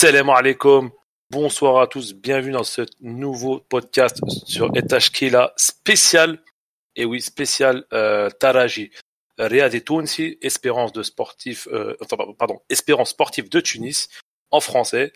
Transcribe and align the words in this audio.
Salam 0.00 0.30
alaikum. 0.30 0.90
Bonsoir 1.30 1.78
à 1.78 1.86
tous. 1.86 2.14
Bienvenue 2.14 2.52
dans 2.52 2.64
ce 2.64 2.86
nouveau 3.02 3.60
podcast 3.60 4.18
sur 4.46 4.74
Etashkila 4.74 5.52
spécial. 5.58 6.38
Et 6.96 7.04
oui, 7.04 7.20
spécial 7.20 7.84
euh, 7.92 8.30
Taraji. 8.30 8.92
Riyad 9.36 9.74
et 9.74 9.82
Tounsi, 9.82 10.38
espérance 10.40 10.94
de 10.94 11.02
sportif, 11.02 11.68
euh, 11.70 11.98
pardon, 12.38 12.62
espérance 12.70 13.10
sportive 13.10 13.50
de 13.50 13.60
Tunis 13.60 14.08
en 14.50 14.60
français. 14.60 15.12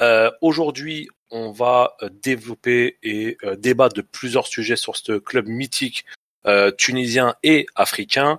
Euh, 0.00 0.30
Aujourd'hui, 0.42 1.08
on 1.30 1.50
va 1.50 1.96
euh, 2.00 2.08
développer 2.22 2.98
et 3.02 3.36
euh, 3.42 3.56
débattre 3.56 3.96
de 3.96 4.02
plusieurs 4.02 4.46
sujets 4.46 4.76
sur 4.76 4.94
ce 4.96 5.18
club 5.18 5.48
mythique 5.48 6.04
euh, 6.46 6.70
tunisien 6.70 7.34
et 7.42 7.66
africain. 7.74 8.38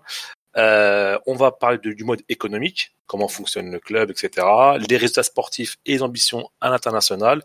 Euh, 0.57 1.17
on 1.27 1.35
va 1.35 1.51
parler 1.51 1.77
du 1.77 2.03
mode 2.03 2.21
économique, 2.29 2.93
comment 3.07 3.27
fonctionne 3.27 3.71
le 3.71 3.79
club, 3.79 4.11
etc. 4.11 4.45
Les 4.89 4.97
résultats 4.97 5.23
sportifs 5.23 5.77
et 5.85 5.93
les 5.93 6.03
ambitions 6.03 6.49
à 6.59 6.69
l'international, 6.69 7.43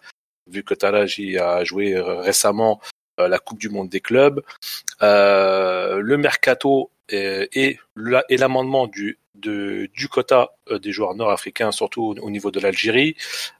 vu 0.49 0.65
que 0.65 0.75
Taraji 0.75 1.39
a 1.39 1.65
joué 1.65 1.99
récemment 1.99 2.81
euh, 3.19 3.29
la 3.29 3.39
Coupe 3.39 3.59
du 3.59 3.71
Monde 3.71 3.89
des 3.89 4.01
clubs, 4.01 4.43
euh, 5.01 6.01
le 6.03 6.19
mercato 6.19 6.91
et, 7.09 7.79
l'amendement 7.97 8.87
du, 8.89 9.19
quota 10.11 10.51
euh, 10.71 10.79
des 10.79 10.93
joueurs 10.93 11.15
nord-africains, 11.15 11.73
surtout 11.73 12.15
au 12.21 12.31
niveau 12.31 12.51
de 12.51 12.61
l'Algérie, 12.61 13.17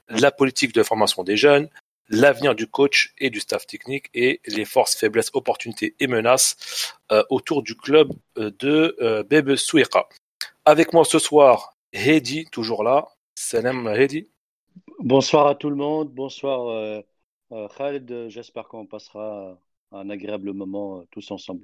la 0.09 0.29
politique 0.29 0.73
de 0.73 0.83
formation 0.83 1.23
des 1.23 1.37
jeunes, 1.37 1.69
l'avenir 2.09 2.55
du 2.55 2.67
coach 2.67 3.13
et 3.17 3.29
du 3.29 3.39
staff 3.39 3.65
technique 3.67 4.09
et 4.13 4.41
les 4.45 4.65
forces, 4.65 4.95
faiblesses, 4.95 5.31
opportunités 5.33 5.95
et 5.99 6.07
menaces 6.07 6.95
euh, 7.11 7.23
autour 7.29 7.63
du 7.63 7.75
club 7.75 8.13
euh, 8.37 8.51
de 8.59 8.95
euh, 9.01 9.23
Bebe. 9.23 9.55
Avec 10.65 10.93
moi 10.93 11.05
ce 11.05 11.19
soir, 11.19 11.75
Hedi, 11.93 12.45
toujours 12.51 12.83
là. 12.83 13.07
Salam 13.35 13.87
Hedi. 13.87 14.27
Bonsoir 14.99 15.47
à 15.47 15.55
tout 15.55 15.69
le 15.69 15.75
monde. 15.75 16.09
Bonsoir 16.11 16.67
euh, 16.69 17.01
Khaled. 17.77 18.27
J'espère 18.29 18.67
qu'on 18.67 18.85
passera 18.85 19.57
un 19.91 20.09
agréable 20.09 20.53
moment 20.53 20.99
euh, 20.99 21.07
tous 21.11 21.31
ensemble. 21.31 21.61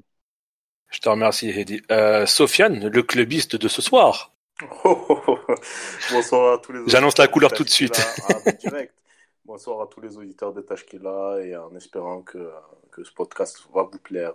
Je 0.90 1.00
te 1.00 1.10
remercie 1.10 1.50
Hedi. 1.50 1.82
Euh, 1.92 2.26
Sofiane, 2.26 2.88
le 2.88 3.04
clubiste 3.04 3.56
de 3.56 3.68
ce 3.68 3.82
soir. 3.82 4.32
Oh, 4.84 5.06
oh, 5.10 5.20
oh. 5.28 5.40
Bonsoir 6.12 6.54
à 6.54 6.58
tous 6.60 6.72
les 6.72 6.82
J'annonce 6.88 7.18
la 7.18 7.28
couleur 7.28 7.52
tout 7.52 7.64
de 7.64 7.70
suite. 7.70 8.00
Ah, 8.30 8.52
direct. 8.52 8.94
Bonsoir 9.46 9.82
à 9.82 9.88
tous 9.88 10.00
les 10.00 10.18
auditeurs 10.18 10.54
de 10.54 10.62
Tashkila 10.62 11.42
et 11.44 11.58
en 11.58 11.76
espérant 11.76 12.22
que, 12.22 12.50
que 12.92 13.04
ce 13.04 13.12
podcast 13.12 13.62
va 13.74 13.84
vous 13.84 14.00
plaire. 14.00 14.32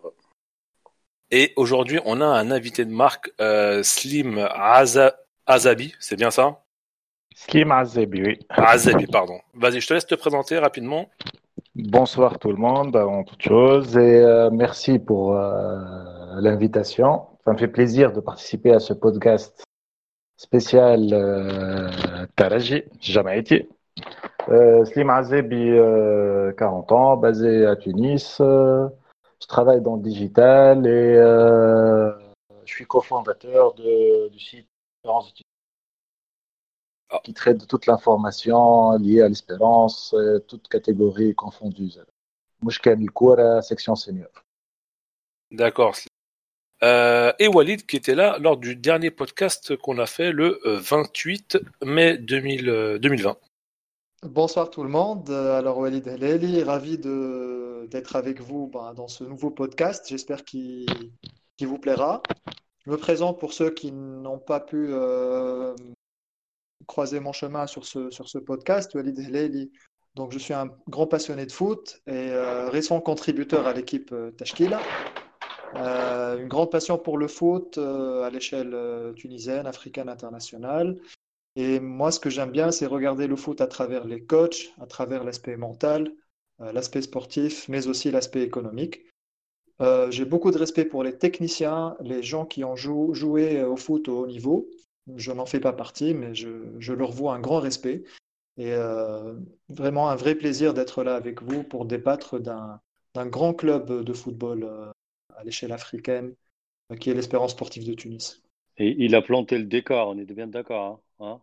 Et 1.31 1.55
aujourd'hui, 1.57 1.99
on 2.05 2.21
a 2.21 2.27
un 2.27 2.51
invité 2.51 2.85
de 2.85 2.91
marque, 2.91 3.33
euh, 3.41 3.83
Slim 3.83 4.39
Aza 4.51 5.17
Azabi, 5.47 5.95
c'est 5.99 6.17
bien 6.17 6.31
ça? 6.31 6.63
Slim 7.35 7.73
Azabi, 7.73 8.23
oui. 8.23 8.39
Azabi, 8.51 9.07
pardon. 9.07 9.41
Vas-y, 9.55 9.81
je 9.81 9.89
te 9.89 9.95
laisse 9.95 10.07
te 10.07 10.15
présenter 10.15 10.59
rapidement. 10.59 11.09
Bonsoir 11.75 12.39
tout 12.39 12.51
le 12.51 12.59
monde, 12.59 12.95
avant 12.95 13.25
toute 13.25 13.41
chose, 13.41 13.97
et 13.97 14.21
euh, 14.21 14.51
merci 14.51 14.99
pour 14.99 15.35
euh, 15.35 16.39
l'invitation. 16.41 17.29
Ça 17.47 17.55
me 17.55 17.57
fait 17.57 17.69
plaisir 17.69 18.13
de 18.13 18.21
participer 18.21 18.73
à 18.73 18.79
ce 18.79 18.93
podcast 18.93 19.65
spécial 20.37 21.09
euh, 21.15 22.27
Taraji, 22.37 22.85
jamais 23.01 23.39
été. 23.39 23.71
Euh, 24.49 24.85
Slim 24.87 25.11
Azebi, 25.11 25.73
40 26.57 26.93
ans, 26.93 27.17
basé 27.17 27.67
à 27.67 27.77
Tunis. 27.77 28.39
Euh, 28.41 28.89
je 29.41 29.47
travaille 29.47 29.81
dans 29.81 29.97
le 29.97 30.03
digital 30.03 30.87
et 30.87 31.17
euh, 31.17 32.13
je 32.65 32.73
suis 32.73 32.87
cofondateur 32.87 33.75
du 33.75 34.39
site 34.39 34.67
Espérance 35.05 35.33
Ah. 37.11 37.21
qui 37.25 37.33
traite 37.33 37.59
de 37.59 37.65
toute 37.65 37.87
l'information 37.87 38.93
liée 38.99 39.23
à 39.23 39.29
l'espérance, 39.29 40.13
euh, 40.15 40.41
toutes 40.41 40.69
catégories 40.69 41.35
confondues. 41.35 41.99
Mouchkan 42.61 43.03
Koura, 43.15 43.63
section 43.63 43.95
senior. 43.95 44.29
D'accord. 45.51 45.95
Euh, 46.83 47.33
et 47.39 47.49
Walid 47.49 47.87
qui 47.87 47.97
était 47.97 48.15
là 48.15 48.39
lors 48.39 48.59
du 48.59 48.77
dernier 48.77 49.11
podcast 49.11 49.77
qu'on 49.77 49.99
a 49.99 50.07
fait 50.07 50.33
le 50.33 50.61
euh, 50.67 50.79
28 50.79 51.59
mai 51.83 52.19
2000, 52.19 52.69
euh, 52.69 52.99
2020. 52.99 53.37
Bonsoir 54.25 54.69
tout 54.69 54.83
le 54.83 54.89
monde. 54.89 55.31
Euh, 55.31 55.57
Alors 55.57 55.79
Walid 55.79 56.09
Helali, 56.09 56.65
ravi 56.65 56.99
d'être 56.99 58.17
avec 58.17 58.41
vous 58.41 58.67
ben, 58.67 58.93
dans 58.93 59.07
ce 59.07 59.23
nouveau 59.23 59.53
podcast. 59.53 60.07
J'espère 60.09 60.45
qu'il 60.45 60.87
vous 61.61 61.79
plaira. 61.79 62.21
Je 62.85 62.91
me 62.91 62.97
présente 62.97 63.39
pour 63.39 63.53
ceux 63.53 63.71
qui 63.71 63.93
n'ont 63.93 64.41
pas 64.41 64.59
pu 64.59 64.89
euh, 64.91 65.73
croiser 66.89 67.21
mon 67.21 67.33
chemin 67.33 67.69
sur 67.69 67.85
ce, 67.85 68.39
podcast. 68.39 68.93
Walid 68.97 69.17
Helali. 69.21 69.71
Donc 70.17 70.33
je 70.33 70.39
suis 70.39 70.55
un 70.55 70.69
grand 70.89 71.07
passionné 71.07 71.47
de 71.47 71.53
foot 71.53 72.03
et 72.09 72.31
euh, 72.33 72.69
récent 72.71 73.01
contributeur 73.01 73.69
à 73.69 73.73
l'équipe 73.73 74.13
Tashkila. 74.37 74.81
Une 75.75 76.49
grande 76.49 76.73
passion 76.73 76.99
pour 76.99 77.19
le 77.19 77.29
foot 77.29 77.79
à 77.79 78.31
l'échelle 78.31 78.77
tunisienne, 79.15 79.69
africaine, 79.69 80.09
internationale. 80.09 80.99
Et 81.59 81.81
moi, 81.81 82.13
ce 82.13 82.21
que 82.21 82.31
j'aime 82.31 82.53
bien, 82.53 82.71
c'est 82.71 82.87
regarder 82.87 83.27
le 83.27 83.35
foot 83.35 83.61
à 83.61 83.67
travers 83.67 84.05
les 84.05 84.23
coachs, 84.23 84.73
à 84.81 84.87
travers 84.87 85.25
l'aspect 85.25 85.57
mental, 85.57 86.13
euh, 86.61 86.71
l'aspect 86.71 87.03
sportif, 87.03 87.69
mais 87.69 87.89
aussi 87.89 88.13
l'aspect 88.13 88.43
économique. 88.45 89.01
Euh, 89.81 90.09
j'ai 90.13 90.25
beaucoup 90.25 90.53
de 90.53 90.59
respect 90.59 90.85
pour 90.85 91.03
les 91.03 91.19
techniciens, 91.19 91.97
les 92.01 92.23
gens 92.23 92.47
qui 92.47 92.63
ont 92.63 92.77
jou- 92.77 93.13
joué 93.13 93.65
au 93.65 93.77
foot 93.77 94.09
au 94.09 94.21
haut 94.21 94.27
niveau. 94.29 94.71
Je 95.17 95.33
n'en 95.33 95.47
fais 95.47 95.59
pas 95.59 95.73
partie, 95.73 96.15
mais 96.15 96.33
je, 96.33 96.93
leur 96.93 97.11
voue 97.11 97.29
un 97.29 97.41
grand 97.41 97.59
respect. 97.59 98.05
Et 98.57 98.73
euh, 98.73 99.35
vraiment 99.69 100.11
un 100.11 100.17
vrai 100.17 100.37
plaisir 100.37 100.75
d'être 100.75 101.03
là 101.03 101.17
avec 101.17 101.43
vous 101.43 101.65
pour 101.65 101.87
débattre 101.87 102.39
d'un 102.39 102.81
grand 103.27 103.53
club 103.53 104.05
de 104.05 104.13
football 104.13 104.63
euh, 104.63 104.93
à 105.35 105.43
l'échelle 105.43 105.73
africaine, 105.73 106.37
euh, 106.93 106.97
qui 106.97 107.11
est 107.11 107.15
l'Espérance 107.15 107.51
sportive 107.51 107.85
de 107.85 107.95
Tunis. 107.95 108.43
Et 108.77 108.95
il 109.01 109.17
a 109.17 109.23
planté 109.23 109.59
le 109.59 109.65
décor, 109.65 110.11
on 110.11 110.19
est 110.19 110.25
bien 110.25 110.47
d'accord. 110.47 111.01
Hein, 111.19 111.27
hein 111.27 111.41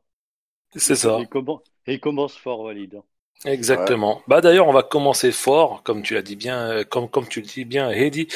C'est 0.75 0.95
ça. 0.95 1.19
Et 1.21 1.27
comment- 1.27 1.61
et 1.87 1.93
il 1.93 1.99
commence 1.99 2.35
fort, 2.35 2.61
Walid. 2.61 2.99
Exactement. 3.43 4.21
Bah 4.27 4.41
d'ailleurs, 4.41 4.67
on 4.67 4.73
va 4.73 4.81
commencer 4.81 5.31
fort, 5.31 5.83
comme 5.83 6.01
tu 6.01 6.13
l'as 6.15 6.21
dit 6.21 6.37
bien, 6.37 6.69
euh, 6.71 6.83
comme 6.83 7.09
comme 7.09 7.27
tu 7.27 7.41
le 7.41 7.45
dis 7.45 7.65
bien, 7.65 7.91
Hedi. 7.91 8.27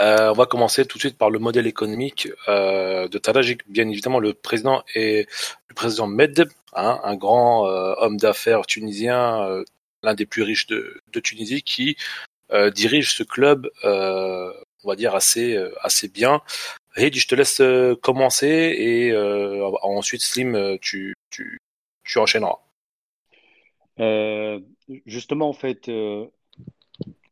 Euh, 0.00 0.30
on 0.30 0.32
va 0.32 0.46
commencer 0.46 0.86
tout 0.86 0.96
de 0.96 1.00
suite 1.02 1.18
par 1.18 1.28
le 1.28 1.38
modèle 1.38 1.66
économique 1.66 2.28
euh, 2.48 3.08
de 3.08 3.18
Taraji. 3.18 3.58
Bien 3.66 3.88
évidemment, 3.88 4.20
le 4.20 4.32
président 4.32 4.82
est 4.94 5.28
le 5.68 5.74
président 5.74 6.06
Medeb, 6.06 6.48
hein, 6.72 7.00
un 7.02 7.16
grand 7.16 7.66
euh, 7.66 7.94
homme 7.98 8.16
d'affaires 8.16 8.64
tunisien, 8.64 9.42
euh, 9.44 9.64
l'un 10.02 10.14
des 10.14 10.24
plus 10.24 10.42
riches 10.42 10.66
de, 10.68 11.02
de 11.12 11.20
Tunisie, 11.20 11.62
qui 11.62 11.96
euh, 12.52 12.70
dirige 12.70 13.12
ce 13.14 13.24
club, 13.24 13.68
euh, 13.84 14.50
on 14.84 14.88
va 14.88 14.96
dire 14.96 15.14
assez 15.14 15.56
euh, 15.56 15.74
assez 15.82 16.08
bien. 16.08 16.40
Hedi, 16.96 17.18
je 17.18 17.26
te 17.28 17.34
laisse 17.34 17.60
euh, 17.60 17.96
commencer 17.96 18.46
et 18.78 19.10
euh, 19.10 19.66
ensuite 19.82 20.22
Slim, 20.22 20.54
euh, 20.54 20.76
tu 20.80 21.14
tu 21.30 21.58
tu 22.04 22.18
enchaîneras. 22.18 22.58
Euh, 24.00 24.60
justement, 25.06 25.48
en 25.48 25.52
fait, 25.52 25.88
euh, 25.88 26.26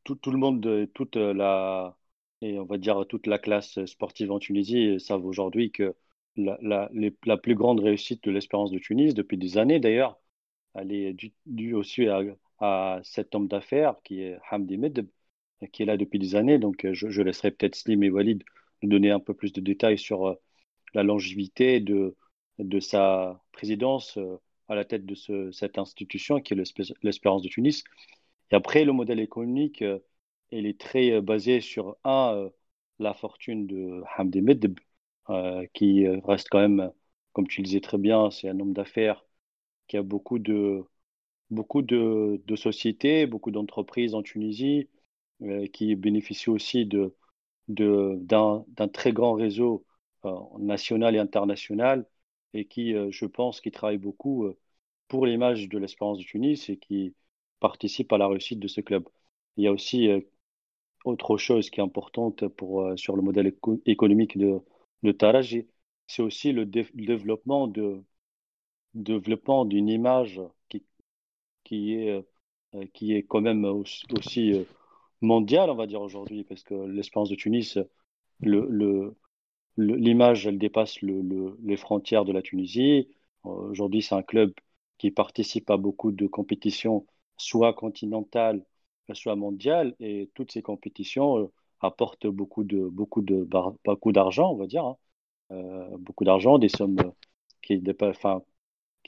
tout, 0.05 0.19
le 0.31 0.39
monde, 0.39 0.89
toute 0.95 1.17
la, 1.17 1.97
et 2.41 2.59
on 2.59 2.65
va 2.65 2.79
dire 2.79 3.05
toute 3.09 3.27
la 3.27 3.39
classe 3.39 3.85
sportive 3.87 4.33
en 4.33 4.39
Tunisie 4.39 4.99
savent 5.01 5.25
aujourd'hui 5.25 5.71
que 5.73 5.95
la, 6.37 6.89
la, 7.25 7.37
plus 7.37 7.55
grande 7.55 7.81
réussite 7.81 8.25
de 8.25 8.31
l'Espérance 8.31 8.71
de 8.71 8.79
Tunis, 8.79 9.15
depuis 9.15 9.37
des 9.37 9.59
années 9.59 9.81
d'ailleurs, 9.81 10.19
elle 10.75 10.93
est 10.93 11.15
due, 11.47 11.75
aussi 11.75 12.07
à, 12.09 12.23
à 12.59 13.01
cet 13.05 13.35
homme 13.35 13.49
d'affaires 13.49 13.97
qui 14.05 14.23
est 14.23 14.39
Hamdi 14.51 14.79
Medeb, 14.79 15.09
qui 15.73 15.83
est 15.83 15.87
là 15.87 15.97
depuis 15.97 16.19
des 16.19 16.35
années. 16.37 16.59
Donc, 16.59 16.87
je, 16.93 17.11
je 17.11 17.23
laisserai 17.23 17.51
peut-être 17.51 17.75
Slim 17.75 18.03
et 18.03 18.11
Walid 18.11 18.43
nous 18.83 18.89
donner 18.89 19.11
un 19.11 19.21
peu 19.21 19.35
plus 19.35 19.53
de 19.53 19.61
détails 19.61 19.99
sur 19.99 20.27
euh, 20.27 20.35
la 20.95 21.03
longévité 21.03 21.81
de, 21.81 22.17
de 22.59 22.81
sa 22.81 23.43
présidence 23.53 24.19
à 24.69 24.75
la 24.75 24.85
tête 24.85 25.07
de 25.07 25.15
ce- 25.15 25.51
cette 25.53 25.79
institution 25.79 26.41
qui 26.41 26.55
est 26.55 26.57
l'Espé- 26.57 26.95
l'Espérance 27.03 27.43
de 27.43 27.49
Tunis. 27.49 27.85
Et 28.51 28.55
après, 28.57 28.85
le 28.85 28.93
modèle 28.93 29.21
économique, 29.21 29.83
euh, 29.83 29.99
est 30.67 30.79
très 30.81 31.13
euh, 31.13 31.21
basé 31.23 31.61
sur, 31.61 31.97
un, 32.05 32.35
euh, 32.37 32.51
la 32.99 33.15
fortune 33.15 33.67
de 33.67 34.03
Hamdi 34.19 34.43
Medeb, 34.43 34.79
euh, 35.31 35.67
qui 35.75 36.07
reste 36.09 36.49
quand 36.51 36.61
même, 36.61 36.93
comme 37.33 37.47
tu 37.49 37.61
le 37.63 37.67
disais 37.67 37.81
très 37.81 37.99
bien, 37.99 38.31
c'est 38.31 38.49
un 38.49 38.61
homme 38.61 38.73
d'affaires 38.75 39.25
qui 39.89 39.97
a 39.99 40.03
beaucoup 40.03 40.39
de, 40.41 40.85
beaucoup 41.51 41.83
de, 41.83 42.43
sociétés, 42.57 43.27
beaucoup 43.27 43.51
d'entreprises 43.51 44.15
en 44.15 44.23
Tunisie, 44.23 44.89
qui 45.73 45.95
bénéficient 45.97 46.51
aussi 46.51 46.87
de, 46.87 47.15
d'un, 47.69 48.65
très 48.93 49.13
grand 49.13 49.35
réseau 49.35 49.85
national 50.59 51.17
et 51.17 51.19
international, 51.19 52.07
et 52.55 52.67
qui, 52.67 52.95
euh, 52.95 53.11
je 53.11 53.27
pense, 53.27 53.61
qui 53.61 53.71
travaille 53.71 53.99
beaucoup 53.99 54.45
euh, 54.47 54.59
pour 55.09 55.27
l'image 55.27 55.69
de 55.69 55.79
l'Espérance 55.79 56.19
de 56.19 56.25
Tunis 56.25 56.69
et 56.71 56.77
qui 56.79 57.15
participe 57.61 58.13
à 58.13 58.19
la 58.19 58.29
réussite 58.29 58.61
de 58.61 58.69
ce 58.69 58.81
club. 58.81 59.09
Il 59.57 59.65
y 59.65 59.69
a 59.69 59.73
aussi 59.73 60.09
euh, 60.09 60.21
autre 61.05 61.37
chose 61.39 61.71
qui 61.71 61.81
est 61.81 61.83
importante 61.85 62.45
sur 62.97 63.17
le 63.17 63.23
modèle 63.23 63.47
éco- 63.49 63.81
économique 63.87 64.39
de, 64.39 64.61
de 65.03 65.13
Taraji, 65.13 65.67
c'est 66.07 66.23
aussi 66.23 66.53
le 66.53 66.67
dé- 66.67 66.87
développement 66.95 67.67
d'une 69.65 69.89
image 69.89 70.41
qui, 71.65 71.95
est, 71.95 72.25
qui 72.93 73.15
est 73.15 73.23
quand 73.25 73.41
même 73.41 73.65
aussi, 73.65 74.07
mondial, 75.21 75.71
on 75.71 75.75
va 75.77 75.87
dire 75.87 76.03
aujourd'hui, 76.03 76.45
parce 76.45 76.63
que 76.65 76.75
l'Espérance 76.75 77.31
de 77.31 77.37
Tunis, 77.37 77.79
le, 78.41 78.67
l'image, 79.77 80.47
elle 80.47 80.59
dépasse 80.59 81.01
le, 81.03 81.57
les 81.63 81.77
frontières 81.77 82.25
de 82.25 82.33
la 82.33 82.43
Tunisie. 82.43 83.09
Aujourd'hui, 83.45 84.03
c'est 84.03 84.15
un 84.15 84.23
club 84.23 84.53
qui 84.99 85.11
participe 85.11 85.71
à 85.71 85.77
beaucoup 85.77 86.13
de 86.13 86.27
compétitions, 86.27 87.07
soit 87.37 87.73
continentales, 87.73 88.65
soit 89.15 89.37
mondiales, 89.37 89.95
et 90.01 90.31
toutes 90.35 90.53
ces 90.53 90.63
compétitions 90.63 91.39
euh, 91.39 91.53
apportent 91.81 92.27
beaucoup 92.27 92.63
d'argent, 92.65 94.53
on 94.53 94.57
va 94.57 94.67
dire, 94.67 94.85
hein. 94.85 94.97
euh, 95.51 95.97
beaucoup 95.99 96.25
d'argent, 96.25 96.59
des 96.59 96.69
sommes 96.69 96.97
qui 97.63 97.83
enfin, 98.01 98.43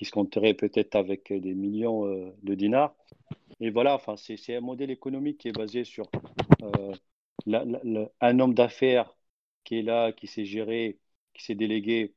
se 0.03 0.11
compteraient 0.11 0.55
peut-être 0.55 0.97
avec 0.97 1.33
des 1.33 1.55
millions 1.55 2.07
euh, 2.07 2.31
de 2.43 2.55
dinars. 2.55 2.95
Et 3.61 3.71
voilà, 3.71 4.01
c'est 4.17 4.57
un 4.57 4.61
modèle 4.61 4.91
économique 4.91 5.39
qui 5.39 5.49
est 5.49 5.53
basé 5.53 5.85
sur 5.85 6.07
un 8.21 8.41
homme 8.41 8.55
d'affaires 8.55 9.15
qui 9.65 9.79
est 9.79 9.83
là, 9.83 10.13
qui 10.13 10.27
s'est 10.27 10.45
géré, 10.45 10.99
qui 11.35 11.45
s'est 11.45 11.55
délégué 11.55 12.15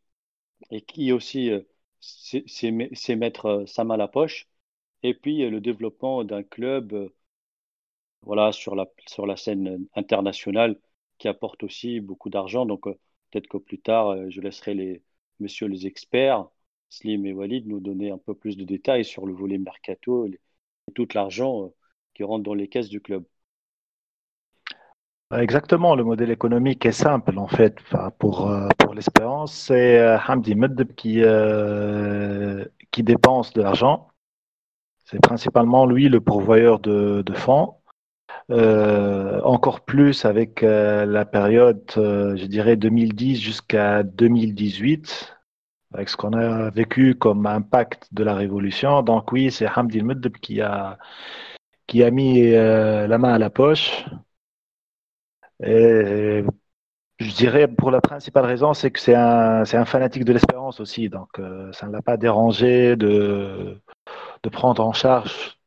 et 0.71 0.81
qui 0.81 1.11
aussi 1.11 1.51
euh, 1.51 1.61
sait 2.01 3.15
mettre 3.15 3.45
euh, 3.47 3.65
sa 3.65 3.83
main 3.83 3.95
à 3.95 3.97
la 3.97 4.07
poche. 4.07 4.47
Et 5.03 5.13
puis 5.15 5.43
euh, 5.43 5.49
le 5.51 5.61
développement 5.61 6.23
d'un 6.23 6.43
club 6.43 7.11
voilà, 8.21 8.51
sur, 8.51 8.75
la, 8.75 8.87
sur 9.07 9.25
la 9.25 9.37
scène 9.37 9.87
internationale 9.95 10.79
qui 11.17 11.27
apporte 11.27 11.63
aussi 11.63 11.99
beaucoup 11.99 12.29
d'argent. 12.29 12.65
Donc 12.65 12.83
peut-être 12.83 13.47
que 13.47 13.57
plus 13.57 13.79
tard, 13.79 14.29
je 14.29 14.41
laisserai 14.41 14.73
les 14.73 15.03
messieurs 15.39 15.67
les 15.67 15.87
experts, 15.87 16.47
Slim 16.89 17.25
et 17.25 17.33
Walid, 17.33 17.67
nous 17.67 17.79
donner 17.79 18.11
un 18.11 18.17
peu 18.17 18.35
plus 18.35 18.57
de 18.57 18.63
détails 18.65 19.05
sur 19.05 19.25
le 19.25 19.33
volet 19.33 19.57
mercato 19.57 20.25
et 20.25 20.39
tout 20.95 21.07
l'argent 21.13 21.73
qui 22.13 22.23
rentre 22.23 22.43
dans 22.43 22.53
les 22.53 22.67
caisses 22.69 22.89
du 22.89 23.01
club. 23.01 23.25
Exactement, 25.35 25.93
le 25.95 26.05
modèle 26.05 26.31
économique 26.31 26.85
est 26.85 26.93
simple 26.93 27.37
en 27.37 27.47
fait 27.47 27.79
pour, 28.17 28.49
euh, 28.49 28.69
pour 28.77 28.93
l'espérance. 28.93 29.53
C'est 29.53 29.99
euh, 29.99 30.17
Hamdi 30.25 30.55
Meddeb 30.55 30.93
qui, 30.93 31.21
euh, 31.21 32.63
qui 32.91 33.03
dépense 33.03 33.51
de 33.51 33.61
l'argent. 33.61 34.07
C'est 35.03 35.19
principalement 35.21 35.85
lui 35.85 36.07
le 36.07 36.21
pourvoyeur 36.21 36.79
de, 36.79 37.23
de 37.23 37.33
fonds. 37.33 37.75
encore 38.49 39.81
plus 39.81 40.25
avec 40.25 40.61
la 40.61 41.25
période, 41.25 41.81
je 41.95 42.45
dirais 42.45 42.75
2010 42.77 43.39
jusqu'à 43.39 44.03
2018, 44.03 45.37
avec 45.93 46.09
ce 46.09 46.17
qu'on 46.17 46.33
a 46.33 46.69
vécu 46.71 47.15
comme 47.15 47.45
impact 47.45 48.07
de 48.13 48.23
la 48.23 48.35
révolution. 48.35 49.01
Donc 49.03 49.31
oui, 49.31 49.51
c'est 49.51 49.67
Hamdi 49.67 50.01
Meddeb 50.03 50.37
qui 50.37 50.61
a, 50.61 50.97
qui 51.87 52.03
a 52.03 52.11
mis 52.11 52.51
la 52.51 53.17
main 53.17 53.33
à 53.33 53.39
la 53.39 53.49
poche 53.49 54.05
et 55.63 56.43
je 57.19 57.35
dirais 57.35 57.67
pour 57.67 57.91
la 57.91 58.01
principale 58.01 58.45
raison, 58.45 58.73
c'est 58.73 58.91
que 58.91 58.99
c'est 58.99 59.15
un, 59.15 59.63
un 59.63 59.85
fanatique 59.85 60.25
de 60.25 60.33
l'espérance 60.33 60.79
aussi. 60.79 61.09
Donc, 61.09 61.39
euh, 61.39 61.71
ça 61.73 61.87
ne 61.87 61.91
l'a 61.93 62.01
pas 62.01 62.17
dérangé 62.17 62.95
de, 62.95 63.81
de 64.43 64.49
prendre 64.49 64.85
en 64.85 64.93
charge 64.93 65.57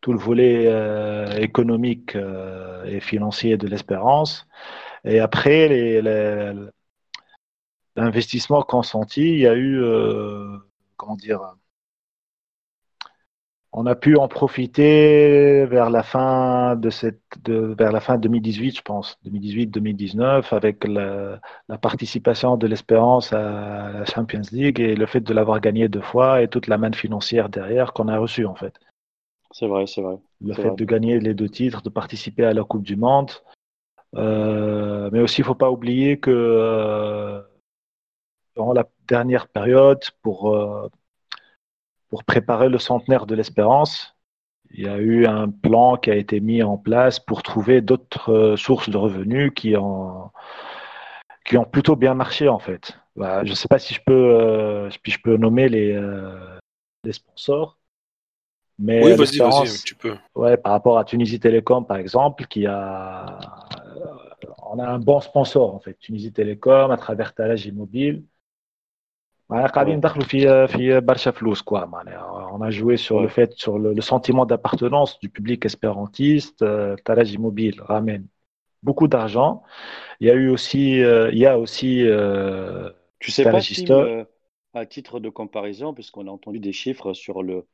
tout 0.00 0.12
le 0.12 0.18
volet 0.18 0.66
euh, 0.66 1.38
économique 1.38 2.16
euh, 2.16 2.84
et 2.84 3.00
financier 3.00 3.56
de 3.56 3.68
l'espérance. 3.68 4.46
Et 5.04 5.20
après, 5.20 5.68
les, 5.68 6.02
l'investissement 7.96 8.62
consenti, 8.62 9.32
il 9.32 9.38
y 9.40 9.46
a 9.46 9.56
eu, 9.56 9.82
comment 10.96 11.16
dire, 11.16 11.40
on 13.72 13.86
a 13.86 13.94
pu 13.94 14.16
en 14.16 14.28
profiter 14.28 15.64
vers 15.64 15.88
la 15.88 16.02
fin 16.02 16.76
de 16.76 16.90
cette, 16.90 17.22
de, 17.42 17.74
vers 17.78 17.90
la 17.90 18.00
fin 18.00 18.18
2018, 18.18 18.76
je 18.76 18.82
pense, 18.82 19.18
2018-2019, 19.24 20.54
avec 20.54 20.84
la, 20.84 21.40
participation 21.80 22.56
de 22.58 22.66
l'Espérance 22.66 23.32
à 23.32 23.90
la 23.92 24.04
Champions 24.04 24.42
League 24.52 24.78
et 24.78 24.94
le 24.94 25.06
fait 25.06 25.20
de 25.20 25.32
l'avoir 25.32 25.60
gagné 25.60 25.88
deux 25.88 26.02
fois 26.02 26.42
et 26.42 26.48
toute 26.48 26.66
la 26.66 26.76
manne 26.76 26.94
financière 26.94 27.48
derrière 27.48 27.94
qu'on 27.94 28.08
a 28.08 28.18
reçue 28.18 28.44
en 28.44 28.54
fait. 28.54 28.74
C'est 29.52 29.66
vrai, 29.66 29.86
c'est 29.86 30.02
vrai. 30.02 30.16
Le 30.40 30.54
fait 30.54 30.74
de 30.74 30.84
gagner 30.84 31.18
les 31.18 31.34
deux 31.34 31.48
titres, 31.48 31.82
de 31.82 31.90
participer 31.90 32.44
à 32.44 32.52
la 32.52 32.64
Coupe 32.64 32.82
du 32.82 32.96
Monde, 32.96 33.30
euh, 34.16 35.08
mais 35.12 35.20
aussi 35.20 35.40
il 35.40 35.44
faut 35.44 35.54
pas 35.54 35.70
oublier 35.70 36.18
que 36.18 36.30
euh, 36.30 37.40
durant 38.54 38.74
la 38.74 38.86
dernière 39.08 39.48
période, 39.48 40.02
pour 40.22 40.54
euh, 40.54 40.88
pour 42.12 42.24
préparer 42.24 42.68
le 42.68 42.78
centenaire 42.78 43.24
de 43.24 43.34
l'espérance. 43.34 44.14
Il 44.70 44.84
y 44.84 44.86
a 44.86 44.98
eu 44.98 45.24
un 45.24 45.48
plan 45.48 45.96
qui 45.96 46.10
a 46.10 46.14
été 46.14 46.40
mis 46.40 46.62
en 46.62 46.76
place 46.76 47.18
pour 47.18 47.42
trouver 47.42 47.80
d'autres 47.80 48.30
euh, 48.30 48.56
sources 48.58 48.90
de 48.90 48.98
revenus 48.98 49.50
qui 49.56 49.78
ont, 49.78 50.30
qui 51.46 51.56
ont 51.56 51.64
plutôt 51.64 51.96
bien 51.96 52.12
marché 52.12 52.50
en 52.50 52.58
fait. 52.58 52.98
Bah, 53.16 53.46
je 53.46 53.50
ne 53.52 53.54
sais 53.54 53.66
pas 53.66 53.78
si 53.78 53.94
je 53.94 54.02
peux, 54.04 54.12
euh, 54.12 54.90
je 54.90 55.18
peux 55.24 55.38
nommer 55.38 55.70
les, 55.70 55.94
euh, 55.94 56.58
les 57.02 57.14
sponsors. 57.14 57.78
Mais 58.78 59.02
oui, 59.02 59.12
vas-y, 59.16 59.38
vas-y, 59.38 59.82
tu 59.82 59.94
peux. 59.94 60.14
Ouais, 60.34 60.58
par 60.58 60.72
rapport 60.72 60.98
à 60.98 61.06
Tunisie 61.06 61.40
Télécom, 61.40 61.86
par 61.86 61.96
exemple, 61.96 62.44
qui 62.44 62.66
a, 62.66 63.38
on 64.70 64.78
a 64.78 64.86
un 64.86 64.98
bon 64.98 65.20
sponsor 65.20 65.74
en 65.74 65.80
fait, 65.80 65.94
Tunisie 65.94 66.32
Télécom 66.32 66.90
à 66.90 66.98
travers 66.98 67.32
Talage 67.34 67.64
Immobile. 67.64 68.22
On 72.52 72.60
a 72.60 72.70
joué 72.70 72.96
sur 72.96 73.20
le 73.20 73.28
fait, 73.28 73.52
sur 73.54 73.78
le, 73.78 74.00
sentiment 74.00 74.46
d'appartenance 74.46 75.18
du 75.20 75.28
public 75.28 75.64
espérantiste. 75.66 76.62
Euh, 76.62 76.96
Talage 77.04 77.32
Immobile 77.32 77.80
ramène 77.82 78.26
beaucoup 78.82 79.08
d'argent. 79.08 79.62
Il 80.20 80.26
y 80.26 80.30
a 80.30 80.34
eu 80.34 80.48
aussi, 80.48 81.02
euh, 81.02 81.30
il 81.32 81.38
y 81.38 81.46
a 81.46 81.58
aussi. 81.58 82.02
Euh, 82.06 82.90
tu 83.18 83.30
sais 83.30 83.44
pas, 83.44 83.60
si, 83.60 83.86
à 84.74 84.86
titre 84.86 85.20
de 85.20 85.28
comparaison, 85.28 85.92
puisqu'on 85.92 86.26
a 86.26 86.30
entendu 86.30 86.58
des 86.58 86.72
chiffres 86.72 87.12
sur 87.12 87.42
le, 87.42 87.66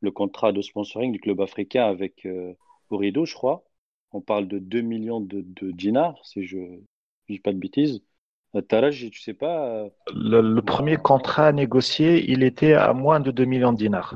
le 0.00 0.10
contrat 0.10 0.52
de 0.52 0.62
sponsoring 0.62 1.12
du 1.12 1.20
club 1.20 1.40
africain 1.42 1.84
avec 1.84 2.26
Orido, 2.90 3.26
je 3.26 3.34
crois. 3.34 3.64
On 4.12 4.22
parle 4.22 4.48
de 4.48 4.58
2 4.58 4.80
millions 4.80 5.20
de, 5.20 5.42
de 5.42 5.70
dinars, 5.70 6.18
si 6.24 6.46
je 6.46 6.56
ne 6.56 6.78
dis 7.28 7.40
pas 7.40 7.52
de 7.52 7.58
bêtises. 7.58 8.00
Euh, 8.56 8.62
Taraj, 8.62 9.10
tu 9.10 9.20
sais 9.20 9.34
pas. 9.34 9.68
Euh, 9.68 9.88
le, 10.14 10.60
premier 10.60 10.96
contrat 10.96 11.52
négocié, 11.52 12.30
il 12.30 12.42
était 12.42 12.72
à 12.74 12.92
moins 12.92 13.20
de 13.20 13.30
2 13.30 13.44
millions 13.44 13.72
de 13.72 13.78
dinars. 13.78 14.14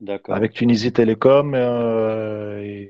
D'accord. 0.00 0.34
Avec 0.34 0.52
Tunisie 0.52 0.92
Télécom. 0.92 1.54
Euh, 1.54 2.86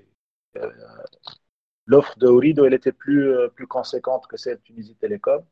l'offre 1.87 2.19
de 2.19 2.27
Orido, 2.27 2.65
elle 2.65 2.75
était 2.75 2.93
plus, 2.93 3.35
plus 3.55 3.67
conséquente 3.67 4.27
que 4.27 4.37
celle 4.37 4.57
de 4.57 4.63
Tunisie 4.63 4.97
Télécom. 4.97 5.45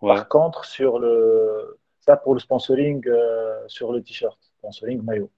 Par 0.00 0.28
contre, 0.28 0.64
sur 0.64 0.98
le, 0.98 1.78
ça 2.00 2.16
pour 2.16 2.34
le 2.34 2.40
sponsoring 2.40 3.06
sur 3.68 3.92
le 3.92 4.02
t-shirt, 4.02 4.36
sponsoring 4.58 5.00
maillot. 5.02 5.30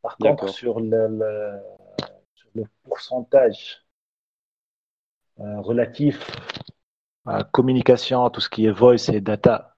Par 0.00 0.16
contre, 0.16 0.48
sur 0.48 0.80
le, 0.80 1.60
sur 2.34 2.48
le 2.54 2.64
pourcentage 2.82 3.84
relatif 5.36 6.24
communication, 7.52 8.28
tout 8.30 8.40
ce 8.40 8.48
qui 8.48 8.66
est 8.66 8.70
voice 8.70 9.08
et 9.12 9.20
data 9.20 9.70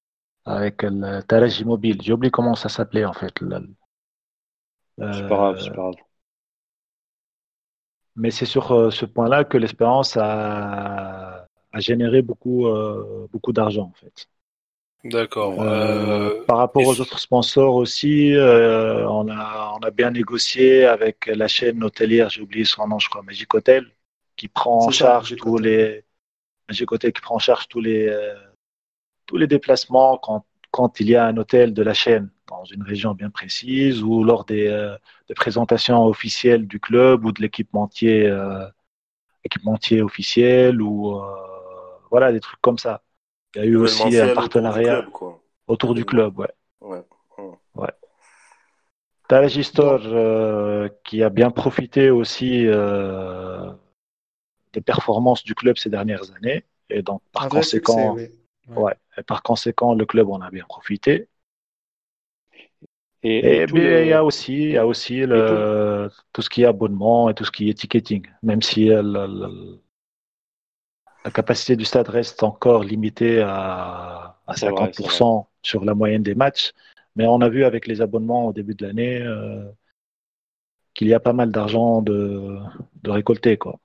avec 0.45 0.83
le 0.83 1.21
Taraj 1.23 1.65
mobile. 1.65 2.01
J'ai 2.03 2.13
oublié 2.13 2.31
comment 2.31 2.55
ça 2.55 2.69
s'appelait 2.69 3.05
en 3.05 3.13
fait. 3.13 3.43
Euh, 3.43 5.13
c'est 5.13 5.29
pas 5.29 5.37
grave, 5.37 5.61
c'est 5.61 5.71
pas 5.71 5.77
grave. 5.77 5.95
Mais 8.15 8.31
c'est 8.31 8.47
sur 8.47 8.73
euh, 8.73 8.91
ce 8.91 9.07
point-là 9.07 9.45
que 9.45 9.57
l'espérance 9.57 10.17
a, 10.19 11.47
a, 11.73 11.81
généré 11.81 12.21
beaucoup, 12.21 12.67
euh, 12.67 13.27
beaucoup 13.33 13.53
d'argent 13.53 13.91
en 13.95 13.95
fait. 13.95 14.29
D'accord. 15.05 15.57
par 16.47 16.59
rapport 16.59 16.87
aux 16.87 17.01
autres 17.01 17.19
sponsors 17.19 17.75
aussi, 17.75 18.35
on, 18.37 19.29
a, 19.29 19.75
on 19.77 19.81
a 19.81 19.91
bien 19.91 20.13
négocié 20.13 20.85
avec 20.85 21.27
la 21.27 21.49
chaîne 21.49 21.83
hôtelière, 21.83 22.31
j'ai 22.31 22.41
oublié 22.41 22.65
son 22.65 22.87
nom, 22.87 23.01
je 23.01 23.09
crois, 23.09 23.23
Magic 23.23 23.53
Hotel, 23.53 23.91
qui 24.37 24.47
prend 24.47 24.87
en 24.87 24.91
charge 24.91 25.35
tous 25.35 25.59
les 25.59 26.05
j'ai 26.69 26.87
côté 26.87 27.13
qui 27.13 27.21
prend 27.21 27.37
en 27.37 27.39
charge 27.39 27.69
tous 27.69 27.81
les, 27.81 28.09
euh, 28.09 28.35
tous 29.27 29.37
les 29.37 29.47
déplacements 29.47 30.19
quand, 30.19 30.45
quand, 30.71 31.01
il 31.01 31.09
y 31.11 31.17
a 31.17 31.27
un 31.27 31.37
hôtel 31.37 31.75
de 31.75 31.83
la 31.83 31.95
chaîne 31.95 32.31
dans 32.49 32.65
une 32.65 32.83
région 32.83 33.15
bien 33.15 33.31
précise 33.31 34.03
ou 34.03 34.25
lors 34.25 34.45
des, 34.45 34.67
euh, 34.69 34.97
des 35.29 35.35
présentations 35.35 36.05
officielles 36.05 36.67
du 36.67 36.81
club 36.81 37.25
ou 37.25 37.33
de 37.33 37.41
l'équipementier 37.41 38.27
euh, 38.27 38.67
équipementier 39.45 40.03
officiel 40.03 40.81
ou 40.81 41.21
voilà 42.11 42.31
des 42.31 42.41
trucs 42.41 42.61
comme 42.61 42.79
ça. 42.79 43.03
Il 43.55 43.59
y 43.59 43.65
a 43.65 43.67
eu 43.67 43.77
aussi 43.77 44.19
un 44.19 44.35
partenariat 44.35 45.05
autour 45.67 45.95
du 45.95 46.05
club, 46.05 46.39
ouais. 46.39 46.53
ouais. 46.81 47.03
ouais. 47.75 47.91
qui 51.05 51.23
a 51.23 51.31
bien 51.31 51.51
profité 51.51 52.11
aussi 52.11 52.67
des 54.73 54.81
performances 54.81 55.45
du 55.45 55.55
club 55.55 55.77
ces 55.77 55.91
dernières 55.91 56.31
années. 56.37 56.65
Et 56.91 57.03
donc, 57.03 57.23
par 57.33 57.49
conséquent, 57.49 58.17
Ouais. 58.77 58.95
par 59.27 59.43
conséquent, 59.43 59.95
le 59.95 60.07
club 60.07 60.31
en 60.31 60.41
a 60.41 60.51
bien 60.51 60.65
profité. 60.65 61.29
Et, 63.25 63.39
Et, 63.39 63.57
et 63.63 63.67
puis, 63.67 63.81
le- 63.81 64.03
il 64.03 64.09
y 64.09 64.13
a 64.13 64.25
aussi, 64.25 64.53
il 64.55 64.71
y 64.71 64.77
a 64.79 64.87
aussi 64.87 65.21
le, 65.21 66.11
tout 66.33 66.43
ce 66.43 66.51
qui 66.51 66.63
est 66.63 66.67
abonnement 66.67 67.29
et 67.31 67.35
tout 67.35 67.45
ce 67.45 67.51
qui 67.53 67.69
est 67.71 67.75
ticketing, 67.75 68.27
même 68.43 68.63
si 68.63 68.91
euh, 68.91 69.03
la, 69.03 69.27
la- 69.27 69.49
la 71.25 71.31
capacité 71.31 71.77
du 71.77 71.85
stade 71.85 72.09
reste 72.09 72.43
encore 72.43 72.83
limitée 72.85 73.41
à, 73.41 74.37
à 74.47 74.55
C'est 74.55 74.69
vrai, 74.69 74.93
50% 74.93 75.49
sur 75.63 75.85
la 75.85 75.95
moyenne 75.95 76.23
des 76.23 76.35
matchs. 76.35 76.73
Mais 77.17 77.27
on 77.27 77.41
a 77.41 77.49
vu 77.49 77.65
avec 77.65 77.87
les 77.87 78.01
abonnements 78.01 78.47
au 78.47 78.53
début 78.53 78.75
de 78.75 78.87
l'année 78.87 79.21
euh, 79.23 79.65
qu'il 80.95 81.09
y 81.09 81.15
a 81.15 81.21
pas 81.21 81.33
mal 81.33 81.51
d'argent 81.53 82.03
de, 82.03 82.59
de 83.03 83.11
récolter, 83.11 83.57
quoi. 83.57 83.79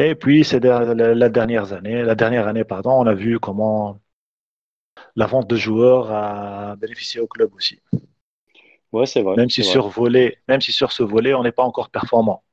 Et 0.00 0.14
puis, 0.14 0.44
c'est 0.44 0.60
la, 0.60 1.28
dernière 1.28 1.72
année, 1.72 2.04
la 2.04 2.14
dernière 2.14 2.46
année, 2.46 2.62
pardon, 2.62 2.92
on 2.92 3.06
a 3.06 3.14
vu 3.14 3.40
comment 3.40 3.98
la 5.16 5.26
vente 5.26 5.48
de 5.48 5.56
joueurs 5.56 6.12
a 6.12 6.76
bénéficié 6.76 7.20
au 7.20 7.26
club 7.26 7.52
aussi. 7.56 7.82
Ouais, 8.92 9.06
c'est 9.06 9.22
vrai. 9.22 9.34
Même 9.34 9.50
si 9.50 9.64
sur 9.64 9.88
vrai. 9.88 9.94
volet, 9.96 10.38
même 10.46 10.60
si 10.60 10.70
sur 10.70 10.92
ce 10.92 11.02
volet, 11.02 11.34
on 11.34 11.42
n'est 11.42 11.50
pas 11.50 11.64
encore 11.64 11.90
performant. 11.90 12.44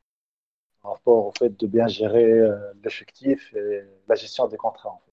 Par 0.82 0.94
rapport 0.94 1.28
au 1.28 1.32
fait 1.38 1.56
de 1.56 1.68
bien 1.68 1.88
gérer 1.88 2.24
euh, 2.24 2.58
l'effectif 2.84 3.54
et 3.54 3.84
la 4.08 4.16
gestion 4.16 4.48
des 4.48 4.58
contrats. 4.58 4.90
en 4.90 5.02
fait. 5.06 5.12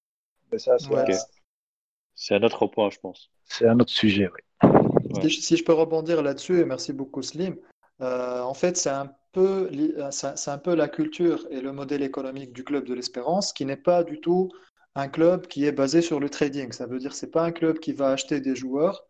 Mais 0.51 0.57
ça, 0.57 0.79
c'est 0.79 0.89
Ouais. 0.89 2.35
Un 2.35 2.43
autre 2.43 2.65
point, 2.65 2.89
je 2.89 2.99
pense. 2.99 3.29
c'est 3.43 3.67
un 3.67 3.79
autre 3.79 3.91
sujet. 3.91 4.27
oui. 4.33 4.69
Ouais. 5.13 5.21
Si 5.21 5.29
je, 5.29 5.41
si 5.41 5.57
je 5.57 5.63
peux 5.63 5.73
rebondir 5.73 6.23
là-dessus, 6.23 6.61
et 6.61 6.65
merci 6.65 6.93
beaucoup 6.93 7.21
Slim, 7.21 7.57
euh, 8.01 8.41
en 8.41 8.55
fait 8.55 8.75
c'est 8.75 8.89
un 8.89 9.13
peu, 9.33 9.69
euh, 9.73 10.11
c'est 10.11 10.51
un 10.51 10.57
peu 10.57 10.75
la 10.75 10.87
culture 10.87 11.45
et 11.49 11.61
le 11.61 11.73
modèle 11.73 12.03
économique 12.03 12.53
du 12.53 12.63
club 12.63 12.85
de 12.85 12.93
l'Espérance 12.93 13.53
qui 13.53 13.65
n'est 13.65 13.77
pas 13.77 14.03
du 14.03 14.21
tout 14.21 14.49
un 14.95 15.07
club 15.09 15.47
qui 15.47 15.65
est 15.65 15.71
basé 15.71 16.01
sur 16.01 16.19
le 16.19 16.29
trading. 16.29 16.71
Ça 16.71 16.85
veut 16.85 16.99
dire 16.99 17.13
c'est 17.13 17.31
pas 17.31 17.43
un 17.43 17.51
club 17.51 17.79
qui 17.79 17.93
va 17.93 18.09
acheter 18.11 18.39
des 18.39 18.55
joueurs 18.55 19.05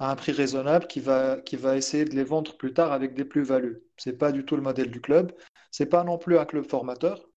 à 0.00 0.10
un 0.10 0.16
prix 0.16 0.32
raisonnable, 0.32 0.86
qui 0.86 1.00
va, 1.00 1.40
qui 1.40 1.56
va 1.56 1.76
essayer 1.76 2.04
de 2.04 2.14
les 2.14 2.24
vendre 2.24 2.56
plus 2.56 2.72
tard 2.72 2.92
avec 2.92 3.14
des 3.14 3.24
plus-values. 3.24 3.82
C'est 3.96 4.18
pas 4.18 4.32
du 4.32 4.44
tout 4.44 4.56
le 4.56 4.62
modèle 4.62 4.90
du 4.90 5.00
club. 5.00 5.32
C'est 5.70 5.86
pas 5.86 6.04
non 6.04 6.18
plus 6.18 6.38
un 6.38 6.44
club 6.44 6.68
formateur. 6.68 7.28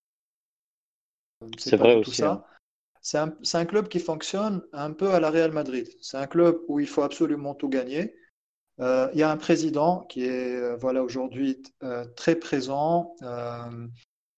C'est 1.58 1.76
vrai 1.76 1.96
du 1.96 2.02
tout 2.02 2.10
aussi, 2.10 2.20
ça. 2.20 2.30
hein. 2.30 2.44
C'est 3.00 3.18
un, 3.18 3.34
c'est 3.42 3.58
un 3.58 3.64
club 3.64 3.88
qui 3.88 3.98
fonctionne 3.98 4.62
un 4.72 4.92
peu 4.92 5.10
à 5.10 5.18
la 5.18 5.30
Real 5.30 5.50
Madrid. 5.50 5.88
C'est 6.00 6.16
un 6.18 6.28
club 6.28 6.60
où 6.68 6.78
il 6.78 6.86
faut 6.86 7.02
absolument 7.02 7.54
tout 7.54 7.68
gagner. 7.68 8.14
Euh, 8.82 9.08
il 9.14 9.20
y 9.20 9.22
a 9.22 9.30
un 9.30 9.36
président 9.38 10.00
qui 10.10 10.24
est 10.24 10.56
euh, 10.56 10.76
voilà, 10.76 11.02
aujourd'hui 11.04 11.62
euh, 11.84 12.04
très 12.16 12.36
présent. 12.36 13.14
Euh, 13.22 13.86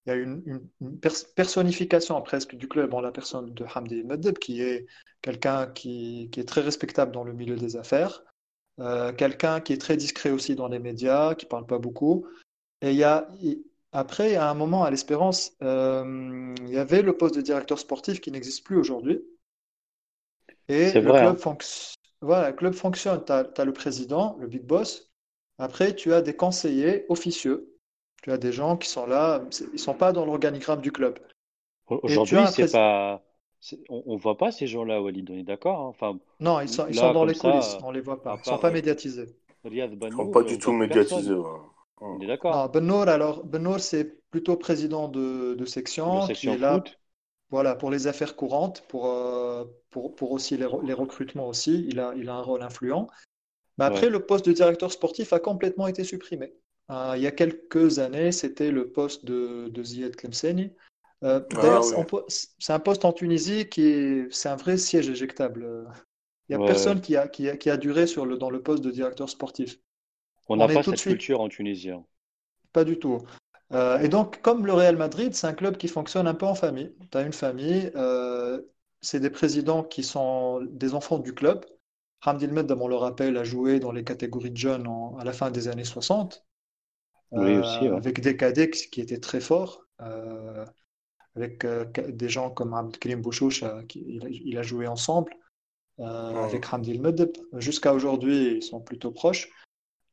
il 0.05 0.09
y 0.09 0.13
a 0.13 0.15
une, 0.15 0.43
une- 0.45 0.69
une 0.81 0.99
pers- 0.99 1.33
personnification 1.35 2.21
presque 2.21 2.55
du 2.55 2.67
club 2.67 2.93
en 2.93 3.01
la 3.01 3.11
personne 3.11 3.53
de 3.53 3.65
Hamdi 3.75 4.03
Medeb, 4.03 4.37
qui 4.37 4.61
est 4.61 4.85
quelqu'un 5.21 5.67
qui, 5.67 6.29
qui 6.31 6.39
est 6.39 6.45
très 6.47 6.61
respectable 6.61 7.11
dans 7.11 7.23
le 7.23 7.33
milieu 7.33 7.55
des 7.55 7.75
affaires, 7.75 8.23
quelqu'un 9.17 9.61
qui 9.61 9.73
est 9.73 9.81
très 9.81 9.97
discret 9.97 10.29
aussi 10.29 10.55
dans 10.55 10.67
les 10.67 10.79
médias, 10.79 11.33
qui 11.33 11.47
parle 11.47 11.65
pas 11.65 11.79
beaucoup. 11.79 12.27
Et 12.81 12.91
il 12.91 12.97
y 12.97 13.03
a, 13.03 13.27
il- 13.41 13.63
après, 13.93 14.35
à 14.35 14.49
un 14.49 14.53
moment, 14.53 14.83
à 14.83 14.91
l'Espérance, 14.91 15.53
il 15.61 16.69
y 16.69 16.77
avait 16.77 17.01
le 17.01 17.17
poste 17.17 17.35
de 17.35 17.41
directeur 17.41 17.79
sportif 17.79 18.21
qui 18.21 18.31
n'existe 18.31 18.63
plus 18.63 18.77
aujourd'hui. 18.77 19.23
Et 20.67 20.91
le 20.93 21.01
vrai, 21.01 21.19
club, 21.21 21.37
hein. 21.37 21.39
fonc- 21.39 21.94
voilà, 22.21 22.49
le 22.51 22.55
club 22.55 22.73
fonctionne. 22.73 23.23
Tu 23.25 23.31
as, 23.31 23.65
le 23.65 23.73
président, 23.73 24.37
le 24.39 24.47
big 24.47 24.63
boss. 24.63 25.11
Après, 25.57 25.95
tu 25.95 26.13
as 26.13 26.21
des 26.21 26.35
conseillers 26.35 27.05
officieux. 27.09 27.77
Tu 28.23 28.31
as 28.31 28.37
des 28.37 28.51
gens 28.51 28.77
qui 28.77 28.89
sont 28.89 29.05
là, 29.05 29.43
ils 29.73 29.79
sont 29.79 29.93
pas 29.93 30.11
dans 30.13 30.25
l'organigramme 30.25 30.81
du 30.81 30.91
club. 30.91 31.19
Aujourd'hui, 31.87 32.47
c'est 32.47 32.69
pas. 32.71 33.23
On, 33.89 34.03
on 34.05 34.15
voit 34.17 34.37
pas 34.37 34.51
ces 34.51 34.67
gens-là, 34.67 35.01
Walid, 35.01 35.29
on 35.31 35.35
est 35.35 35.43
d'accord? 35.43 35.79
hein 35.81 35.87
Enfin, 35.87 36.19
Non, 36.39 36.61
ils 36.61 36.69
sont, 36.69 36.87
ils 36.87 36.95
là, 36.95 37.01
sont 37.01 37.11
dans 37.11 37.25
les 37.25 37.35
coulisses, 37.35 37.77
ça, 37.77 37.81
on 37.81 37.91
les 37.91 38.01
voit 38.01 38.21
pas. 38.21 38.39
Ils 38.43 38.47
sont 38.47 38.57
part 38.57 38.59
pas 38.59 38.71
euh, 38.71 38.71
médiatisés. 38.71 39.35
Riyad 39.65 39.95
Ils 40.09 40.15
sont 40.15 40.27
Banour, 40.27 40.31
pas 40.31 40.43
euh, 40.43 40.43
du 40.43 40.57
on 40.57 40.59
tout 40.59 40.71
médiatisés. 40.73 41.33
ouais. 41.33 41.59
On 42.01 42.21
est 42.21 42.27
d'accord. 42.27 42.69
Benoît, 42.71 43.03
alors, 43.09 43.43
Benoît, 43.45 43.79
c'est 43.79 44.21
plutôt 44.29 44.57
président 44.57 45.07
de, 45.07 45.55
de 45.55 45.65
De 46.05 46.19
section 46.19 46.29
qui 46.29 46.37
section 46.37 46.53
est 46.53 46.57
là 46.57 46.83
foot. 46.83 46.99
Voilà, 47.51 47.75
pour 47.75 47.91
les 47.91 48.07
affaires 48.07 48.35
courantes, 48.35 48.83
pour, 48.87 49.07
euh, 49.07 49.65
pour, 49.91 50.15
pour 50.15 50.31
aussi 50.31 50.57
les, 50.57 50.65
re- 50.65 50.85
les 50.85 50.93
recrutements 50.93 51.47
aussi, 51.47 51.85
il 51.87 51.99
a, 51.99 52.13
il 52.17 52.29
a 52.29 52.35
un 52.35 52.41
rôle 52.41 52.63
influent. 52.63 53.07
Mais 53.77 53.85
après, 53.85 54.09
Ouais. 54.09 54.11
le 54.11 54.25
poste 54.25 54.45
de 54.45 54.53
directeur 54.53 54.91
sportif 54.91 55.33
a 55.33 55.39
complètement 55.39 55.87
été 55.87 56.03
supprimé. 56.03 56.53
Euh, 56.91 57.13
il 57.17 57.23
y 57.23 57.27
a 57.27 57.31
quelques 57.31 57.99
années, 57.99 58.31
c'était 58.31 58.71
le 58.71 58.91
poste 58.91 59.25
de, 59.25 59.69
de 59.69 59.83
Ziad 59.83 60.15
Tlemceni. 60.15 60.71
Euh, 61.23 61.41
Ah 61.55 61.61
d'ailleurs, 61.61 61.83
c'est 62.29 62.73
un 62.73 62.79
poste 62.79 63.05
en 63.05 63.13
Tunisie 63.13 63.67
qui 63.69 63.83
est, 63.87 64.27
c'est 64.33 64.49
un 64.49 64.55
vrai 64.55 64.77
siège 64.77 65.09
éjectable. 65.09 65.87
Il 66.49 66.53
n'y 66.53 66.55
a 66.55 66.59
Ouais, 66.59 66.65
personne 66.65 67.01
qui 67.01 67.15
a, 67.17 67.27
qui 67.27 67.49
a, 67.49 67.57
qui 67.57 67.69
a 67.69 67.77
duré 67.77 68.07
sur 68.07 68.25
le, 68.25 68.37
dans 68.37 68.49
le 68.49 68.61
poste 68.63 68.83
de 68.83 68.91
directeur 68.91 69.29
sportif. 69.29 69.77
On 70.47 70.55
n'a 70.57 70.69
pas 70.69 70.81
cette 70.81 71.03
culture 71.03 71.39
en 71.39 71.49
Tunisie. 71.49 71.91
hein. 71.91 72.03
pas 72.71 72.83
du 72.85 72.99
tout. 72.99 73.21
Euh, 73.73 73.99
et 73.99 74.09
donc, 74.09 74.41
comme 74.41 74.65
le 74.65 74.73
Real 74.73 74.95
Madrid, 74.97 75.33
c'est 75.33 75.47
un 75.47 75.53
club 75.53 75.77
qui 75.77 75.87
fonctionne 75.87 76.27
un 76.27 76.33
peu 76.35 76.45
en 76.45 76.55
famille. 76.55 76.93
Tu 77.11 77.17
as 77.17 77.21
une 77.21 77.33
famille, 77.33 77.91
euh, 77.95 78.61
c'est 79.01 79.19
des 79.19 79.29
présidents 79.29 79.83
qui 79.83 80.03
sont 80.03 80.61
des 80.69 80.93
enfants 80.93 81.19
du 81.19 81.33
club. 81.33 81.65
Hamdi 82.25 82.47
Medem, 82.47 82.81
on 82.81 82.87
le 82.87 82.95
rappelle, 82.95 83.37
a 83.37 83.43
joué 83.43 83.79
dans 83.79 83.91
les 83.91 84.03
catégories 84.03 84.51
de 84.51 84.57
jeunes 84.57 84.87
en- 84.87 85.17
à 85.17 85.23
la 85.23 85.33
fin 85.33 85.51
des 85.51 85.67
années 85.67 85.83
60, 85.83 86.45
Oui, 87.31 87.55
euh, 87.55 87.59
aussi, 87.61 87.89
ouais. 87.89 87.97
avec 87.97 88.21
des 88.21 88.37
cadets 88.37 88.69
qui 88.69 89.01
étaient 89.01 89.19
très 89.19 89.41
forts, 89.41 89.83
euh, 90.01 90.65
avec 91.35 91.65
euh, 91.65 91.85
des 92.09 92.29
gens 92.29 92.49
comme 92.51 92.73
Abdelkrim 92.73 93.21
Bouchouch, 93.21 93.63
euh, 93.63 93.83
qui, 93.83 94.03
il 94.07 94.25
a, 94.25 94.29
il 94.29 94.57
a 94.57 94.63
joué 94.63 94.87
ensemble 94.87 95.33
euh, 95.99 96.33
Ouais. 96.33 96.43
avec 96.43 96.71
Hamdi 96.73 96.99
Medeb. 96.99 97.31
Jusqu'à 97.57 97.93
aujourd'hui, 97.93 98.57
ils 98.57 98.63
sont 98.63 98.81
plutôt 98.81 99.11
proches. 99.11 99.49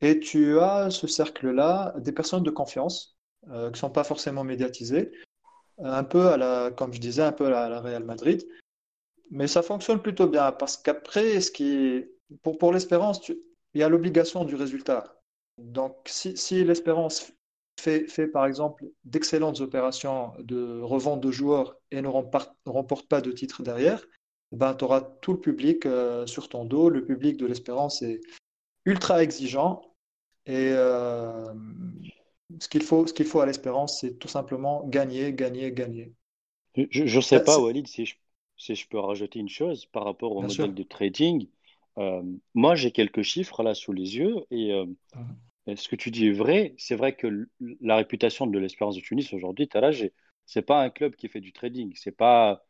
Et 0.01 0.19
tu 0.19 0.59
as 0.59 0.89
ce 0.91 1.07
cercle-là, 1.07 1.95
des 1.99 2.11
personnes 2.11 2.43
de 2.43 2.51
confiance 2.51 3.12
euh, 3.51 3.67
qui 3.67 3.73
ne 3.73 3.77
sont 3.77 3.89
pas 3.89 4.03
forcément 4.03 4.43
médiatisées, 4.43 5.11
un 5.79 6.03
peu 6.03 6.27
à 6.27 6.37
la, 6.37 6.71
comme 6.71 6.93
je 6.93 6.99
disais, 6.99 7.23
un 7.23 7.31
peu 7.31 7.47
à 7.47 7.69
la, 7.69 7.81
Real 7.81 8.03
Madrid. 8.03 8.47
Mais 9.31 9.47
ça 9.47 9.61
fonctionne 9.61 10.01
plutôt 10.01 10.27
bien 10.27 10.51
parce 10.51 10.77
qu'après, 10.77 11.41
ce 11.41 11.51
qui 11.51 12.05
pour, 12.41 12.57
pour 12.57 12.71
l'espérance, 12.71 13.27
il 13.29 13.81
y 13.81 13.83
a 13.83 13.89
l'obligation 13.89 14.45
du 14.45 14.55
résultat. 14.55 15.19
Donc, 15.57 15.95
si, 16.05 16.35
si 16.37 16.63
l'espérance 16.63 17.31
fait, 17.79 18.07
fait, 18.07 18.27
par 18.27 18.45
exemple, 18.45 18.85
d'excellentes 19.03 19.61
opérations 19.61 20.33
de 20.39 20.81
revente 20.81 21.21
de 21.21 21.31
joueurs 21.31 21.75
et 21.91 22.01
ne 22.01 22.07
remporte, 22.07 23.07
pas 23.07 23.21
de 23.21 23.31
titre 23.31 23.63
derrière, 23.63 24.05
ben, 24.51 24.73
tu 24.75 24.85
auras 24.85 25.01
tout 25.21 25.33
le 25.33 25.39
public 25.39 25.85
euh, 25.85 26.25
sur 26.27 26.49
ton 26.49 26.65
dos. 26.65 26.89
Le 26.89 27.03
public 27.03 27.37
de 27.37 27.45
l'espérance 27.45 28.01
est 28.01 28.21
ultra 28.85 29.23
exigeant. 29.23 29.81
Et 30.45 30.71
euh, 30.73 31.53
ce 32.59 32.67
qu'il 32.67 32.83
faut, 32.83 33.05
ce 33.07 33.13
qu'il 33.13 33.25
faut 33.25 33.41
à 33.41 33.45
l'espérance, 33.45 33.99
c'est 34.01 34.17
tout 34.19 34.27
simplement 34.27 34.85
gagner, 34.87 35.33
gagner, 35.33 35.71
gagner. 35.71 36.13
Je 36.75 37.15
ne 37.15 37.21
sais 37.21 37.39
pas, 37.39 37.59
Walid, 37.59 37.87
si 37.87 38.05
je, 38.05 38.15
si 38.57 38.75
je 38.75 38.87
peux 38.87 38.99
rajouter 38.99 39.39
une 39.39 39.49
chose 39.49 39.85
par 39.85 40.05
rapport 40.05 40.35
au 40.35 40.41
Bien 40.41 40.49
modèle 40.49 40.73
sûr. 40.73 40.73
de 40.73 40.83
trading. 40.83 41.47
Euh, 41.97 42.23
moi, 42.55 42.75
j'ai 42.75 42.91
quelques 42.91 43.21
chiffres 43.21 43.61
là 43.63 43.75
sous 43.75 43.91
les 43.93 44.17
yeux 44.17 44.35
et 44.51 44.71
euh, 44.73 44.85
Mhm. 45.15 45.43
ce 45.75 45.87
que 45.89 45.95
tu 45.95 46.11
dis 46.11 46.27
est 46.27 46.31
vrai? 46.31 46.75
C'est 46.77 46.95
vrai 46.95 47.15
que 47.15 47.49
la 47.81 47.97
réputation 47.97 48.47
de 48.47 48.59
l'Espérance 48.59 48.95
de 48.95 49.01
Tunis 49.01 49.33
aujourd'hui, 49.33 49.67
t'as 49.69 49.81
là, 49.81 49.91
j'ai- 49.91 50.13
c'est 50.45 50.63
pas 50.63 50.81
un 50.83 50.89
club 50.89 51.15
qui 51.15 51.29
fait 51.29 51.41
du 51.41 51.53
trading. 51.53 51.93
C'est 51.95 52.11
pas, 52.17 52.63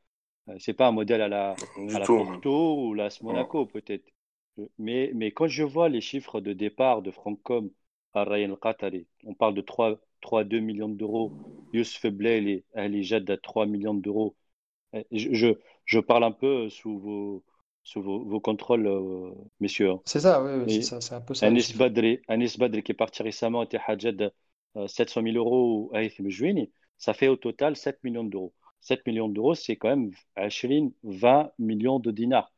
euh, 0.50 0.58
c'est 0.60 0.74
pas 0.74 0.88
un 0.90 0.92
modèle 0.94 1.22
à 1.22 1.30
la, 1.30 1.62
à 1.94 2.00
la. 2.00 2.10
Porto 2.10 2.88
ou 2.90 2.94
la 2.96 3.10
Monaco 3.22 3.66
peut-être. 3.68 4.06
Mais, 4.78 5.12
mais 5.16 5.32
quand 5.32 5.48
je 5.48 5.64
vois 5.64 5.90
les 5.90 6.02
chiffres 6.02 6.42
de 6.42 6.54
départ 6.54 7.02
de 7.02 7.12
Francom 7.12 7.72
on 8.16 9.34
parle 9.34 9.54
de 9.56 9.62
3, 9.62 10.00
3 10.22 10.44
2 10.44 10.60
millions 10.60 10.90
d'euros. 10.90 11.34
Youssef 11.74 12.06
Blail 12.08 12.64
Ali 12.76 13.04
Jad 13.04 13.30
à 13.30 13.38
3 13.38 13.66
millions 13.66 13.94
d'euros. 13.94 14.36
Euh, 14.96 15.04
Je, 15.12 15.34
je, 15.34 15.48
je 15.86 16.00
parle 16.00 16.24
un 16.24 16.32
peu 16.32 16.70
sous 16.70 17.00
vos, 17.00 17.44
sous 17.84 18.02
vos, 18.02 18.24
vos 18.26 18.40
contrôles, 18.40 18.88
euh, 18.88 19.32
messieurs. 19.60 19.92
hein. 19.92 20.02
C'est 20.06 20.22
ça, 20.22 20.42
oui, 20.42 20.52
oui, 20.62 20.70
c'est 20.70 20.82
Et 20.82 20.84
ça, 20.84 21.02
c'est 21.02 21.14
un 21.16 21.20
peu 21.22 21.34
ça. 21.34 21.48
Anis. 21.48 21.76
Badri, 21.76 22.22
Anis 22.28 22.58
Badri 22.58 22.84
qui 22.84 22.92
est 22.94 22.96
parti 22.96 23.24
récemment 23.24 23.62
à 23.88 23.98
Jeddah, 23.98 24.32
euh, 24.78 24.88
700 24.88 25.22
000 25.22 25.38
euros 25.38 25.92
à 25.94 26.04
Haitham 26.04 26.30
Jouini, 26.30 26.72
ça 26.98 27.14
fait 27.14 27.28
au 27.28 27.36
total 27.36 27.76
7 27.76 28.04
millions 28.04 28.24
d'euros. 28.24 28.54
7 28.82 29.06
millions 29.08 29.30
d'euros, 29.30 29.56
c'est 29.56 29.76
quand 29.78 29.90
même 29.90 30.12
20, 30.38 30.92
20 31.04 31.52
millions 31.60 32.00
de 32.00 32.12
dinars. 32.12 32.52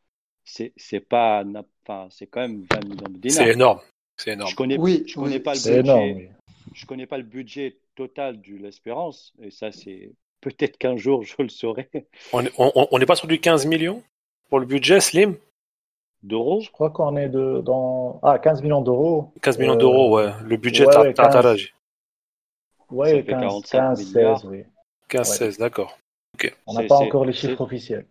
C'est 0.43 0.73
c'est 0.77 0.99
pas, 0.99 1.43
enfin, 1.83 2.07
c'est 2.11 2.27
quand 2.27 2.41
même 2.41 2.63
20 2.71 2.81
millions 2.81 3.09
de 3.09 3.17
C'est 3.27 3.49
dinars. 3.49 3.49
énorme. 3.51 3.81
C'est 4.17 4.31
énorme. 4.31 4.49
Je 4.49 4.55
connais, 4.55 4.77
Oui, 4.77 5.03
je 5.07 5.15
connais 5.15 5.35
oui, 5.35 5.39
pas 5.39 5.53
le 5.53 5.59
budget, 5.59 5.79
énorme. 5.79 6.11
oui. 6.13 6.29
je 6.73 6.85
connais 6.85 7.05
pas 7.07 7.17
le 7.17 7.23
budget 7.23 7.77
total 7.95 8.41
de 8.41 8.55
l'Espérance, 8.55 9.33
et 9.41 9.51
ça, 9.51 9.71
c'est 9.71 10.11
peut-être 10.41 10.77
qu'un 10.77 10.97
jour 10.97 11.23
je 11.23 11.35
le 11.39 11.49
saurai, 11.49 11.89
On 12.33 12.41
n'est 12.99 13.05
pas 13.05 13.15
sur 13.15 13.27
du 13.27 13.39
15 13.39 13.65
millions 13.65 14.03
pour 14.49 14.59
le 14.59 14.65
budget, 14.65 14.99
Slim? 14.99 15.35
D'euros? 16.23 16.59
Je 16.61 16.71
crois 16.71 16.89
qu'on 16.89 17.15
est 17.17 17.29
de, 17.29 17.61
dans 17.63 18.19
ah, 18.23 18.39
15 18.39 18.63
millions 18.63 18.81
d'euros. 18.81 19.31
15 19.41 19.57
millions 19.59 19.73
Euh, 19.73 19.77
d'euros, 19.77 20.17
ouais. 20.17 20.31
Le 20.43 20.57
budget 20.57 20.85
ouais, 20.85 20.93
t'as 20.93 21.01
ouais, 21.03 21.13
t'as- 21.13 21.23
t'as 21.27 21.33
15. 21.33 21.45
l'âge. 21.45 21.73
Ça 22.89 22.95
Ouais, 22.95 23.11
fait 23.17 23.25
15, 23.25 23.41
45 23.41 23.77
15, 23.79 24.15
milliards. 24.15 24.39
16, 24.39 24.49
oui. 24.49 24.63
15, 25.07 25.29
Ouais. 25.29 25.35
16, 25.37 25.57
d'accord. 25.57 25.97
On 26.67 26.73
n'a 26.73 26.83
pas 26.83 26.97
encore 26.97 27.25
les 27.25 27.33
chiffres 27.33 27.61
officiels. 27.61 28.07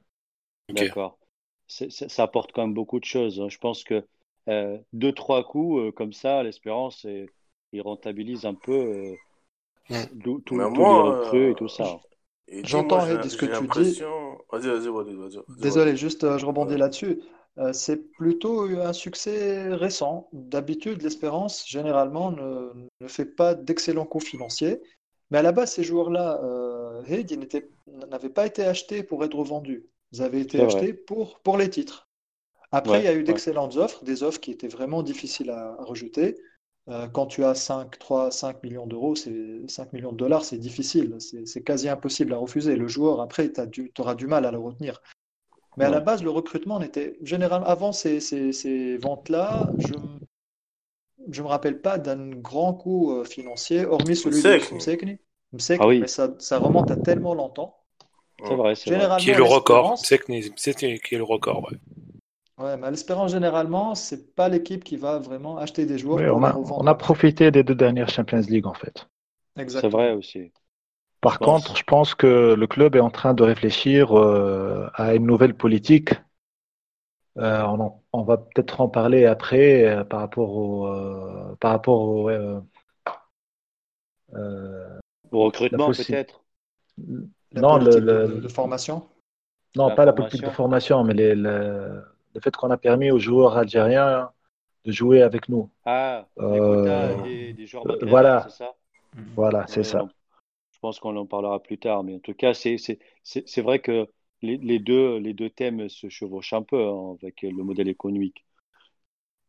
D'accord. 0.73 1.19
Ça 1.67 2.23
apporte 2.23 2.53
quand 2.53 2.63
même 2.63 2.75
beaucoup 2.75 3.01
de 3.01 3.05
choses. 3.05 3.41
hein. 3.41 3.49
Je 3.49 3.59
pense 3.59 3.85
que 3.85 4.05
euh, 4.49 4.79
deux, 4.93 5.13
trois 5.13 5.45
coups 5.45 5.81
euh, 5.81 5.93
comme 5.93 6.13
ça, 6.13 6.43
l'espérance, 6.43 7.05
et, 7.05 7.27
il 7.73 7.83
rentabilise 7.83 8.45
un 8.45 8.55
peu 8.55 8.73
euh, 8.73 9.15
tout, 10.23 10.41
tout, 10.47 10.55
Mais 10.55 10.65
tous 10.65 10.81
moi, 10.81 11.03
les 11.03 11.11
recrues 11.11 11.47
et 11.47 11.51
euh, 11.51 11.55
tout 11.55 11.69
ça. 11.69 11.99
J'entends, 12.63 13.01
ce 13.01 13.37
que 13.37 13.47
tu 13.47 13.67
dis. 13.83 14.01
Vas-y, 14.53 14.69
vas-y, 14.69 14.89
vas-y. 14.89 15.15
vas-y, 15.17 15.61
Désolé, 15.61 15.97
juste 15.97 16.25
euh, 16.25 16.39
je 16.39 16.47
rebondis 16.47 16.75
Ouais. 16.75 16.79
là-dessus. 16.79 17.21
Euh, 17.59 17.73
c'est 17.73 18.11
plutôt 18.13 18.63
un 18.63 18.93
succès 18.93 19.69
récent. 19.75 20.29
D'habitude, 20.33 21.03
l'Espérance, 21.03 21.65
généralement, 21.67 22.31
ne, 22.33 22.73
ne 23.01 23.09
fait 23.09 23.25
pas 23.25 23.55
d'excellents 23.55 24.07
coups 24.07 24.27
financiers. 24.27 24.81
Mais 25.31 25.39
à 25.39 25.43
la 25.43 25.53
base, 25.53 25.73
ces 25.73 25.83
joueurs-là, 25.85 26.41
euh, 26.45 27.03
n'avaient 28.11 28.29
pas 28.29 28.47
été 28.47 28.63
achetés 28.63 29.03
pour 29.03 29.25
être 29.25 29.43
vendus. 29.43 29.87
Ils 30.13 30.23
avaient 30.23 30.41
été 30.41 30.61
achetés 30.61 30.93
pour, 30.93 31.41
pour 31.41 31.57
les 31.59 31.71
titres. 31.71 32.09
Après, 32.75 33.01
il 33.01 33.05
y 33.05 33.09
a 33.09 33.15
eu 33.15 33.25
ouais. 33.25 33.25
d'excellentes 33.25 33.77
offres, 33.77 34.05
des 34.05 34.23
offres 34.23 34.41
qui 34.41 34.51
étaient 34.51 34.69
vraiment 34.69 35.03
difficiles 35.03 35.51
à, 35.51 35.77
à 35.79 35.85
rejeter. 35.85 36.37
Euh, 36.91 37.09
quand 37.09 37.27
tu 37.27 37.45
as 37.45 37.55
5, 37.55 37.99
3, 37.99 38.31
5 38.31 38.63
millions 38.63 38.87
d'euros, 38.87 39.15
c'est 39.17 39.67
5 39.69 39.93
millions 39.93 40.13
de 40.13 40.17
dollars, 40.19 40.45
c'est 40.45 40.59
difficile. 40.59 41.17
C'est 41.47 41.63
quasi 41.63 41.89
impossible 41.89 42.35
à 42.35 42.37
refuser. 42.37 42.77
Le 42.77 42.89
joueur, 42.89 43.21
après, 43.21 43.51
tu 43.73 43.93
auras 43.99 44.15
du 44.15 44.27
mal 44.27 44.45
à 44.47 44.51
le 44.51 44.59
retenir. 44.59 45.01
Mais 45.77 45.87
à 45.87 45.91
la 45.91 46.01
base, 46.01 46.23
le 46.25 46.31
recrutement 46.31 46.81
n'était 46.81 47.19
généralement 47.23 47.67
avant 47.67 47.93
ces, 47.93 48.21
ces- 48.21 48.53
ces 48.53 48.99
ventes-là, 48.99 49.75
je 49.79 49.95
je 51.31 51.43
me 51.43 51.49
rappelle 51.49 51.81
pas 51.81 51.99
d'un 51.99 52.31
grand 52.31 52.75
coup 52.75 53.13
euh, 53.13 53.25
financier, 53.25 53.85
hormis 53.85 54.17
celui 54.17 54.43
de 54.43 54.51
Msekni. 54.51 54.71
Msekni. 54.71 55.19
Msekni, 55.53 55.85
Ah 55.85 55.87
oui. 55.89 56.01
mais 56.01 56.07
ça, 56.09 56.35
ça 56.39 56.59
remonte 56.59 56.91
à 56.91 56.97
tellement 56.97 57.35
longtemps. 57.35 57.77
C'est 58.47 58.55
vrai, 58.55 58.75
c'est 58.77 58.91
Qui 59.17 59.31
est 59.31 59.35
le 59.35 59.43
record 59.43 59.99
c'est 59.99 60.19
qui 60.25 61.15
est 61.15 61.19
le 61.19 61.25
record, 61.25 61.65
ouais. 61.65 61.79
Ouais, 62.59 62.77
mais 62.77 62.87
à 62.89 62.91
l'Espérance, 62.91 63.31
généralement, 63.31 63.95
c'est 63.95 64.35
pas 64.35 64.49
l'équipe 64.49 64.83
qui 64.85 64.97
va 64.97 65.19
vraiment 65.21 65.57
acheter 65.59 65.87
des 65.87 65.99
joueurs 65.99 66.23
Oui, 66.23 66.25
pour 66.25 66.41
on 66.41 66.43
a, 66.45 66.63
revendre. 66.63 66.79
on 66.79 66.87
a 66.87 66.95
profité 66.95 67.51
des 67.51 67.63
deux 67.63 67.75
dernières 67.75 68.09
Champions 68.09 68.41
League, 68.49 68.67
en 68.67 68.73
fait. 68.73 69.07
C'est 69.67 69.89
vrai 69.91 70.13
aussi. 70.13 70.53
Par 71.21 71.41
Je 71.41 71.47
pense. 71.47 71.65
contre, 71.65 71.77
je 71.77 71.83
pense 71.83 72.15
que 72.15 72.55
le 72.55 72.67
club 72.69 72.95
est 72.95 73.01
en 73.01 73.11
train 73.11 73.35
de 73.35 73.43
réfléchir 73.43 74.17
euh, 74.17 74.89
à 74.95 75.17
une 75.17 75.27
nouvelle 75.27 75.57
politique. 75.57 76.11
Euh, 77.39 77.63
on, 77.65 77.81
en- 77.81 78.05
on 78.13 78.23
va 78.23 78.37
peut-être 78.39 78.81
en 78.81 78.89
parler 78.89 79.25
après 79.27 79.85
euh, 79.87 80.05
par 80.05 80.21
rapport 80.21 80.51
au, 80.57 80.87
euh, 80.87 81.57
par 81.57 81.73
rapport 81.73 82.01
au, 82.03 82.31
euh, 82.31 82.61
euh, 84.35 84.99
Au 85.33 85.43
recrutement, 85.45 85.93
possi- 85.93 85.93
peut-être? 85.93 86.45
La 87.53 87.63
non, 87.63 87.79
le, 87.79 87.99
le- 88.01 88.29
de, 88.29 88.41
de 88.41 88.49
formation? 88.49 89.09
non, 89.77 89.91
La 89.91 89.97
pas 89.97 90.05
la 90.05 90.13
politique 90.13 90.43
de 90.43 90.51
formation. 90.51 90.51
formation, 90.51 91.05
mais 91.05 91.15
les- 91.15 91.35
le, 91.35 92.05
le 92.35 92.41
fait 92.41 92.55
qu'on 92.57 92.71
a 92.71 92.77
permis 92.79 93.11
aux 93.11 93.19
joueurs 93.19 93.57
algériens 93.57 94.31
de 94.85 94.93
jouer 94.93 95.23
avec 95.23 95.49
nous. 95.49 95.71
Ah, 95.85 96.29
les 96.51 96.63
Euh, 96.63 96.63
quotas 96.63 97.15
des, 97.17 97.53
des 97.55 97.67
joueurs 97.67 97.91
euh, 97.91 97.99
voilà. 98.03 98.37
c'est 98.39 98.51
ça? 98.51 98.77
Voilà, 99.37 99.67
c'est 99.69 99.85
Ouais, 99.85 99.85
ça. 99.85 100.11
Je 100.73 100.79
pense 100.81 101.01
qu'on 101.01 101.17
en 101.17 101.27
parlera 101.27 101.63
plus 101.63 101.79
tard, 101.79 102.05
mais 102.05 102.15
en 102.17 102.21
tout 102.21 102.35
cas, 102.35 102.55
c'est 102.55 102.77
vrai 103.63 103.81
que 103.81 104.09
les, 104.43 104.59
les 104.59 104.79
deux, 104.81 105.19
les 105.19 105.35
deux 105.35 105.51
thèmes 105.51 105.89
se 105.89 106.09
chevauchent 106.11 106.53
un 106.55 106.63
peu 106.63 106.83
hein, 106.89 107.17
avec 107.23 107.43
le 107.43 107.65
modèle 107.65 107.89
économique. 107.89 108.45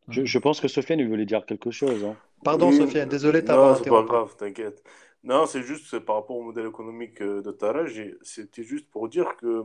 Je, 0.08 0.24
je 0.24 0.38
pense 0.40 0.60
que 0.60 0.66
Sofiane 0.66 0.98
il 0.98 1.08
voulait 1.08 1.26
dire 1.26 1.46
quelque 1.46 1.70
chose. 1.70 2.02
hein. 2.04 2.18
Pardon, 2.44 2.70
Oui, 2.70 2.72
Sofiane, 2.72 3.08
désolé 3.08 3.42
de 3.42 3.46
Non, 3.46 3.74
c'est 3.74 3.86
pas 3.86 4.02
grave, 4.02 4.36
t'inquiète. 4.36 4.82
Non, 5.24 5.46
c'est 5.46 5.62
juste 5.62 5.98
par 6.00 6.16
rapport 6.16 6.36
au 6.36 6.42
modèle 6.42 6.66
économique 6.66 7.20
euh, 7.22 7.42
de 7.42 7.50
Taraj, 7.50 7.98
et 7.98 8.14
c'était 8.22 8.62
juste 8.62 8.88
pour 8.90 9.08
dire 9.08 9.36
que 9.36 9.46
euh, 9.46 9.64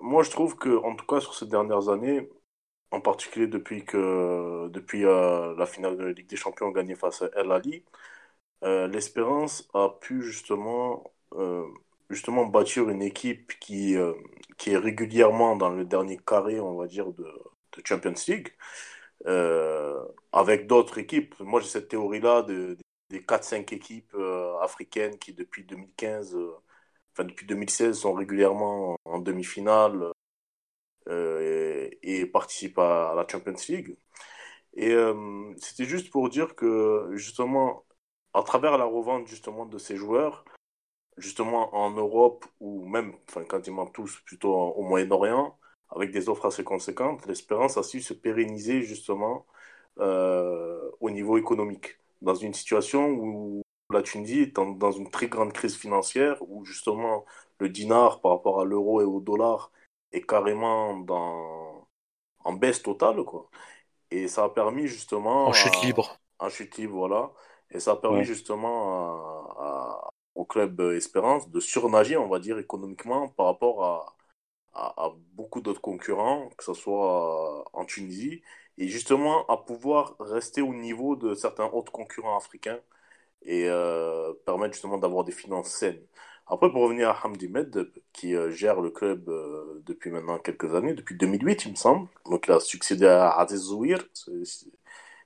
moi 0.00 0.22
je 0.22 0.30
trouve 0.30 0.56
que, 0.56 0.70
en 0.84 0.96
tout 0.96 1.06
cas 1.06 1.20
sur 1.20 1.34
ces 1.34 1.46
dernières 1.46 1.88
années, 1.88 2.28
en 2.92 3.00
particulier 3.00 3.46
depuis 3.48 3.84
que 3.84 4.68
depuis 4.70 5.04
euh, 5.06 5.54
la 5.56 5.66
finale 5.66 5.96
de 5.98 6.04
la 6.04 6.12
Ligue 6.12 6.28
des 6.28 6.36
Champions 6.36 6.70
gagnée 6.70 6.94
face 6.96 7.22
à 7.22 7.30
El 7.36 7.52
Ali, 7.52 7.84
euh, 8.64 8.88
l'Espérance 8.88 9.68
a 9.74 9.90
pu 10.00 10.22
justement 10.22 11.04
euh, 11.34 11.66
justement 12.10 12.46
bâtir 12.46 12.88
une 12.90 13.02
équipe 13.02 13.52
qui 13.60 13.96
qui 14.58 14.72
est 14.72 14.78
régulièrement 14.78 15.56
dans 15.56 15.70
le 15.70 15.84
dernier 15.84 16.18
carré, 16.18 16.60
on 16.60 16.76
va 16.76 16.86
dire, 16.86 17.12
de, 17.12 17.24
de 17.24 17.82
Champions 17.86 18.14
League 18.28 18.54
avec 20.32 20.66
d'autres 20.66 20.98
équipes. 20.98 21.34
Moi, 21.40 21.60
j'ai 21.60 21.68
cette 21.68 21.88
théorie-là 21.88 22.42
de, 22.42 22.76
des 23.10 23.20
4-5 23.22 23.72
équipes 23.72 24.14
africaines 24.62 25.18
qui, 25.18 25.32
depuis 25.32 25.64
2015, 25.64 26.34
euh, 26.36 26.52
depuis 27.18 27.46
2016, 27.46 27.98
sont 27.98 28.12
régulièrement 28.14 28.96
en, 29.04 29.18
demi-finale 29.18 30.12
euh, 31.08 31.88
et, 32.02 32.26
participent 32.26 32.78
à, 32.78 33.12
à 33.12 33.14
la 33.14 33.26
Champions 33.28 33.54
League. 33.68 33.96
Et 34.74 34.92
euh, 34.92 35.54
c'était 35.58 35.84
juste 35.84 36.10
pour 36.10 36.28
dire 36.30 36.54
que, 36.54 37.10
justement, 37.14 37.84
à 38.34 38.42
travers 38.42 38.78
la 38.78 38.84
revente 38.84 39.26
justement 39.26 39.66
de 39.66 39.78
ces 39.78 39.96
joueurs, 39.96 40.44
justement 41.16 41.74
en 41.76 41.90
Europe 41.90 42.46
ou 42.60 42.86
même, 42.86 43.14
enfin 43.28 43.44
quasiment 43.44 43.86
tous 43.86 44.20
plutôt 44.20 44.54
au 44.54 44.82
Moyen-Orient, 44.82 45.58
avec 45.90 46.12
des 46.12 46.28
offres 46.28 46.46
assez 46.46 46.64
conséquentes, 46.64 47.26
l'Espérance 47.26 47.76
a 47.76 47.82
su 47.82 48.00
se 48.00 48.14
pérenniser 48.14 48.82
justement 48.82 49.46
euh, 49.98 50.90
au 51.00 51.10
niveau 51.10 51.36
économique, 51.38 51.98
dans 52.22 52.34
une 52.34 52.54
situation 52.54 53.08
où 53.10 53.62
la 53.90 54.02
Tunisie 54.02 54.40
est 54.42 54.54
dans 54.56 54.92
une 54.92 55.10
très 55.10 55.28
grande 55.28 55.52
crise 55.52 55.76
financière, 55.76 56.36
où 56.48 56.64
justement 56.64 57.24
le 57.58 57.68
dinar 57.68 58.20
par 58.20 58.32
rapport 58.32 58.60
à 58.60 58.64
l'euro 58.64 59.00
et 59.00 59.04
au 59.04 59.20
dollar 59.20 59.70
est 60.12 60.22
carrément 60.26 60.98
dans, 60.98 61.88
en 62.40 62.52
baisse 62.54 62.82
totale, 62.82 63.24
quoi. 63.24 63.50
Et 64.10 64.28
ça 64.28 64.44
a 64.44 64.48
permis 64.50 64.86
justement 64.88 65.50
En 65.50 65.52
chute 65.52 65.82
à- 65.82 65.82
libre. 65.82 66.18
en 66.40 66.48
chute 66.48 66.76
libre, 66.78 66.96
voilà. 66.96 67.32
Et 67.70 67.80
ça 67.80 67.92
a 67.92 67.96
permis 67.96 68.22
Ouais. 68.22 68.24
justement 68.24 69.54
à- 69.58 69.64
à- 70.06 70.10
au 70.34 70.44
club 70.44 70.80
Espérance 70.80 71.48
de 71.50 71.60
surnager, 71.60 72.16
on 72.16 72.28
va 72.28 72.38
dire, 72.40 72.58
économiquement 72.58 73.28
par 73.30 73.46
rapport 73.46 73.84
à, 73.84 74.16
à, 74.74 75.04
à 75.06 75.12
beaucoup 75.34 75.60
d'autres 75.60 75.80
concurrents, 75.80 76.48
que 76.56 76.64
ce 76.64 76.74
soit 76.74 77.64
en 77.76 77.84
Tunisie, 77.84 78.42
et 78.78 78.88
justement 78.88 79.46
à 79.48 79.56
pouvoir 79.58 80.16
rester 80.20 80.62
au 80.62 80.74
niveau 80.74 81.16
de 81.16 81.34
certains 81.34 81.66
autres 81.66 81.92
concurrents 81.92 82.36
africains 82.36 82.80
et 83.42 83.64
euh, 83.68 84.32
permettre 84.46 84.74
justement 84.74 84.98
d'avoir 84.98 85.24
des 85.24 85.32
finances 85.32 85.70
saines. 85.70 86.00
Après, 86.46 86.70
pour 86.70 86.82
revenir 86.82 87.08
à 87.10 87.18
Hamdi 87.26 87.48
Med, 87.48 87.90
qui 88.12 88.34
euh, 88.34 88.50
gère 88.50 88.80
le 88.80 88.90
club 88.90 89.28
euh, 89.28 89.82
depuis 89.86 90.10
maintenant 90.10 90.38
quelques 90.38 90.74
années, 90.74 90.94
depuis 90.94 91.16
2008, 91.16 91.64
il 91.66 91.72
me 91.72 91.76
semble. 91.76 92.08
Donc, 92.26 92.46
il 92.48 92.52
a 92.52 92.60
succédé 92.60 93.06
à 93.06 93.30
Aziz 93.38 93.60
Zouir, 93.62 93.98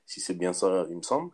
si 0.07 0.21
c'est 0.21 0.35
bien 0.35 0.53
ça, 0.53 0.87
il 0.91 0.97
me 0.97 1.03
semble. 1.03 1.31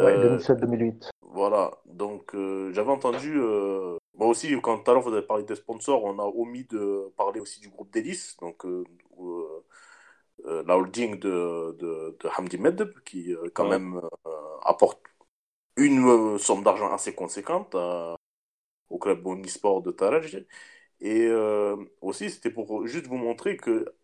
Ouais, 0.00 0.18
Euh, 0.18 0.18
2007-2008. 0.18 1.10
voilà, 1.22 1.72
donc 1.86 2.34
euh, 2.34 2.72
j'avais 2.72 2.90
entendu, 2.90 3.34
euh, 3.38 3.98
moi 4.16 4.28
aussi, 4.28 4.52
quand 4.62 4.78
tout 4.80 4.90
à 4.90 4.94
l'heure 4.94 5.02
vous 5.04 5.12
avez 5.14 5.26
parlé 5.26 5.44
des 5.44 5.56
sponsors, 5.56 6.04
on 6.04 6.18
a 6.18 6.24
omis 6.24 6.64
de 6.66 7.12
parler 7.16 7.40
aussi 7.40 7.60
du 7.60 7.70
groupe 7.70 7.92
d'hélice, 7.92 8.36
donc 8.38 8.64
euh, 8.66 8.84
euh, 9.20 9.64
euh, 10.46 10.62
la 10.66 10.76
holding 10.78 11.18
de, 11.18 11.76
de, 11.78 12.16
de 12.20 12.28
Hamdi 12.38 12.58
Medeb, 12.58 12.90
qui 13.04 13.34
euh, 13.34 13.50
quand 13.54 13.64
Ouais. 13.64 13.68
même 13.68 13.96
euh, 14.26 14.30
apporte 14.64 15.00
une 15.80 16.06
euh, 16.08 16.38
somme 16.38 16.62
d'argent 16.64 16.92
assez 16.92 17.14
conséquente 17.14 17.74
à- 17.74 18.16
au 18.90 18.98
club 18.98 19.26
Omnisport 19.26 19.82
de 19.82 19.92
Tarej. 19.92 20.46
Et 21.00 21.26
euh, 21.26 21.76
aussi, 22.02 22.30
c'était 22.30 22.50
pour 22.50 22.86
juste 22.86 23.06
vous 23.08 23.16
montrer 23.18 23.56
que 23.58 23.94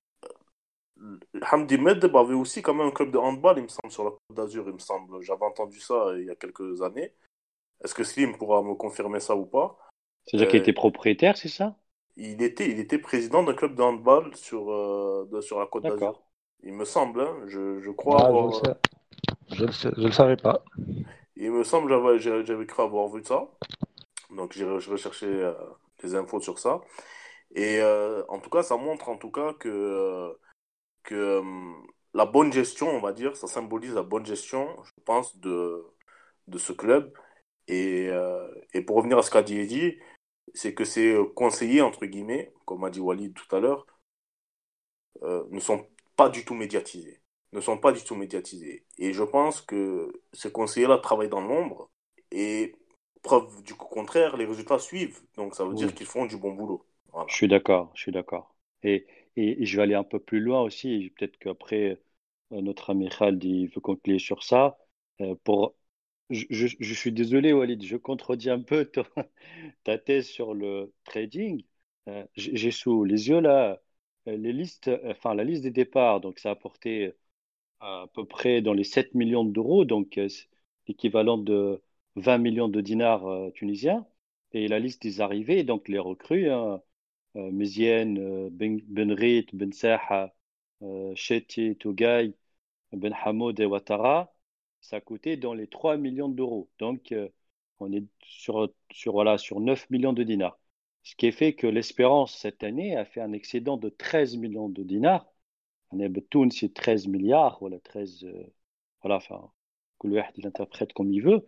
euh, 1.02 1.18
Hamdi 1.50 1.78
Medeb 1.78 2.16
avait 2.16 2.34
aussi 2.34 2.62
quand 2.62 2.74
même 2.74 2.88
un 2.88 2.90
club 2.90 3.10
de 3.10 3.18
handball, 3.18 3.58
il 3.58 3.64
me 3.64 3.68
semble, 3.68 3.92
sur 3.92 4.04
la 4.04 4.10
Côte 4.10 4.36
d'Azur, 4.36 4.64
il 4.66 4.74
me 4.74 4.78
semble. 4.78 5.20
J'avais 5.22 5.44
entendu 5.44 5.80
ça 5.80 5.94
euh, 5.94 6.20
il 6.20 6.26
y 6.26 6.30
a 6.30 6.34
quelques 6.36 6.82
années. 6.82 7.12
Est-ce 7.84 7.94
que 7.94 8.04
Slim 8.04 8.36
pourra 8.38 8.62
me 8.62 8.74
confirmer 8.74 9.20
ça 9.20 9.36
ou 9.36 9.46
pas? 9.46 9.78
C'est-à-dire 10.26 10.48
qu'il 10.48 10.60
était 10.60 10.72
propriétaire, 10.72 11.36
c'est 11.36 11.48
ça? 11.48 11.76
Il 12.16 12.42
était, 12.42 12.70
il 12.70 12.80
était 12.80 12.98
président 12.98 13.42
d'un 13.42 13.54
club 13.54 13.74
de 13.74 13.82
handball 13.82 14.34
sur, 14.36 14.70
euh, 14.72 15.28
de- 15.30 15.40
sur 15.40 15.60
la 15.60 15.66
Côte 15.66 15.84
d'Azur. 15.84 15.98
D'accord. 15.98 16.22
Il 16.62 16.72
me 16.72 16.84
semble, 16.84 17.20
hein, 17.20 17.36
je, 17.46 17.80
je 17.80 17.90
crois 17.90 18.22
Ah, 18.22 18.28
je 18.32 18.46
le 18.46 18.50
avoir. 18.50 18.62
sais. 18.62 18.74
Je 19.50 19.64
le 19.64 19.72
sais- 19.72 19.90
je 19.96 20.02
le 20.02 20.12
savais 20.12 20.36
pas. 20.36 20.64
Il 21.36 21.50
me 21.52 21.64
semble 21.64 21.90
j'avais 22.18 22.44
j'avais 22.44 22.66
cru 22.66 22.82
avoir 22.82 23.08
vu 23.08 23.22
ça. 23.24 23.48
Donc 24.30 24.52
j'ai 24.54 24.64
re- 24.64 24.80
j'ai 24.80 24.90
recherché 24.92 25.26
euh, 25.26 25.54
des 26.02 26.14
infos 26.14 26.40
sur 26.40 26.58
ça. 26.58 26.80
Et 27.54 27.80
euh, 27.80 28.24
en 28.28 28.40
tout 28.40 28.50
cas, 28.50 28.62
ça 28.62 28.76
montre 28.76 29.08
en 29.10 29.18
tout 29.18 29.30
cas 29.30 29.54
que, 29.54 29.68
euh, 29.70 30.34
que 31.04 31.42
la 32.14 32.26
bonne 32.26 32.52
gestion, 32.52 32.88
on 32.90 33.00
va 33.00 33.12
dire, 33.12 33.36
ça 33.36 33.46
symbolise 33.48 33.94
la 33.94 34.02
bonne 34.02 34.26
gestion, 34.26 34.68
je 34.84 34.92
pense, 35.04 35.38
de, 35.38 35.84
de 36.48 36.58
ce 36.58 36.72
club. 36.72 37.12
Et, 37.68 38.10
et 38.74 38.82
pour 38.82 38.96
revenir 38.96 39.18
à 39.18 39.22
ce 39.22 39.30
qu'a 39.30 39.42
dit 39.42 39.58
Eddy, 39.58 39.98
c'est 40.54 40.74
que 40.74 40.84
ces 40.84 41.16
conseillers, 41.36 41.82
entre 41.82 42.06
guillemets, 42.06 42.54
comme 42.66 42.84
a 42.84 42.90
dit 42.90 43.00
Walid 43.00 43.34
tout 43.34 43.56
à 43.56 43.60
l'heure, 43.60 43.86
ne 45.50 45.60
sont 45.60 45.86
pas 46.16 46.28
du 46.30 46.44
tout 46.46 46.54
médiatisés. 46.54 47.20
Ne 47.52 47.60
sont 47.60 47.78
pas 47.78 47.92
du 47.92 48.02
tout 48.02 48.14
médiatisés. 48.14 48.84
Et 48.98 49.12
je 49.12 49.22
pense 49.22 49.60
que 49.60 50.12
ces 50.32 50.50
conseillers-là 50.50 50.98
travaillent 50.98 51.28
dans 51.28 51.40
l'ombre 51.40 51.90
et 52.30 52.74
preuve 53.22 53.62
du 53.62 53.74
contraire, 53.74 54.36
les 54.36 54.44
résultats 54.44 54.78
suivent. 54.78 55.20
Donc 55.36 55.54
ça 55.54 55.64
veut 55.64 55.74
dire 55.74 55.94
qu'ils 55.94 56.06
font 56.06 56.26
du 56.26 56.36
bon 56.36 56.52
boulot. 56.52 56.84
Voilà. 57.12 57.26
Je 57.28 57.34
suis 57.34 57.48
d'accord, 57.48 57.90
je 57.94 58.02
suis 58.02 58.12
d'accord. 58.12 58.54
Et, 58.82 59.06
et, 59.36 59.62
et 59.62 59.66
je 59.66 59.76
vais 59.76 59.84
aller 59.84 59.94
un 59.94 60.04
peu 60.04 60.18
plus 60.18 60.40
loin 60.40 60.60
aussi. 60.62 61.12
Peut-être 61.16 61.38
qu'après, 61.38 62.00
notre 62.50 62.90
ami 62.90 63.08
Khalid 63.08 63.42
il 63.44 63.66
veut 63.68 63.80
conclure 63.80 64.20
sur 64.20 64.42
ça. 64.42 64.78
pour, 65.44 65.74
je, 66.30 66.44
je, 66.50 66.94
suis 66.94 67.12
désolé, 67.12 67.52
Walid, 67.52 67.84
je 67.84 67.96
contredis 67.96 68.50
un 68.50 68.60
peu 68.60 68.90
ta 69.84 69.98
thèse 69.98 70.26
sur 70.26 70.54
le 70.54 70.92
trading. 71.04 71.64
J'ai 72.36 72.70
sous 72.70 73.04
les 73.04 73.28
yeux 73.28 73.40
là 73.40 73.80
les 74.26 74.52
listes, 74.52 74.90
enfin 75.04 75.34
la 75.34 75.44
liste 75.44 75.62
des 75.62 75.70
départs, 75.70 76.20
donc 76.20 76.38
ça 76.38 76.50
a 76.50 76.52
apporté 76.52 77.14
à 77.80 78.06
peu 78.14 78.24
près 78.26 78.62
dans 78.62 78.72
les 78.72 78.84
7 78.84 79.14
millions 79.14 79.44
d'euros, 79.44 79.84
donc 79.84 80.18
l'équivalent 80.88 81.38
de 81.38 81.82
20 82.16 82.38
millions 82.38 82.68
de 82.68 82.80
dinars 82.80 83.52
tunisiens. 83.54 84.06
Et 84.52 84.68
la 84.68 84.78
liste 84.78 85.02
des 85.02 85.20
arrivées, 85.20 85.64
donc 85.64 85.88
les 85.88 85.98
recrues, 85.98 86.50
hein, 86.50 86.80
euh, 87.36 87.50
Mézienne, 87.52 88.48
Ben, 88.50 88.80
ben 88.88 89.72
Saha, 89.72 90.34
euh, 90.82 91.14
Chetty, 91.14 91.76
Tougaï, 91.76 92.34
Ben 92.92 93.14
Hamoud 93.24 93.60
et 93.60 93.66
Ouattara, 93.66 94.34
ça 94.80 95.00
coûté 95.00 95.36
dans 95.36 95.54
les 95.54 95.66
3 95.68 95.96
millions 95.98 96.28
d'euros. 96.28 96.70
Donc, 96.78 97.12
euh, 97.12 97.28
on 97.80 97.92
est 97.92 98.04
sur, 98.22 98.70
voilà, 99.06 99.38
sur 99.38 99.60
9 99.60 99.88
millions 99.90 100.12
de 100.12 100.22
dinars. 100.22 100.58
Ce 101.02 101.14
qui 101.16 101.30
fait 101.32 101.54
que 101.54 101.66
l'Espérance, 101.66 102.36
cette 102.36 102.64
année, 102.64 102.96
a 102.96 103.04
fait 103.04 103.20
un 103.20 103.32
excédent 103.32 103.76
de 103.76 103.88
13 103.90 104.36
millions 104.36 104.68
de 104.68 104.82
dinars. 104.82 105.26
Est 105.92 106.52
c'est 106.52 106.74
13 106.74 107.06
milliards, 107.08 107.58
voilà, 107.60 107.78
13, 107.80 108.26
voilà, 109.02 109.16
enfin, 109.16 109.50
que 110.00 110.08
le 110.08 110.20
il 110.36 110.46
interprète 110.46 110.92
comme 110.92 111.12
il 111.12 111.22
veut. 111.22 111.46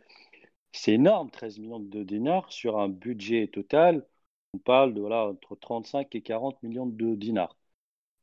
C'est 0.72 0.94
énorme, 0.94 1.30
13 1.30 1.58
millions 1.58 1.80
de 1.80 2.02
dinars 2.04 2.52
sur 2.52 2.78
un 2.78 2.88
budget 2.88 3.48
total 3.48 4.06
on 4.54 4.58
parle 4.58 4.94
de 4.94 5.00
voilà, 5.00 5.26
entre 5.28 5.56
35 5.56 6.14
et 6.14 6.22
40 6.22 6.62
millions 6.62 6.86
de 6.86 7.14
dinars. 7.14 7.56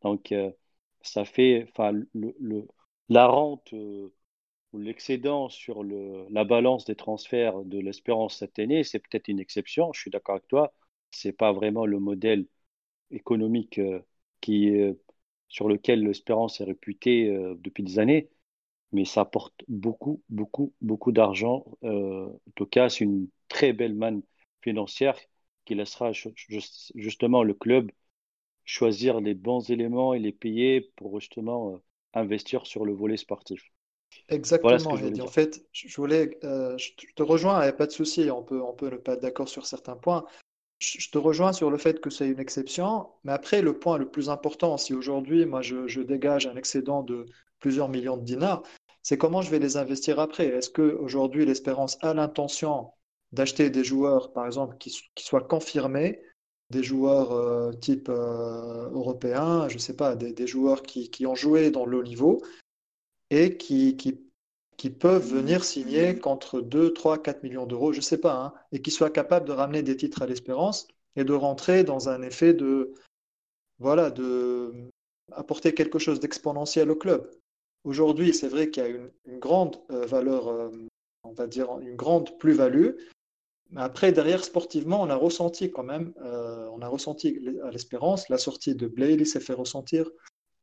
Donc, 0.02 0.32
euh, 0.32 0.52
ça 1.02 1.26
fait, 1.26 1.68
enfin, 1.72 1.94
la 3.10 3.28
rente 3.28 3.74
euh, 3.74 4.14
ou 4.74 4.80
l'excédent 4.80 5.50
sur 5.50 5.84
la 5.86 6.44
balance 6.46 6.86
des 6.86 6.96
transferts 6.96 7.64
de 7.66 7.80
l'espérance 7.80 8.38
cette 8.38 8.60
année, 8.60 8.84
c'est 8.84 9.00
peut-être 9.00 9.28
une 9.30 9.40
exception. 9.40 9.94
Je 9.94 10.02
suis 10.02 10.12
d'accord 10.12 10.36
avec 10.36 10.48
toi. 10.48 10.74
C'est 11.12 11.34
pas 11.34 11.54
vraiment 11.54 11.86
le 11.86 12.00
modèle 12.00 12.48
économique 13.12 13.80
euh, 13.80 14.02
qui, 14.42 14.72
sur 15.56 15.70
lequel 15.70 16.04
l'espérance 16.04 16.60
est 16.62 16.66
réputée 16.66 17.30
depuis 17.60 17.84
des 17.84 18.00
années, 18.00 18.30
mais 18.92 19.06
ça 19.06 19.22
apporte 19.22 19.64
beaucoup, 19.68 20.22
beaucoup, 20.30 20.74
beaucoup 20.82 21.12
d'argent. 21.14 21.66
en 21.84 22.32
tout 22.56 22.66
cas, 22.68 22.90
c'est 22.90 23.06
une 23.06 23.30
très 23.50 23.74
belle 23.74 23.96
manne 23.96 24.22
financière 24.62 25.18
qui 25.66 25.76
laissera 25.76 26.12
justement 26.96 27.44
le 27.44 27.54
club 27.54 27.92
choisir 28.66 29.22
les 29.22 29.34
bons 29.34 29.70
éléments 29.70 30.14
et 30.14 30.20
les 30.20 30.32
payer 30.34 30.82
pour 30.96 31.20
justement 31.20 31.76
euh, 31.76 31.78
investir 32.14 32.66
sur 32.66 32.86
le 32.86 32.94
volet 32.94 33.18
sportif. 33.18 33.64
Exactement, 34.30 34.92
voilà 34.92 35.24
En 35.24 35.28
fait, 35.28 35.66
je 35.72 35.96
voulais, 35.98 36.38
euh, 36.44 36.78
je 36.78 36.92
te 37.16 37.22
rejoins, 37.24 37.60
il 37.60 37.64
n'y 37.64 37.70
a 37.70 37.74
pas 37.74 37.86
de 37.86 37.92
souci, 37.92 38.30
on 38.32 38.44
peut, 38.44 38.62
on 38.62 38.74
peut 38.74 38.90
ne 38.90 38.98
pas 38.98 39.14
être 39.14 39.22
d'accord 39.22 39.48
sur 39.50 39.66
certains 39.66 39.96
points. 39.96 40.26
Je 40.80 41.10
te 41.10 41.18
rejoins 41.18 41.54
sur 41.54 41.72
le 41.72 41.78
fait 41.78 42.02
que 42.02 42.10
c'est 42.10 42.28
une 42.28 42.40
exception, 42.40 43.08
mais 43.24 43.32
après, 43.32 43.62
le 43.62 43.80
point 43.80 43.98
le 43.98 44.10
plus 44.10 44.30
important, 44.30 44.78
si 44.78 44.94
aujourd'hui, 44.94 45.46
moi, 45.46 45.62
je, 45.62 46.02
dégage 46.02 46.48
un 46.48 46.56
excédent 46.58 47.02
de 47.02 47.26
plusieurs 47.60 47.88
millions 47.88 48.18
de 48.18 48.24
dinars, 48.24 48.64
c'est 49.02 49.18
comment 49.18 49.42
je 49.42 49.50
vais 49.52 49.60
les 49.60 49.78
investir 49.78 50.20
après. 50.20 50.48
Est-ce 50.48 50.70
qu'aujourd'hui, 50.70 51.46
l'espérance 51.46 51.98
a 52.02 52.14
l'intention 52.14 52.92
d'acheter 53.32 53.70
des 53.70 53.84
joueurs, 53.84 54.34
par 54.34 54.46
exemple, 54.46 54.78
qui, 54.78 54.94
soient 55.18 55.48
confirmés, 55.48 56.22
des 56.72 56.84
joueurs 56.84 57.32
euh, 57.32 57.72
type 57.72 58.10
euh, 58.10 58.90
européen, 58.90 59.70
je 59.70 59.76
ne 59.76 59.80
sais 59.80 59.96
pas, 59.96 60.16
des, 60.16 60.48
joueurs 60.48 60.82
qui, 60.82 61.26
ont 61.26 61.36
joué 61.36 61.72
dans 61.72 61.86
le 61.86 62.00
haut 62.00 62.04
niveau 62.04 62.42
et 63.30 63.58
qui, 63.58 63.96
qui, 63.98 64.25
peuvent 64.90 65.26
venir 65.26 65.64
signer 65.64 66.18
contre 66.18 66.62
2, 66.62 66.94
3, 66.94 67.22
4 67.22 67.44
millions 67.44 67.66
d'euros, 67.66 67.94
je 67.94 68.00
ne 68.00 68.04
sais 68.04 68.18
pas, 68.18 68.36
hein, 68.36 68.54
et 68.72 68.82
qui 68.82 68.92
soient 68.92 69.10
capables 69.10 69.48
de 69.48 69.54
ramener 69.54 69.84
des 69.84 69.98
titres 69.98 70.22
à 70.22 70.26
l'espérance 70.26 70.88
et 71.16 71.24
de 71.24 71.34
rentrer 71.34 71.84
dans 71.84 72.10
un 72.10 72.22
effet 72.22 72.54
de, 72.54 72.94
voilà, 73.80 74.12
de 74.12 74.74
apporter 75.32 75.74
quelque 75.74 76.00
chose 76.00 76.20
d'exponentiel 76.20 76.92
au 76.92 76.96
club. 76.96 77.32
Aujourd'hui, 77.84 78.34
c'est 78.34 78.48
vrai 78.48 78.70
qu'il 78.70 78.84
y 78.84 78.86
a 78.86 78.90
une, 78.90 79.40
grande 79.40 79.78
euh, 79.92 80.06
valeur, 80.06 80.72
on 81.24 81.34
va 81.34 81.48
dire 81.48 81.80
une 81.80 81.96
grande 81.96 82.38
plus-value, 82.38 82.92
mais 83.72 83.82
après, 83.82 84.12
derrière, 84.12 84.44
sportivement, 84.44 85.02
on 85.02 85.10
a 85.10 85.16
ressenti 85.16 85.72
quand 85.72 85.84
même, 85.84 86.14
euh, 86.22 86.70
on 86.72 86.82
a 86.82 86.88
ressenti 86.88 87.40
à 87.64 87.72
l'espérance, 87.72 88.30
la 88.30 88.38
sortie 88.38 88.76
de 88.76 88.88
Blayley 88.88 89.26
s'est 89.26 89.40
fait 89.40 89.54
ressentir, 89.54 90.10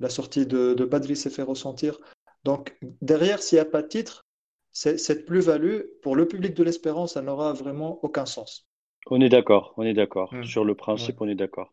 la 0.00 0.08
sortie 0.08 0.46
de, 0.46 0.74
de 0.74 0.84
Badri 0.84 1.16
s'est 1.16 1.30
fait 1.30 1.42
ressentir. 1.42 1.98
Donc, 2.44 2.76
derrière, 3.00 3.42
s'il 3.42 3.56
n'y 3.56 3.60
a 3.60 3.66
pas 3.66 3.82
de 3.82 3.88
titre, 3.88 4.24
cette 4.72 5.26
plus-value, 5.26 5.80
pour 6.02 6.16
le 6.16 6.26
public 6.26 6.54
de 6.54 6.64
l'espérance, 6.64 7.14
ça 7.14 7.22
n'aura 7.22 7.52
vraiment 7.52 8.00
aucun 8.02 8.26
sens. 8.26 8.66
On 9.10 9.20
est 9.20 9.28
d'accord, 9.28 9.74
on 9.76 9.82
est 9.82 9.94
d'accord. 9.94 10.32
Hmm. 10.32 10.44
Sur 10.44 10.64
le 10.64 10.74
principe, 10.74 11.20
on 11.20 11.28
est 11.28 11.34
d'accord. 11.34 11.70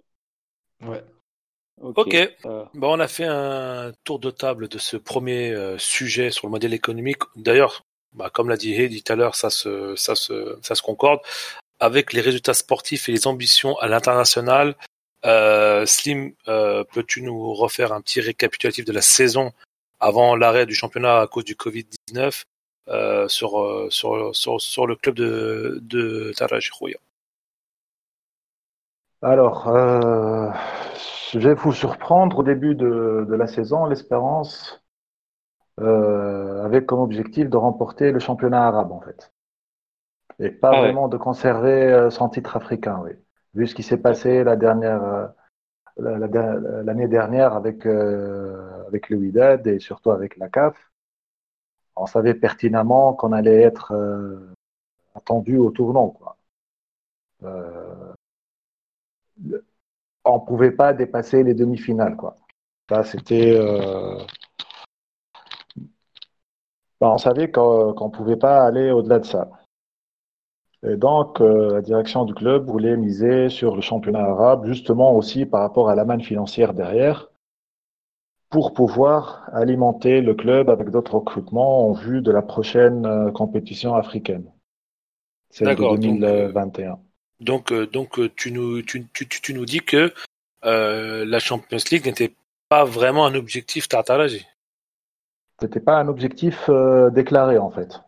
Ouais. 0.81 1.03
Ok. 1.81 2.13
Euh. 2.13 2.65
Bon, 2.73 2.97
on 2.97 2.99
a 2.99 3.07
fait 3.07 3.25
un 3.25 3.93
tour 4.03 4.19
de 4.19 4.31
table 4.31 4.67
de 4.67 4.77
ce 4.77 4.97
premier 4.97 5.51
euh, 5.51 5.77
sujet 5.77 6.29
sur 6.29 6.47
le 6.47 6.51
modèle 6.51 6.73
économique. 6.73 7.21
D'ailleurs, 7.35 7.85
bah, 8.13 8.29
comme 8.29 8.49
l'a 8.49 8.57
dit 8.57 8.73
Heidi 8.73 9.01
tout 9.01 9.13
à 9.13 9.15
l'heure, 9.15 9.35
ça 9.35 9.49
se, 9.49 9.95
ça, 9.95 10.15
se, 10.15 10.57
ça 10.61 10.75
se 10.75 10.81
concorde. 10.81 11.21
Avec 11.79 12.11
les 12.11 12.19
résultats 12.19 12.53
sportifs 12.53 13.07
et 13.07 13.13
les 13.13 13.27
ambitions 13.27 13.77
à 13.77 13.87
l'international, 13.87 14.75
euh, 15.25 15.85
Slim, 15.85 16.33
euh, 16.47 16.83
peux-tu 16.83 17.21
nous 17.21 17.53
refaire 17.53 17.93
un 17.93 18.01
petit 18.01 18.19
récapitulatif 18.19 18.83
de 18.83 18.91
la 18.91 19.01
saison 19.01 19.51
avant 19.99 20.35
l'arrêt 20.35 20.65
du 20.65 20.73
championnat 20.73 21.19
à 21.19 21.27
cause 21.27 21.45
du 21.45 21.55
Covid-19 21.55 22.45
euh, 22.87 23.27
sur, 23.27 23.59
euh, 23.59 23.87
sur, 23.89 24.35
sur, 24.35 24.59
sur, 24.61 24.87
le 24.87 24.95
club 24.95 25.15
de, 25.15 25.79
de 25.81 26.31
Taraji 26.35 26.71
Alors, 29.21 29.67
euh, 29.67 30.49
je 31.31 31.39
vais 31.39 31.53
vous 31.53 31.73
surprendre 31.73 32.39
au 32.39 32.43
début 32.43 32.75
de, 32.75 33.25
de 33.29 33.35
la 33.35 33.47
saison. 33.47 33.85
L'espérance 33.85 34.83
euh, 35.79 36.63
avec 36.65 36.85
comme 36.85 36.99
objectif 36.99 37.49
de 37.49 37.57
remporter 37.57 38.11
le 38.11 38.19
championnat 38.19 38.67
arabe 38.67 38.91
en 38.91 39.01
fait. 39.01 39.31
Et 40.39 40.49
pas 40.51 40.71
ah 40.73 40.79
vraiment 40.79 41.09
de 41.09 41.17
conserver 41.17 42.07
son 42.11 42.29
titre 42.29 42.55
africain, 42.55 43.01
oui. 43.03 43.11
Vu 43.55 43.67
ce 43.67 43.75
qui 43.75 43.83
s'est 43.83 43.97
passé 43.97 44.43
la 44.43 44.55
dernière 44.55 45.03
euh, 45.03 45.27
l'année 45.97 47.07
dernière 47.07 47.53
avec 47.53 47.85
avec 47.85 49.09
le 49.09 49.17
Wydad 49.17 49.67
et 49.67 49.79
surtout 49.79 50.11
avec 50.11 50.37
la 50.37 50.49
CAF, 50.49 50.75
on 51.95 52.05
savait 52.05 52.33
pertinemment 52.33 53.13
qu'on 53.13 53.31
allait 53.33 53.61
être 53.61 53.93
attendu 55.15 55.57
au 55.57 55.71
tournant. 55.71 56.09
Quoi. 56.09 56.37
Euh, 57.43 58.13
on 60.25 60.39
pouvait 60.39 60.71
pas 60.71 60.93
dépasser 60.93 61.43
les 61.43 61.53
demi-finales. 61.53 62.15
Quoi. 62.15 62.35
C'était 63.03 63.57
ben, 66.99 67.07
on 67.07 67.17
savait 67.17 67.49
qu'on 67.49 67.93
ne 67.93 68.09
pouvait 68.11 68.35
pas 68.35 68.65
aller 68.65 68.91
au-delà 68.91 69.19
de 69.19 69.25
ça. 69.25 69.49
Et 70.87 70.95
donc, 70.95 71.41
euh, 71.41 71.73
la 71.73 71.81
direction 71.81 72.23
du 72.25 72.33
club 72.33 72.65
voulait 72.65 72.95
miser 72.95 73.49
sur 73.49 73.75
le 73.75 73.81
championnat 73.81 74.23
arabe, 74.23 74.65
justement 74.65 75.15
aussi 75.15 75.45
par 75.45 75.61
rapport 75.61 75.89
à 75.89 75.95
la 75.95 76.05
manne 76.05 76.21
financière 76.21 76.73
derrière, 76.73 77.29
pour 78.49 78.73
pouvoir 78.73 79.49
alimenter 79.53 80.21
le 80.21 80.33
club 80.33 80.69
avec 80.69 80.89
d'autres 80.89 81.15
recrutements 81.15 81.89
en 81.89 81.91
vue 81.91 82.21
de 82.21 82.31
la 82.31 82.41
prochaine 82.41 83.05
euh, 83.05 83.31
compétition 83.31 83.93
africaine. 83.93 84.49
C'est 85.49 85.65
de 85.65 85.75
2021. 85.75 86.99
Donc, 87.41 87.71
euh, 87.71 87.85
donc, 87.85 88.19
tu, 88.35 88.51
nous, 88.51 88.81
tu, 88.81 89.07
tu, 89.13 89.27
tu, 89.27 89.53
nous 89.53 89.65
dis 89.65 89.79
que 89.79 90.13
la 90.63 91.39
Champions 91.39 91.77
League 91.91 92.05
n'était 92.05 92.33
pas 92.69 92.85
vraiment 92.85 93.25
un 93.25 93.35
objectif 93.35 93.87
Tartaraji. 93.87 94.45
C'était 95.59 95.81
pas 95.81 95.97
un 95.97 96.07
objectif 96.07 96.69
euh, 96.69 97.09
déclaré 97.09 97.57
en 97.57 97.69
fait. 97.69 98.01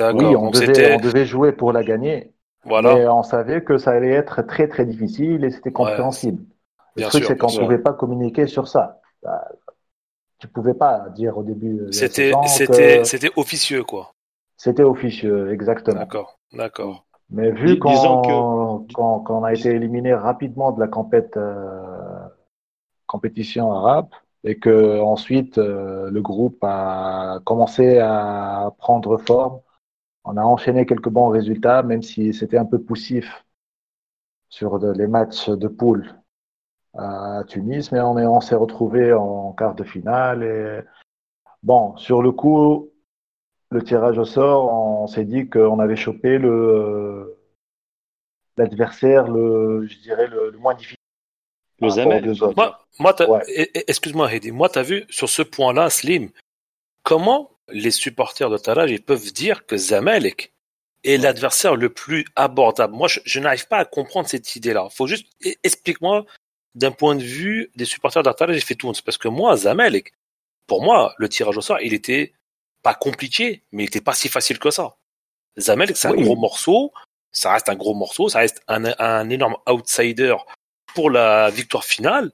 Oui, 0.00 0.36
on 0.36 0.50
devait, 0.50 0.94
on 0.94 1.00
devait, 1.00 1.26
jouer 1.26 1.52
pour 1.52 1.72
la 1.72 1.82
gagner. 1.82 2.32
Voilà. 2.64 2.94
Mais 2.94 3.06
on 3.08 3.22
savait 3.22 3.62
que 3.62 3.78
ça 3.78 3.90
allait 3.92 4.12
être 4.12 4.42
très 4.42 4.68
très 4.68 4.84
difficile 4.84 5.44
et 5.44 5.50
c'était 5.50 5.72
compréhensible. 5.72 6.42
le 6.96 7.04
truc, 7.04 7.24
c'est 7.24 7.36
qu'on 7.36 7.52
ne 7.52 7.58
pouvait 7.58 7.78
pas 7.78 7.92
communiquer 7.92 8.46
sur 8.46 8.68
ça. 8.68 9.00
Bah, 9.22 9.48
tu 10.38 10.48
pouvais 10.48 10.74
pas 10.74 11.08
dire 11.14 11.38
au 11.38 11.42
début. 11.42 11.86
C'était 11.92 12.32
c'était 12.46 13.04
c'était 13.04 13.30
officieux 13.36 13.84
quoi. 13.84 14.12
C'était 14.56 14.82
officieux, 14.82 15.52
exactement. 15.52 15.98
D'accord, 15.98 16.38
d'accord. 16.52 17.04
Mais 17.30 17.50
vu 17.50 17.78
qu'on 17.78 18.84
a 19.44 19.52
été 19.52 19.70
éliminé 19.70 20.14
rapidement 20.14 20.70
de 20.70 20.80
la 20.80 20.86
compète, 20.86 21.36
euh, 21.36 21.80
compétition 23.06 23.72
arabe, 23.72 24.08
et 24.44 24.58
que 24.58 25.00
ensuite 25.00 25.58
euh, 25.58 26.10
le 26.10 26.20
groupe 26.20 26.58
a 26.62 27.40
commencé 27.44 27.98
à 27.98 28.72
prendre 28.78 29.16
forme. 29.18 29.60
On 30.24 30.36
a 30.36 30.42
enchaîné 30.42 30.86
quelques 30.86 31.08
bons 31.08 31.28
résultats, 31.28 31.82
même 31.82 32.02
si 32.02 32.32
c'était 32.32 32.58
un 32.58 32.64
peu 32.64 32.80
poussif 32.80 33.44
sur 34.48 34.78
les 34.78 35.06
matchs 35.06 35.48
de 35.48 35.68
poule 35.68 36.14
à 36.94 37.42
Tunis, 37.48 37.90
mais 37.90 38.00
on, 38.00 38.16
on 38.16 38.40
s'est 38.40 38.54
retrouvé 38.54 39.12
en 39.12 39.52
quart 39.52 39.74
de 39.74 39.84
finale 39.84 40.42
et 40.42 40.80
Bon, 41.62 41.96
sur 41.96 42.22
le 42.22 42.32
coup, 42.32 42.90
le 43.70 43.84
tirage 43.84 44.18
au 44.18 44.24
sort, 44.24 44.72
on 44.72 45.06
s'est 45.06 45.24
dit 45.24 45.48
qu'on 45.48 45.78
avait 45.78 45.96
chopé 45.96 46.38
le 46.38 47.38
l'adversaire, 48.56 49.28
le, 49.28 49.86
je 49.86 49.98
dirais, 50.00 50.26
le, 50.26 50.50
le 50.50 50.58
moins 50.58 50.74
difficile. 50.74 50.98
Le 51.80 52.42
autres. 52.42 52.54
Moi, 52.56 52.78
moi 52.98 53.14
t'as- 53.14 53.28
Ouais. 53.28 53.42
excuse-moi, 53.88 54.30
Heidi, 54.32 54.50
moi, 54.52 54.68
t'as 54.68 54.82
vu 54.82 55.04
sur 55.08 55.28
ce 55.28 55.42
point-là, 55.42 55.88
Slim, 55.88 56.30
comment 57.02 57.51
les 57.72 57.90
supporters 57.90 58.50
de 58.50 58.58
Taraj 58.58 58.90
ils 58.90 59.02
peuvent 59.02 59.32
dire 59.32 59.66
que 59.66 59.76
Zamalek 59.76 60.52
est 61.04 61.16
l'adversaire 61.16 61.76
le 61.76 61.92
plus 61.92 62.24
abordable 62.36 62.94
Moi, 62.94 63.08
je, 63.08 63.20
je 63.24 63.40
n'arrive 63.40 63.66
pas 63.66 63.78
à 63.78 63.84
comprendre 63.84 64.28
cette 64.28 64.54
idée-là. 64.54 64.88
Faut 64.90 65.06
juste 65.06 65.26
eh, 65.42 65.58
explique-moi 65.64 66.24
d'un 66.74 66.92
point 66.92 67.16
de 67.16 67.22
vue 67.22 67.70
des 67.74 67.84
supporters 67.84 68.22
de 68.22 68.32
Taraj 68.32 68.56
et 68.56 68.60
fait 68.60 68.74
tout 68.74 68.92
parce 69.04 69.18
que 69.18 69.28
moi, 69.28 69.56
Zamalek, 69.56 70.12
pour 70.66 70.82
moi, 70.82 71.14
le 71.18 71.28
tirage 71.28 71.56
au 71.56 71.60
sort, 71.60 71.80
il 71.80 71.92
était 71.92 72.32
pas 72.82 72.94
compliqué, 72.94 73.62
mais 73.72 73.84
il 73.84 73.86
était 73.86 74.00
pas 74.00 74.14
si 74.14 74.28
facile 74.28 74.58
que 74.58 74.70
ça. 74.70 74.96
Zamalek, 75.58 75.96
c'est 75.96 76.08
un 76.08 76.14
gros 76.14 76.36
morceau, 76.36 76.92
ça 77.30 77.52
reste 77.52 77.68
un 77.68 77.74
gros 77.74 77.94
morceau, 77.94 78.28
ça 78.28 78.38
reste 78.38 78.62
un, 78.68 78.84
un 78.98 79.28
énorme 79.28 79.56
outsider 79.68 80.36
pour 80.94 81.10
la 81.10 81.50
victoire 81.50 81.84
finale. 81.84 82.32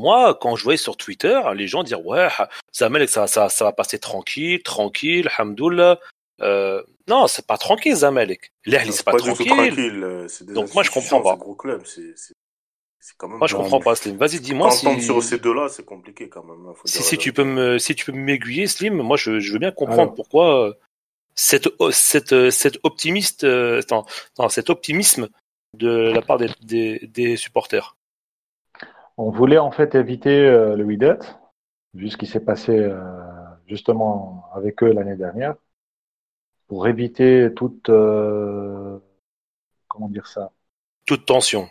Moi, 0.00 0.36
quand 0.40 0.56
je 0.56 0.64
voyais 0.64 0.76
sur 0.78 0.96
Twitter, 0.96 1.38
les 1.54 1.66
gens 1.68 1.82
dire 1.82 2.04
ouais, 2.06 2.28
Zamalek, 2.74 3.10
ça, 3.10 3.26
ça, 3.26 3.48
ça 3.50 3.64
va 3.66 3.72
passer 3.72 3.98
tranquille, 3.98 4.62
tranquille, 4.62 5.28
hamdoullah. 5.36 6.00
Euh, 6.40 6.82
non, 7.06 7.26
c'est 7.26 7.46
pas 7.46 7.58
tranquille, 7.58 7.94
Zamalek. 7.94 8.50
L'Ahli, 8.64 8.92
c'est 8.92 9.04
pas, 9.04 9.12
tout 9.12 9.18
tranquille. 9.26 9.46
tranquille. 9.46 10.02
euh, 10.02 10.26
C'est 10.28 10.46
des 10.46 10.54
Donc 10.54 10.72
moi, 10.72 10.82
je 10.82 10.90
comprends 10.90 11.20
pas. 11.20 11.30
C'est 11.30 11.34
un 11.34 11.44
gros 11.44 11.54
club. 11.54 11.82
C'est 11.84 12.16
c'est- 12.16 12.32
c'est 12.98 13.14
quand 13.18 13.28
même. 13.28 13.38
Moi, 13.38 13.46
je 13.46 13.56
comprends 13.56 13.80
pas, 13.80 13.94
Slim. 13.94 14.16
Vas-y, 14.16 14.40
dis-moi 14.40 14.70
si, 14.70 15.02
sur 15.02 15.22
ces 15.22 15.38
deux-là, 15.38 15.68
c'est 15.68 15.84
compliqué 15.84 16.28
quand 16.28 16.44
même. 16.44 16.66
hein, 16.66 16.72
faut 16.74 16.86
si, 16.86 17.18
tu 17.18 17.32
peux 17.32 17.44
me, 17.44 17.78
si 17.78 17.94
tu 17.94 18.04
peux 18.06 18.12
m'aiguiller, 18.12 18.66
Slim. 18.66 18.94
Moi, 19.02 19.16
je, 19.16 19.38
je 19.40 19.52
veux 19.52 19.58
bien 19.58 19.70
comprendre 19.70 20.02
Alors. 20.02 20.14
pourquoi 20.14 20.68
euh, 20.68 20.72
cette, 21.34 21.68
oh, 21.78 21.90
cette, 21.90 22.32
euh, 22.32 22.50
cette 22.50 22.78
optimiste, 22.82 23.44
euh, 23.44 23.80
non, 24.38 24.48
cet 24.48 24.70
optimisme 24.70 25.28
de 25.76 25.88
la 26.14 26.20
part 26.22 26.38
des, 26.38 26.48
des, 26.62 26.98
des 27.06 27.36
supporters. 27.36 27.96
On 29.22 29.30
voulait 29.30 29.58
en 29.58 29.70
fait 29.70 29.94
éviter 29.94 30.46
euh, 30.46 30.76
le 30.76 30.82
Widet, 30.84 31.18
vu 31.92 32.08
ce 32.08 32.16
qui 32.16 32.26
s'est 32.26 32.40
passé 32.44 32.72
euh, 32.78 32.98
justement 33.66 34.46
avec 34.54 34.82
eux 34.82 34.92
l'année 34.92 35.14
dernière, 35.14 35.56
pour 36.68 36.86
éviter 36.86 37.52
toute, 37.54 37.90
euh, 37.90 38.98
comment 39.88 40.08
dire 40.08 40.26
ça, 40.26 40.52
Toute 41.04 41.26
tension. 41.26 41.68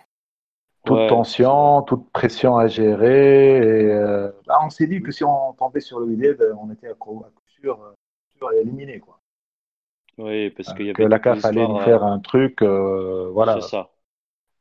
toute 0.86 0.98
Ouais. 0.98 1.08
tension, 1.08 1.82
toute 1.84 2.10
pression 2.12 2.58
à 2.58 2.68
gérer. 2.68 3.58
Et, 3.58 3.92
euh, 3.92 4.32
bah, 4.46 4.60
on 4.64 4.70
s'est 4.70 4.88
dit 4.88 5.02
que 5.02 5.12
si 5.12 5.24
on 5.24 5.54
tombait 5.54 5.82
sur 5.82 6.00
le 6.00 6.06
Widet, 6.06 6.38
on 6.58 6.72
était 6.72 6.90
à 6.90 6.94
coup, 6.94 7.24
sûr, 7.48 7.80
sûr 8.38 8.52
éliminé. 8.54 9.00
Quoi. 9.00 9.20
Oui, 10.18 10.50
parce 10.52 10.74
qu'il 10.74 10.88
y 10.88 10.94
Que 10.94 11.02
avait 11.02 11.10
la 11.10 11.20
toute 11.20 11.24
CAF 11.24 11.46
allait 11.46 11.68
nous 11.68 11.80
faire 11.80 12.04
un 12.04 12.20
truc, 12.20 12.62
euh, 12.62 13.30
voilà. 13.34 13.60
C'est 13.62 13.70
ça. 13.70 13.90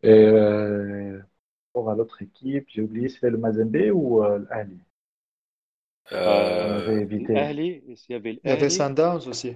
Et 0.02 0.10
euh, 0.12 1.20
pour 1.82 1.92
l'autre 1.92 2.22
équipe, 2.22 2.66
j'ai 2.68 2.82
oublié, 2.82 3.08
c'était 3.08 3.30
le 3.30 3.38
Mazembe 3.38 3.76
ou 3.92 4.22
euh, 4.24 4.40
l'Ali 4.50 4.78
Euh, 6.12 6.68
On 6.68 6.72
avait 6.90 7.02
évité. 7.02 7.32
l'Ahli, 7.34 7.82
il 7.86 7.96
y 8.12 8.14
avait 8.14 8.40
Il 8.44 8.50
y 8.50 8.52
avait 8.52 8.70
Sundowns 8.70 9.26
aussi. 9.28 9.54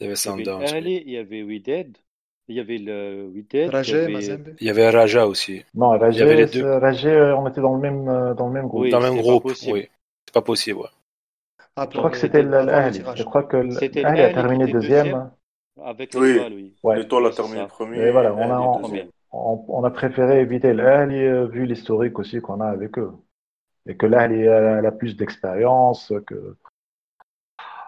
il 0.00 0.02
y 0.02 0.06
avait 0.06 0.16
Sundowns. 0.16 0.62
il 0.84 1.10
y 1.10 1.16
avait 1.16 1.42
Wydad, 1.42 1.96
il 2.48 2.56
y 2.56 2.60
avait 2.60 2.78
le 2.78 3.30
Wydad, 3.32 3.70
il 3.86 3.90
y 3.92 4.30
avait-. 4.30 4.54
Il 4.60 4.66
y 4.66 4.70
avait 4.70 4.90
Raja 4.90 5.26
aussi. 5.28 5.64
Non, 5.74 5.94
Il 5.94 6.16
y 6.18 6.22
avait 6.22 6.34
les 6.34 6.46
deux. 6.46 6.60
c'est- 6.62 6.78
Ragé, 6.78 7.08
euh, 7.10 7.36
on 7.36 7.48
était 7.48 7.60
dans 7.60 7.74
le 7.74 7.80
même, 7.80 8.08
euh, 8.08 8.34
dans 8.34 8.48
le 8.48 8.52
même 8.52 8.66
groupe. 8.66 8.82
Oui, 8.82 8.90
Dans 8.90 8.98
le 8.98 9.04
même 9.04 9.14
c'est 9.14 9.20
pas 9.20 9.28
groupe, 9.28 9.42
possible. 9.44 9.72
oui. 9.74 9.88
C'est 10.26 10.34
pas 10.34 10.42
possible, 10.42 10.78
ouais. 10.80 10.88
Ah, 11.76 11.88
Je 11.90 11.96
crois 11.98 12.10
que 12.10 12.18
c'était 12.18 12.42
l'Ali. 12.42 13.00
Je 13.14 13.22
crois 13.22 13.44
que 13.44 13.70
C'était 13.70 14.02
l'Ali 14.02 14.20
a 14.22 14.34
terminé 14.34 14.66
deuxième. 14.66 15.04
deuxième. 15.06 15.30
avec 15.84 16.10
Oui. 16.14 16.32
l'étoile, 16.34 16.52
oui. 16.54 16.74
Ouais. 16.82 16.96
L'étoile 16.98 17.26
a 17.26 17.30
terminé 17.30 17.66
premier. 17.66 17.98
Et 18.06 18.10
voilà, 18.10 18.34
on 18.34 18.50
a- 18.50 18.60
on- 19.32 19.84
a 19.84 19.90
préféré 19.90 20.40
éviter 20.40 20.72
l'Ali 20.74 21.16
euh, 21.16 21.46
vu 21.46 21.66
l'historique 21.66 22.18
aussi 22.18 22.40
qu'on 22.40 22.60
a 22.60 22.68
avec 22.68 22.98
eux. 22.98 23.12
Et 23.86 23.96
que 23.96 24.06
l'Ali 24.06 24.46
a, 24.48 24.78
elle 24.78 24.86
a 24.86 24.92
plus 24.92 25.16
d'expérience. 25.16 26.12
Que... 26.26 26.56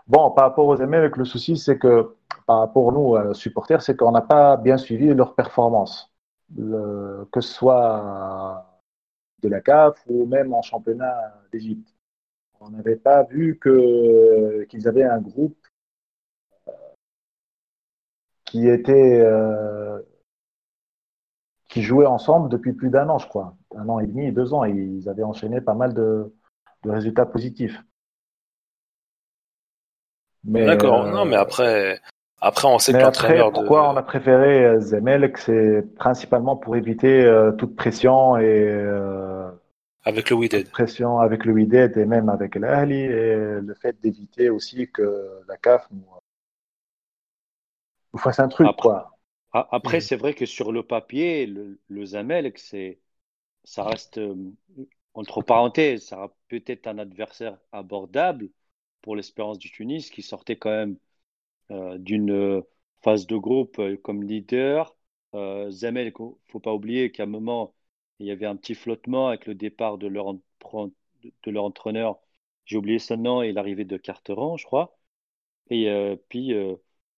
Bon, 0.06 0.30
par 0.30 0.44
rapport 0.44 0.66
aux 0.66 0.80
Amériques, 0.80 1.16
le 1.16 1.24
souci, 1.24 1.56
c'est 1.56 1.78
que 1.78 2.14
par 2.46 2.58
rapport 2.60 2.90
à 2.90 2.92
nous, 2.92 3.16
euh, 3.16 3.34
supporters, 3.34 3.82
c'est 3.82 3.96
qu'on 3.96 4.10
n'a 4.12 4.22
pas 4.22 4.56
bien 4.56 4.76
suivi 4.76 5.12
leur 5.14 5.34
performance. 5.34 6.10
Que 6.56 7.40
ce 7.40 7.48
soit 7.48 8.66
de 9.42 9.48
la 9.48 9.60
CAF 9.60 10.02
ou 10.06 10.26
même 10.26 10.52
en 10.52 10.62
championnat 10.62 11.14
d'Égypte. 11.52 11.94
On 12.60 12.70
n'avait 12.70 12.96
pas 12.96 13.24
vu 13.24 13.58
qu'ils 13.60 14.88
avaient 14.88 15.04
un 15.04 15.20
groupe 15.20 15.56
euh, 16.68 16.72
qui 18.44 18.68
était 18.68 19.20
euh, 19.20 20.00
qui 21.74 21.82
jouait 21.82 22.06
ensemble 22.06 22.48
depuis 22.50 22.72
plus 22.72 22.88
d'un 22.88 23.08
an, 23.08 23.18
je 23.18 23.26
crois, 23.26 23.56
un 23.74 23.88
an 23.88 23.98
et 23.98 24.06
demi, 24.06 24.30
deux 24.30 24.54
ans, 24.54 24.64
et 24.64 24.70
ils 24.70 25.08
avaient 25.08 25.24
enchaîné 25.24 25.60
pas 25.60 25.74
mal 25.74 25.92
de, 25.92 26.32
de 26.84 26.90
résultats 26.90 27.26
positifs. 27.26 27.82
Mais, 30.44 30.64
D'accord. 30.66 31.06
euh, 31.06 31.10
Non, 31.10 31.24
mais 31.24 31.34
après, 31.34 32.00
après, 32.40 32.68
on 32.68 32.78
sait 32.78 32.92
que 32.92 32.98
l'entraîneur 32.98 33.50
de. 33.50 33.54
pourquoi 33.56 33.90
on 33.90 33.96
a 33.96 34.04
préféré 34.04 34.64
euh, 34.64 34.78
Zemelk, 34.78 35.36
c'est 35.38 35.82
principalement 35.96 36.56
pour 36.56 36.76
éviter 36.76 37.24
euh, 37.24 37.50
toute 37.50 37.74
pression 37.74 38.36
et 38.36 38.44
euh, 38.70 39.50
Avec 40.04 40.30
le 40.30 40.36
Wydad. 40.36 40.68
pression 40.70 41.18
avec 41.18 41.44
le 41.44 41.54
Wydad 41.54 41.96
et 41.96 42.06
même 42.06 42.28
avec 42.28 42.54
l'Ahli 42.54 43.00
et 43.00 43.34
le 43.60 43.74
fait 43.74 44.00
d'éviter 44.00 44.48
aussi 44.48 44.88
que 44.92 45.42
la 45.48 45.56
CAF 45.56 45.88
nous, 45.90 46.04
nous 48.12 48.18
fasse 48.20 48.38
un 48.38 48.46
truc 48.46 48.68
Après- 48.68 48.80
quoi. 48.80 49.13
Après, 49.54 50.00
Mhm. 50.00 50.00
c'est 50.00 50.16
vrai 50.16 50.34
que 50.34 50.46
sur 50.46 50.72
le 50.72 50.82
papier, 50.82 51.46
le, 51.46 51.80
le 51.88 52.04
c'est, 52.56 53.00
ça 53.64 53.84
reste, 53.84 54.18
euh, 54.18 54.36
entre 55.14 55.42
parenthèses, 55.42 56.02
ça 56.04 56.16
sera 56.16 56.36
peut-être 56.48 56.86
un 56.88 56.98
adversaire 56.98 57.58
abordable 57.72 58.50
pour 59.02 59.16
l'Espérance 59.16 59.58
du 59.58 59.70
Tunis, 59.72 60.10
qui 60.10 60.22
sortait 60.22 60.56
quand 60.58 60.70
même 60.70 60.98
euh, 61.72 61.98
d'une 61.98 62.30
euh, 62.32 62.62
phase 63.02 63.26
de 63.26 63.36
groupe 63.36 63.78
euh, 63.80 63.96
comme 63.98 64.24
leader. 64.24 64.96
Euh, 65.34 65.70
Zamalek, 65.70 66.16
faut 66.18 66.60
pas 66.60 66.74
oublier 66.74 67.12
qu'à 67.12 67.24
un 67.24 67.26
moment, 67.26 67.74
il 68.20 68.26
y 68.28 68.32
avait 68.32 68.46
un 68.46 68.56
petit 68.56 68.74
flottement 68.76 69.28
avec 69.28 69.46
le 69.46 69.54
départ 69.56 69.98
de 69.98 70.08
leur, 70.08 70.34
de 70.34 71.50
leur 71.50 71.64
entraîneur. 71.64 72.20
J'ai 72.66 72.76
oublié 72.78 72.98
son 72.98 73.16
nom 73.18 73.42
et 73.42 73.52
l'arrivée 73.52 73.84
de 73.84 73.96
Carteran, 73.96 74.56
je 74.56 74.66
crois. 74.66 74.96
Et 75.70 75.88
puis, 76.28 76.54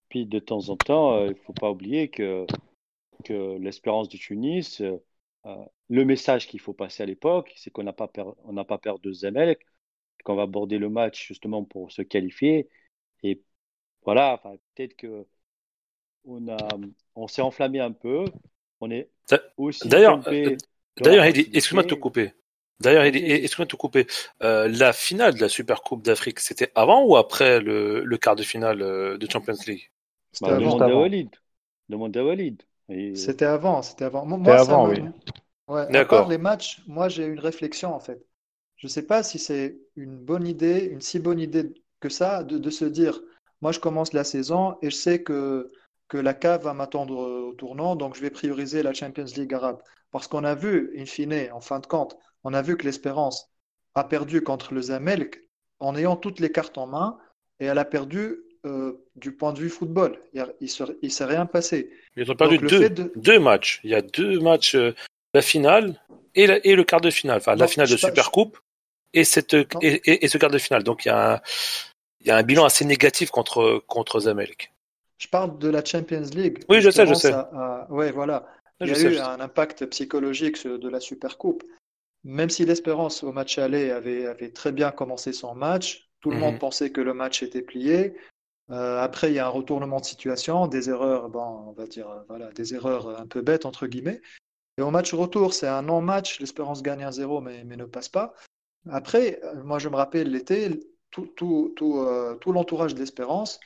puis 0.09 0.25
de 0.25 0.39
temps 0.39 0.69
en 0.69 0.77
temps, 0.77 1.13
euh, 1.13 1.27
il 1.29 1.35
faut 1.35 1.53
pas 1.53 1.71
oublier 1.71 2.09
que, 2.09 2.45
que 3.23 3.57
l'espérance 3.57 4.09
du 4.09 4.19
Tunis, 4.19 4.81
euh, 4.81 4.97
euh, 5.45 5.55
le 5.89 6.05
message 6.05 6.47
qu'il 6.47 6.59
faut 6.59 6.73
passer 6.73 7.03
à 7.03 7.05
l'époque, 7.05 7.53
c'est 7.55 7.71
qu'on 7.71 7.83
n'a 7.83 7.93
pas 7.93 8.07
peur, 8.07 8.35
on 8.43 8.53
n'a 8.53 8.65
pas 8.65 8.77
peur 8.77 8.99
de 8.99 9.11
Zamalek, 9.11 9.65
qu'on 10.23 10.35
va 10.35 10.43
aborder 10.43 10.77
le 10.77 10.89
match 10.89 11.27
justement 11.27 11.63
pour 11.63 11.91
se 11.91 12.01
qualifier. 12.01 12.69
Et 13.23 13.41
voilà, 14.03 14.33
enfin, 14.33 14.55
peut-être 14.75 14.95
que 14.95 15.25
on 16.25 16.47
a, 16.49 16.57
on 17.15 17.27
s'est 17.27 17.41
enflammé 17.41 17.79
un 17.79 17.91
peu. 17.91 18.25
On 18.81 18.91
est 18.91 19.09
aussi 19.57 19.87
d'ailleurs, 19.87 20.21
D'ailleurs, 20.99 21.25
excuse-moi 21.25 21.83
de 21.83 21.89
te 21.89 21.95
couper. 21.95 22.33
D'ailleurs, 22.79 23.03
excuse-moi 23.03 23.65
de 23.65 23.71
te 23.71 23.75
couper. 23.75 24.07
Euh, 24.41 24.67
la 24.67 24.93
finale 24.93 25.35
de 25.35 25.41
la 25.41 25.49
Super 25.49 25.81
Coupe 25.81 26.03
d'Afrique, 26.03 26.39
c'était 26.39 26.71
avant 26.75 27.03
ou 27.05 27.15
après 27.15 27.59
le, 27.59 28.03
le 28.03 28.17
quart 28.17 28.35
de 28.35 28.43
finale 28.43 28.79
de 28.79 29.27
Champions 29.31 29.55
League? 29.67 29.89
C'était 30.31 30.51
Bah, 30.51 30.55
avant. 30.55 30.81
à 30.81 30.85
avant. 30.85 30.95
Walid. 30.95 31.29
Demande 31.89 32.17
à 32.17 32.25
Walid. 32.25 32.63
Et- 32.89 33.13
C'était 33.13 33.45
avant, 33.45 33.81
c'était 33.81 34.05
avant. 34.05 34.25
Moi, 34.25 34.59
avant, 34.59 34.87
me- 34.87 34.89
oui. 34.89 35.03
Ouais, 35.67 35.89
à 35.93 36.03
D'accord. 36.03 36.05
part 36.05 36.27
les 36.29 36.37
matchs, 36.39 36.81
moi 36.87 37.09
j'ai 37.09 37.25
une 37.25 37.39
réflexion 37.39 37.93
en 37.95 37.99
fait. 37.99 38.23
Je 38.77 38.87
ne 38.87 38.91
sais 38.91 39.03
pas 39.07 39.23
si 39.23 39.39
c'est 39.39 39.79
une 39.97 40.17
bonne 40.17 40.47
idée, 40.47 40.85
une 40.85 41.01
si 41.01 41.19
bonne 41.19 41.39
idée 41.39 41.73
que 42.01 42.09
ça, 42.09 42.43
de, 42.43 42.57
de 42.57 42.69
se 42.71 42.85
dire, 42.85 43.21
moi 43.61 43.71
je 43.73 43.79
commence 43.79 44.13
la 44.13 44.23
saison 44.25 44.77
et 44.81 44.89
je 44.91 44.95
sais 44.95 45.23
que, 45.23 45.71
que 46.09 46.17
la 46.17 46.33
CAF 46.33 46.63
va 46.63 46.73
m'attendre 46.73 47.17
au 47.17 47.53
tournant, 47.55 47.95
donc 47.95 48.15
je 48.15 48.21
vais 48.21 48.31
prioriser 48.31 48.83
la 48.83 48.93
Champions 48.93 49.25
League 49.37 49.53
arabe. 49.53 49.81
Parce 50.11 50.27
qu'on 50.27 50.43
a 50.45 50.55
vu, 50.55 50.93
in 50.97 51.05
fine, 51.05 51.49
en 51.53 51.61
fin 51.61 51.79
de 51.79 51.87
compte, 51.87 52.17
on 52.43 52.53
a 52.53 52.61
vu 52.63 52.77
que 52.77 52.85
l'Espérance 52.85 53.51
a 53.95 54.03
perdu 54.05 54.43
contre 54.43 54.73
le 54.73 54.81
Zamelk 54.81 55.41
en 55.79 55.95
ayant 55.95 56.17
toutes 56.17 56.39
les 56.39 56.51
cartes 56.51 56.77
en 56.77 56.87
main 56.87 57.17
et 57.59 57.65
elle 57.65 57.79
a 57.79 57.85
perdu 57.85 58.37
euh, 58.67 58.93
du 59.15 59.31
point 59.31 59.53
de 59.53 59.59
vue 59.59 59.69
football. 59.69 60.19
Il 60.33 60.45
ne 60.61 61.09
s'est 61.09 61.25
rien 61.25 61.45
passé. 61.45 61.89
Ils 62.15 62.29
ont 62.31 62.35
perdu 62.35 62.57
Donc, 62.57 62.69
deux, 62.69 62.81
fait 62.81 62.89
de- 62.89 63.11
deux 63.15 63.39
matchs. 63.39 63.79
Il 63.83 63.89
y 63.89 63.95
a 63.95 64.01
deux 64.01 64.39
matchs, 64.39 64.75
euh, 64.75 64.93
la 65.33 65.41
finale 65.41 65.99
et, 66.35 66.45
la- 66.47 66.65
et 66.65 66.75
le 66.75 66.83
quart 66.83 67.01
de 67.01 67.09
finale. 67.09 67.37
Enfin, 67.37 67.55
la 67.55 67.67
finale 67.67 67.87
de 67.89 67.95
pas, 67.95 68.07
Super 68.07 68.31
Coupe 68.31 68.57
et, 69.13 69.23
cette, 69.23 69.53
et, 69.53 69.65
et- 69.81 70.25
et 70.25 70.27
ce 70.27 70.37
quart 70.37 70.49
de 70.51 70.57
finale. 70.57 70.83
Donc, 70.83 71.05
il 71.05 71.09
y 71.09 71.11
a 71.11 71.35
un, 71.35 71.41
il 72.21 72.27
y 72.27 72.31
a 72.31 72.37
un 72.37 72.43
bilan 72.43 72.65
assez 72.65 72.85
négatif 72.85 73.29
contre, 73.31 73.83
contre 73.87 74.19
Zamelk. 74.19 74.71
Je 75.19 75.27
parle 75.27 75.57
de 75.57 75.69
la 75.69 75.83
Champions 75.83 76.29
League. 76.35 76.59
Oui, 76.69 76.81
je 76.81 76.89
sais, 76.91 77.07
je 77.07 77.13
sais. 77.13 77.33
ouais, 77.89 78.11
voilà. 78.11 78.45
Il 78.81 78.87
y 78.87 78.91
a 78.91 78.95
sais, 78.95 79.13
eu 79.13 79.17
un 79.17 79.39
impact 79.39 79.85
psychologique 79.87 80.67
de 80.67 80.89
la 80.89 80.99
Super 80.99 81.37
Coupe. 81.39 81.63
Même 82.23 82.49
si 82.49 82.65
l'Espérance 82.65 83.23
au 83.23 83.31
match 83.31 83.57
aller 83.57 83.89
avait, 83.89 84.25
avait 84.27 84.49
très 84.51 84.71
bien 84.71 84.91
commencé 84.91 85.33
son 85.33 85.55
match, 85.55 86.03
Tout 86.19 86.31
le 86.31 86.37
monde 86.37 86.53
Mhm. 86.55 86.59
pensait 86.59 86.89
que 86.89 86.99
le 86.99 87.13
match 87.13 87.43
était 87.43 87.61
plié. 87.61 88.15
Euh, 88.69 88.99
après, 89.01 89.31
il 89.31 89.35
y 89.35 89.39
a 89.39 89.45
un 89.45 89.49
retournement 89.49 89.99
de 89.99 90.05
situation, 90.05 90.67
des 90.67 90.89
erreurs, 90.89 91.29
bon, 91.29 91.39
on 91.67 91.71
va 91.71 91.87
dire, 91.87 92.09
euh, 92.09 92.21
voilà, 92.27 92.51
des 92.51 92.73
erreurs 92.73 93.19
un 93.19 93.25
peu 93.25 93.41
bêtes, 93.41 93.65
entre 93.65 93.87
guillemets. 93.87 94.21
Et 94.77 94.83
au 94.83 94.91
match 94.91 95.13
retour, 95.13 95.53
c'est 95.53 95.67
un 95.67 95.83
non-match. 95.83 96.39
L'Espérance 96.41 96.83
gagne 96.83 97.03
1-0, 97.03 97.41
mais, 97.41 97.63
mais 97.65 97.77
ne 97.77 97.85
passe 97.85 98.09
pas. 98.09 98.33
Après, 98.89 99.39
euh, 99.43 99.63
moi, 99.63 99.79
je 99.79 99.89
me 99.89 99.95
rappelle 99.95 100.31
l'été, 100.31 100.79
tout, 101.11 101.27
tout, 101.35 101.73
tout, 101.77 101.99
euh, 101.99 102.35
tout 102.37 102.51
l'entourage 102.53 102.95
de 102.95 102.99
l'Espérance. 102.99 103.59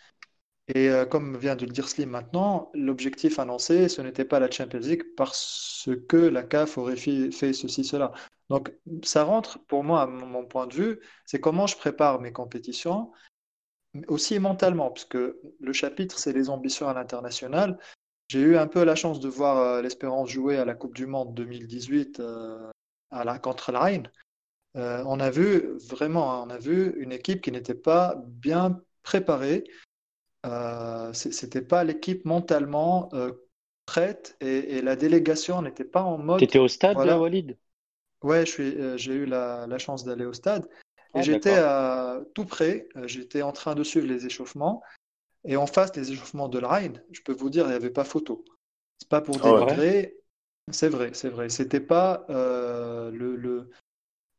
Et 0.74 0.90
euh, 0.90 1.06
comme 1.06 1.38
vient 1.38 1.56
de 1.56 1.66
le 1.66 1.72
dire 1.72 1.90
Slim 1.90 2.10
maintenant, 2.10 2.72
l'objectif 2.74 3.40
annoncé, 3.40 3.90
ce 3.90 4.02
n'était 4.02 4.26
pas 4.26 4.40
la 4.40 4.50
Champions 4.50 4.80
League 4.80 5.04
parce 5.18 5.90
que 6.08 6.18
la 6.18 6.44
CAF 6.44 6.78
aurait 6.78 6.96
fi- 6.96 7.32
fait 7.32 7.54
ceci, 7.54 7.84
cela. 7.84 8.14
Donc, 8.50 8.74
ça 9.04 9.24
rentre, 9.24 9.60
pour 9.66 9.84
moi, 9.84 10.02
à 10.04 10.08
mon 10.08 10.46
point 10.46 10.68
de 10.68 10.74
vue, 10.74 11.00
c'est 11.26 11.40
comment 11.40 11.68
je 11.68 11.78
prépare 11.78 12.22
mes 12.22 12.32
compétitions, 12.32 13.12
mais 13.94 14.08
aussi 14.08 14.40
mentalement, 14.40 14.90
parce 14.90 15.06
que 15.06 15.40
le 15.60 15.74
chapitre, 15.74 16.18
c'est 16.20 16.34
les 16.34 16.50
ambitions 16.50 16.88
à 16.88 16.94
l'international. 16.94 17.78
J'ai 18.30 18.40
eu 18.40 18.58
un 18.58 18.68
peu 18.68 18.84
la 18.84 18.96
chance 18.96 19.20
de 19.20 19.28
voir 19.28 19.58
euh, 19.58 19.82
l'Espérance 19.82 20.30
jouer 20.30 20.58
à 20.58 20.64
la 20.64 20.74
Coupe 20.74 20.96
du 20.96 21.06
Monde 21.06 21.34
2018 21.34 22.20
euh, 22.22 22.72
à 23.10 23.26
la, 23.26 23.40
contre 23.40 23.72
l'Ain. 23.74 24.04
Euh, 24.78 25.04
on 25.06 25.20
a 25.20 25.30
vu 25.30 25.78
vraiment, 25.90 26.32
hein, 26.32 26.46
on 26.48 26.50
a 26.50 26.58
vu 26.58 26.94
une 27.02 27.12
équipe 27.12 27.42
qui 27.42 27.52
n'était 27.52 27.76
pas 27.76 28.16
bien 28.28 28.80
préparée. 29.04 29.66
C'était 31.14 31.62
pas 31.62 31.84
l'équipe 31.84 32.24
mentalement 32.24 33.10
prête 33.86 34.38
et, 34.40 34.78
et 34.78 34.82
la 34.82 34.96
délégation 34.96 35.62
n'était 35.62 35.84
pas 35.84 36.02
en 36.02 36.18
mode. 36.18 36.40
T'étais 36.40 36.58
au 36.58 36.68
stade, 36.68 36.96
Voilà. 36.96 37.20
Walid? 37.20 37.58
Ouais, 38.24 38.46
j'ai 38.46 39.14
eu 39.14 39.26
la, 39.26 39.68
la 39.68 39.78
chance 39.78 40.04
d'aller 40.06 40.26
au 40.26 40.34
stade 40.34 40.68
et 41.14 41.20
Ah, 41.20 41.22
j'étais 41.22 41.58
tout 42.34 42.46
près. 42.46 42.88
Euh, 42.96 43.08
J'étais 43.08 43.42
en 43.42 43.52
train 43.52 43.76
de 43.76 43.84
suivre 43.84 44.08
les 44.08 44.26
échauffements 44.26 44.82
et 45.44 45.58
en 45.58 45.68
face 45.68 45.92
des 45.92 46.12
échauffements 46.12 46.50
de 46.50 46.60
l'Ain, 46.60 46.94
je 47.12 47.22
peux 47.22 47.34
vous 47.34 47.50
dire, 47.50 47.66
il 47.66 47.70
n'y 47.70 47.76
avait 47.76 47.90
pas 47.90 48.04
photo. 48.04 48.46
C'est 49.00 49.10
pas 49.10 49.22
pour 49.22 49.38
Ah 49.44 49.60
dénigrer, 49.60 50.16
c'est 50.72 50.90
vrai, 50.90 51.12
c'est 51.14 51.30
vrai. 51.30 51.50
C'était 51.50 51.80
pas 51.80 52.26
euh, 52.30 53.10
le, 53.12 53.36
le, 53.36 53.70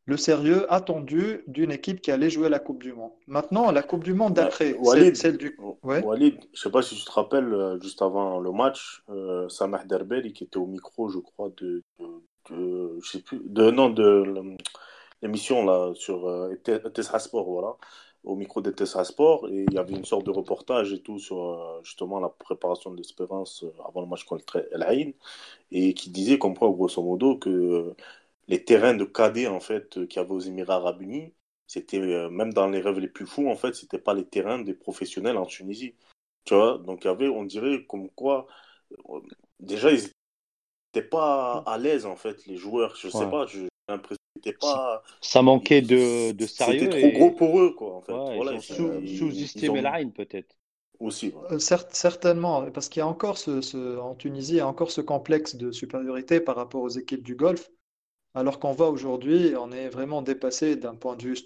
le 0.06 0.16
sérieux 0.16 0.72
attendu 0.72 1.42
d'une 1.48 1.72
équipe 1.72 2.00
qui 2.00 2.12
allait 2.12 2.30
jouer 2.30 2.48
la 2.48 2.60
Coupe 2.60 2.82
du 2.82 2.92
Monde. 2.92 3.12
Maintenant, 3.26 3.72
la 3.72 3.82
Coupe 3.82 4.04
du 4.04 4.14
Monde 4.14 4.34
Mais 4.36 4.44
d'après, 4.44 4.76
celle, 5.14 5.36
du. 5.36 5.58
Ouais. 5.82 6.02
Walid, 6.02 6.38
je 6.54 6.60
sais 6.60 6.70
pas 6.70 6.82
si 6.82 6.94
tu 6.94 7.04
te 7.04 7.10
rappelles, 7.10 7.52
euh, 7.52 7.80
juste 7.80 8.00
avant 8.00 8.38
le 8.38 8.52
match, 8.52 9.02
euh, 9.10 9.48
Samah 9.48 9.84
Derbeli 9.84 10.32
qui 10.32 10.44
était 10.44 10.58
au 10.58 10.66
micro, 10.66 11.08
je 11.08 11.18
crois, 11.18 11.50
de, 11.56 11.82
de, 11.98 12.06
de- 12.50 12.98
je 13.02 13.10
sais 13.10 13.22
plus, 13.22 13.40
de, 13.44 13.70
non, 13.70 13.90
de 13.90 14.56
l'émission 15.22 15.64
là 15.64 15.92
sur 15.94 16.26
euh, 16.28 16.54
Tesra 16.94 17.18
Sport, 17.18 17.44
voilà, 17.48 17.76
au 18.24 18.36
micro 18.36 18.60
de 18.60 18.70
Tesra 18.70 19.04
Sport, 19.04 19.48
et 19.48 19.64
il 19.68 19.74
y 19.74 19.78
avait 19.78 19.94
une 19.94 20.04
sorte 20.04 20.26
de 20.26 20.30
reportage 20.30 20.92
et 20.92 21.02
tout 21.02 21.18
sur 21.18 21.38
euh, 21.42 21.80
justement 21.82 22.20
la 22.20 22.28
préparation 22.28 22.90
de 22.90 22.96
l'Espérance 22.96 23.64
euh, 23.64 23.72
avant 23.86 24.00
le 24.02 24.06
match 24.08 24.24
contre 24.24 24.68
El 24.72 24.82
Ain, 24.82 25.12
et 25.70 25.94
qui 25.94 26.10
disait 26.10 26.38
comme 26.38 26.56
quoi, 26.56 26.70
grosso 26.70 27.02
modo, 27.02 27.36
que 27.38 27.50
euh, 27.50 27.96
les 28.48 28.64
terrains 28.64 28.94
de 28.94 29.04
cadets 29.04 29.46
en 29.48 29.60
fait 29.60 29.98
euh, 29.98 30.06
qu'il 30.06 30.20
y 30.20 30.24
avait 30.24 30.32
aux 30.34 30.40
Émirats 30.40 30.76
Arabes 30.76 31.02
Unis, 31.02 31.32
c'était 31.66 31.98
euh, 31.98 32.28
même 32.30 32.52
dans 32.52 32.68
les 32.68 32.80
rêves 32.80 32.98
les 32.98 33.08
plus 33.08 33.26
fous, 33.26 33.48
en 33.48 33.56
fait, 33.56 33.74
c'était 33.74 33.98
pas 33.98 34.14
les 34.14 34.24
terrains 34.26 34.58
des 34.60 34.74
professionnels 34.74 35.36
en 35.38 35.46
Tunisie. 35.46 35.94
Tu 36.44 36.54
vois, 36.54 36.78
donc 36.78 37.04
il 37.04 37.08
y 37.08 37.10
avait, 37.10 37.28
on 37.28 37.44
dirait 37.44 37.84
comme 37.86 38.10
quoi, 38.10 38.46
euh, 39.10 39.20
déjà 39.60 39.90
ils 39.92 40.10
étaient 40.90 41.08
pas 41.08 41.58
à 41.66 41.78
l'aise 41.78 42.06
en 42.06 42.16
fait, 42.16 42.46
les 42.46 42.56
joueurs. 42.56 42.96
Je 42.96 43.08
sais 43.08 43.18
Ouais. 43.24 43.30
pas, 43.30 43.46
je- 43.46 43.60
j'ai 43.62 43.68
l'impression 43.88 44.21
étaient 44.50 44.58
pas. 44.58 45.02
Ça 45.20 45.42
manquait 45.42 45.82
de, 45.82 46.32
de 46.32 46.46
C'était 46.46 46.64
sérieux 46.64 46.88
trop 46.88 46.98
et 46.98 47.12
gros 47.12 47.30
pour 47.30 47.60
eux, 47.60 47.72
quoi, 47.74 47.96
en 47.96 48.00
fait. 48.02 48.12
ouais, 48.12 48.36
Voilà, 48.36 48.60
sous- 48.60 49.06
sous-estimé 49.06 49.66
ils 49.66 49.70
ont- 49.70 49.74
l'Ain 49.82 50.08
peut-être. 50.10 50.54
Aussi, 51.00 51.28
ouais. 51.28 51.54
Euh, 51.54 51.58
certes- 51.58 51.94
certainement, 51.94 52.70
parce 52.70 52.88
qu'il 52.88 53.00
y 53.00 53.02
a 53.02 53.06
encore 53.08 53.36
ce, 53.36 53.60
ce- 53.60 53.98
en 53.98 54.14
Tunisie, 54.14 54.52
il 54.54 54.56
y 54.58 54.60
a 54.60 54.68
encore 54.68 54.90
ce 54.92 55.00
complexe 55.00 55.56
de 55.56 55.72
supériorité 55.72 56.38
par 56.40 56.54
rapport 56.56 56.82
aux 56.82 56.88
équipes 56.90 57.24
du 57.24 57.34
Golfe, 57.34 57.70
alors 58.34 58.60
qu'on 58.60 58.72
voit 58.72 58.90
aujourd'hui, 58.90 59.54
on 59.58 59.72
est 59.72 59.88
vraiment 59.88 60.22
dépassé 60.22 60.76
d'un 60.76 60.94
point 60.94 61.16
de 61.16 61.22
vue 61.24 61.38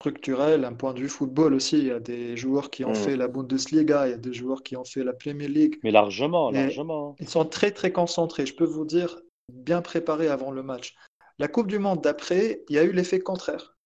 structurel, 0.00 0.64
un 0.64 0.74
point 0.74 0.92
de 0.92 1.00
vue 1.00 1.08
football 1.08 1.54
aussi. 1.54 1.78
Il 1.78 1.84
y 1.86 1.90
a 1.90 2.00
des 2.00 2.36
joueurs 2.36 2.70
qui 2.70 2.84
ont 2.84 2.90
Mm. 2.90 2.94
fait 2.96 3.16
la 3.16 3.28
Bundesliga, 3.28 4.08
il 4.08 4.10
y 4.10 4.14
a 4.14 4.18
des 4.18 4.34
joueurs 4.34 4.62
qui 4.62 4.76
ont 4.76 4.84
fait 4.84 5.04
la 5.04 5.12
Premier 5.12 5.48
League. 5.48 5.78
Mais 5.84 5.90
largement, 5.90 6.50
Et- 6.50 6.54
largement. 6.54 7.14
Ils 7.20 7.28
sont 7.28 7.44
très 7.44 7.70
très 7.70 7.92
concentrés, 7.92 8.44
je 8.44 8.54
peux 8.54 8.64
vous 8.66 8.84
dire, 8.84 9.20
bien 9.52 9.80
préparés 9.82 10.28
avant 10.28 10.50
le 10.50 10.62
match. 10.62 10.94
La 11.38 11.48
Coupe 11.48 11.66
du 11.66 11.78
Monde 11.78 12.02
d'après, 12.02 12.64
il 12.68 12.76
y 12.76 12.78
a 12.78 12.84
eu 12.84 12.92
l'effet 12.92 13.20
contraire. 13.20 13.76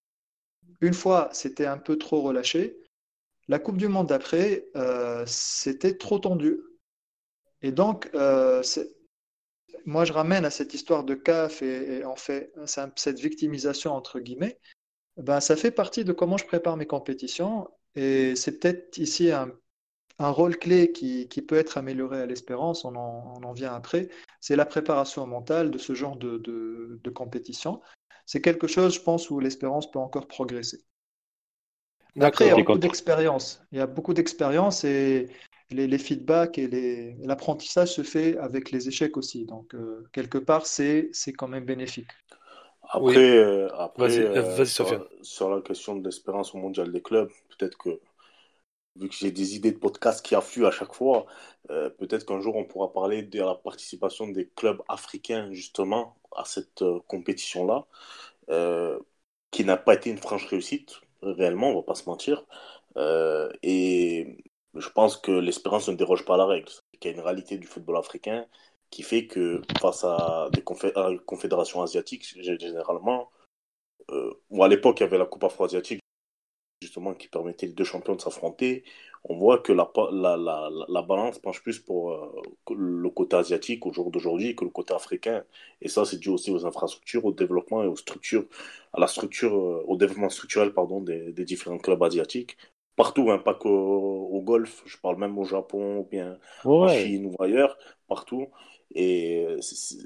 Une 0.80 0.94
fois, 0.94 1.28
c'était 1.32 1.66
un 1.66 1.78
peu 1.78 1.98
trop 1.98 2.22
relâché. 2.22 2.76
La 3.48 3.58
Coupe 3.58 3.76
du 3.76 3.88
Monde 3.88 4.08
d'après, 4.08 4.66
euh, 4.76 5.24
c'était 5.26 5.96
trop 5.96 6.18
tendu. 6.18 6.60
Et 7.62 7.72
donc, 7.72 8.08
euh, 8.14 8.62
moi, 9.84 10.04
je 10.04 10.12
ramène 10.12 10.44
à 10.44 10.50
cette 10.50 10.74
histoire 10.74 11.04
de 11.04 11.14
CAF 11.14 11.62
et, 11.62 11.98
et 11.98 12.04
en 12.04 12.16
fait, 12.16 12.52
cette 12.66 13.18
victimisation, 13.18 13.92
entre 13.92 14.20
guillemets, 14.20 14.58
ben, 15.16 15.40
ça 15.40 15.56
fait 15.56 15.70
partie 15.72 16.04
de 16.04 16.12
comment 16.12 16.36
je 16.36 16.46
prépare 16.46 16.76
mes 16.76 16.86
compétitions. 16.86 17.68
Et 17.96 18.36
c'est 18.36 18.60
peut-être 18.60 18.96
ici 18.98 19.32
un, 19.32 19.52
un 20.20 20.30
rôle 20.30 20.56
clé 20.56 20.92
qui, 20.92 21.28
qui 21.28 21.42
peut 21.42 21.56
être 21.56 21.78
amélioré 21.78 22.20
à 22.22 22.26
l'espérance, 22.26 22.84
on 22.84 22.94
en, 22.94 23.34
on 23.38 23.42
en 23.42 23.52
vient 23.52 23.74
après, 23.74 24.08
c'est 24.40 24.56
la 24.56 24.66
préparation 24.66 25.26
mentale 25.26 25.72
de 25.72 25.78
ce 25.78 25.94
genre 25.94 26.16
de, 26.16 26.38
de, 26.38 27.00
de 27.02 27.10
compétition. 27.10 27.80
C'est 28.26 28.40
quelque 28.40 28.68
chose, 28.68 28.94
je 28.94 29.00
pense, 29.00 29.30
où 29.30 29.40
l'espérance 29.40 29.90
peut 29.90 29.98
encore 29.98 30.28
progresser. 30.28 30.82
Après, 32.20 32.44
il 32.46 32.48
y 32.48 32.52
a 32.52 32.56
beaucoup 32.56 32.78
d'expérience. 32.78 33.62
Il 33.72 33.78
y 33.78 33.80
a 33.80 33.86
beaucoup 33.86 34.14
d'expérience 34.14 34.84
et 34.84 35.28
les, 35.70 35.86
les 35.86 35.98
feedbacks 35.98 36.58
et 36.58 36.68
les- 36.68 37.16
l'apprentissage 37.22 37.92
se 37.94 38.02
fait 38.02 38.36
avec 38.38 38.70
les 38.70 38.88
échecs 38.88 39.16
aussi. 39.16 39.46
Donc, 39.46 39.74
euh, 39.74 40.06
quelque 40.12 40.38
part, 40.38 40.66
c'est, 40.66 41.08
c'est 41.12 41.32
quand 41.32 41.48
même 41.48 41.64
bénéfique. 41.64 42.10
Après, 42.92 43.20
Oui. 43.20 43.36
euh, 43.36 43.68
après 43.78 44.18
euh, 44.18 44.64
sur 45.22 45.50
la 45.54 45.60
question 45.62 45.96
de 45.96 46.04
l'espérance 46.04 46.54
au 46.54 46.58
mondial 46.58 46.90
des 46.92 47.00
clubs, 47.02 47.30
peut-être 47.50 47.78
que, 47.78 48.00
vu 48.96 49.08
que 49.08 49.14
j'ai 49.14 49.30
des 49.30 49.56
idées 49.56 49.72
de 49.72 49.78
podcast 49.78 50.24
qui 50.24 50.34
affluent 50.34 50.66
à 50.66 50.70
chaque 50.70 50.94
fois, 50.94 51.26
euh, 51.70 51.90
peut-être 51.90 52.26
qu'un 52.26 52.40
jour 52.40 52.56
on 52.56 52.64
pourra 52.64 52.92
parler 52.92 53.22
de 53.22 53.40
la 53.40 53.54
participation 53.54 54.28
des 54.28 54.48
clubs 54.48 54.82
africains, 54.88 55.50
justement, 55.52 56.16
à 56.36 56.44
cette 56.44 56.82
euh, 56.82 57.00
compétition-là, 57.08 57.86
euh, 58.50 58.98
qui 59.50 59.64
n'a 59.64 59.76
pas 59.76 59.94
été 59.94 60.10
une 60.10 60.18
franche 60.18 60.46
réussite, 60.46 61.00
réellement, 61.22 61.70
on 61.70 61.76
va 61.76 61.82
pas 61.82 61.94
se 61.94 62.08
mentir. 62.08 62.44
Et 63.62 64.44
je 64.74 64.88
pense 64.90 65.16
que 65.16 65.32
l'espérance 65.32 65.88
ne 65.88 65.96
déroge 65.96 66.24
pas 66.24 66.34
à 66.34 66.38
la 66.38 66.46
règle. 66.46 66.70
Il 66.94 67.04
y 67.04 67.08
a 67.08 67.12
une 67.12 67.20
réalité 67.20 67.58
du 67.58 67.66
football 67.66 67.96
africain 67.96 68.46
qui 68.90 69.02
fait 69.02 69.26
que 69.26 69.62
face 69.80 70.04
à 70.04 70.48
des 70.52 70.62
confé- 70.62 70.92
à 70.96 71.10
une 71.10 71.20
confédération 71.20 71.82
asiatique, 71.82 72.24
g- 72.24 72.58
généralement, 72.58 73.30
ou 74.50 74.64
à 74.64 74.68
l'époque, 74.68 75.00
il 75.00 75.04
y 75.04 75.06
avait 75.06 75.18
la 75.18 75.26
Coupe 75.26 75.44
afro-asiatique, 75.44 76.00
justement, 76.82 77.14
qui 77.14 77.28
permettait 77.28 77.66
les 77.66 77.72
deux 77.72 77.84
champions 77.84 78.14
de 78.14 78.20
s'affronter. 78.20 78.84
On 79.24 79.36
voit 79.36 79.58
que 79.58 79.72
la, 79.72 79.84
pa- 79.84 80.08
la, 80.12 80.36
la, 80.36 80.70
la- 80.70 80.86
la 80.88 81.02
balance 81.02 81.38
penche 81.38 81.62
plus 81.62 81.78
pour 81.78 82.12
euh, 82.12 82.42
le 82.74 83.10
côté 83.10 83.36
asiatique 83.36 83.84
au 83.86 83.92
jour 83.92 84.10
d'aujourd'hui 84.10 84.56
que 84.56 84.64
le 84.64 84.70
côté 84.70 84.94
africain. 84.94 85.44
Et 85.82 85.88
ça, 85.88 86.04
c'est 86.06 86.18
dû 86.18 86.30
aussi 86.30 86.50
aux 86.50 86.64
infrastructures, 86.66 87.24
au 87.26 87.32
développement 87.32 87.82
et 87.84 87.86
aux 87.86 87.96
structures, 87.96 88.46
à 88.94 89.00
la 89.00 89.06
structure, 89.06 89.54
euh, 89.54 89.84
au 89.86 89.96
développement 89.96 90.30
structurel, 90.30 90.72
pardon, 90.72 91.00
des, 91.02 91.32
des 91.32 91.44
différents 91.44 91.78
clubs 91.78 92.02
asiatiques. 92.02 92.56
Partout, 92.96 93.30
hein, 93.30 93.38
pas 93.38 93.54
qu'au 93.54 93.68
au 93.70 94.40
golf, 94.42 94.82
je 94.86 94.96
parle 94.98 95.16
même 95.18 95.38
au 95.38 95.44
Japon, 95.44 95.98
ou 96.00 96.04
bien 96.04 96.38
en 96.78 96.86
Chine 96.88 97.26
ou 97.26 97.42
ailleurs, 97.42 97.76
partout. 98.08 98.48
Et 98.94 99.46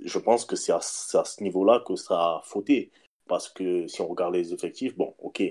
je 0.04 0.18
pense 0.18 0.44
que 0.44 0.56
c'est 0.56 0.72
à, 0.72 0.80
c'est 0.82 1.18
à 1.18 1.24
ce 1.24 1.42
niveau-là 1.42 1.82
que 1.86 1.96
ça 1.96 2.14
a 2.36 2.40
fauté. 2.44 2.90
Parce 3.26 3.48
que 3.48 3.86
si 3.86 4.00
on 4.02 4.08
regarde 4.08 4.34
les 4.34 4.52
effectifs, 4.52 4.96
bon, 4.96 5.14
ok, 5.18 5.42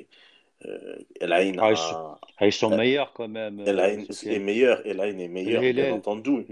euh, 0.65 0.95
El 1.19 1.33
Ain 1.33 1.53
Ah, 1.59 1.71
a- 1.73 2.19
Ah, 2.37 2.45
ils 2.47 2.51
sont 2.53 2.71
Euh, 2.71 2.77
meilleurs 2.77 3.13
quand 3.13 3.27
même, 3.27 3.59
euh, 3.59 3.77
Ain 3.79 3.99
est 3.99 4.11
Sofiane. 4.13 4.43
meilleur, 4.43 4.85
El 4.85 4.99
Ain 4.99 5.17
est 5.17 5.27
meilleur, 5.27 5.61
Le 5.61 5.73
bien 5.73 5.91
entendu. 5.91 6.31
Oui, 6.31 6.45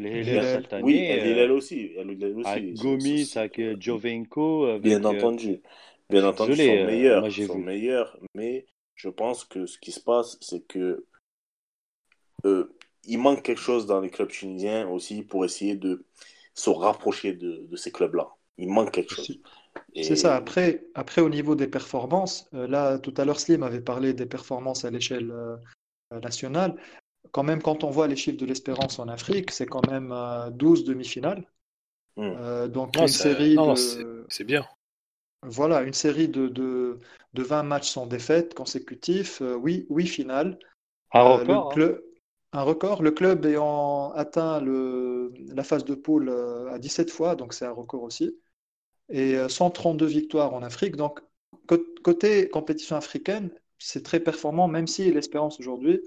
année, 0.73 1.07
El 1.09 1.25
Hilal 1.27 1.51
aussi, 1.51 1.91
El 1.97 2.11
Hilal 2.11 2.37
aussi. 2.37 2.47
avec 2.49 2.73
Gomis, 2.75 3.33
avec 3.35 3.81
Jovenko, 3.81 4.79
Bien 4.79 5.03
entendu. 5.03 5.61
Bien 6.09 6.25
entendu, 6.25 6.51
ils 6.51 6.57
sont 6.57 6.85
meilleurs, 6.85 7.27
ils 7.27 7.47
sont 7.47 7.57
meilleurs, 7.57 8.19
mais 8.35 8.65
je 8.95 9.09
pense 9.09 9.45
que 9.45 9.65
ce 9.65 9.77
qui 9.79 9.91
se 9.91 9.99
passe, 10.01 10.37
c'est 10.41 10.65
que 10.67 11.05
euh, 12.45 12.73
il 13.05 13.17
manque 13.19 13.43
quelque 13.43 13.61
chose 13.61 13.85
dans 13.85 14.01
les 14.01 14.09
clubs 14.09 14.29
tunisiens 14.29 14.87
aussi 14.89 15.21
pour 15.23 15.45
essayer 15.45 15.75
de 15.75 16.05
se 16.53 16.69
rapprocher 16.69 17.33
de, 17.33 17.65
de 17.65 17.75
ces 17.75 17.91
clubs-là. 17.91 18.29
Il 18.57 18.67
manque 18.69 18.91
quelque 18.91 19.13
chose. 19.13 19.39
C'est 19.95 20.03
c'est 20.03 20.15
ça. 20.15 20.35
Après, 20.35 20.85
après, 20.95 21.21
au 21.21 21.29
niveau 21.29 21.55
des 21.55 21.67
performances, 21.67 22.47
euh, 22.53 22.67
là, 22.67 22.97
tout 22.99 23.13
à 23.17 23.25
l'heure, 23.25 23.39
Slim 23.39 23.63
avait 23.63 23.81
parlé 23.81 24.13
des 24.13 24.25
performances 24.25 24.85
à 24.85 24.91
l'échelle 24.91 25.31
euh, 25.31 25.57
nationale. 26.21 26.75
Quand 27.31 27.43
même, 27.43 27.61
quand 27.61 27.83
on 27.83 27.89
voit 27.91 28.07
les 28.07 28.15
chiffres 28.15 28.37
de 28.37 28.45
l'Espérance 28.45 28.99
en 28.99 29.07
Afrique, 29.07 29.51
c'est 29.51 29.65
quand 29.67 29.87
même 29.89 30.11
euh, 30.11 30.49
12 30.49 30.83
demi-finales. 30.85 31.45
Hmm. 32.17 32.21
Euh, 32.37 32.67
donc, 32.67 32.95
Non, 32.95 33.03
une 33.03 33.07
série 33.07 33.55
de. 33.55 34.25
c'est- 34.29 34.43
bien. 34.43 34.65
voilà, 35.43 35.81
une 35.81 35.93
série 35.93 36.27
de, 36.27 36.47
de, 36.47 36.99
de 37.33 37.43
20 37.43 37.63
matchs 37.63 37.89
sans 37.89 38.05
défaite 38.05 38.53
consécutifs, 38.53 39.41
euh, 39.41 39.55
oui, 39.55 39.85
oui, 39.89 40.07
finale. 40.07 40.57
Un 41.13 41.23
Euh, 41.23 41.23
le 41.23 41.39
record, 41.39 41.67
hein. 41.67 41.73
club, 41.73 42.03
un 42.53 42.61
record, 42.63 43.01
le 43.03 43.11
club 43.11 43.45
ayant 43.45 44.11
atteint 44.13 44.59
le, 44.61 45.33
la 45.53 45.63
phase 45.63 45.83
de 45.85 45.95
poule 45.95 46.29
euh, 46.29 46.71
à 46.71 46.79
17 46.79 47.09
fois, 47.11 47.35
donc 47.35 47.53
c'est 47.53 47.65
un 47.65 47.71
record 47.71 48.03
aussi, 48.03 48.37
et 49.11 49.35
euh, 49.35 49.49
132 49.49 50.05
victoires 50.05 50.53
en 50.53 50.63
Afrique. 50.63 50.95
Donc, 50.95 51.19
cô- 51.67 51.85
côté 52.03 52.49
compétition 52.49 52.95
africaine, 52.95 53.51
c'est 53.77 54.03
très 54.03 54.19
performant, 54.19 54.67
même 54.67 54.87
si 54.87 55.11
l'Espérance 55.11 55.59
aujourd'hui 55.59 56.01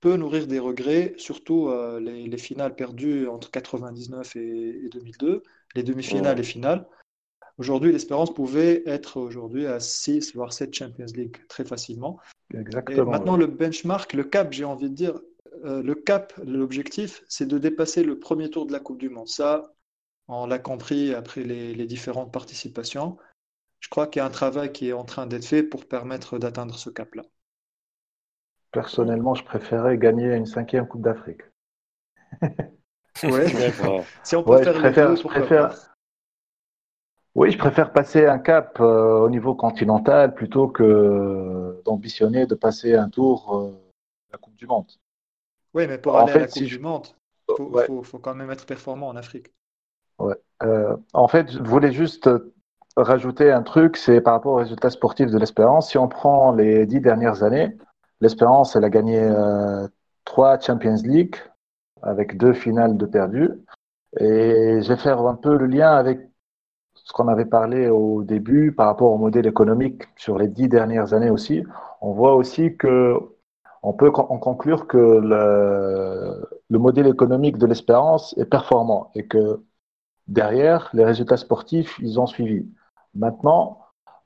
peut 0.00 0.16
nourrir 0.16 0.46
des 0.48 0.58
regrets, 0.58 1.14
surtout 1.16 1.68
euh, 1.68 2.00
les, 2.00 2.26
les 2.26 2.38
finales 2.38 2.74
perdues 2.74 3.28
entre 3.28 3.50
99 3.50 4.34
et, 4.36 4.84
et 4.86 4.88
2002, 4.88 5.42
les 5.76 5.82
demi-finales 5.82 6.40
et 6.40 6.42
finales. 6.42 6.86
Aujourd'hui, 7.58 7.92
l'Espérance 7.92 8.34
pouvait 8.34 8.82
être 8.86 9.18
aujourd'hui 9.18 9.66
à 9.66 9.78
6 9.78 10.34
voire 10.34 10.52
7 10.52 10.74
Champions 10.74 11.06
League 11.14 11.36
très 11.48 11.64
facilement. 11.64 12.18
Et 12.52 12.58
Exactement. 12.58 13.12
maintenant, 13.12 13.34
ouais. 13.34 13.40
le 13.40 13.46
benchmark, 13.46 14.12
le 14.14 14.24
cap, 14.24 14.52
j'ai 14.52 14.64
envie 14.64 14.90
de 14.90 14.94
dire, 14.94 15.20
euh, 15.64 15.82
le 15.82 15.94
cap, 15.94 16.32
l'objectif, 16.44 17.22
c'est 17.28 17.46
de 17.46 17.58
dépasser 17.58 18.02
le 18.02 18.18
premier 18.18 18.50
tour 18.50 18.66
de 18.66 18.72
la 18.72 18.80
Coupe 18.80 18.98
du 18.98 19.08
Monde. 19.10 19.28
Ça, 19.28 19.72
on 20.32 20.46
l'a 20.46 20.58
compris 20.58 21.14
après 21.14 21.42
les, 21.44 21.74
les 21.74 21.86
différentes 21.86 22.32
participations. 22.32 23.18
Je 23.80 23.88
crois 23.90 24.06
qu'il 24.08 24.20
y 24.20 24.22
a 24.22 24.26
un 24.26 24.30
travail 24.30 24.72
qui 24.72 24.88
est 24.88 24.94
en 24.94 25.04
train 25.04 25.26
d'être 25.26 25.46
fait 25.46 25.62
pour 25.64 25.86
permettre 25.88 26.38
d'atteindre 26.38 26.78
ce 26.78 26.90
cap-là. 26.90 27.24
Personnellement, 28.70 29.34
je 29.34 29.44
préférais 29.44 29.96
gagner 29.96 30.34
une 30.34 30.44
cinquième 30.44 30.86
Coupe 30.86 31.00
d'Afrique. 31.00 31.40
Ouais. 33.22 33.46
Si 34.22 34.36
on 34.36 34.44
peut 34.44 34.56
Ouais, 34.56 34.64
je 34.64 34.72
faire 34.72 34.78
les 34.78 34.92
préfère, 34.92 34.94
deux, 34.94 35.16
je 35.16 35.22
pourquoi 35.22 35.32
préfère, 35.40 35.70
pas? 35.70 35.74
oui, 37.34 37.50
je 37.50 37.58
préfère 37.58 37.92
passer 37.92 38.26
un 38.26 38.38
cap 38.38 38.78
euh, 38.80 39.20
au 39.20 39.30
niveau 39.30 39.54
continental 39.54 40.34
plutôt 40.34 40.68
que 40.68 41.80
d'ambitionner 41.84 42.46
de 42.46 42.54
passer 42.54 42.94
un 42.94 43.08
tour 43.08 43.56
euh, 43.56 43.70
de 43.70 44.32
la 44.32 44.38
Coupe 44.38 44.56
du 44.56 44.66
Monde. 44.66 44.90
Oui, 45.74 45.86
mais 45.86 45.98
pour 45.98 46.16
En 46.16 46.18
aller 46.18 46.32
à 46.32 46.38
la 46.38 46.48
Coupe 46.48 46.62
si 46.62 46.66
du 46.66 46.74
je, 46.74 46.78
Monde, 46.78 47.08
faut, 47.56 47.74
ouais, 47.74 47.86
faut, 47.86 48.02
faut 48.02 48.18
quand 48.18 48.34
même 48.34 48.50
être 48.50 48.64
performant 48.66 49.08
en 49.08 49.16
Afrique. 49.16 49.48
Euh, 50.62 50.96
en 51.12 51.28
fait, 51.28 51.50
je 51.52 51.62
voulais 51.62 51.92
juste 51.92 52.28
rajouter 52.96 53.50
un 53.50 53.62
truc, 53.62 53.96
c'est 53.96 54.20
par 54.20 54.34
rapport 54.34 54.52
aux 54.54 54.56
résultats 54.56 54.90
sportifs 54.90 55.30
de 55.30 55.38
l'Espérance. 55.38 55.90
Si 55.90 55.98
on 55.98 56.08
prend 56.08 56.52
les 56.52 56.86
dix 56.86 57.00
dernières 57.00 57.42
années, 57.42 57.76
l'Espérance, 58.20 58.76
elle 58.76 58.84
a 58.84 58.90
gagné 58.90 59.18
euh, 59.20 59.86
trois 60.24 60.58
Champions 60.60 61.00
League 61.04 61.36
avec 62.02 62.36
deux 62.36 62.52
finales 62.52 62.96
de 62.96 63.06
perdues. 63.06 63.50
Et 64.20 64.80
je 64.82 64.88
vais 64.88 64.96
faire 64.96 65.20
un 65.20 65.34
peu 65.34 65.56
le 65.56 65.66
lien 65.66 65.92
avec 65.92 66.20
ce 66.94 67.12
qu'on 67.12 67.28
avait 67.28 67.46
parlé 67.46 67.88
au 67.88 68.22
début 68.22 68.72
par 68.72 68.86
rapport 68.86 69.10
au 69.10 69.18
modèle 69.18 69.46
économique 69.46 70.04
sur 70.16 70.38
les 70.38 70.48
dix 70.48 70.68
dernières 70.68 71.14
années 71.14 71.30
aussi. 71.30 71.64
On 72.00 72.12
voit 72.12 72.34
aussi 72.34 72.76
que 72.76 73.16
on 73.82 73.94
peut 73.94 74.12
en 74.14 74.38
conclure 74.38 74.86
que 74.86 74.96
le, 74.96 76.48
le 76.70 76.78
modèle 76.78 77.08
économique 77.08 77.58
de 77.58 77.66
l'espérance 77.66 78.36
est 78.38 78.44
performant 78.44 79.10
et 79.16 79.26
que 79.26 79.60
derrière, 80.32 80.90
les 80.94 81.04
résultats 81.04 81.36
sportifs, 81.36 81.98
ils 82.00 82.18
ont 82.20 82.26
suivi. 82.26 82.66
Maintenant, 83.14 83.78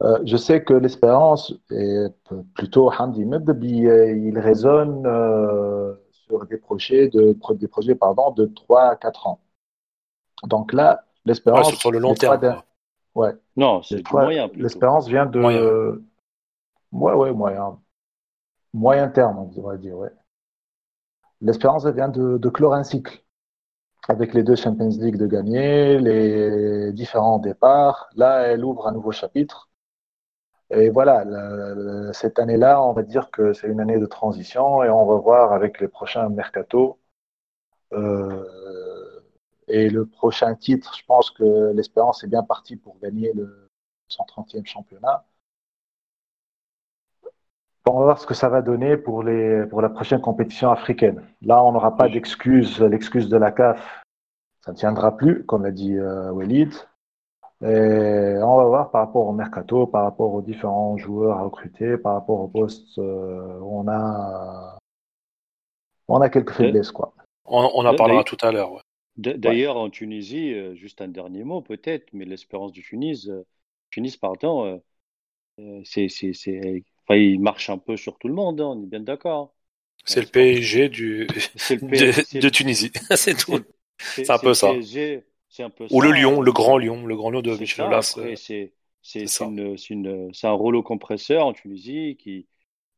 euh, 0.03 0.19
je 0.25 0.37
sais 0.37 0.63
que 0.65 0.75
l'espérance 0.75 1.55
est 1.71 2.13
plutôt 2.55 2.91
Hamdi 2.93 3.25
Medbi, 3.25 3.79
il 3.81 4.39
raisonne 4.39 5.07
euh, 5.07 5.95
sur 6.13 6.47
des 6.47 6.59
projets 6.59 7.09
de 7.09 7.37
des 7.55 7.69
projets 7.69 7.95
pardon 7.95 8.31
de 8.33 8.47
3 8.47 8.91
à 8.91 8.97
4 8.97 9.27
ans. 9.27 9.41
Donc 10.45 10.73
là, 10.73 11.05
Ouais, 11.25 11.31
l'espérance 11.31 11.69
sur, 11.71 11.79
sur 11.79 11.91
le 11.93 11.99
long 11.99 12.15
terme, 12.15 12.41
quoi. 12.41 12.65
ouais, 13.15 13.35
Non, 13.57 13.83
c'est 13.83 14.03
moyen 14.13 14.49
l'espérance 14.55 15.09
vient 15.09 15.27
de 15.27 15.41
Moyen. 15.41 15.63
ouais 16.93 17.13
ouais 17.15 17.33
moyen 17.33 17.79
moyen 18.75 19.09
terme 19.09 19.39
on 19.39 19.63
va 19.63 19.77
dire 19.77 19.97
ouais. 19.97 20.11
L'espérance 21.41 21.87
vient 21.87 22.09
de, 22.09 22.39
de 22.39 22.49
clore 22.49 22.75
un 22.75 22.85
cycle 22.85 23.23
avec 24.09 24.35
les 24.35 24.43
deux 24.43 24.57
Champions 24.57 24.89
League 24.89 25.17
de 25.17 25.27
gagner, 25.27 25.99
les 25.99 26.93
différents 26.93 27.39
départs. 27.39 28.09
Là, 28.17 28.41
elle 28.43 28.65
ouvre 28.65 28.87
un 28.89 28.93
nouveau 28.93 29.13
chapitre. 29.13 29.69
Et 30.71 30.91
voilà, 30.91 31.25
cette 32.13 32.39
année-là, 32.39 32.83
on 32.83 32.93
va 32.93 33.03
dire 33.03 33.31
que 33.31 33.53
c'est 33.53 33.69
une 33.69 33.81
année 33.81 33.99
de 34.01 34.07
transition 34.07 34.83
et 34.83 34.91
on 34.91 35.07
va 35.07 35.17
voir 35.17 35.53
avec 35.53 35.81
les 35.81 35.89
prochains 35.89 36.29
mercato. 36.29 36.99
euh, 37.93 39.21
et 39.69 39.89
le 39.91 40.07
prochain 40.07 40.55
titre, 40.57 40.95
je 40.99 41.05
pense 41.07 41.31
que 41.31 41.73
l'Espérance 41.75 42.25
est 42.25 42.29
bien 42.29 42.43
partie 42.43 42.77
pour 42.77 42.99
gagner 42.99 43.33
le 43.35 43.69
130e 44.09 44.67
championnat. 44.67 45.25
On 47.89 47.99
va 47.99 48.05
voir 48.05 48.19
ce 48.19 48.27
que 48.27 48.35
ça 48.35 48.49
va 48.49 48.63
donner 48.63 48.97
pour, 48.97 49.23
les, 49.23 49.65
pour 49.67 49.81
la 49.81 49.89
prochaine 49.89 50.21
compétition 50.21 50.71
africaine. 50.71 51.23
Là, 51.43 51.63
on 51.63 51.73
n'aura 51.73 51.97
pas 51.97 52.09
d'excuse, 52.09 52.81
l'excuse 52.81 53.29
de 53.29 53.37
la 53.37 53.53
CAF, 53.53 54.03
ça 54.65 54.73
ne 54.73 54.77
tiendra 54.77 55.17
plus, 55.17 55.45
comme 55.45 55.63
l'a 55.63 55.71
dit 55.71 55.97
euh, 55.97 56.33
Walid. 56.33 56.73
Et 57.63 58.37
on 58.43 58.57
va 58.57 58.65
voir 58.65 58.91
par 58.91 59.07
rapport 59.07 59.27
au 59.27 59.33
mercato, 59.33 59.87
par 59.87 60.03
rapport 60.03 60.35
aux 60.35 60.43
différents 60.43 60.99
joueurs 60.99 61.39
à 61.39 61.43
recruter, 61.43 61.97
par 61.97 62.15
rapport 62.15 62.41
au 62.41 62.49
poste 62.49 62.99
euh, 62.99 63.59
où 63.61 63.81
on 63.81 63.89
a, 63.89 64.77
on 66.09 66.21
a 66.21 66.29
quelques 66.29 66.53
faiblesses. 66.53 66.91
Quoi. 66.91 67.15
On, 67.47 67.71
on 67.75 67.87
en 67.87 67.95
parlera 67.95 68.25
tout 68.25 68.37
à 68.43 68.53
l'heure. 68.53 68.73
ouais. 68.73 68.81
D'ailleurs, 69.17 69.79
en 69.79 69.89
Tunisie, 69.89 70.53
euh, 70.53 70.75
juste 70.75 71.01
un 71.01 71.09
dernier 71.09 71.45
mot 71.45 71.63
peut-être, 71.63 72.13
mais 72.13 72.27
l'espérance 72.27 72.73
du 72.73 72.83
Tunis, 72.83 73.29
euh, 73.29 73.47
Tunis, 73.91 74.17
pardon, 74.19 74.81
euh, 75.59 75.81
c'est, 75.85 76.09
c'est, 76.09 76.35
c'est, 76.35 76.85
enfin, 77.09 77.17
il 77.17 77.41
marche 77.41 77.71
un 77.71 77.79
peu 77.79 77.97
sur 77.97 78.19
tout 78.19 78.29
le 78.29 78.35
monde, 78.35 78.61
hein, 78.61 78.67
on 78.69 78.83
est 78.85 78.87
bien 78.87 79.01
d'accord. 79.01 79.55
C'est 80.07 80.21
le 80.21 80.27
PSG 80.27 80.89
du, 80.89 81.27
le 81.81 81.83
de, 82.41 82.49
Tunisie. 82.49 82.93
c'est 83.17 83.37
tout. 83.37 83.61
c'est- 84.07 84.31
un 84.33 84.39
peu 84.39 84.55
ça. 84.55 84.83
Ou 85.91 86.01
le 86.01 86.13
Lyon, 86.13 86.43
le 86.43 86.53
grand 86.53 86.79
Lyon, 86.79 87.07
le 87.07 87.17
grand 87.17 87.31
Lyon 87.33 87.43
de 87.43 87.57
Michel 87.57 87.93
c'est 90.35 90.47
un 90.47 90.53
rouleau 90.53 90.83
compresseur 90.83 91.47
en 91.47 91.53
Tunisie 91.53 92.17
qui, 92.19 92.47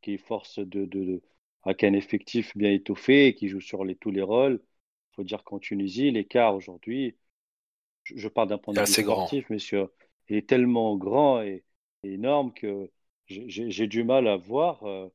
qui 0.03 0.19
force 0.19 0.59
de, 0.59 0.85
de, 0.87 1.05
de- 1.05 1.23
avec 1.65 1.85
un 1.85 1.93
effectif 1.93 2.57
bien 2.57 2.73
étoffé 2.73 3.27
et 3.29 3.35
qui 3.35 3.49
joue 3.49 3.61
sur 3.61 3.85
les, 3.85 3.97
tous 3.97 4.11
les 4.11 4.23
rôles. 4.23 4.63
Il 5.13 5.15
faut 5.17 5.25
dire 5.25 5.45
qu'en 5.45 5.59
Tunisie, 5.59 6.11
l'écart 6.11 6.55
aujourd'hui, 6.55 7.17
je, 8.05 8.17
je 8.17 8.29
parle 8.29 8.49
d'un 8.49 8.59
point 8.59 8.75
de 8.75 8.83
vue 8.83 8.83
assez 8.83 9.03
grand. 9.03 9.35
sportif, 9.35 9.47
mais 9.51 9.59
sur, 9.61 9.91
il 10.29 10.37
est 10.37 10.49
tellement 10.49 10.97
grand 10.97 11.43
et, 11.43 11.65
et 12.05 12.15
énorme 12.15 12.53
que 12.55 12.91
j'ai 13.29 13.87
du 13.87 14.05
mal 14.05 14.27
à 14.29 14.37
voir, 14.37 14.83
euh, 14.85 15.09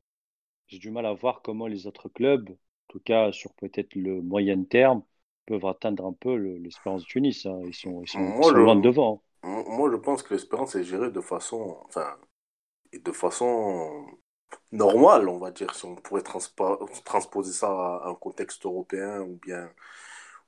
j'ai 0.68 0.80
du 0.80 0.91
mal 0.91 1.05
à 1.07 1.14
voir 1.14 1.41
comment 1.43 1.68
les 1.68 1.88
autres 1.88 2.09
clubs, 2.09 2.49
en 2.51 2.55
tout 2.89 2.99
cas 3.01 3.32
sur 3.34 3.53
peut-être 3.55 3.95
le 3.95 4.22
moyen 4.22 4.64
terme, 4.66 5.03
peuvent 5.47 5.66
atteindre 5.68 6.05
un 6.05 6.14
peu 6.14 6.36
le- 6.38 6.57
l'Espérance 6.59 7.03
de 7.03 7.07
Tunis. 7.07 7.45
hein. 7.47 7.61
Ils 7.68 7.74
sont, 7.76 8.03
ils 8.03 8.09
sont, 8.09 8.36
ils 8.39 8.57
loin 8.57 8.76
de 8.78 8.82
devant. 8.82 9.24
Moi, 9.43 9.91
je 9.91 9.97
pense 9.97 10.24
que 10.24 10.34
l'espérance 10.34 10.76
est 10.76 10.84
gérée 10.84 11.11
de 11.11 11.22
façon, 11.22 11.78
enfin, 11.86 12.18
de 12.93 13.11
façon 13.14 14.07
normale, 14.72 15.30
on 15.30 15.39
va 15.39 15.51
dire, 15.51 15.76
si 15.76 15.86
on 15.86 15.95
pourrait 15.95 16.24
transposer 17.05 17.53
ça 17.53 17.70
à 17.70 18.09
un 18.09 18.16
contexte 18.16 18.66
européen 18.66 19.22
ou 19.22 19.38
bien, 19.38 19.72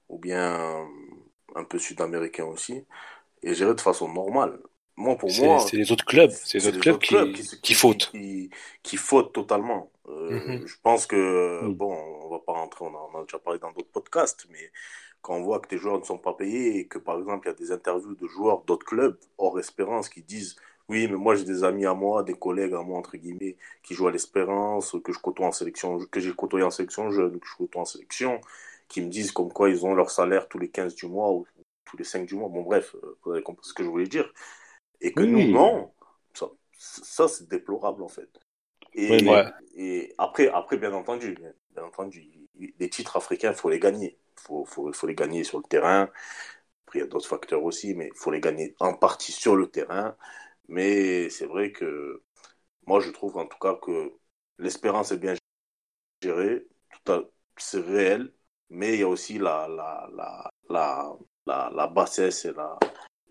ou 0.10 0.20
bien 0.20 0.88
un 1.56 1.64
peu 1.66 1.80
sud-américain 1.80 2.46
aussi, 2.46 2.86
et 3.44 3.56
gérée 3.56 3.76
de 3.76 3.82
façon 3.82 4.12
normale. 4.14 4.60
Moi, 4.98 5.18
pour 5.18 5.32
C'est 5.32 5.46
moi, 5.46 5.60
c'est 5.60 5.78
les 5.78 5.92
autres 5.92 6.06
clubs, 6.06 6.32
c'est 6.32 6.60
les 6.60 6.68
autres 6.68 6.80
clubs 6.80 7.00
qui, 7.00 7.10
clubs 7.10 7.32
qui, 7.34 7.62
qui, 7.62 7.74
fautent. 7.74 8.12
qui, 8.12 8.50
qui 8.84 8.98
fautent 8.98 9.34
totalement. 9.34 9.92
Euh, 10.08 10.32
Mhm. 10.32 10.68
Je 10.68 10.76
pense 10.82 11.06
que, 11.08 11.68
bon, 11.70 11.94
on 11.94 12.30
va 12.30 12.40
pas 12.40 12.54
rentrer, 12.54 12.86
on 12.86 12.96
en 12.96 13.20
a 13.20 13.24
déjà 13.24 13.40
parlé 13.40 13.60
dans 13.60 13.72
d'autres 13.72 13.92
podcasts, 13.92 14.46
mais 14.52 14.72
quand 15.22 15.36
on 15.36 15.42
voit 15.44 15.60
que 15.60 15.68
tes 15.68 15.78
joueurs 15.78 16.00
ne 16.00 16.04
sont 16.06 16.18
pas 16.18 16.34
payés 16.34 16.80
et 16.80 16.88
que, 16.88 16.98
par 17.00 17.18
exemple, 17.20 17.48
il 17.48 17.52
y 17.52 17.54
a 17.54 17.56
des 17.56 17.72
interviews 17.72 18.16
de 18.16 18.28
joueurs 18.28 18.64
d'autres 18.64 18.86
clubs, 18.86 19.18
hors 19.38 19.60
espérance, 19.60 20.10
qui 20.10 20.22
disent 20.24 20.56
Oui, 20.90 21.08
mais 21.10 21.18
moi 21.18 21.36
j'ai 21.36 21.46
des 21.46 21.64
amis 21.64 21.86
à 21.86 21.94
moi, 21.94 22.24
des 22.24 22.36
collègues 22.36 22.74
à 22.74 22.82
moi, 22.84 22.98
entre 23.00 23.18
guillemets, 23.18 23.58
qui 23.84 23.96
jouent 23.96 24.08
à 24.08 24.12
l'espérance, 24.12 24.96
que 25.04 25.12
je 25.12 25.20
côtoie 25.20 25.48
en 25.48 25.52
sélection, 25.52 26.00
que 26.12 26.20
j'ai 26.20 26.34
côtoyé 26.34 26.66
en 26.66 26.72
sélection 26.72 27.12
jeune, 27.12 27.40
que 27.40 27.48
je 27.48 27.56
côtoie 27.58 27.82
en 27.82 27.86
sélection, 27.86 28.40
qui 28.88 29.02
me 29.02 29.08
disent 29.10 29.32
comme 29.32 29.52
quoi 29.52 29.70
ils 29.70 29.86
ont 29.86 29.96
leur 29.96 30.12
salaire 30.12 30.48
tous 30.48 30.60
les 30.60 30.70
15 30.70 30.96
du 30.96 31.08
mois 31.08 31.32
ou 31.34 31.46
tous 31.86 31.98
les 31.98 32.04
5 32.04 32.26
du 32.28 32.36
mois. 32.36 32.50
Bon, 32.50 32.62
bref, 32.64 32.96
vous 33.24 33.32
avez 33.32 33.42
compris 33.44 33.68
ce 33.68 33.74
que 33.74 33.84
je 33.84 33.90
voulais 33.90 34.08
dire. 34.08 34.32
Et 35.02 35.14
que 35.14 35.24
Oui. 35.24 35.24
nous, 35.24 35.48
non, 35.48 35.94
ça, 36.34 36.48
ça 36.78 37.28
c'est 37.28 37.48
déplorable 37.50 38.04
en 38.04 38.08
fait. 38.10 38.30
Et, 38.94 39.18
Oui, 39.18 39.24
mais- 39.24 39.34
Ouais. 39.34 39.46
et 39.76 40.14
après, 40.18 40.50
après, 40.50 40.78
bien 40.78 40.94
entendu, 40.94 41.36
bien, 41.36 41.84
entendu, 41.86 42.50
les 42.80 42.90
titres 42.90 43.18
africains, 43.18 43.52
il 43.52 43.58
faut 43.58 43.70
les 43.70 43.80
gagner. 43.80 44.20
Il 44.38 44.42
faut, 44.42 44.66
faut, 44.66 44.94
faut 44.94 45.08
les 45.08 45.16
gagner 45.16 45.44
sur 45.44 45.60
le 45.60 45.66
terrain. 45.66 46.10
Après, 46.86 47.00
il 47.00 47.02
y 47.04 47.06
a 47.06 47.08
d'autres 47.08 47.28
facteurs 47.30 47.64
aussi, 47.64 47.96
mais 47.96 48.08
il 48.14 48.18
faut 48.18 48.32
les 48.32 48.42
gagner 48.42 48.76
en 48.80 48.94
partie 48.96 49.32
sur 49.32 49.56
le 49.56 49.68
terrain. 49.70 50.16
Mais 50.70 51.30
c'est 51.30 51.46
vrai 51.48 51.72
que 51.72 52.24
moi, 52.88 53.00
je 53.02 53.12
trouve 53.12 53.38
en 53.38 53.48
tout 53.48 53.60
cas 53.60 53.76
que 53.82 54.14
l'espérance 54.60 55.12
est 55.12 55.18
bien 55.18 55.36
gérée. 56.24 56.68
C'est 57.58 57.80
réel, 57.82 58.34
mais 58.70 58.96
il 58.96 59.00
y 59.02 59.04
a 59.04 59.08
aussi 59.08 59.38
la, 59.40 59.68
la, 59.68 60.10
la, 60.16 60.50
la, 60.70 61.14
la, 61.48 61.72
la 61.74 61.88
bassesse 61.88 62.46
et 62.46 62.54
la, 62.54 62.78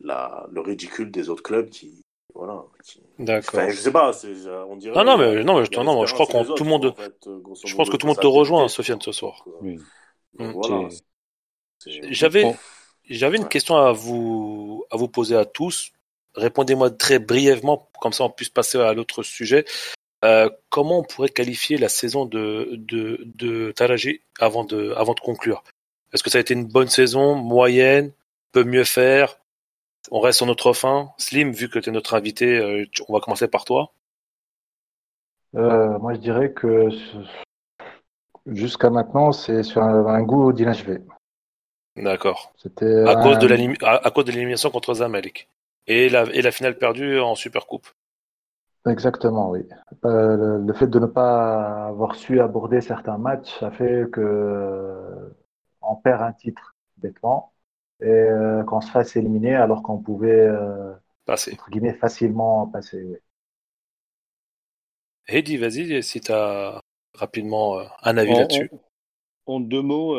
la, 0.01 0.47
le 0.51 0.61
ridicule 0.61 1.11
des 1.11 1.29
autres 1.29 1.43
clubs 1.43 1.69
qui, 1.69 2.03
Voilà. 2.35 2.65
D'accord. 3.19 3.61
Enfin, 3.61 3.71
je 3.71 3.77
sais 3.77 3.93
pas, 3.93 4.13
on 4.69 4.77
dirait. 4.77 4.95
Non, 4.97 5.05
non, 5.05 5.19
mais, 5.19 5.45
non, 5.45 5.61
mais, 5.61 5.85
non, 5.85 6.01
mais 6.01 6.07
je 6.07 6.15
crois 6.15 6.27
que 6.27 6.55
tout 6.55 6.65
le 6.65 6.71
monde. 6.71 6.95
je 7.65 7.75
pense 7.75 7.91
que 7.91 7.97
tout 7.97 8.07
le 8.07 8.13
monde 8.13 8.21
te 8.21 8.27
rejoint, 8.27 8.69
Sofiane, 8.69 9.01
ce 9.01 9.13
soir. 9.13 9.45
Oui. 9.61 9.79
Mm. 10.39 10.51
Voilà. 10.53 10.89
J'avais, 11.87 12.55
j'avais 13.09 13.37
une 13.37 13.49
question 13.49 13.77
à 13.77 13.93
vous, 13.93 14.85
à 14.91 14.97
vous 14.97 15.09
poser 15.09 15.37
à 15.37 15.45
tous. 15.45 15.93
Répondez-moi 16.35 16.91
très 16.91 17.19
brièvement, 17.19 17.91
comme 18.01 18.13
ça 18.13 18.25
on 18.25 18.31
puisse 18.31 18.49
passer 18.49 18.79
à 18.79 18.93
l'autre 18.95 19.23
sujet. 19.23 19.65
Euh, 20.25 20.49
comment 20.71 21.01
on 21.01 21.03
pourrait 21.03 21.29
qualifier 21.29 21.77
la 21.77 21.89
saison 21.89 22.25
de, 22.25 22.71
de, 22.73 23.21
de 23.25 23.73
Taraji 23.73 24.23
avant 24.41 24.65
de, 24.65 24.93
avant 24.97 25.15
de 25.15 25.21
conclure? 25.21 25.63
Est-ce 26.13 26.23
que 26.23 26.31
ça 26.31 26.39
a 26.39 26.41
été 26.41 26.55
une 26.55 26.65
bonne 26.65 26.89
saison, 26.89 27.35
moyenne, 27.35 28.13
peut 28.53 28.65
mieux 28.65 28.85
faire? 28.85 29.39
On 30.11 30.21
reste 30.21 30.39
sur 30.39 30.47
notre 30.47 30.73
fin. 30.73 31.13
Slim, 31.19 31.53
vu 31.53 31.69
que 31.69 31.79
tu 31.79 31.91
es 31.91 31.93
notre 31.93 32.15
invité, 32.15 32.59
euh, 32.59 32.85
on 33.09 33.13
va 33.13 33.21
commencer 33.21 33.49
par 33.49 33.65
toi. 33.65 33.93
Euh, 35.55 35.99
moi, 35.99 36.15
je 36.15 36.21
dirais 36.21 36.53
que 36.53 36.89
jusqu'à 38.47 38.91
maintenant, 38.91 39.33
c'est 39.33 39.63
sur 39.63 39.83
un, 39.83 40.23
goût 40.23 40.53
d'inachevé. 40.53 40.99
D'accord. 41.97 42.53
C'était 42.57 43.05
à, 43.07 43.17
cause 43.17 43.39
de 43.39 43.85
à, 43.85 44.11
cause 44.11 44.25
de 44.25 44.33
l'élimination 44.33 44.71
contre 44.71 44.95
Zamalek 44.95 45.49
et 45.87 46.09
la, 46.09 46.25
et 46.25 46.43
la 46.43 46.51
finale 46.51 46.77
perdue 46.77 47.21
en 47.21 47.35
Supercoupe. 47.35 47.87
Exactement, 48.87 49.51
oui. 49.51 49.67
Euh, 50.05 50.59
le 50.59 50.73
fait 50.75 50.87
de 50.87 50.99
ne 50.99 51.07
pas 51.07 51.87
avoir 51.87 52.17
su 52.17 52.41
aborder 52.41 52.83
certains 52.83 53.17
matchs 53.17 53.63
a 53.63 53.71
fait 53.71 54.11
que 54.13 54.21
euh, 54.21 55.31
on 55.81 55.97
perd 55.97 56.21
un 56.21 56.33
titre 56.33 56.75
bêtement 56.99 57.54
et 58.01 58.07
euh, 58.07 58.63
qu'on 58.65 58.81
se 58.81 58.91
fasse 58.91 59.17
éliminer 59.17 59.55
alors 59.55 59.83
qu'on 59.83 59.99
pouvait 59.99 60.49
passer. 61.25 61.53
Entre 61.53 61.71
guillemets, 61.71 61.95
facilement 61.95 62.67
passer. 62.67 63.03
Oui. 63.03 63.17
Heidi, 65.27 65.57
vas-y, 65.57 66.03
si 66.03 66.21
tu 66.21 66.33
as 66.33 66.81
rapidement 67.15 67.79
un 68.03 68.17
avis 68.17 68.35
là-dessus. 68.35 68.71
En, 69.47 69.61
deux 69.61 69.83
mots, 69.83 70.17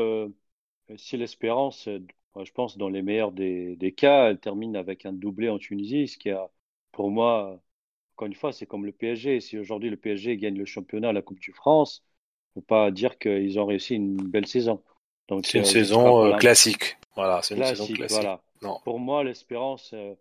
si 0.98 1.18
l'espérance, 1.18 1.88
je 1.88 2.52
pense, 2.52 2.78
dans 2.78 2.90
les 2.90 3.02
meilleurs 3.02 3.32
des, 3.32 3.76
des, 3.76 3.92
cas, 3.92 4.30
elle 4.30 4.40
termine 4.40 4.76
avec 4.76 5.06
un 5.06 5.14
doublé 5.14 5.50
en 5.50 5.60
Tunisie, 5.60 6.08
ce 6.08 6.18
qui 6.18 6.32
a, 6.32 6.50
pour 6.92 7.12
moi, 7.12 7.62
encore 8.16 8.28
une 8.28 8.34
fois, 8.34 8.54
c'est 8.54 8.66
comme 8.66 8.86
le 8.86 8.94
PSG. 8.94 9.42
Si 9.42 9.58
aujourd'hui 9.58 9.90
le 9.90 9.98
PSG 9.98 10.38
gagne 10.38 10.58
le 10.58 10.66
championnat, 10.66 11.12
la 11.12 11.22
Coupe 11.22 11.40
du 11.40 11.52
France, 11.52 12.04
il 12.56 12.60
ne 12.60 12.62
faut 12.62 12.66
pas 12.68 12.92
dire 12.92 13.18
qu'ils 13.20 13.60
ont 13.60 13.66
réussi 13.66 13.96
une 13.96 14.16
belle 14.16 14.48
saison. 14.48 14.82
C'est 15.30 15.58
une 15.58 15.64
euh, 15.64 15.68
saison 15.68 16.26
euh, 16.26 16.38
classique. 16.38 16.98
Voilà, 17.16 17.42
c'est 17.42 17.56
une 17.56 17.64
saison 17.64 17.88
classique. 17.88 18.22
Voilà. 18.22 18.42
Non. 18.62 18.80
Pour 18.84 19.00
moi, 19.00 19.24
l'espérance, 19.24 19.92
euh, 19.94 20.14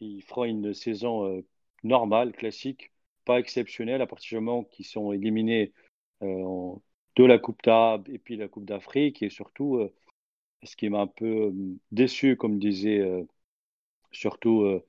il 0.00 0.22
fera 0.22 0.46
une 0.46 0.72
saison 0.74 1.44
normale, 1.82 2.32
classique, 2.32 2.90
pas 3.24 3.38
exceptionnelle 3.38 4.00
à 4.00 4.06
partir 4.06 4.38
du 4.38 4.44
moment 4.44 4.64
qu'ils 4.64 4.86
sont 4.86 5.12
éliminés 5.12 5.72
de 6.22 7.24
la 7.24 7.38
Coupe 7.38 7.62
d'Arabe 7.62 8.08
et 8.08 8.18
puis 8.18 8.36
la 8.36 8.48
Coupe 8.48 8.64
d'Afrique. 8.64 9.22
Et 9.22 9.28
surtout, 9.28 9.90
ce 10.62 10.76
qui 10.76 10.88
m'a 10.88 11.00
un 11.00 11.06
peu 11.06 11.52
déçu, 11.92 12.36
comme 12.36 12.58
disait 12.58 13.02
surtout 14.10 14.80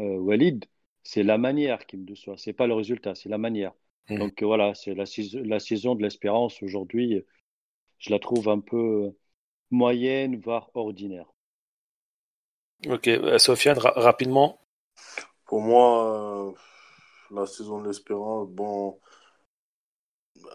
Walid, 0.00 0.64
c'est 1.04 1.22
la 1.22 1.38
manière 1.38 1.86
qui 1.86 1.96
me 1.96 2.04
déçoit. 2.04 2.36
C'est 2.38 2.52
pas 2.52 2.66
le 2.66 2.74
résultat, 2.74 3.14
c'est 3.14 3.28
la 3.28 3.38
manière. 3.38 3.72
Mmh. 4.08 4.18
Donc 4.18 4.42
voilà, 4.42 4.74
c'est 4.74 4.94
la, 4.94 5.04
la, 5.44 5.60
saison 5.60 5.94
de 5.94 6.02
l'espérance 6.02 6.60
aujourd'hui. 6.60 7.22
Je 7.98 8.10
la 8.10 8.18
trouve 8.18 8.48
un 8.48 8.60
peu 8.60 9.12
moyenne, 9.70 10.40
voire 10.40 10.70
ordinaire. 10.74 11.26
Ok, 12.86 13.08
euh, 13.08 13.38
Sofiane, 13.38 13.78
rapidement. 13.78 14.60
Pour 15.44 15.60
moi, 15.60 16.50
euh, 16.50 16.52
la 17.34 17.46
saison 17.46 17.80
de 17.80 17.88
l'espérance, 17.88 18.48
bon, 18.48 19.00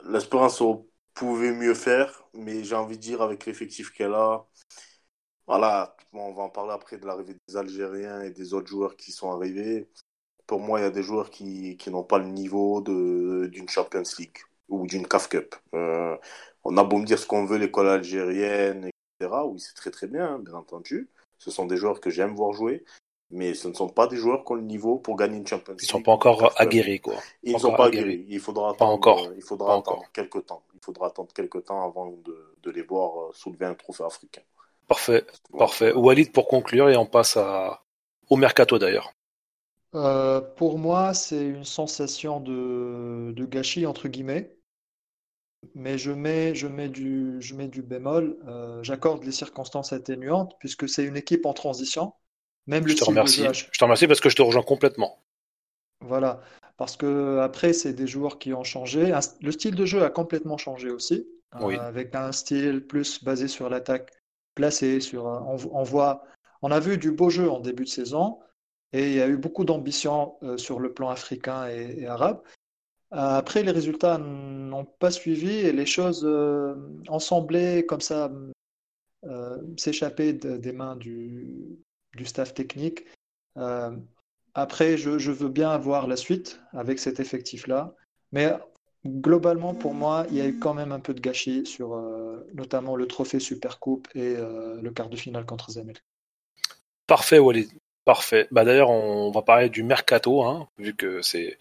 l'espérance 0.05 0.61
pouvait 1.13 1.51
mieux 1.51 1.73
faire, 1.73 2.23
mais 2.33 2.63
j'ai 2.63 2.75
envie 2.75 2.97
de 2.97 3.01
dire 3.01 3.21
avec 3.21 3.45
l'effectif 3.45 3.91
qu'elle 3.91 4.13
a, 4.13 4.45
voilà, 5.47 5.95
on 6.13 6.33
va 6.33 6.43
en 6.43 6.49
parler 6.49 6.73
après 6.73 6.97
de 6.97 7.05
l'arrivée 7.05 7.35
des 7.47 7.57
Algériens 7.57 8.21
et 8.21 8.31
des 8.31 8.53
autres 8.53 8.67
joueurs 8.67 8.95
qui 8.95 9.11
sont 9.11 9.31
arrivés 9.31 9.89
pour 10.51 10.59
moi, 10.59 10.81
il 10.81 10.83
y 10.83 10.85
a 10.85 10.91
des 10.91 11.01
joueurs 11.01 11.29
qui, 11.29 11.77
qui 11.77 11.89
n'ont 11.89 12.03
pas 12.03 12.17
le 12.17 12.27
niveau 12.27 12.81
d'une 12.81 13.69
Champions 13.69 14.03
League 14.19 14.39
ou 14.71 14.87
d'une 14.87 15.07
CAF 15.07 15.29
Cup. 15.29 15.55
Euh, 15.75 16.17
on 16.63 16.77
a 16.77 16.83
beau 16.83 16.97
me 16.97 17.05
dire 17.05 17.19
ce 17.19 17.27
qu'on 17.27 17.45
veut, 17.45 17.57
l'école 17.57 17.87
algérienne, 17.87 18.89
etc. 19.19 19.35
Oui, 19.45 19.59
c'est 19.59 19.75
très 19.75 19.91
très 19.91 20.07
bien, 20.07 20.33
hein, 20.33 20.39
bien 20.39 20.55
entendu. 20.55 21.09
Ce 21.37 21.51
sont 21.51 21.65
des 21.65 21.77
joueurs 21.77 21.99
que 21.99 22.09
j'aime 22.09 22.35
voir 22.35 22.53
jouer, 22.53 22.83
mais 23.29 23.53
ce 23.53 23.67
ne 23.67 23.73
sont 23.73 23.89
pas 23.89 24.07
des 24.07 24.17
joueurs 24.17 24.43
qui 24.45 24.51
ont 24.53 24.55
le 24.55 24.61
niveau 24.61 24.97
pour 24.97 25.15
gagner 25.15 25.37
une 25.37 25.47
Champions 25.47 25.73
League. 25.73 25.81
Ils 25.83 25.87
ne 25.87 25.91
sont 25.91 26.03
pas 26.03 26.11
encore 26.11 26.53
aguerris, 26.59 26.99
quoi. 26.99 27.15
Ils 27.43 27.53
ne 27.53 27.59
sont 27.59 27.73
pas 27.73 27.85
aguerris. 27.85 28.25
Il 28.29 28.39
faudra 28.39 28.71
attendre, 28.71 28.93
encore. 28.93 29.27
Il 29.35 29.43
faudra 29.43 29.77
attendre 29.77 30.03
quelques 30.13 30.45
temps. 30.45 30.63
Il 30.73 30.79
faudra 30.83 31.07
attendre 31.07 31.31
quelques 31.33 31.65
temps 31.65 31.83
avant 31.85 32.07
de, 32.07 32.55
de 32.63 32.71
les 32.71 32.81
voir 32.81 33.19
euh, 33.19 33.31
soulever 33.33 33.65
un 33.65 33.75
trophée 33.75 34.03
africain. 34.03 34.41
Parfait, 34.87 35.25
parfait. 35.57 35.93
Walid 35.93 36.31
pour 36.31 36.47
conclure 36.47 36.89
et 36.89 36.97
on 36.97 37.05
passe 37.05 37.37
à... 37.37 37.83
au 38.29 38.35
mercato 38.35 38.77
d'ailleurs. 38.77 39.13
Euh, 39.95 40.41
pour 40.41 40.79
moi, 40.79 41.13
c'est 41.13 41.43
une 41.43 41.65
sensation 41.65 42.39
de, 42.39 43.33
gâchis, 43.45 43.85
entre 43.85 44.07
guillemets. 44.07 44.55
Mais 45.75 45.97
je 45.97 46.11
mets, 46.11 46.55
je 46.55 46.67
mets, 46.67 46.89
du, 46.89 47.37
je 47.39 47.55
mets 47.55 47.67
du 47.67 47.81
bémol. 47.81 48.37
Euh, 48.47 48.81
j'accorde 48.83 49.23
les 49.23 49.31
circonstances 49.31 49.93
atténuantes 49.93 50.55
puisque 50.59 50.89
c'est 50.89 51.03
une 51.03 51.17
équipe 51.17 51.45
en 51.45 51.53
transition. 51.53 52.13
Même 52.67 52.87
je 52.87 52.95
te 52.95 53.03
remercie. 53.03 53.43
Je 53.53 53.77
te 53.77 53.83
remercie 53.83 54.07
parce 54.07 54.19
que 54.19 54.29
je 54.29 54.35
te 54.35 54.41
rejoins 54.41 54.63
complètement. 54.63 55.19
Voilà. 56.01 56.41
Parce 56.77 56.97
que 56.97 57.39
après, 57.39 57.73
c'est 57.73 57.93
des 57.93 58.07
joueurs 58.07 58.39
qui 58.39 58.53
ont 58.53 58.63
changé. 58.63 59.13
Le 59.41 59.51
style 59.51 59.75
de 59.75 59.85
jeu 59.85 60.03
a 60.03 60.09
complètement 60.09 60.57
changé 60.57 60.89
aussi. 60.89 61.27
Euh, 61.55 61.77
avec 61.79 62.15
un 62.15 62.31
style 62.31 62.87
plus 62.87 63.23
basé 63.23 63.47
sur 63.47 63.69
l'attaque 63.69 64.11
placée. 64.55 64.99
Sur, 64.99 65.25
on, 65.25 65.57
on, 65.71 65.83
voit, 65.83 66.23
on 66.61 66.71
a 66.71 66.79
vu 66.79 66.97
du 66.97 67.11
beau 67.11 67.29
jeu 67.29 67.49
en 67.49 67.59
début 67.59 67.83
de 67.83 67.89
saison. 67.89 68.39
Et 68.93 69.07
il 69.07 69.13
y 69.13 69.21
a 69.21 69.27
eu 69.27 69.37
beaucoup 69.37 69.63
d'ambition 69.63 70.35
euh, 70.43 70.57
sur 70.57 70.79
le 70.79 70.93
plan 70.93 71.09
africain 71.09 71.67
et, 71.67 72.05
arabe. 72.07 72.41
Euh, 73.13 73.17
après, 73.17 73.63
les 73.63 73.71
résultats 73.71 74.17
n'ont 74.17 74.85
pas 74.85 75.11
suivi 75.11 75.51
et 75.51 75.71
les 75.71 75.85
choses 75.85 76.23
euh, 76.25 76.75
ont 77.09 77.19
semblé 77.19 77.85
comme 77.85 78.01
ça 78.01 78.31
s'échapper 79.77 80.33
des 80.33 80.71
mains 80.71 80.95
du, 80.95 81.77
staff 82.23 82.55
technique. 82.55 83.05
après, 84.55 84.97
je, 84.97 85.31
veux 85.31 85.49
bien 85.49 85.69
avoir 85.69 86.07
la 86.07 86.15
suite 86.15 86.59
avec 86.73 86.97
cet 86.97 87.19
effectif-là. 87.19 87.93
Mais 88.31 88.51
globalement, 89.05 89.75
pour 89.75 89.93
moi, 89.93 90.25
il 90.31 90.37
y 90.37 90.41
a 90.41 90.47
eu 90.47 90.57
quand 90.57 90.73
même 90.73 90.91
un 90.91 90.99
peu 90.99 91.13
de 91.13 91.21
gâchis 91.21 91.67
sur 91.67 91.95
notamment 92.55 92.95
le 92.95 93.05
trophée 93.05 93.39
Supercoupe 93.39 94.07
et 94.15 94.35
le 94.37 94.89
quart 94.89 95.09
de 95.09 95.17
finale 95.17 95.45
contre 95.45 95.69
Zamel. 95.69 95.97
Parfait, 97.05 97.37
Walid. 97.37 97.69
Parfait. 98.05 98.47
Bah 98.49 98.65
d'ailleurs, 98.65 98.89
on 98.89 99.29
va 99.29 99.43
parler 99.43 99.69
du 99.69 99.83
mercato, 99.83 100.43
hein, 100.43 100.67
vu 100.79 100.95
que 100.95 101.21
c'est 101.21 101.59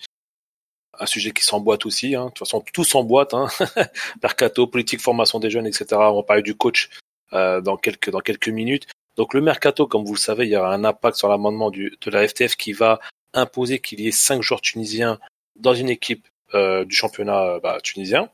un 1.01 1.07
sujet 1.07 1.32
qui 1.32 1.44
s'emboîte 1.44 1.86
aussi. 1.86 2.14
Hein. 2.14 2.26
De 2.26 2.28
toute 2.28 2.38
façon, 2.40 2.62
tout 2.72 2.84
s'emboîte. 2.84 3.34
Hein. 3.34 3.48
mercato, 4.22 4.66
politique, 4.66 5.01
formation 5.01 5.40
des 5.40 5.51
jeunes, 5.51 5.66
etc. 5.66 5.86
On 5.92 6.16
va 6.16 6.22
parler 6.22 6.42
du 6.42 6.55
coach 6.55 6.90
euh, 7.32 7.61
dans 7.61 7.76
quelques 7.76 8.11
dans 8.11 8.20
quelques 8.20 8.48
minutes. 8.48 8.86
Donc 9.16 9.34
le 9.34 9.40
mercato, 9.40 9.86
comme 9.86 10.05
vous 10.05 10.14
le 10.14 10.18
savez, 10.18 10.46
il 10.46 10.51
y 10.51 10.57
aura 10.57 10.72
un 10.72 10.84
impact 10.84 11.16
sur 11.16 11.28
l'amendement 11.28 11.70
de 11.70 12.11
la 12.11 12.26
FTF 12.28 12.57
qui 12.57 12.72
va 12.72 13.01
imposer 13.34 13.78
qu'il 13.80 14.01
y 14.01 14.09
ait 14.09 14.12
cinq 14.12 14.42
joueurs 14.42 14.61
tunisiens 14.61 15.18
dans 15.57 15.74
une 15.74 15.88
équipe 15.88 16.26
euh, 16.55 16.84
du 16.84 16.94
championnat 16.94 17.42
euh, 17.42 17.61
bah, 17.61 17.78
tunisien. 17.82 18.28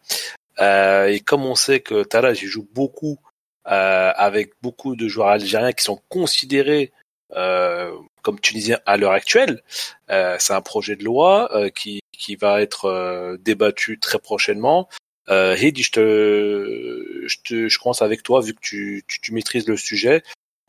Euh, 0.59 1.07
et 1.09 1.21
comme 1.21 1.45
on 1.45 1.55
sait 1.55 1.81
que 1.81 2.03
Talaj 2.03 2.45
joue 2.45 2.67
beaucoup 2.73 3.19
euh, 3.67 4.13
avec 4.15 4.53
beaucoup 4.63 4.97
de 4.97 5.09
joueurs 5.09 5.29
algériens 5.29 5.73
qui 5.73 5.85
sont 5.85 6.01
considérés 6.09 6.93
comme 7.31 8.41
tunisien 8.41 8.81
à 8.87 8.97
l'heure 8.97 9.13
actuelle. 9.13 9.63
Euh, 10.11 10.37
c'est 10.39 10.53
un 10.53 10.61
projet 10.61 10.97
de 10.97 11.05
loi 11.05 11.49
euh, 11.55 11.71
qui, 11.71 12.01
qui 12.13 12.37
va 12.37 12.61
être 12.61 13.37
débattu 13.41 13.99
très 13.99 14.19
prochainement. 14.19 14.89
Euh, 15.29 15.57
je 15.57 15.91
te, 15.91 17.25
je 17.27 17.37
te, 17.45 17.69
je 17.69 17.79
commence 17.79 18.03
avec 18.03 18.23
toi 18.23 18.41
vu 18.41 18.55
que 18.55 18.61
tu, 18.61 19.05
tu, 19.07 19.33
maîtrises 19.33 19.67
le 19.67 19.77
sujet. 19.77 20.23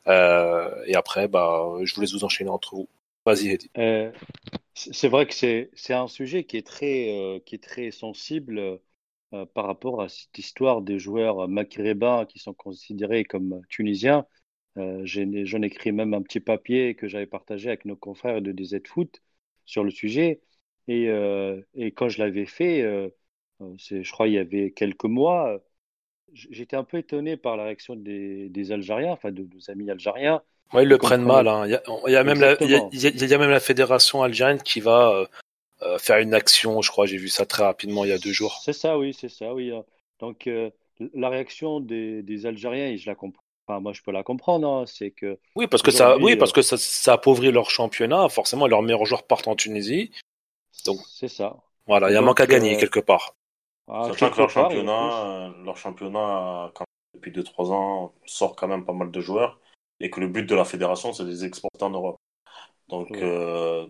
Euh, 0.07 0.69
et 0.85 0.95
après, 0.95 1.27
bah, 1.27 1.67
je 1.83 1.93
vous 1.93 2.01
laisse 2.01 2.13
vous 2.13 2.23
enchaîner 2.23 2.49
entre 2.49 2.75
vous. 2.75 2.89
Vas-y, 3.25 3.49
Heidi. 3.49 3.69
Euh, 3.77 4.11
c'est 4.73 5.09
vrai 5.09 5.27
que 5.27 5.33
c'est, 5.33 5.69
c'est 5.73 5.93
un 5.93 6.07
sujet 6.07 6.43
qui 6.45 6.57
est 6.57 6.65
très, 6.65 7.41
qui 7.45 7.55
est 7.55 7.63
très 7.63 7.91
sensible 7.91 8.79
par 9.53 9.65
rapport 9.65 10.01
à 10.01 10.09
cette 10.09 10.37
histoire 10.37 10.81
des 10.81 10.99
joueurs 10.99 11.47
maghrébins 11.47 12.25
qui 12.25 12.39
sont 12.39 12.53
considérés 12.53 13.25
comme 13.25 13.61
tunisiens 13.67 14.25
euh, 14.77 15.01
J'en 15.05 15.61
ai 15.63 15.65
écrit 15.67 15.91
même 15.91 16.13
un 16.13 16.21
petit 16.21 16.39
papier 16.39 16.95
que 16.95 17.07
j'avais 17.07 17.25
partagé 17.27 17.69
avec 17.69 17.85
nos 17.85 17.95
confrères 17.95 18.41
de 18.41 18.51
DZ 18.51 18.87
Foot 18.87 19.21
sur 19.65 19.83
le 19.83 19.91
sujet. 19.91 20.41
Et, 20.87 21.09
euh, 21.09 21.61
et 21.75 21.91
quand 21.91 22.09
je 22.09 22.19
l'avais 22.19 22.45
fait, 22.45 22.81
euh, 22.81 23.09
je 23.59 24.09
crois 24.11 24.27
il 24.27 24.33
y 24.35 24.37
avait 24.37 24.71
quelques 24.71 25.05
mois, 25.05 25.61
j'étais 26.33 26.75
un 26.77 26.83
peu 26.85 26.97
étonné 26.99 27.37
par 27.37 27.57
la 27.57 27.65
réaction 27.65 27.95
des, 27.95 28.49
des 28.49 28.71
Algériens, 28.71 29.11
enfin 29.13 29.31
de 29.31 29.43
nos 29.43 29.69
amis 29.71 29.89
algériens, 29.91 30.43
Ouais, 30.73 30.83
ils 30.83 30.89
le 30.89 30.97
prennent 30.97 31.25
mal. 31.25 31.47
hein. 31.49 31.65
Il 31.65 31.71
y 31.71 31.75
a, 31.75 31.81
il 32.07 32.13
y 32.13 32.15
a 32.15 32.23
même 32.23 32.39
la, 32.41 32.55
il 32.63 32.69
y 32.69 32.75
a, 32.75 32.79
Exactement. 32.79 32.91
il 32.91 33.01
y 33.01 33.07
a- 33.07 33.09
il 33.09 33.27
y 33.29 33.33
a 33.33 33.37
même 33.37 33.49
la 33.49 33.59
fédération 33.59 34.23
algérienne 34.23 34.61
qui 34.61 34.79
va 34.79 35.09
euh, 35.11 35.25
euh, 35.83 35.99
faire 35.99 36.19
une 36.19 36.33
action. 36.35 36.81
Je 36.81 36.91
crois, 36.91 37.05
j'ai 37.07 37.17
vu 37.17 37.29
ça 37.29 37.45
très 37.45 37.63
rapidement 37.63 38.05
il 38.05 38.09
y 38.09 38.13
a 38.13 38.19
deux 38.19 38.33
jours. 38.33 38.61
C'est 38.63 38.73
ça, 38.73 38.97
oui, 38.97 39.13
c'est 39.13 39.29
ça, 39.29 39.53
oui. 39.53 39.71
hein. 39.71 39.85
Donc, 40.19 40.47
euh, 40.47 40.69
la 41.13 41.29
réaction 41.29 41.79
des, 41.79 42.23
des 42.23 42.45
Algériens, 42.45 42.87
et 42.89 42.97
je 42.97 43.09
la 43.09 43.15
comprends. 43.15 43.43
Enfin, 43.67 43.81
moi, 43.81 43.91
je 43.91 44.01
peux 44.01 44.11
la 44.11 44.23
comprendre. 44.23 44.65
hein, 44.67 44.85
c'est 44.85 45.11
que 45.11 45.37
Oui, 45.55 45.67
parce 45.67 45.83
que 45.83 45.91
ça, 45.91 46.17
oui, 46.17 46.33
euh, 46.33 46.37
parce 46.37 46.53
que 46.53 46.61
ça, 46.61 46.77
ça 46.77 47.13
appauvrit 47.13 47.51
leur 47.51 47.69
championnat. 47.69 48.29
Forcément, 48.29 48.65
leurs 48.67 48.81
meilleurs 48.81 49.05
joueurs 49.05 49.23
partent 49.23 49.47
en 49.49 49.55
Tunisie. 49.55 50.11
Donc- 50.85 50.99
c'est 51.09 51.27
ça. 51.27 51.57
Voilà, 51.85 52.09
il 52.09 52.13
y 52.13 52.15
a 52.15 52.19
un 52.19 52.21
manque 52.21 52.39
à 52.39 52.47
gagner 52.47 52.75
euh, 52.75 52.79
quelque 52.79 52.99
part. 53.01 53.35
Ah, 53.89 54.03
Sachant 54.07 54.29
que 54.31 54.37
leur 54.39 54.53
part, 54.53 54.69
championnat, 54.69 55.25
euh, 55.47 55.63
leur 55.65 55.77
championnat, 55.77 56.71
quand 56.75 56.85
depuis 57.13 57.31
2-3 57.31 57.71
ans, 57.71 58.13
sort 58.25 58.55
quand 58.55 58.67
même 58.67 58.85
pas 58.85 58.93
mal 58.93 59.11
de 59.11 59.19
joueurs. 59.21 59.59
Et 59.99 60.09
que 60.09 60.19
le 60.19 60.27
but 60.27 60.43
de 60.45 60.55
la 60.55 60.63
fédération, 60.65 61.11
c'est 61.11 61.23
de 61.23 61.29
les 61.29 61.43
exporter 61.45 61.83
en 61.83 61.89
Europe. 61.89 62.17
Donc, 62.87 63.09
Ouais. 63.09 63.19
euh, 63.23 63.85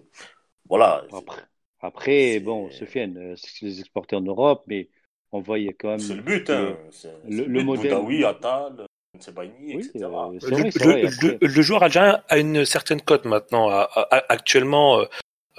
voilà. 0.70 1.04
après, 1.12 1.42
après, 1.82 2.40
bon, 2.40 2.72
Sofiane, 2.72 3.18
euh, 3.18 3.36
c'est 3.36 3.66
les 3.66 3.80
exporter 3.82 4.16
en 4.16 4.22
Europe, 4.22 4.64
mais 4.68 4.90
on 5.32 5.40
voyait 5.42 5.74
quand 5.74 5.90
même. 5.90 6.00
C'est 6.00 6.16
le 6.16 6.22
but, 6.24 6.50
hein. 6.50 6.78
C'est 6.92 7.12
le- 7.12 7.20
c'est 7.24 7.44
le 7.44 7.44
but. 7.46 7.64
modèle- 7.64 7.94
Boudaoui, 7.96 8.24
Attal, 8.26 8.86
Oui, 9.76 9.90
etc. 9.94 10.06
euh, 10.06 10.40
Le, 10.42 10.50
vrai, 10.50 11.02
le- 11.02 11.02
le- 11.02 11.08
Après, 11.08 11.38
le 11.42 11.62
joueur 11.62 11.84
algérien 11.84 12.22
a 12.30 12.38
une 12.38 12.66
certaine 12.66 13.02
cote 13.02 13.26
maintenant, 13.26 13.70
à- 13.70 13.90
à- 13.96 14.32
actuellement, 14.32 15.00
euh, 15.00 15.06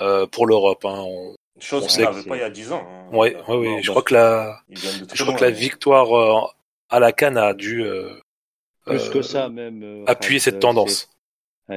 euh, 0.00 0.26
pour 0.26 0.46
l'Europe. 0.46 0.84
Hein. 0.84 1.02
On- 1.06 1.34
Chose 1.60 1.88
qu'il 1.88 2.04
n'avait 2.04 2.22
pas 2.22 2.36
il 2.36 2.40
y 2.40 2.42
a 2.42 2.50
10 2.50 2.70
ans. 2.72 2.86
hein. 2.88 3.08
Ouais, 3.16 3.36
ouais, 3.48 3.56
ouais. 3.56 3.82
Je 3.82 3.88
bah, 3.88 3.92
crois 3.94 4.02
que 4.02 4.14
la, 4.14 4.60
je 4.70 5.22
crois 5.24 5.34
que 5.34 5.44
la 5.44 5.50
victoire 5.50 6.16
euh, 6.16 6.46
à 6.88 7.00
la 7.00 7.12
Cannes 7.12 7.36
a 7.36 7.52
dû 7.52 7.82
euh, 7.84 8.10
plus 8.86 9.08
euh, 9.08 9.12
que 9.12 9.22
ça, 9.22 9.48
même. 9.48 9.82
euh, 9.82 10.04
appuyer 10.06 10.38
cette 10.38 10.60
tendance. 10.60 11.10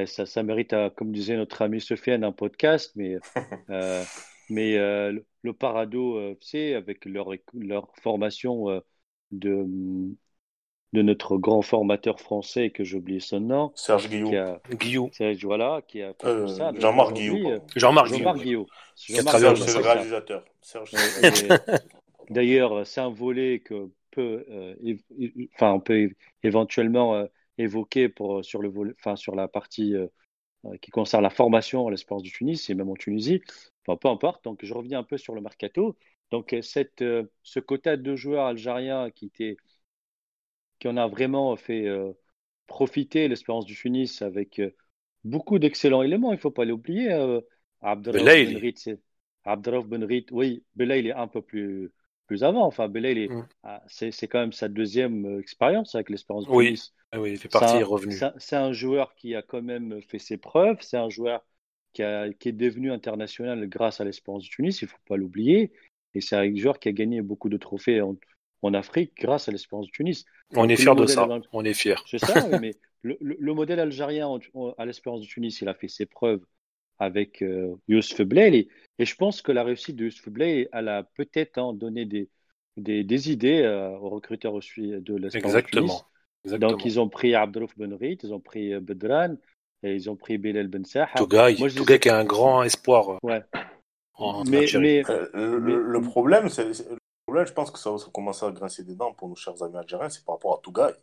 ça, 0.05 0.25
ça 0.25 0.43
mérite, 0.43 0.73
à- 0.73 0.91
comme 0.91 1.11
disait 1.11 1.35
notre 1.35 1.63
ami 1.63 1.81
Sofiane, 1.81 2.23
un 2.23 2.31
podcast, 2.31 2.91
mais, 2.95 3.17
euh, 3.71 4.03
mais 4.49 4.77
euh, 4.77 5.11
le, 5.13 5.25
le 5.41 5.53
Parado, 5.53 6.15
euh, 6.17 6.35
sais, 6.41 6.75
avec 6.75 7.05
leur, 7.05 7.29
leur 7.53 7.87
formation 8.03 8.69
euh, 8.69 8.81
de, 9.31 9.65
de 10.93 11.01
notre 11.01 11.37
grand 11.37 11.61
formateur 11.61 12.19
français, 12.19 12.69
que 12.69 12.83
j'ai 12.83 12.97
oublié 12.97 13.19
son 13.19 13.39
nom, 13.39 13.71
Serge 13.75 14.09
Guillaume. 14.09 14.29
qui 14.29 14.35
a, 14.35 14.61
Guillaume, 14.71 15.09
c'est- 15.13 15.33
voilà, 15.43 15.81
qui 15.87 16.01
a 16.01 16.13
fait 16.13 16.27
Euh, 16.27 16.47
ça. 16.47 16.71
Jean-Marc 16.77 17.13
pardon. 17.15 17.61
Jean-Marc 17.75 18.07
a 18.07 18.09
Jean-Marc 18.09 18.09
travaillé 18.09 18.57
en 18.57 18.65
Serge, 18.95 19.25
Guillaume, 19.39 19.55
c'est 19.55 19.77
le 19.77 19.83
réalisateur. 19.85 20.45
Serge, 20.61 20.91
D'ailleurs, 22.29 22.85
c'est 22.87 23.01
un 23.01 23.09
volet 23.09 23.59
que 23.59 23.89
peut, 24.11 24.45
euh, 24.49 24.75
enfin, 25.55 25.71
on 25.73 25.79
peut 25.79 26.09
éventuellement 26.43 27.15
euh, 27.15 27.25
évoquer 27.57 28.09
pour, 28.09 28.43
sur 28.43 28.61
le 28.61 28.69
volet, 28.69 28.93
enfin, 28.99 29.15
sur 29.15 29.35
la 29.35 29.47
partie 29.47 29.95
qui 30.81 30.91
concerne 30.91 31.23
la 31.23 31.29
formation 31.31 31.87
à 31.87 31.91
l'Espérance 31.91 32.21
du 32.23 32.31
Tunis 32.31 32.69
et 32.69 32.75
même 32.75 32.89
en 32.89 32.95
Tunisie. 32.95 33.41
Enfin, 33.85 33.97
peu 33.97 34.09
importe. 34.09 34.43
Donc, 34.43 34.59
je 34.63 34.73
reviens 34.73 34.99
un 34.99 35.03
peu 35.03 35.17
sur 35.17 35.33
le 35.33 35.41
mercato. 35.41 35.97
Donc, 36.29 36.55
cette, 36.61 37.01
euh, 37.01 37.23
ce 37.43 37.59
quota 37.59 37.97
de 37.97 38.15
joueurs 38.15 38.45
algériens 38.45 39.09
qui 39.09 39.25
était, 39.25 39.57
qui 40.81 40.87
en 40.89 40.97
a 40.97 41.07
vraiment 41.07 41.55
fait 41.55 41.87
euh, 41.87 42.11
profiter 42.65 43.27
l'Espérance 43.27 43.65
du 43.65 43.75
Tunis 43.75 44.21
avec 44.23 44.59
euh, 44.59 44.71
beaucoup 45.23 45.59
d'excellents 45.59 46.01
éléments. 46.01 46.31
Il 46.33 46.37
ne 46.37 46.41
faut 46.41 46.51
pas 46.51 46.65
l'oublier. 46.65 47.13
Euh, 47.13 47.39
Abdelraouf 47.81 48.23
Belaïli. 48.25 48.73
Benrit, 49.87 50.25
oui, 50.31 50.63
Belaïli 50.75 51.09
est 51.09 51.13
un 51.13 51.27
peu 51.27 51.41
plus, 51.41 51.91
plus 52.25 52.43
avant. 52.43 52.65
Enfin, 52.65 52.89
Belaïli, 52.89 53.29
Mm. 53.29 53.43
ah, 53.63 53.83
c'est 53.87 54.11
c'est 54.11 54.27
quand 54.27 54.39
même 54.39 54.53
sa 54.53 54.69
deuxième 54.69 55.25
euh, 55.25 55.39
expérience 55.39 55.93
avec 55.95 56.09
l'Espérance 56.09 56.45
du 56.45 56.51
Oui. 56.51 56.65
Tunis. 56.65 56.93
Ah 57.11 57.21
oui, 57.21 57.31
il 57.31 57.37
fait 57.37 57.43
C'est 57.43 57.59
partie, 57.59 57.77
est 57.77 57.83
revenu. 57.83 58.13
c'est 58.13 58.25
un- 58.25 58.33
C'est 58.37 58.55
un 58.55 58.71
joueur 58.73 59.13
qui 59.15 59.35
a 59.35 59.41
quand 59.43 59.61
même 59.61 60.01
fait 60.01 60.19
ses 60.19 60.37
preuves. 60.37 60.77
C'est 60.81 60.97
un 60.97 61.09
joueur 61.09 61.45
qui, 61.93 62.01
a- 62.03 62.31
qui 62.33 62.49
est 62.49 62.53
devenu 62.53 62.91
international 62.91 63.67
grâce 63.67 64.01
à 64.01 64.05
l'Espérance 64.05 64.43
du 64.43 64.49
Tunis, 64.49 64.81
il 64.81 64.85
ne 64.85 64.89
faut 64.89 64.97
pas 65.07 65.17
l'oublier. 65.17 65.71
Et 66.13 66.21
c'est 66.21 66.35
un 66.35 66.55
joueur 66.55 66.79
qui 66.79 66.89
a 66.89 66.91
gagné 66.91 67.21
beaucoup 67.21 67.49
de 67.49 67.57
trophées 67.57 68.01
en, 68.01 68.15
en 68.61 68.73
Afrique 68.73 69.13
grâce 69.17 69.47
à 69.49 69.51
l'Espérance 69.51 69.85
du 69.87 69.91
Tunis. 69.91 70.25
On 70.55 70.65
est 70.69 70.75
le 70.75 70.81
fiers 70.81 70.95
de 70.95 71.05
ça. 71.05 71.27
On 71.51 71.63
est 71.65 71.73
fiers. 71.73 71.95
C'est 72.05 72.19
ça, 72.19 72.47
oui, 72.47 72.57
mais 72.61 72.75
le, 73.03 73.17
le- 73.21 73.37
le 73.39 73.53
modèle 73.53 73.79
algérien 73.79 74.27
en- 74.27 74.39
en- 74.53 74.73
à 74.77 74.85
l'Espérance 74.85 75.21
du 75.21 75.27
Tunis, 75.27 75.59
il 75.61 75.67
a 75.69 75.73
fait 75.73 75.87
ses 75.87 76.05
preuves 76.05 76.41
avec 76.99 77.41
euh, 77.41 77.73
Youssef 77.87 78.21
Blail. 78.21 78.67
Et 78.99 79.05
je 79.05 79.15
pense 79.15 79.41
que 79.41 79.51
la 79.51 79.63
réussite 79.63 79.95
de 79.95 80.05
Youssef 80.05 80.29
Blail, 80.29 80.69
elle 80.71 80.87
a 80.87 81.03
peut-être 81.15 81.57
hein, 81.57 81.73
donné 81.73 82.05
des, 82.05 82.29
des, 82.77 83.03
des 83.03 83.31
idées 83.31 83.61
euh, 83.63 83.89
aux 83.97 84.09
recruteurs 84.09 84.53
de 84.53 85.15
l'Espérance 85.15 85.55
du 85.55 85.63
Tunis. 85.63 85.91
Exactement. 86.45 86.69
Donc, 86.71 86.85
ils 86.85 86.99
ont 86.99 87.09
pris 87.09 87.33
Abderouf 87.35 87.75
Benrit, 87.77 88.17
ils 88.23 88.33
ont 88.33 88.39
pris 88.39 88.73
euh, 88.73 88.79
Bedran, 88.79 89.35
et 89.83 89.95
ils 89.95 90.09
ont 90.09 90.15
pris 90.15 90.37
Bilal 90.37 90.67
Ben 90.67 90.85
Saha. 90.85 91.17
Tougaï, 91.17 91.55
Moi, 91.59 91.69
Tougaï 91.71 91.99
qui 91.99 92.07
est 92.07 92.11
un 92.11 92.23
grand 92.25 92.61
espoir 92.61 93.09
euh, 93.09 93.17
Ouais. 93.23 93.41
en 94.15 94.43
Mais, 94.43 94.65
Euh, 94.75 94.79
le, 95.33 95.59
Mais- 95.59 95.71
le- 95.71 95.81
le 95.83 96.01
problème, 96.01 96.49
c'est 96.49 96.67
problème, 97.31 97.47
je 97.47 97.53
pense 97.53 97.71
que 97.71 97.79
ça 97.79 97.91
va 97.91 97.97
commencer 98.13 98.45
à 98.45 98.51
grincer 98.51 98.83
des 98.83 98.95
dents 98.95 99.13
pour 99.13 99.29
nos 99.29 99.35
chers 99.35 99.61
amis 99.63 99.77
algériens, 99.77 100.09
c'est 100.09 100.23
par 100.25 100.35
rapport 100.35 100.55
à 100.59 100.61
Tougaï. 100.61 100.93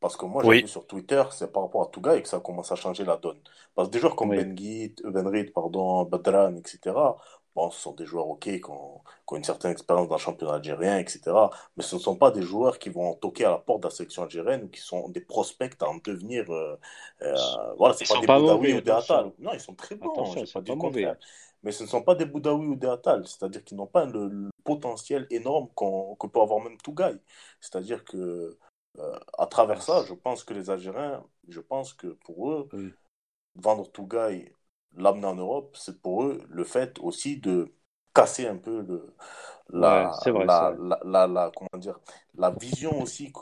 Parce 0.00 0.16
que 0.16 0.26
moi, 0.26 0.44
j'ai 0.44 0.54
Oui. 0.54 0.56
vu 0.56 0.68
sur 0.68 0.86
Twitter, 0.86 1.22
c'est 1.32 1.52
par 1.52 1.62
rapport 1.64 1.82
à 1.84 1.86
Tougaï 1.90 2.22
que 2.22 2.28
ça 2.28 2.40
commence 2.40 2.72
à 2.72 2.76
changer 2.76 3.04
la 3.04 3.16
donne. 3.16 3.40
Parce 3.74 3.88
que 3.88 3.92
des 3.92 4.00
joueurs 4.00 4.16
comme 4.16 4.32
Oui. 4.32 4.34
Benguit, 4.34 4.94
Benrit, 5.04 5.44
pardon, 5.52 6.04
Badran, 6.04 6.56
etc., 6.56 7.18
bon, 7.54 7.70
ce 7.70 7.80
sont 7.80 7.94
des 7.94 8.06
joueurs 8.06 8.28
OK, 8.28 8.44
qui 8.44 8.60
ont, 8.68 9.00
qui 9.26 9.34
ont 9.34 9.36
une 9.38 9.44
certaine 9.44 9.72
expérience 9.72 10.08
dans 10.08 10.16
le 10.16 10.20
championnat 10.20 10.54
algérien, 10.54 10.98
etc. 10.98 11.50
Mais 11.76 11.82
ce 11.84 11.96
ne 11.96 12.00
sont 12.00 12.16
pas 12.16 12.30
des 12.30 12.42
joueurs 12.42 12.78
qui 12.78 12.90
vont 12.90 13.14
toquer 13.14 13.46
à 13.46 13.50
la 13.52 13.58
porte 13.58 13.82
de 13.82 13.88
la 13.88 13.94
sélection 13.94 14.22
algérienne 14.24 14.64
ou 14.64 14.68
qui 14.68 14.80
sont 14.80 15.08
des 15.08 15.20
prospects 15.22 15.74
à 15.82 15.88
en 15.88 15.96
devenir. 15.96 16.50
euh, 16.52 16.76
euh, 17.22 17.74
voilà, 17.78 17.94
c'est 17.94 18.06
pas 18.06 18.16
sont 18.16 18.20
des 18.20 18.28
Boudaoui 18.28 18.74
ou 18.74 18.80
des. 18.80 18.90
Attal. 18.90 19.32
Non, 19.38 19.52
ils 19.54 19.60
sont 19.60 19.74
très 19.74 19.96
bons, 19.96 20.10
Attention, 20.10 20.44
pas 20.52 20.60
pas 20.62 20.74
mauvais. 20.76 21.16
Mais 21.62 21.72
ce 21.72 21.82
ne 21.84 21.88
sont 21.88 22.02
pas 22.02 22.14
des 22.14 22.26
Boudaoui 22.26 22.66
ou 22.68 22.76
des 22.76 22.86
Attal, 22.88 23.26
c'est-à-dire 23.26 23.64
qu'ils 23.64 23.76
n'ont 23.76 23.86
pas 23.86 24.04
le, 24.06 24.28
le 24.28 24.50
potentiel 24.64 25.26
énorme 25.30 25.68
qu'on 25.74 26.14
que 26.16 26.26
peut 26.26 26.40
avoir 26.40 26.60
même 26.62 26.76
Tougaï. 26.78 27.18
C'est-à-dire 27.60 28.04
que 28.04 28.58
euh, 28.98 29.18
à 29.38 29.46
travers 29.46 29.82
ça, 29.82 30.04
je 30.08 30.14
pense 30.14 30.44
que 30.44 30.54
les 30.54 30.70
Algériens, 30.70 31.24
je 31.48 31.60
pense 31.60 31.92
que 31.94 32.08
pour 32.08 32.52
eux, 32.52 32.70
Oui. 32.72 32.96
vendre 33.56 33.90
Tougaï, 33.92 34.52
l'amener 34.96 35.26
en 35.26 35.36
Europe, 35.36 35.76
c'est 35.78 36.00
pour 36.02 36.24
eux 36.24 36.42
le 36.48 36.64
fait 36.64 36.98
aussi 37.00 37.38
de 37.38 37.74
casser 38.14 38.46
un 38.48 38.56
peu 38.58 38.82
le, 38.82 39.14
la, 39.70 39.94
Ouais, 39.94 40.08
c'est 40.12 40.30
vrai, 40.32 40.48
la, 40.48 40.74
la, 40.78 41.00
la- 41.04 41.26
la- 41.26 41.52
comment 41.54 41.80
dire, 41.80 41.98
la 42.36 42.50
vision 42.50 43.00
aussi, 43.02 43.32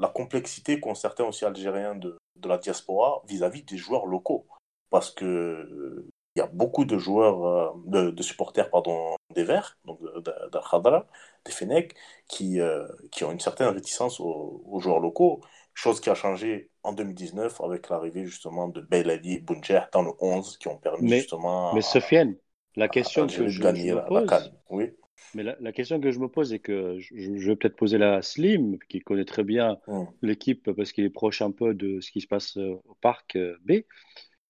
la 0.00 0.08
complexité 0.08 0.80
qu'ont 0.80 0.94
certains 0.94 1.24
aussi 1.24 1.44
Algériens 1.44 1.94
de, 1.94 2.18
de 2.36 2.48
la 2.48 2.58
diaspora 2.58 3.22
vis-à-vis 3.28 3.62
des 3.64 3.76
joueurs 3.76 4.06
locaux. 4.06 4.46
Parce 4.90 5.10
que 5.10 6.06
il 6.36 6.40
y 6.40 6.42
a 6.42 6.46
beaucoup 6.46 6.84
de 6.84 6.98
joueurs, 6.98 7.44
euh, 7.44 7.70
de, 7.86 8.10
de 8.10 8.22
supporters 8.22 8.70
pardon, 8.70 9.16
des 9.34 9.44
Verts, 9.44 9.78
donc 9.84 10.00
d'Al 10.22 10.62
Khadra, 10.70 11.06
des 11.44 11.52
Fenech, 11.52 11.94
qui, 12.28 12.60
euh, 12.60 12.86
qui 13.12 13.24
ont 13.24 13.32
une 13.32 13.40
certaine 13.40 13.68
réticence 13.68 14.20
aux, 14.20 14.62
aux 14.66 14.80
joueurs 14.80 15.00
locaux, 15.00 15.40
chose 15.74 16.00
qui 16.00 16.10
a 16.10 16.14
changé 16.14 16.70
en 16.82 16.92
2019 16.92 17.60
avec 17.60 17.88
l'arrivée 17.88 18.24
justement 18.26 18.68
de 18.68 18.80
Belali 18.80 19.34
et 19.34 19.40
Bounjer 19.40 19.82
dans 19.92 20.02
le 20.02 20.12
11 20.20 20.56
qui 20.58 20.68
ont 20.68 20.76
permis 20.78 21.10
Mais- 21.10 21.18
justement 21.18 21.72
mais 21.74 21.80
à- 21.80 21.82
Sofiane, 21.82 22.36
la 22.76 22.84
à 22.86 22.88
question 22.88 23.26
que 23.26 23.32
je, 23.32 23.42
de 23.44 23.62
gagner 23.62 23.88
je 23.90 23.94
me 23.94 23.96
la, 23.96 24.02
la 24.02 24.08
pose. 24.08 24.52
Oui. 24.70 24.90
mais 25.34 25.42
la, 25.42 25.56
la 25.60 25.72
question 25.72 26.00
que 26.00 26.10
je 26.10 26.18
me 26.18 26.28
pose 26.28 26.52
et 26.52 26.58
que 26.60 26.98
je, 27.00 27.14
je 27.16 27.48
vais 27.48 27.56
peut-être 27.56 27.76
poser 27.76 28.02
à 28.02 28.22
Slim, 28.22 28.78
qui 28.88 29.00
connaît 29.00 29.24
très 29.24 29.44
bien 29.44 29.78
Mm. 29.86 30.04
l'équipe 30.22 30.70
parce 30.72 30.92
qu'il 30.92 31.04
est 31.04 31.10
proche 31.10 31.42
un 31.42 31.50
peu 31.50 31.74
de 31.74 32.00
ce 32.00 32.10
qui 32.10 32.20
se 32.20 32.26
passe 32.26 32.56
au 32.56 32.96
parc 33.00 33.36
B. 33.64 33.82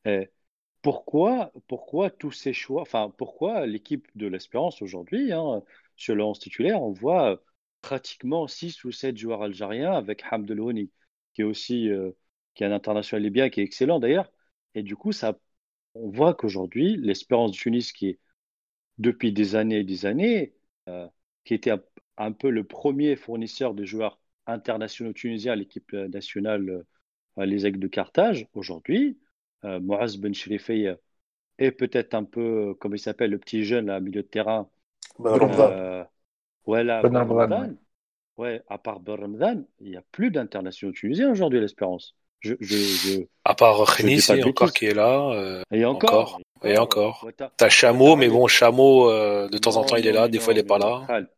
Euh, 0.07 0.25
pourquoi, 0.85 1.51
pourquoi 1.67 2.11
tous 2.11 2.33
ces 2.33 2.53
choix, 2.53 2.83
enfin, 2.83 3.11
pourquoi 3.17 3.67
l'équipe 3.67 4.07
de 4.17 4.27
l'Espérance 4.27 4.83
aujourd'hui, 4.83 5.33
hein, 5.33 5.63
sur 5.97 6.15
le 6.15 6.23
11 6.23 6.39
titulaire, 6.39 6.83
on 6.83 6.93
voit 6.93 7.33
euh, 7.33 7.37
pratiquement 7.81 8.47
6 8.47 8.85
ou 8.85 8.93
7 8.93 9.17
joueurs 9.17 9.43
algériens 9.43 9.93
avec 9.93 10.23
Hamdel 10.31 10.61
Houni, 10.61 10.91
qui 11.33 11.41
est 11.41 11.45
aussi 11.45 11.89
euh, 11.89 12.11
qui 12.55 12.65
est 12.65 12.67
un 12.67 12.73
international 12.73 13.23
libyen, 13.23 13.49
qui 13.49 13.61
est 13.63 13.65
excellent 13.65 13.99
d'ailleurs. 13.99 14.31
Et 14.75 14.83
du 14.83 14.95
coup, 14.95 15.13
ça, 15.13 15.39
on 15.95 16.11
voit 16.11 16.35
qu'aujourd'hui, 16.35 16.97
l'Espérance 16.99 17.53
du 17.53 17.59
Tunis, 17.59 17.93
qui 17.93 18.09
est 18.11 18.19
depuis 18.99 19.33
des 19.33 19.57
années 19.57 19.79
et 19.79 19.85
des 19.85 20.05
années, 20.05 20.55
euh, 20.89 21.09
qui 21.45 21.55
était 21.55 21.73
un, 22.19 22.33
peu 22.33 22.51
le 22.51 22.65
premier 22.65 23.17
fournisseur 23.17 23.75
de 23.75 23.85
joueurs 23.87 24.21
internationaux 24.47 25.15
tunisiens 25.15 25.53
à 25.55 25.57
l'équipe 25.57 25.93
nationale, 25.95 26.85
les 27.39 27.67
Aigles 27.67 27.81
de 27.81 27.89
Carthage, 27.89 28.49
aujourd'hui, 28.55 29.19
Moaz 29.81 30.17
Ben 30.19 30.35
Cherifi 30.35 30.87
est 31.59 31.73
peut-être 31.73 32.15
un 32.15 32.25
peu, 32.25 32.71
euh, 32.71 32.75
comme 32.75 32.95
il 32.95 32.99
s'appelle, 32.99 33.31
le 33.31 33.39
petit 33.39 33.65
jeune 33.65 33.87
là, 33.87 34.01
milieu 34.01 34.23
de 34.23 34.29
terrain. 34.29 34.69
Ben. 35.19 35.39
Euh, 35.51 36.05
ouais, 36.67 36.85
là, 36.85 37.03
Ben 37.03 37.17
Ramadan, 37.17 37.37
Ramadan. 37.37 37.75
Ouais, 38.37 38.63
à 38.69 38.79
part 38.79 39.01
Ben 39.01 39.15
Ramadan, 39.15 39.63
il 39.81 39.91
n'y 39.91 39.97
a 39.97 40.03
plus 40.11 40.31
d'internationaux 40.31 40.93
tunisiens 40.93 41.31
aujourd'hui 41.31 41.61
l'Espérance. 41.61 42.17
Je, 42.41 42.55
je, 42.61 42.77
je... 42.77 43.21
À 43.45 43.55
part 43.55 43.79
de 43.79 44.49
encore 44.49 44.73
qui 44.73 44.87
est 44.87 44.95
là. 44.95 45.31
euh, 45.33 45.63
Et 45.73 45.85
encore, 45.85 46.35
Encore. 46.35 46.41
Et 46.65 46.77
encore. 46.79 47.25
Ouais, 47.25 47.33
t'as- 47.33 47.69
Chameau, 47.69 48.17
mais 48.17 48.29
bon, 48.29 48.47
Chameau, 48.47 49.09
euh, 49.11 49.49
de 49.49 49.59
temps 49.59 49.77
en 49.77 49.85
temps, 49.85 49.97
il 49.97 50.07
est 50.07 50.13
là, 50.13 50.29
des 50.29 50.39
fois, 50.41 50.53
il 50.53 50.59
est 50.59 50.63
mais 50.63 50.69
pas 50.69 50.79
là. 50.79 51.05
Khal, 51.07 51.29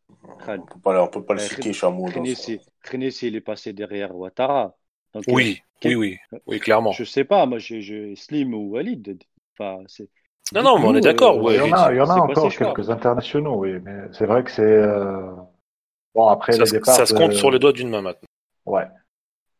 On 0.48 0.66
peut 0.66 0.80
pas, 0.82 1.02
on 1.02 1.08
peut 1.08 1.24
pas 1.24 1.34
le 1.34 1.40
Euh, 1.40 1.44
citer, 1.44 1.72
Chameau. 1.72 2.06
Khenessi, 2.82 3.28
il 3.28 3.36
est 3.36 3.40
passé 3.40 3.72
derrière 3.72 4.16
Ouattara. 4.16 4.76
Donc, 5.16 5.24
Oui, 5.34 5.62
quel- 5.80 5.96
oui, 5.96 6.18
oui, 6.32 6.38
oui, 6.46 6.60
clairement. 6.60 6.92
Je 6.92 7.04
sais 7.04 7.24
pas, 7.24 7.46
moi, 7.46 7.58
j'ai 7.58 7.80
j'ai 7.80 8.14
Slim 8.16 8.52
ou 8.54 8.70
Walid. 8.72 9.18
Enfin, 9.58 9.82
c'est. 9.86 10.08
Non, 10.52 10.62
non, 10.62 10.78
mais 10.78 10.86
on 10.86 10.94
est 10.94 11.00
d'accord. 11.00 11.36
euh, 11.38 11.42
ouais, 11.42 11.54
il 11.54 11.58
y 11.58 11.60
en 11.60 11.72
a, 11.72 11.92
il 11.92 11.96
y 11.96 12.00
en 12.00 12.04
a 12.04 12.14
c'est 12.14 12.20
quoi 12.20 12.44
encore 12.44 12.54
quelques 12.54 12.90
internationaux, 12.90 13.56
oui, 13.56 13.78
mais 13.82 13.96
c'est 14.12 14.26
vrai 14.26 14.44
que 14.44 14.50
c'est 14.50 14.62
euh, 14.62 15.32
bon 16.14 16.28
après 16.28 16.52
ça, 16.52 16.60
les 16.60 16.66
se- 16.66 16.74
départs. 16.74 16.94
ça 16.94 17.06
se 17.06 17.12
de- 17.14 17.18
compte 17.18 17.32
sur 17.32 17.50
les 17.50 17.58
doigts 17.58 17.72
d'une 17.72 17.88
main 17.88 18.02
maintenant. 18.02 18.28
Ouais, 18.66 18.86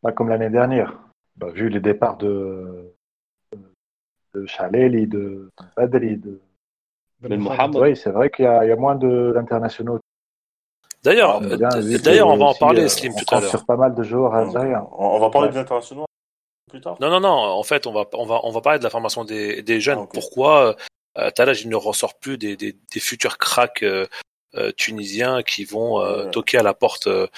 pas 0.02 0.12
comme 0.12 0.28
l'année 0.28 0.50
dernière. 0.50 0.96
Bah, 1.36 1.48
vu 1.50 1.68
les 1.68 1.80
départs 1.80 2.16
de 2.18 2.92
de 4.34 4.46
Chaleli, 4.46 5.06
de 5.06 5.50
Badri, 5.76 6.16
de 6.18 6.40
Ben 7.20 7.40
Mohamed. 7.40 7.76
oui, 7.80 7.96
c'est 7.96 8.10
vrai 8.10 8.30
qu'il 8.30 8.44
y, 8.44 8.48
a 8.48 8.64
il 8.64 8.68
y 8.68 8.72
a 8.72 8.76
moins 8.76 8.94
de- 8.94 9.32
d'internationaux. 9.34 9.98
D'ailleurs, 11.02 11.38
On 11.40 11.50
a 11.50 11.56
bien 11.56 11.68
vu 11.80 11.98
que 11.98 12.02
d'ailleurs, 12.02 12.28
on 12.28 12.36
va 12.36 12.46
en 12.46 12.54
parler, 12.54 12.82
euh, 12.82 12.88
Slim, 12.88 13.12
on 13.14 13.18
tout 13.24 13.34
à 13.34 13.40
l'heure. 13.40 13.50
sur 13.50 13.64
pas 13.64 13.76
mal 13.76 13.94
de 13.94 14.02
joueurs 14.02 14.32
On, 14.32 14.36
algériens. 14.56 14.86
on 14.92 15.18
va 15.20 15.30
parler 15.30 15.48
Ouais. 15.48 15.54
des 15.54 15.60
internationaux 15.60 16.04
plus 16.68 16.80
tard. 16.80 16.96
Non, 17.00 17.08
non, 17.10 17.20
non. 17.20 17.28
En 17.28 17.62
fait, 17.62 17.86
on 17.86 17.92
va, 17.92 18.04
on 18.14 18.26
va, 18.26 18.40
on 18.42 18.50
va 18.50 18.60
parler 18.60 18.78
de 18.78 18.84
la 18.84 18.90
formation 18.90 19.24
des, 19.24 19.62
des 19.62 19.80
jeunes. 19.80 19.98
Ah, 20.00 20.02
ok. 20.02 20.12
Pourquoi 20.14 20.76
euh, 21.18 21.30
Talaj 21.30 21.62
il 21.62 21.68
ne 21.68 21.76
ressort 21.76 22.14
plus 22.18 22.38
des, 22.38 22.56
des, 22.56 22.72
des 22.92 23.00
futurs 23.00 23.38
cracks 23.38 23.82
euh, 23.84 24.06
euh, 24.56 24.72
tunisiens 24.72 25.42
qui 25.42 25.64
vont 25.64 26.00
euh, 26.00 26.24
Ouais. 26.24 26.30
toquer 26.32 26.58
à 26.58 26.62
la 26.62 26.74
porte 26.74 27.06
de 27.08 27.28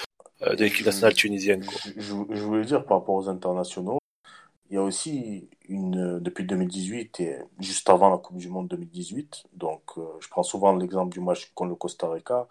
l'équipe 0.57 0.85
nationale 0.85 1.13
tunisienne. 1.13 1.63
quoi. 1.65 1.75
Je, 1.85 2.01
je- 2.01 2.13
je 2.35 2.43
voulais 2.43 2.65
dire 2.65 2.83
par 2.85 2.99
rapport 2.99 3.15
aux 3.15 3.29
internationaux, 3.29 3.99
il 4.69 4.75
y 4.75 4.77
a 4.77 4.81
aussi 4.83 5.49
une 5.67 6.19
depuis 6.19 6.45
2018 6.45 7.19
et 7.19 7.37
juste 7.59 7.89
avant 7.89 8.09
la 8.09 8.17
Coupe 8.17 8.37
du 8.37 8.49
Monde 8.49 8.67
2018. 8.69 9.43
Donc, 9.53 9.81
euh, 9.97 10.01
je 10.21 10.27
prends 10.29 10.43
souvent 10.43 10.75
l'exemple 10.75 11.11
du 11.13 11.19
match 11.19 11.51
contre 11.53 11.69
le 11.71 11.75
Costa 11.75 12.09
Rica, 12.09 12.47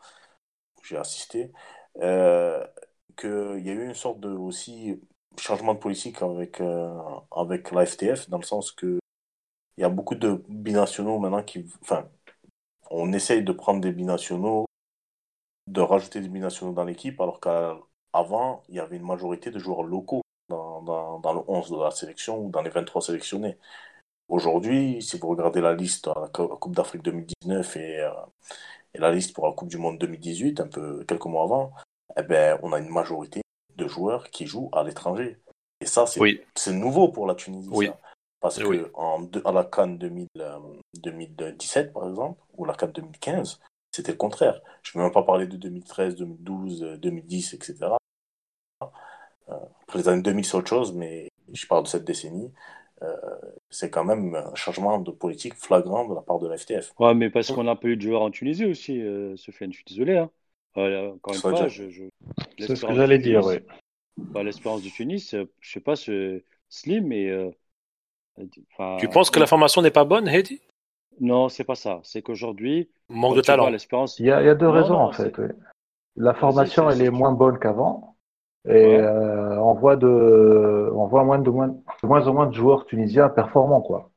j'ai 0.85 0.97
assisté, 0.97 1.53
euh, 2.01 2.65
qu'il 3.17 3.61
y 3.65 3.71
a 3.71 3.73
eu 3.73 3.85
une 3.87 3.95
sorte 3.95 4.21
de 4.21 4.31
aussi 4.31 5.01
changement 5.39 5.75
de 5.75 5.79
politique 5.79 6.23
avec 6.23 6.61
euh, 6.61 6.93
avec 7.33 7.71
la 7.73 7.87
FTF 7.87 8.29
dans 8.31 8.39
le 8.39 8.45
sens 8.45 8.73
que 8.73 8.99
il 9.79 9.83
y 9.83 9.85
a 9.85 9.89
beaucoup 9.91 10.15
de 10.17 10.43
binationaux 10.49 11.19
maintenant 11.21 11.43
qui, 11.43 11.67
enfin, 11.83 12.09
on 12.91 13.13
essaye 13.13 13.43
de 13.45 13.53
prendre 13.53 13.81
des 13.81 13.93
binationaux, 13.93 14.67
de 15.67 15.81
rajouter 15.81 16.21
des 16.21 16.29
binationaux 16.29 16.73
dans 16.73 16.85
l'équipe, 16.85 17.21
alors 17.21 17.41
qu'avant, 17.41 18.63
il 18.69 18.77
y 18.77 18.81
avait 18.81 18.97
une 18.97 19.07
majorité 19.07 19.51
de 19.51 19.59
joueurs 19.59 19.83
locaux 19.83 20.23
dans, 20.49 20.83
dans, 20.83 21.33
le 21.35 21.41
11 21.49 21.71
de 21.71 21.77
la 21.77 21.91
sélection 21.91 22.39
ou 22.45 22.51
dans 22.51 22.63
les 22.63 22.71
23 22.71 23.03
sélectionnés. 23.03 23.59
Aujourd'hui, 24.29 25.03
si 25.03 25.19
vous 25.19 25.29
regardez 25.29 25.61
la 25.61 25.75
liste 25.75 26.09
à 26.09 26.15
la 26.21 26.29
Cou- 26.29 26.49
Coupe 26.49 26.77
d'Afrique 26.77 27.03
2019 27.03 27.77
et, 27.77 28.01
euh, 28.01 28.11
et 28.95 28.99
la 28.99 29.11
liste 29.13 29.35
pour 29.35 29.47
la 29.47 29.53
Coupe 29.53 29.69
du 29.69 29.79
Monde 29.79 29.99
2018, 29.99 30.61
un 30.61 30.69
peu 30.69 31.05
quelques 31.05 31.27
mois 31.27 31.45
avant, 31.45 31.73
eh 32.17 32.23
ben, 32.23 32.59
on 32.63 32.73
a 32.73 32.79
une 32.79 32.89
majorité 32.89 33.43
de 33.77 33.87
joueurs 33.87 34.31
qui 34.31 34.47
jouent 34.47 34.71
à 34.73 34.83
l'étranger. 34.83 35.39
Et 35.81 35.87
ça, 35.87 36.07
c'est 36.07 36.21
Oui, 36.21 36.41
nouveau 36.69 37.09
pour 37.09 37.27
la 37.27 37.35
Tunisie. 37.35 37.69
Oui. 37.73 37.87
ça. 37.87 37.99
Parce 38.41 38.59
que 38.59 38.65
Oui. 38.65 38.81
en, 38.95 39.21
deux- 39.21 39.43
à 39.45 39.53
la 39.53 39.65
Cannes 39.65 39.99
2000, 39.99 40.29
euh, 40.39 40.59
2017, 41.03 41.93
par 41.93 42.09
exemple, 42.09 42.41
ou 42.57 42.65
la 42.65 42.75
Cannes 42.75 42.93
2015, 42.93 43.61
c'était 43.93 44.13
le 44.13 44.19
contraire. 44.19 44.61
Je 44.83 44.97
ne 44.97 45.03
vais 45.03 45.07
même 45.07 45.13
pas 45.13 45.25
parler 45.25 45.47
de 45.47 45.57
2013, 45.57 46.17
2012, 46.17 46.83
euh, 46.85 46.97
2010, 46.99 47.55
etc. 47.55 47.97
Euh, 48.83 48.87
après 49.83 49.99
les 49.99 50.09
années 50.09 50.23
2000, 50.23 50.45
c'est 50.45 50.57
autre 50.57 50.69
chose, 50.69 50.93
mais 50.93 51.29
je 51.53 51.67
parle 51.67 51.85
de 51.85 51.89
cette 51.89 52.05
décennie. 52.05 52.53
Euh, 53.03 53.17
c'est 53.71 53.91
quand 53.91 54.05
même 54.05 54.35
un 54.35 54.55
changement 54.55 54.99
de 54.99 55.11
politique 55.11 55.55
flagrant 55.55 56.09
de 56.09 56.15
la 56.15 56.21
part 56.23 56.39
de 56.39 56.49
la 56.49 56.57
FTF. 56.57 56.93
Ouais, 56.99 57.15
mais 57.15 57.31
parce 57.31 57.53
qu'on 57.53 57.67
a 57.69 57.77
pas 57.77 57.89
eu 57.89 57.97
de 57.97 58.03
joueurs 58.03 58.23
en 58.23 58.31
Tunisie 58.31 58.65
aussi, 58.65 59.01
euh, 59.01 59.37
Sofiane, 59.37 59.73
je 59.73 59.77
suis 59.79 59.85
désolé. 59.85 60.17
Hein. 60.17 60.31
Euh, 60.77 61.13
encore 61.13 61.35
une 61.35 61.41
fois, 61.41 61.69
je, 61.69 61.89
je... 61.91 62.05
C'est 62.59 62.77
ce 62.77 62.85
que 62.85 62.93
l'espérance 62.93 62.97
j'allais 62.97 63.19
de 63.19 63.23
dire, 63.23 63.45
Tunis- 63.45 63.47
oui. 63.47 63.77
bah, 64.33 64.43
L'espérance 64.43 64.83
du 64.83 64.91
Tunis, 64.91 65.35
euh, 65.35 65.45
je 65.61 65.71
sais 65.73 65.81
pas, 65.81 65.97
c'est 65.97 66.45
Slim, 66.69 67.07
mais. 67.07 67.29
euh, 67.31 67.51
enfin, 68.73 68.99
tu 68.99 69.09
penses 69.09 69.31
que 69.31 69.41
la 69.41 69.47
formation 69.47 69.83
n'est 69.83 69.91
pas 69.91 70.05
bonne, 70.05 70.29
Heidi 70.29 70.61
Non, 71.21 71.49
c'est 71.49 71.65
pas 71.65 71.75
ça. 71.75 72.01
C'est 72.05 72.23
qu'aujourd'hui, 72.23 72.91
Manque 73.09 73.37
de 73.37 73.41
vois 73.41 73.47
talent. 73.47 73.71
Il 74.19 74.27
y 74.27 74.31
a, 74.31 74.43
il 74.43 74.47
y 74.47 74.49
a 74.49 74.55
deux 74.55 74.67
Non, 74.67 74.73
raisons 74.73 74.95
non, 74.95 75.01
en 75.01 75.13
fait. 75.13 75.37
oui. 75.39 75.49
La 76.17 76.35
formation, 76.35 76.91
elle 76.91 77.03
est 77.03 77.11
moins 77.11 77.33
bonne 77.33 77.59
qu'avant. 77.59 78.18
Et 78.69 78.71
Ouais. 78.71 78.99
euh, 79.01 79.59
on 79.61 79.73
voit 79.75 79.97
de, 79.97 80.91
on 80.95 81.07
voit 81.07 81.25
moins 81.25 81.39
de, 81.39 81.49
moins, 81.51 81.69
de 81.69 82.07
moins 82.07 82.27
en 82.29 82.35
moins 82.35 82.47
de 82.47 82.53
joueurs 82.55 82.85
tunisiens 82.87 83.29
performants, 83.31 83.81
quoi. 83.81 84.11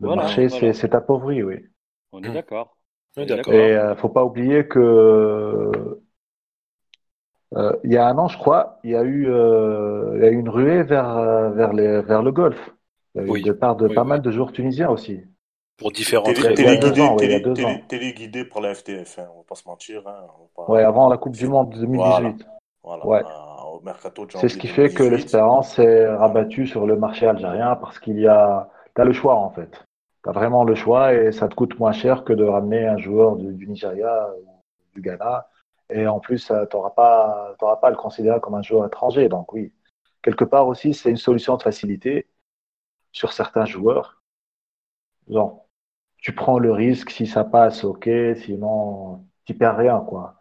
Le 0.00 0.06
Voilà, 0.08 0.22
marché 0.22 0.46
voilà. 0.48 0.72
s'est 0.74 0.94
appauvri, 0.94 1.42
oui. 1.42 1.64
On 2.12 2.22
est 2.22 2.28
Hmm. 2.28 2.34
d'accord. 2.34 2.76
Oui, 3.16 3.22
On 3.22 3.22
est 3.22 3.26
d'accord. 3.36 3.54
Et 3.54 3.76
euh, 3.76 3.96
faut 3.96 4.10
pas 4.10 4.24
oublier 4.24 4.68
que 4.68 4.78
euh, 7.56 7.72
il 7.82 7.92
y 7.92 7.96
a 7.96 8.06
un 8.06 8.18
an, 8.18 8.28
je 8.28 8.36
crois, 8.38 8.78
il 8.84 8.90
y 8.90 8.96
a 8.96 9.02
eu, 9.02 9.26
euh, 9.28 10.12
il 10.16 10.22
y 10.22 10.26
a 10.26 10.30
eu 10.30 10.38
une 10.38 10.48
ruée 10.50 10.82
vers 10.82 11.50
vers 11.52 11.72
les 11.72 12.02
vers 12.02 12.22
le 12.22 12.30
golf. 12.30 12.74
Il 13.14 13.22
y 13.22 13.24
a 13.24 13.26
eu 13.26 13.30
Oui. 13.30 13.42
le 13.42 13.52
départ 13.52 13.76
de 13.76 13.88
Oui, 13.88 13.94
pas 13.94 14.02
oui. 14.02 14.08
mal 14.08 14.20
de 14.22 14.30
joueurs 14.30 14.52
tunisiens 14.52 14.90
aussi. 14.90 15.22
Pour 15.78 15.92
différentes 15.92 16.34
Télé- 16.34 16.40
il 16.58 16.60
y 16.60 16.66
a 16.66 16.70
raisons. 16.70 16.80
deux 16.80 16.92
Téléguidé 16.92 17.00
ans, 17.02 17.16
ouais, 17.16 17.24
il 17.24 17.30
y 17.30 17.34
a 17.34 17.38
télé- 17.38 17.44
deux 17.44 17.54
télé- 17.54 17.66
ans. 17.66 17.80
téléguidé 17.88 18.44
par 18.44 18.60
la 18.60 18.74
FTF, 18.74 19.18
hein, 19.20 19.28
on 19.34 19.38
va 19.38 19.44
pas 19.48 19.54
se 19.54 19.66
mentir. 19.66 20.02
Hein, 20.06 20.26
on 20.38 20.42
va 20.60 20.66
pas- 20.66 20.72
Ouais, 20.72 20.82
avant 20.82 21.08
la 21.08 21.16
Coupe 21.16 21.32
du 21.34 21.46
Monde 21.48 21.70
2018. 21.70 22.46
Voilà, 22.82 23.06
Ouais. 23.06 23.22
Au 23.78 23.80
mercato 23.82 24.26
de 24.26 24.32
C'est 24.32 24.48
ce 24.48 24.58
qui 24.58 24.68
fait 24.68 24.92
que 24.92 25.02
2018. 25.02 25.10
l'Espérance 25.10 25.78
est 25.78 26.06
rabattue 26.08 26.66
sur 26.66 26.86
le 26.86 26.96
marché 26.96 27.26
algérien 27.26 27.76
parce 27.76 27.98
qu'il 27.98 28.18
y 28.18 28.26
a, 28.26 28.68
t'as 28.94 29.04
le 29.04 29.12
choix 29.12 29.36
en 29.36 29.50
fait. 29.50 29.84
T'as 30.22 30.32
vraiment 30.32 30.64
le 30.64 30.74
choix 30.74 31.14
et 31.14 31.32
ça 31.32 31.48
te 31.48 31.54
coûte 31.54 31.78
moins 31.78 31.92
cher 31.92 32.24
que 32.24 32.32
de 32.32 32.44
ramener 32.44 32.86
un 32.86 32.98
joueur 32.98 33.36
du, 33.36 33.54
du 33.54 33.66
Nigeria 33.68 34.28
ou 34.42 34.62
du 34.94 35.00
Ghana. 35.02 35.48
Et 35.90 36.06
en 36.06 36.20
plus, 36.20 36.50
euh, 36.50 36.66
t'auras 36.66 36.90
pas, 36.90 37.54
t'auras 37.58 37.76
pas 37.76 37.88
à 37.88 37.90
le 37.90 37.96
considérer 37.96 38.40
comme 38.40 38.54
un 38.54 38.62
joueur 38.62 38.86
étranger. 38.86 39.28
Donc 39.28 39.52
oui, 39.52 39.72
quelque 40.22 40.44
part 40.44 40.66
aussi, 40.68 40.94
c'est 40.94 41.10
une 41.10 41.16
solution 41.16 41.56
de 41.56 41.62
facilité 41.62 42.28
sur 43.12 43.32
certains 43.32 43.66
joueurs. 43.66 44.22
Genre, 45.28 45.66
tu 46.18 46.34
prends 46.34 46.58
le 46.58 46.72
risque 46.72 47.10
si 47.10 47.26
ça 47.26 47.44
passe, 47.44 47.84
ok. 47.84 48.08
Sinon, 48.36 49.26
tu 49.44 49.54
perds 49.54 49.76
rien 49.78 50.00
quoi. 50.00 50.37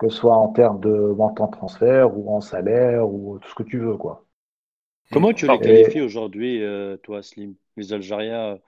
Que 0.00 0.08
ce 0.08 0.16
soit 0.16 0.36
en 0.36 0.48
termes 0.48 0.80
de 0.80 0.90
montant 0.90 1.46
de 1.46 1.52
transfert 1.52 2.16
ou 2.18 2.34
en 2.34 2.40
salaire 2.40 3.08
ou 3.08 3.38
tout 3.38 3.48
ce 3.48 3.54
que 3.54 3.62
tu 3.62 3.78
veux 3.78 3.96
quoi. 3.96 4.24
Comment 5.12 5.32
tu 5.32 5.46
les 5.46 5.58
qualifies 5.60 6.00
aujourd'hui, 6.00 6.62
euh, 6.62 6.96
toi, 6.96 7.22
Slim? 7.22 7.54
Les 7.76 7.92
Algériens, 7.92 8.58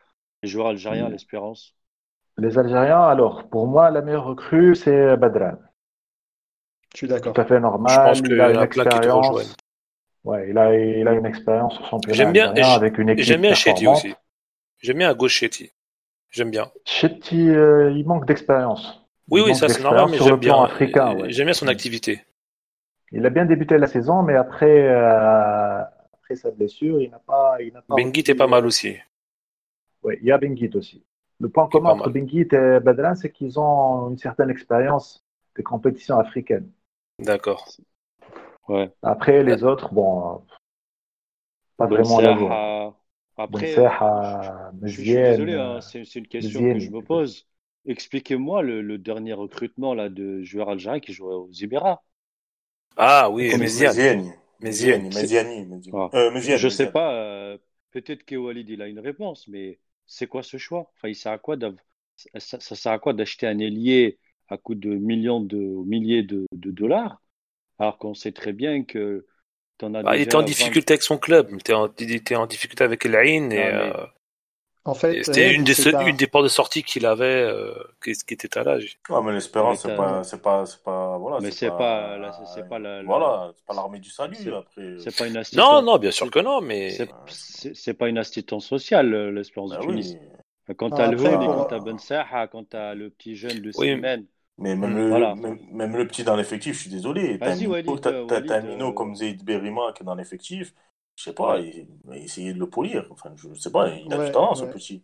les 0.43 0.49
joueurs 0.49 0.68
algériens, 0.68 1.09
Hmm. 1.09 1.12
l'espérance? 1.12 1.74
Les 2.39 2.59
Algériens, 2.59 3.01
alors, 3.01 3.49
pour 3.49 3.66
moi, 3.66 3.91
la 3.91 4.03
meilleure 4.03 4.24
recrue, 4.24 4.74
c'est 4.74 5.16
Badran. 5.16 5.57
Je 6.93 6.99
suis 6.99 7.09
d'accord. 7.09 7.35
Tout 7.35 7.41
à 7.41 7.45
fait 7.45 7.61
normal. 7.61 7.93
Je 7.93 8.05
pense 8.09 8.22
qu'il 8.22 8.33
il 8.33 8.41
a 8.41 8.51
une 8.51 8.62
expérience. 8.62 9.57
Ouais, 10.24 10.51
il 10.51 10.59
a, 10.59 10.74
il 10.76 11.09
a 11.09 11.14
une 11.14 11.26
expérience 11.26 11.74
sur 11.74 11.87
son 11.87 12.01
J'aime 12.12 12.33
bien- 12.33 12.53
avec 12.55 12.99
une 12.99 13.09
Et 13.09 13.12
équipe 13.12 13.24
j'aime 13.24 13.41
bien 13.43 13.55
Chetty 13.55 13.87
aussi. 13.87 14.14
J'aime 14.80 14.99
bien 14.99 15.11
à 15.11 15.14
gauche 15.14 15.35
Chetty. 15.35 15.70
J'aime 16.30 16.51
bien. 16.51 16.70
Chetty, 16.87 17.49
euh, 17.49 17.91
il 17.91 18.07
manque 18.07 18.26
d'expérience. 18.26 19.02
Oui, 19.33 19.41
oui, 19.47 19.55
ça 19.55 19.66
c'est 19.68 19.83
normal, 19.83 20.09
mais 20.11 20.18
j'aime 20.18 20.37
bien. 20.37 20.62
africain, 20.62 21.16
ouais. 21.16 21.30
J'aime 21.30 21.47
bien 21.47 21.55
son 21.55 21.66
activité. 21.66 22.20
Il 23.12 23.24
a 23.24 23.30
bien 23.30 23.47
débuté 23.47 23.78
la 23.78 23.87
saison, 23.87 24.22
mais 24.22 24.35
après, 24.35 24.89
euh, 24.89 25.80
après 26.12 26.37
sa 26.37 26.51
blessure, 26.51 27.01
il 27.01 27.11
n'a 27.11 27.18
pas, 27.18 27.57
il 27.61 27.72
n'a 27.72 27.80
pas. 27.80 27.95
Benguit 27.95 28.24
est 28.28 28.35
pas 28.35 28.47
mal 28.47 28.66
aussi. 28.66 28.97
Ouais, 30.03 30.18
il 30.20 30.26
y 30.26 30.33
a 30.33 30.37
Benguit 30.37 30.70
aussi. 30.74 31.03
Le 31.41 31.49
point 31.49 31.66
commun 31.68 31.91
entre. 31.91 32.11
Benguit 32.11 32.49
et 32.53 32.80
Badran, 32.80 33.14
c'est 33.14 33.33
qu'ils 33.33 33.59
ont 33.59 34.11
une 34.11 34.18
certaine 34.18 34.51
expérience 34.51 35.24
des 35.57 35.62
compétitions 35.62 36.18
africaines. 36.18 36.70
D'accord. 37.18 37.66
Ouais. 38.68 38.91
Après, 39.03 39.43
les 39.43 39.64
autres, 39.64 39.95
bon, 39.95 40.35
euh, 40.35 40.39
pas 41.78 41.87
Ben 41.87 41.97
vraiment 41.97 42.20
la. 42.20 42.37
Serra, 42.37 42.97
Après, 43.39 43.66
Ben 43.66 43.74
Serra, 43.74 44.72
je, 44.83 44.89
je 44.89 45.01
suis 45.01 45.14
désolé, 45.14 45.55
euh, 45.55 45.76
hein, 45.76 45.80
c'est 45.80 46.05
c'est 46.05 46.18
une 46.18 46.28
question 46.28 46.61
que 46.61 46.78
je 46.78 46.91
me 46.91 47.01
pose. 47.01 47.47
Expliquez-moi 47.87 48.62
le, 48.62 48.80
le 48.80 48.99
dernier 48.99 49.33
recrutement 49.33 49.95
là, 49.95 50.09
de 50.09 50.43
joueurs 50.43 50.70
algériens 50.70 51.01
qui 51.01 51.12
jouaient 51.12 51.35
aux 51.35 51.51
Ibera. 51.51 52.03
Ah 52.97 53.30
oui. 53.30 53.57
Méziani. 53.57 54.30
Méziani, 54.61 55.09
Méziani. 55.11 55.66
Ah. 55.93 56.09
Je 56.57 56.68
sais 56.68 56.91
pas, 56.91 57.14
euh, 57.14 57.59
peut-être 57.91 58.24
que 58.24 58.37
Walid 58.37 58.68
il 58.68 58.83
a 58.83 58.87
une 58.87 59.01
réponse, 59.01 59.49
mais 59.49 59.78
c'est 60.07 60.26
quoi 60.26 60.43
ce 60.43 60.57
choix? 60.57 60.91
Enfin, 60.97 61.09
il 61.09 61.16
sert 61.16 61.33
à 61.33 61.39
quoi 61.39 61.57
ça, 62.39 62.61
ça 62.61 62.76
sert 62.76 62.93
à 62.93 62.99
quoi 62.99 63.12
d'acheter 63.12 63.47
un 63.47 63.59
ailier 63.59 64.18
à 64.49 64.57
coût 64.59 64.74
de 64.74 64.91
millions 64.95 65.41
de 65.41 65.57
milliers 65.57 66.22
de, 66.22 66.47
de 66.53 66.70
dollars, 66.70 67.22
alors 67.78 67.99
qu'on 67.99 68.14
sait 68.14 68.33
très 68.33 68.53
bien 68.53 68.85
que 68.85 69.26
t'en 69.78 69.95
as 69.95 70.03
Bah, 70.03 70.16
il 70.16 70.22
était 70.22 70.35
en 70.37 70.41
20 70.41 70.47
difficulté 70.47 70.93
avec 70.93 71.03
son 71.03 71.18
club. 71.18 71.49
Il 71.51 71.57
était 71.57 71.72
en, 71.72 71.89
il 71.99 72.12
était 72.14 72.37
en 72.37 72.47
difficulté 72.47 72.85
avec 72.85 73.05
l'Ain 73.05 73.22
et, 73.24 73.39
Non, 73.39 73.49
mais- 73.51 73.61
euh, 73.61 74.07
En 74.85 74.95
fait, 74.95 75.14
et 75.16 75.22
c'était 75.22 75.51
Ed, 75.51 75.57
une 75.57 75.64
des, 75.64 75.74
c'est 75.74 75.95
un- 75.95 76.07
une 76.07 76.16
des 76.16 76.26
portes 76.26 76.45
de 76.45 76.49
sortie 76.49 76.83
qu'il 76.83 77.07
avait, 77.07 77.24
euh, 77.24 77.72
qui, 78.03 78.12
qui 78.14 78.35
était 78.35 78.59
à 78.59 78.64
l'âge. 78.64 78.99
Ah, 79.11 79.20
mais 79.24 79.33
l'espérance, 79.33 79.80
c'est 79.83 79.97
pas, 79.97 80.24
c'est 80.24 80.43
pas, 80.43 80.66
c'est 80.66 80.83
pas, 80.83 81.18
voilà, 81.18 81.41
Mais 81.41 81.51
c'est 81.51 81.68
pas 81.68 82.43
c'est 82.55 82.68
pas 82.68 82.78
la- 82.78 83.03
voilà, 83.03 83.53
c'est 83.57 83.64
pas 83.64 83.74
l'armée 83.74 84.01
du 84.01 84.11
salut, 84.11 84.35
C'est- 84.35 84.53
après. 84.53 84.99
C'est 84.99 85.16
pas 85.16 85.26
une 85.26 85.35
Non, 85.35 85.41
assistance. 85.41 85.85
non, 85.85 85.99
bien 85.99 86.11
sûr 86.11 86.30
que 86.30 86.41
non, 86.41 86.61
mais 86.61 86.91
C'est 87.74 87.95
pas 87.95 88.09
une 88.09 88.18
assistance 88.18 88.66
sociale, 88.66 89.14
euh, 89.14 89.30
l'espérance 89.30 89.70
Bah 89.70 89.76
de 89.80 89.87
oui. 89.87 90.03
Tunis. 90.03 90.18
Quand 90.76 90.91
Ah, 90.91 90.97
t'as 90.97 91.11
le 91.11 91.16
pour- 91.16 91.28
quand 91.57 91.64
t'as 91.64 91.78
Ben 91.80 91.99
Saha, 91.99 92.47
quand 92.49 92.68
t'as 92.68 92.95
le 92.95 93.11
petit 93.11 93.37
jeune 93.37 93.61
de 93.61 93.70
Oui, 93.76 93.97
Mais 94.59 94.76
même, 94.76 94.97
le, 94.97 95.09
voilà. 95.09 95.35
même, 95.35 95.59
même 95.72 95.97
le 95.97 96.07
petit 96.07 96.24
dans 96.24 96.37
l'effectif, 96.37 96.74
je 96.76 96.80
suis 96.83 96.91
désolé. 96.91 97.39
T'as 97.39 97.57
minot, 97.57 97.72
Walid, 97.72 98.07
euh, 98.07 98.26
euh, 98.89 98.93
comme 98.93 99.16
Zaid 99.16 99.45
Berima 99.45 99.93
qui 99.95 100.03
est 100.03 100.07
dans 100.07 100.14
l'effectif. 100.14 100.74
Je 101.17 101.25
sais 101.25 101.33
pas, 101.33 101.59
essayait 102.15 102.53
de 102.55 102.59
le 102.59 102.69
polir. 102.69 103.07
Enfin, 103.11 103.33
je 103.37 103.53
sais 103.55 103.71
pas, 103.71 103.89
il 103.91 104.13
a 104.13 104.19
Ouais, 104.19 104.27
du 104.27 104.33
talent, 104.33 104.55
ce 104.55 104.65
ouais. 104.65 104.71
petit. 104.73 105.03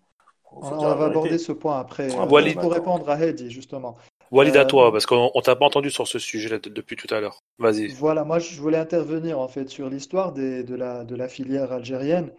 Faut, 0.50 0.58
On, 0.62 0.94
va 0.94 1.04
aborder 1.06 1.36
ce 1.38 1.52
point 1.52 1.78
après. 1.78 2.08
Ah, 2.14 2.22
Euh, 2.22 2.26
Walid. 2.26 2.58
pour 2.58 2.72
répondre 2.72 3.08
à 3.10 3.20
Heidi, 3.20 3.50
justement. 3.50 3.96
Walid, 4.30 4.56
à 4.56 4.62
Euh, 4.62 4.66
toi, 4.66 4.90
parce 4.92 5.04
qu'on 5.06 5.30
on 5.34 5.40
t'a 5.42 5.56
pas 5.56 5.66
entendu 5.66 5.90
sur 5.90 6.06
ce 6.08 6.18
sujet-là 6.18 6.58
de- 6.58 6.70
depuis 6.70 6.96
tout 6.96 7.12
à 7.14 7.20
l'heure. 7.20 7.40
Vas-y. 7.58 7.88
Voilà, 7.88 8.24
moi 8.24 8.38
je 8.38 8.60
voulais 8.60 8.78
intervenir 8.78 9.38
en 9.38 9.48
fait 9.48 9.68
sur 9.68 9.88
l'histoire 9.90 10.32
de 10.32 10.74
la, 10.74 11.04
de 11.04 11.14
la 11.16 11.28
filière 11.28 11.72
algérienne. 11.72 12.32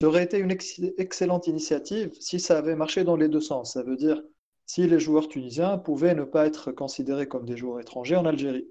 Ça 0.00 0.08
aurait 0.08 0.24
été 0.24 0.38
une 0.38 0.50
ex- 0.50 0.80
excellente 0.98 1.46
initiative 1.46 2.10
si 2.20 2.40
ça 2.40 2.58
avait 2.58 2.74
marché 2.76 3.04
dans 3.04 3.16
les 3.16 3.28
deux 3.28 3.40
sens. 3.40 3.72
Ça 3.74 3.82
veut 3.82 3.96
dire 3.96 4.20
si 4.66 4.86
les 4.86 4.98
joueurs 5.00 5.28
tunisiens 5.28 5.78
pouvaient 5.78 6.14
ne 6.14 6.24
pas 6.24 6.46
être 6.46 6.70
considérés 6.72 7.26
comme 7.28 7.44
des 7.44 7.56
joueurs 7.56 7.80
étrangers 7.80 8.16
en 8.16 8.24
Algérie. 8.26 8.66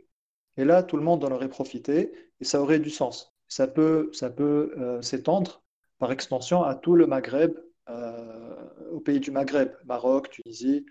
Et 0.58 0.66
là, 0.66 0.84
tout 0.84 0.98
le 0.98 1.04
monde 1.04 1.24
en 1.24 1.32
aurait 1.32 1.50
profité 1.50 2.12
et 2.40 2.44
ça 2.46 2.62
aurait 2.62 2.80
du 2.80 2.90
sens 2.90 3.31
ça 3.52 3.68
peut, 3.68 4.10
ça 4.14 4.30
peut 4.30 4.74
euh, 4.78 5.02
s'étendre 5.02 5.62
par 6.00 6.12
extension 6.14 6.64
à 6.64 6.74
tout 6.74 6.96
le 6.96 7.06
Maghreb, 7.06 7.52
euh, 7.90 8.56
aux 8.94 9.02
pays 9.02 9.20
du 9.20 9.30
Maghreb, 9.30 9.74
Maroc, 9.84 10.30
Tunisie, 10.30 10.86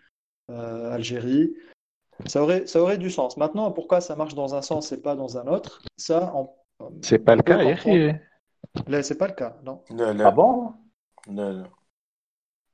euh, 0.50 0.92
Algérie. 0.92 1.54
Ça 2.26 2.42
aurait, 2.42 2.66
ça 2.66 2.82
aurait 2.82 2.98
du 2.98 3.08
sens. 3.08 3.38
Maintenant, 3.38 3.72
pourquoi 3.72 4.02
ça 4.02 4.14
marche 4.14 4.34
dans 4.34 4.54
un 4.54 4.60
sens 4.60 4.92
et 4.92 5.00
pas 5.00 5.16
dans 5.16 5.38
un 5.38 5.46
autre? 5.46 5.80
Ça, 5.96 6.34
c'est 7.00 7.20
pas 7.20 7.34
le 7.34 7.42
cas. 7.42 7.56
Là, 8.86 9.02
c'est 9.02 9.16
pas 9.16 9.28
le 9.28 9.34
cas, 9.34 9.56
non. 9.64 9.82
non. 9.90 10.14
Ah 10.22 10.30
bon? 10.30 10.74
Non, 11.28 11.64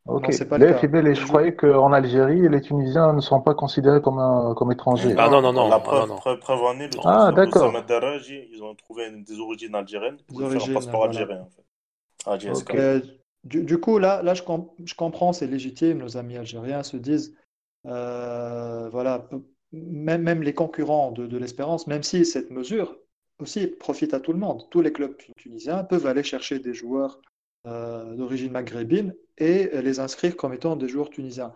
Ok. 0.09 0.29
Non, 0.29 0.47
pas 0.49 0.59
le 0.59 0.67
Là, 0.67 0.73
cas. 0.73 0.79
Fidel, 0.79 1.15
je 1.15 1.21
Je- 1.21 1.27
croyais 1.27 1.55
qu'en 1.57 1.93
Algérie, 1.93 2.49
les 2.49 2.61
Tunisiens 2.61 3.13
ne 3.13 3.21
sont 3.21 3.41
pas 3.41 3.55
considérés 3.55 4.01
comme, 4.01 4.19
un- 4.19 4.55
comme 4.55 4.71
étrangers. 4.73 5.15
Ah 5.19 5.29
non, 5.29 5.41
non, 5.43 5.53
non. 5.53 5.69
La 5.69 5.77
ah, 5.77 5.81
preuve, 5.81 6.01
non, 6.03 6.15
non. 6.15 6.17
preuve, 6.17 6.39
preuve 6.39 6.63
en 6.63 6.79
est, 6.79 6.95
le 6.95 7.01
Ah, 7.05 7.33
d'accord. 7.35 7.73
Ils 7.73 8.63
ont 8.63 8.75
trouvé 8.75 9.09
une- 9.09 9.25
des 9.25 9.39
origines 9.41 9.75
algériennes 9.75 10.19
pour 10.29 10.39
Des 10.39 10.45
lui 10.45 10.51
faire 10.51 10.51
un 10.51 10.55
origines, 10.61 10.75
passeport 10.75 10.97
voilà. 11.07 11.11
algérien. 11.21 11.41
En 12.27 12.39
fait. 12.39 12.65
Ah. 12.73 12.77
Euh, 12.77 13.01
du, 13.45 13.63
du 13.65 13.79
coup, 13.79 13.99
là, 13.99 14.23
là 14.23 14.35
je, 14.35 14.43
com- 14.43 14.69
je 14.85 14.95
comprends, 14.95 15.33
c'est 15.33 15.47
légitime. 15.47 15.99
Nos 15.99 16.17
amis 16.17 16.37
algériens 16.37 16.83
se 16.83 16.97
disent, 16.97 17.35
euh, 17.87 18.89
voilà, 18.91 19.29
même, 19.73 20.23
même 20.23 20.43
les 20.43 20.55
concurrents 20.55 21.13
de, 21.13 21.27
de 21.27 21.39
l'Espérance, 21.39 21.87
même 21.87 22.03
si 22.03 22.25
cette 22.25 22.51
mesure 22.51 22.97
aussi 23.39 23.67
profite 23.67 24.15
à 24.15 24.21
tout 24.21 24.33
le 24.33 24.39
monde. 24.39 24.63
Tous 24.71 24.81
les 24.81 24.93
clubs 24.93 25.17
tu- 25.17 25.33
tunisiens 25.37 25.85
peuvent 25.85 26.07
aller 26.07 26.23
chercher 26.23 26.59
des 26.59 26.75
joueurs 26.75 27.21
d'origine 27.67 28.53
maghrébine 28.53 29.15
et 29.39 29.69
les 29.83 30.01
inscrire 30.01 30.37
comme 30.37 30.55
étant 30.55 30.77
des 30.77 30.89
joueurs 30.89 31.11
tunisiens. 31.11 31.53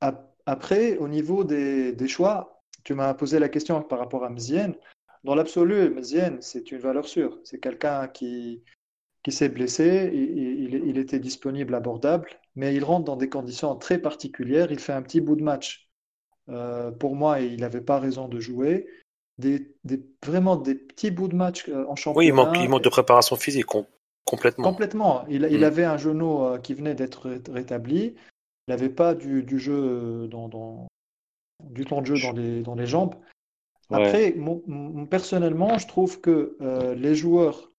Ap- 0.00 0.34
Après, 0.46 0.96
au 0.98 1.08
niveau 1.08 1.44
des, 1.44 1.92
des 1.92 2.08
choix, 2.08 2.62
tu 2.84 2.94
m'as 2.94 3.12
posé 3.14 3.38
la 3.38 3.48
question 3.48 3.82
par 3.82 3.98
rapport 3.98 4.24
à 4.24 4.30
Mzien. 4.30 4.72
Dans 5.24 5.34
l'absolu, 5.34 5.90
Mzien, 5.90 6.38
c'est 6.40 6.70
une 6.72 6.78
valeur 6.78 7.06
sûre. 7.06 7.38
C'est 7.44 7.60
quelqu'un 7.60 8.08
qui, 8.08 8.62
qui 9.22 9.32
s'est 9.32 9.48
blessé, 9.48 10.10
il, 10.12 10.38
il- 10.64 10.84
il 10.90 10.98
était 10.98 11.18
disponible, 11.20 11.74
abordable, 11.74 12.28
mais 12.56 12.74
il 12.74 12.82
rentre 12.84 13.04
dans 13.04 13.16
des 13.16 13.28
conditions 13.28 13.76
très 13.76 13.98
particulières. 13.98 14.72
Il 14.72 14.78
fait 14.78 14.92
un 14.94 15.02
petit 15.02 15.20
bout 15.20 15.36
de 15.36 15.42
match. 15.42 15.88
Euh, 16.48 16.90
pour 16.92 17.14
moi, 17.14 17.40
il 17.40 17.60
n'avait 17.60 17.82
pas 17.82 17.98
raison 18.00 18.26
de 18.28 18.40
jouer. 18.40 18.86
Des, 19.38 19.74
des- 19.84 20.02
vraiment 20.24 20.56
des 20.56 20.74
petits 20.74 21.10
bouts 21.10 21.28
de 21.28 21.36
match 21.36 21.68
euh, 21.68 21.84
en 21.86 21.94
Oui, 22.14 22.26
il 22.26 22.32
manque, 22.32 22.46
championnat. 22.48 22.64
il 22.64 22.70
manque 22.70 22.84
de 22.84 22.88
préparation 22.88 23.36
physique, 23.36 23.74
complètement. 24.30 24.64
Complètement. 24.64 25.24
Il, 25.28 25.48
il 25.50 25.60
Mm. 25.60 25.64
avait 25.64 25.84
un 25.84 25.96
genou 25.96 26.44
euh, 26.44 26.58
qui 26.58 26.74
venait 26.74 26.94
d'être 26.94 27.28
ré- 27.28 27.42
rétabli. 27.50 28.14
Il 28.66 28.70
n'avait 28.70 28.88
pas 28.90 29.14
du, 29.14 29.42
du 29.42 29.58
jeu 29.58 29.74
euh, 29.74 30.26
dans, 30.28 30.48
dans- 30.48 30.88
du 31.64 31.84
temps 31.84 32.02
de 32.02 32.06
jeu 32.06 32.20
dans 32.20 32.32
les, 32.32 32.62
dans 32.62 32.74
les 32.74 32.86
jambes. 32.86 33.14
Ouais. 33.90 33.96
Après, 33.96 34.34
mon- 34.36 34.62
mon- 34.66 35.06
personnellement, 35.06 35.78
je 35.78 35.86
trouve 35.86 36.20
que 36.20 36.56
euh, 36.60 36.94
les 36.94 37.14
joueurs, 37.14 37.70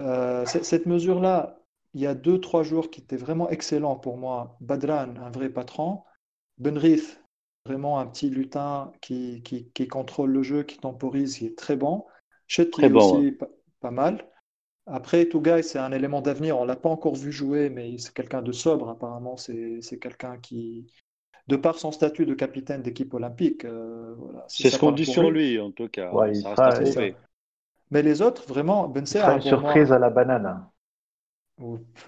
euh, 0.00 0.44
cette 0.46 0.86
mesure-là, 0.86 1.58
il 1.94 2.00
y 2.00 2.06
a 2.06 2.14
deux, 2.14 2.40
trois 2.40 2.62
joueurs 2.62 2.90
qui 2.90 3.00
étaient 3.00 3.16
vraiment 3.16 3.50
excellents 3.50 3.96
pour 3.96 4.16
moi. 4.16 4.56
Badran, 4.60 5.16
un 5.16 5.30
vrai 5.30 5.48
patron. 5.48 6.02
Benrith, 6.58 7.22
vraiment 7.66 7.98
un 7.98 8.06
petit 8.06 8.30
lutin 8.30 8.92
qui, 9.00 9.42
qui, 9.42 9.70
qui 9.70 9.88
contrôle 9.88 10.30
le 10.30 10.42
jeu, 10.42 10.62
qui 10.62 10.78
temporise, 10.78 11.38
qui 11.38 11.46
est 11.46 11.58
très 11.58 11.76
bon. 11.76 12.04
Bon, 12.90 13.16
aussi, 13.16 13.32
pas, 13.32 13.48
pas 13.80 13.90
mal. 13.90 14.29
Après, 14.90 15.26
Tougaï, 15.26 15.64
c'est 15.64 15.78
un 15.78 15.92
élément 15.92 16.20
d'avenir. 16.22 16.58
On 16.58 16.64
l'a 16.64 16.76
pas 16.76 16.88
encore 16.88 17.14
vu 17.16 17.32
jouer, 17.32 17.70
mais 17.70 17.96
c'est 17.98 18.12
quelqu'un 18.14 18.42
de 18.42 18.52
sobre, 18.52 18.88
apparemment. 18.90 19.36
C'est 19.36 19.80
c'est 19.82 19.98
quelqu'un 19.98 20.38
qui, 20.38 20.86
de 21.48 21.56
par 21.56 21.78
son 21.78 21.92
statut 21.92 22.26
de 22.26 22.34
capitaine 22.34 22.82
d'équipe 22.82 23.14
olympique, 23.14 23.64
euh, 23.64 24.14
voilà, 24.18 24.44
si 24.48 24.62
C'est 24.62 24.70
ce 24.70 24.78
qu'on 24.78 24.92
dit 24.92 25.06
sur 25.06 25.30
lui. 25.30 25.30
lui, 25.30 25.60
en 25.60 25.70
tout 25.72 25.88
cas. 25.88 26.12
Ouais, 26.12 26.32
reste 26.44 26.58
à. 26.58 27.08
Mais 27.90 28.02
les 28.02 28.22
autres, 28.22 28.46
vraiment, 28.48 28.88
Ben 28.88 29.06
sera 29.06 29.34
une 29.34 29.40
moi, 29.44 29.48
surprise 29.48 29.92
à 29.92 29.98
la 29.98 30.10
banane. 30.10 30.66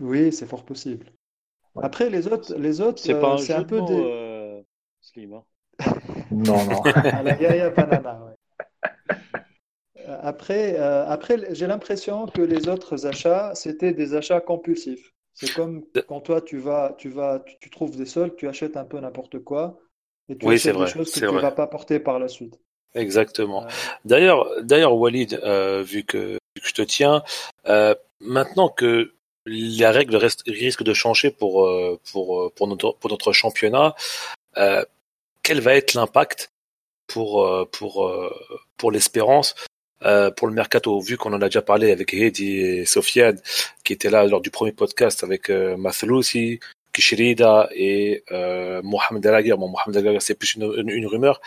oui, 0.01 0.33
c'est 0.33 0.47
fort 0.47 0.65
possible. 0.65 1.13
Ouais. 1.75 1.85
Après, 1.85 2.11
les 2.11 2.29
autres, 2.29 2.55
les 2.57 2.81
autres, 2.81 3.03
C'est 3.03 3.15
euh, 3.15 3.39
un 3.55 3.65
peu 3.65 3.77
mots, 3.77 3.87
des. 3.89 4.13
euh, 4.13 4.63
Slim. 5.01 5.35
hein. 5.35 5.45
Non, 6.31 6.65
non. 6.67 6.83
à 7.13 7.23
la 7.23 7.35
Yaya 7.41 7.71
Banana, 7.71 8.25
ouais. 8.25 8.32
Euh, 10.09 10.19
Après, 10.23 10.79
euh, 10.79 11.07
après 11.07 11.39
j'ai 11.55 11.67
l'impression 11.67 12.27
que 12.27 12.43
les 12.43 12.69
autres 12.69 13.07
achats, 13.07 13.55
c'était 13.55 13.93
des 13.93 14.15
achats 14.15 14.41
compulsifs. 14.41 15.13
C'est 15.35 15.53
comme 15.55 15.83
quand 16.09 16.21
toi, 16.21 16.41
tu 16.43 16.59
vas, 16.59 16.95
tu 16.99 17.09
vas, 17.09 17.41
tu, 17.41 17.57
tu 17.61 17.71
trouves 17.71 17.97
des 17.97 18.05
soldes, 18.07 18.37
tu 18.37 18.49
achètes 18.49 18.77
un 18.77 18.85
peu 18.85 18.99
n'importe 19.01 19.39
quoi 19.39 19.79
et 20.29 20.37
tu 20.37 20.47
Oui, 20.47 20.55
achètes 20.57 20.73
des 20.73 20.79
vrai, 20.79 20.91
choses 20.91 21.11
que 21.11 21.19
tu 21.21 21.27
vrai. 21.27 21.41
vas 21.41 21.51
pas 21.53 21.67
porter 21.67 21.99
par 22.01 22.19
la 22.19 22.29
suite. 22.29 22.59
Exactement. 22.95 23.65
Euh, 23.65 23.69
D'ailleurs, 24.05 24.47
d'ailleurs, 24.63 24.95
Walid, 24.95 25.41
euh, 25.43 25.83
vu 25.83 26.05
que, 26.05 26.35
vu 26.55 26.61
que 26.61 26.69
je 26.69 26.75
te 26.75 26.83
tiens, 26.83 27.23
maintenant 28.21 28.69
que 28.69 29.15
la 29.47 29.91
règle 29.91 30.17
reste, 30.17 30.43
risque 30.47 30.83
de 30.83 30.93
changer 30.93 31.31
pour, 31.31 31.69
pour, 32.13 32.53
pour, 32.53 32.67
notre, 32.69 32.93
pour 32.99 33.11
notre 33.11 33.33
championnat, 33.33 33.95
quel 35.43 35.61
va 35.61 35.75
être 35.75 35.95
l'impact 35.95 36.53
pour, 37.07 37.67
pour, 37.73 38.13
pour 38.77 38.93
l'espérance, 38.93 39.55
euh, 40.05 40.31
pour 40.31 40.49
le 40.49 40.55
mercato, 40.55 41.01
vu 41.01 41.17
qu'on 41.17 41.33
en 41.33 41.43
a 41.43 41.47
déjà 41.47 41.63
parlé 41.63 41.91
avec 41.91 42.15
Hedi 42.15 42.59
et 42.59 42.85
Sofiane, 42.85 43.41
qui 43.85 43.93
étaient 43.93 44.11
là 44.11 44.27
lors 44.27 44.41
du 44.41 44.51
premier 44.51 44.73
podcast 44.73 45.25
avec 45.25 45.51
euh, 45.51 45.77
Mathloussi, 45.77 46.61
Kishirida 46.93 47.69
et 47.75 48.25
euh, 48.33 48.83
Mohamed 48.83 49.27
Alaguer. 49.27 49.55
Bon, 49.59 49.69
Mohamed 49.69 49.97
Alaguer, 49.97 50.21
c'est 50.21 50.35
plus 50.35 50.55
une, 50.55 50.73
une, 50.89 51.07
rumeur. 51.07 51.41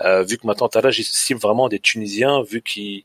Euh, 0.00 0.22
vu 0.22 0.38
que 0.38 0.46
maintenant 0.46 0.68
Talaj 0.68 0.98
il 0.98 1.04
cible 1.04 1.40
vraiment 1.40 1.68
des 1.68 1.78
Tunisiens, 1.78 2.42
vu 2.42 2.62
qu'il 2.62 3.02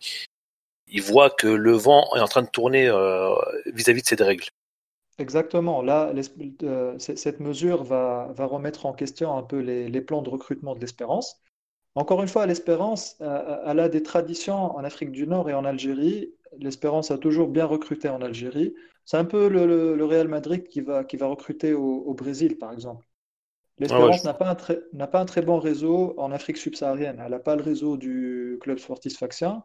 il 0.88 1.02
voit 1.02 1.30
que 1.30 1.48
le 1.48 1.72
vent 1.72 2.06
est 2.16 2.20
en 2.20 2.28
train 2.28 2.42
de 2.42 2.50
tourner 2.50 2.88
euh, 2.88 3.34
vis-à-vis 3.68 4.02
de 4.02 4.08
ces 4.08 4.16
règles. 4.16 4.46
Exactement. 5.20 5.82
Là, 5.82 6.12
euh, 6.64 6.96
cette 6.98 7.40
mesure 7.40 7.84
va, 7.84 8.30
va 8.34 8.46
remettre 8.46 8.86
en 8.86 8.94
question 8.94 9.38
un 9.38 9.44
peu 9.44 9.60
les, 9.60 9.88
les 9.88 10.02
plans 10.02 10.22
de 10.22 10.30
recrutement 10.30 10.76
de 10.76 10.82
l'Espérance. 10.82 11.40
Encore 11.96 12.22
une 12.22 12.28
fois, 12.28 12.46
l'Espérance, 12.46 13.18
euh, 13.22 13.62
elle 13.66 13.80
a 13.80 13.90
des 13.90 14.04
traditions 14.04 14.76
en 14.76 14.84
Afrique 14.84 15.12
du 15.12 15.28
Nord 15.28 15.50
et 15.50 15.54
en 15.54 15.66
Algérie. 15.66 16.34
L'Espérance 16.60 17.12
a 17.12 17.18
toujours 17.18 17.50
bien 17.50 17.66
recruté 17.66 18.10
en 18.10 18.22
Algérie. 18.22 18.74
C'est 19.06 19.18
un 19.18 19.26
peu 19.26 19.50
le, 19.50 19.66
le- 19.66 19.96
le 19.96 20.06
Real 20.06 20.28
Madrid 20.28 20.68
qui 20.68 20.82
va, 20.82 21.04
qui 21.04 21.18
va 21.18 21.28
recruter 21.28 21.74
au, 21.74 21.84
au 21.84 22.14
Brésil, 22.14 22.58
par 22.58 22.72
exemple. 22.72 23.06
L'Espérance 23.80 24.24
je- 24.24 24.26
n'a 24.26 24.34
pas 24.36 24.50
un 24.50 24.56
très, 24.56 24.80
n'a 24.94 25.08
pas 25.08 25.22
un 25.22 25.26
très 25.26 25.42
bon 25.44 25.60
réseau 25.60 26.16
en 26.20 26.32
Afrique 26.32 26.58
subsaharienne. 26.58 27.22
Elle 27.24 27.32
n'a 27.32 27.40
pas 27.40 27.56
le 27.58 27.64
réseau 27.64 27.98
du 27.98 28.58
club 28.62 28.80
sportif 28.80 29.14
Sfaxien. 29.14 29.64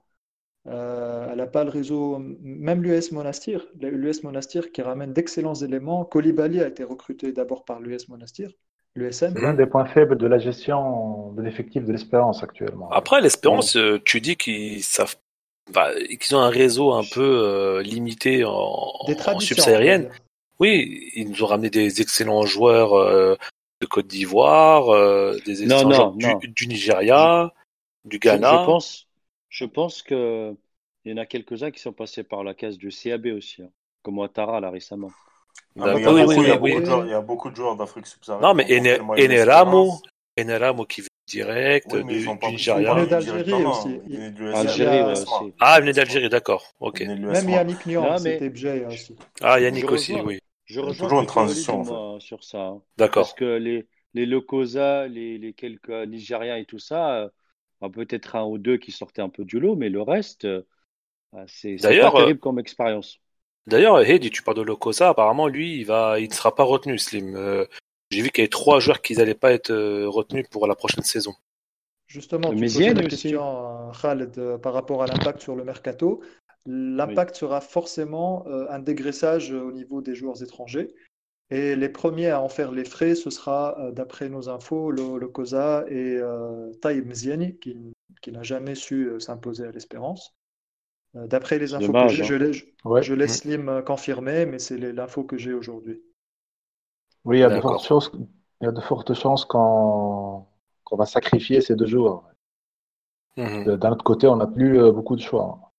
Euh, 0.68 1.28
elle 1.30 1.38
n'a 1.38 1.46
pas 1.46 1.64
le 1.64 1.70
réseau, 1.70 2.18
même 2.20 2.82
l'US 2.82 3.12
Monastir, 3.12 3.66
l'US 3.80 4.22
Monastir 4.24 4.72
qui 4.72 4.82
ramène 4.82 5.12
d'excellents 5.12 5.54
éléments. 5.54 6.04
Koulibaly 6.04 6.60
a 6.60 6.68
été 6.68 6.84
recruté 6.84 7.32
d'abord 7.32 7.64
par 7.64 7.80
l'US 7.80 8.08
Monastir, 8.08 8.50
l'USM. 8.97 9.32
C'est 9.34 9.40
l'un 9.42 9.55
des 9.55 9.66
points 9.66 9.86
faibles 9.86 10.16
de 10.16 10.26
la 10.26 10.38
gestion 10.38 11.32
de 11.32 11.42
l'effectif 11.42 11.84
de 11.84 11.92
l'espérance 11.92 12.42
actuellement. 12.42 12.90
Après, 12.90 13.20
l'espérance, 13.20 13.76
euh, 13.76 14.01
tu 14.05 14.20
dis 14.20 14.36
qu'ils 14.36 14.82
savent, 14.82 15.16
bah, 15.72 15.90
qu'ils 16.20 16.36
ont 16.36 16.40
un 16.40 16.51
réseau 16.51 16.92
un 16.92 17.05
peu 17.05 17.22
euh, 17.22 17.82
limité 17.82 18.44
en, 18.44 18.92
subsaharienne. 19.40 20.11
Oui, 20.59 21.11
ils 21.14 21.28
nous 21.28 21.42
ont 21.42 21.47
ramené 21.47 21.70
des 21.70 22.01
excellents 22.01 22.47
joueurs 22.47 22.94
euh, 22.94 23.36
de 23.80 23.86
Côte 23.86 24.07
d'Ivoire, 24.07 24.88
euh, 24.88 25.36
des 25.44 25.66
Non, 25.66 25.76
excellents 25.76 25.82
non, 25.82 25.94
joueurs 25.94 26.16
non. 26.16 26.38
du, 26.38 26.49
du 26.49 26.66
Nigeria, 26.66 27.53
du 28.05 28.16
Je, 28.16 28.20
Ghana. 28.20 28.61
je 28.61 28.66
pense, 28.66 29.09
je 29.51 29.64
pense 29.64 30.03
que 30.03 30.55
il 31.05 31.11
y 31.11 31.14
en 31.14 31.18
a 31.18 31.26
quelques-uns 31.26 31.70
qui 31.70 31.80
sont 31.80 31.92
passés 31.92 32.24
par 32.24 32.42
la 32.42 32.55
case 32.55 32.78
du 32.78 32.88
CAB 32.88 33.26
aussi, 33.36 33.62
hein, 33.62 33.70
comme 34.03 34.18
Ouattara 34.18 34.61
là 34.61 34.70
récemment. 34.70 35.12
Ah, 35.78 35.94
mais 35.94 36.00
il 36.00 36.04
y 36.04 36.06
a 36.06 36.12
Oui, 36.12 36.24
beaucoup- 36.58 36.80
de 36.80 36.84
joueurs- 36.86 37.04
il 37.06 37.10
y 37.10 37.14
a 37.14 37.20
beaucoup 37.20 37.50
de 37.50 37.56
joueurs 37.56 37.76
d'Afrique 37.76 38.06
subsaharienne. 38.06 38.48
Non, 38.48 38.54
mais 38.54 39.22
Eneramo. 39.22 40.00
Eneramo 40.38 40.84
qui 40.84 41.00
vient 41.00 41.08
direct 41.26 41.92
Oui, 41.92 42.04
mais 42.04 42.12
du, 42.12 42.20
ils 42.20 42.28
ont 42.28 42.34
du 42.34 42.46
Nigeria. 42.46 42.94
Il 42.96 43.02
est 43.02 43.06
d'Algérie 43.06 43.44
directement, 43.44 43.70
aussi. 43.70 44.00
il. 44.06 44.32
Ah, 45.58 45.76
il 45.76 45.80
venait 45.80 45.92
d'Algérie, 45.92 46.28
d'accord. 46.28 46.74
Ok. 46.78 47.00
Même. 47.00 47.48
Yannick 47.48 47.86
mais- 47.86 48.18
c'était 48.18 48.50
Bjay 48.50 48.84
aussi. 48.86 49.16
Ah, 49.40 49.58
Yannick 49.60 49.90
aussi, 49.90 50.14
oui. 50.20 50.40
Je 50.66 50.80
rejoins 50.80 51.04
toujours 51.06 51.20
une 51.20 51.26
transition, 51.26 51.80
en 51.80 51.84
fait. 51.84 51.90
moi, 51.90 52.16
sur 52.20 52.42
ça. 52.44 52.58
hein. 52.58 52.82
D'accord. 52.96 53.22
Parce 53.22 53.34
que 53.34 53.44
les, 53.56 53.86
les 54.14 54.26
Lokosa, 54.26 55.06
les, 55.06 55.38
les 55.38 55.52
quelques 55.54 55.88
Nigériens 55.90 56.56
et 56.56 56.64
tout 56.64 56.80
ça, 56.80 57.22
euh, 57.22 57.28
bah, 57.80 57.88
peut-être 57.88 58.34
un 58.34 58.44
ou 58.44 58.58
deux 58.58 58.76
qui 58.76 58.90
sortaient 58.90 59.22
un 59.22 59.28
peu 59.28 59.44
du 59.44 59.60
lot, 59.60 59.76
mais 59.76 59.88
le 59.88 60.02
reste, 60.02 60.44
euh, 60.44 60.62
Ah, 61.32 61.44
C'est 61.48 61.76
pas 61.76 62.10
terrible 62.12 62.40
comme 62.40 62.58
expérience. 62.58 63.20
D'ailleurs, 63.66 64.00
Heidi, 64.00 64.30
tu 64.30 64.42
parles 64.42 64.58
de 64.58 64.62
Lokosa, 64.62 65.08
apparemment, 65.08 65.48
lui, 65.48 65.78
il 65.78 65.84
va, 65.84 66.20
il 66.20 66.28
ne 66.28 66.34
sera 66.34 66.54
pas 66.54 66.62
retenu, 66.62 66.98
Slim. 66.98 67.34
Euh, 67.34 67.64
J'ai 68.10 68.22
vu 68.22 68.30
qu'il 68.30 68.42
y 68.42 68.44
avait 68.44 68.48
trois 68.48 68.78
joueurs 68.78 69.02
qui 69.02 69.16
n'allaient 69.16 69.34
pas 69.34 69.52
être 69.52 69.70
euh, 69.70 70.08
retenus 70.08 70.46
pour 70.48 70.66
la 70.66 70.76
prochaine 70.76 71.02
saison. 71.02 71.34
Justement, 72.06 72.50
tu 72.54 72.60
posais 72.60 72.92
aussi. 72.92 73.08
question, 73.08 73.88
euh, 73.88 73.92
Khaled, 74.00 74.58
par 74.58 74.72
rapport 74.72 75.02
à 75.02 75.06
l'impact 75.06 75.40
sur 75.40 75.56
le 75.56 75.64
mercato. 75.64 76.22
L'impact 76.64 77.36
sera 77.36 77.60
forcément 77.60 78.44
euh, 78.46 78.66
un 78.70 78.78
dégraissage 78.78 79.52
au 79.52 79.72
niveau 79.72 80.00
des 80.02 80.14
joueurs 80.14 80.42
étrangers. 80.42 80.94
Et 81.50 81.76
les 81.76 81.88
premiers 81.88 82.30
à 82.30 82.40
en 82.40 82.48
faire 82.48 82.72
les 82.72 82.84
frais, 82.84 83.14
ce 83.14 83.30
sera, 83.30 83.78
euh, 83.80 83.92
d'après 83.92 84.28
nos 84.28 84.48
infos, 84.48 84.90
le, 84.90 85.18
le 85.18 85.28
Koza 85.28 85.84
et 85.88 86.16
euh, 86.16 86.72
Taïb 86.82 87.06
Mziani, 87.06 87.56
qui, 87.58 87.76
qui 88.20 88.32
n'a 88.32 88.42
jamais 88.42 88.74
su 88.74 89.08
euh, 89.08 89.20
s'imposer 89.20 89.64
à 89.64 89.70
l'Espérance. 89.70 90.36
Euh, 91.16 91.26
D'après 91.26 91.58
les 91.58 91.74
infos 91.74 91.86
dommage, 91.86 92.10
que 92.10 92.16
j'ai, 92.16 92.22
hein. 92.22 92.26
je, 92.26 92.34
l'ai- 92.34 92.52
je- 92.52 92.64
Ouais. 92.84 93.02
je 93.02 93.14
laisse 93.14 93.38
Slim 93.38 93.68
euh, 93.68 93.82
confirmer, 93.82 94.46
mais 94.46 94.58
c'est 94.58 94.76
l'info 94.76 95.24
que 95.24 95.38
j'ai 95.38 95.52
aujourd'hui. 95.54 96.02
Oui, 97.24 97.38
il 97.38 97.40
y 97.40 97.44
a 97.44 97.48
de 97.50 97.60
fortes 97.60 97.84
chances, 97.84 98.10
il 98.60 98.64
y 98.64 98.68
a 98.68 98.72
de 98.72 98.80
fortes 98.80 99.14
chances 99.14 99.44
qu'on 99.44 100.46
qu'on 100.84 100.96
va 100.96 101.06
sacrifier 101.06 101.60
ces 101.60 101.74
deux 101.74 101.86
joueurs. 101.86 102.22
Mhm. 103.36 103.64
De- 103.64 103.76
D'un 103.76 103.90
autre 103.92 104.04
côté, 104.04 104.28
on 104.28 104.36
n'a 104.36 104.46
plus 104.46 104.78
euh, 104.80 104.92
beaucoup 104.92 105.16
de 105.16 105.20
choix. 105.20 105.72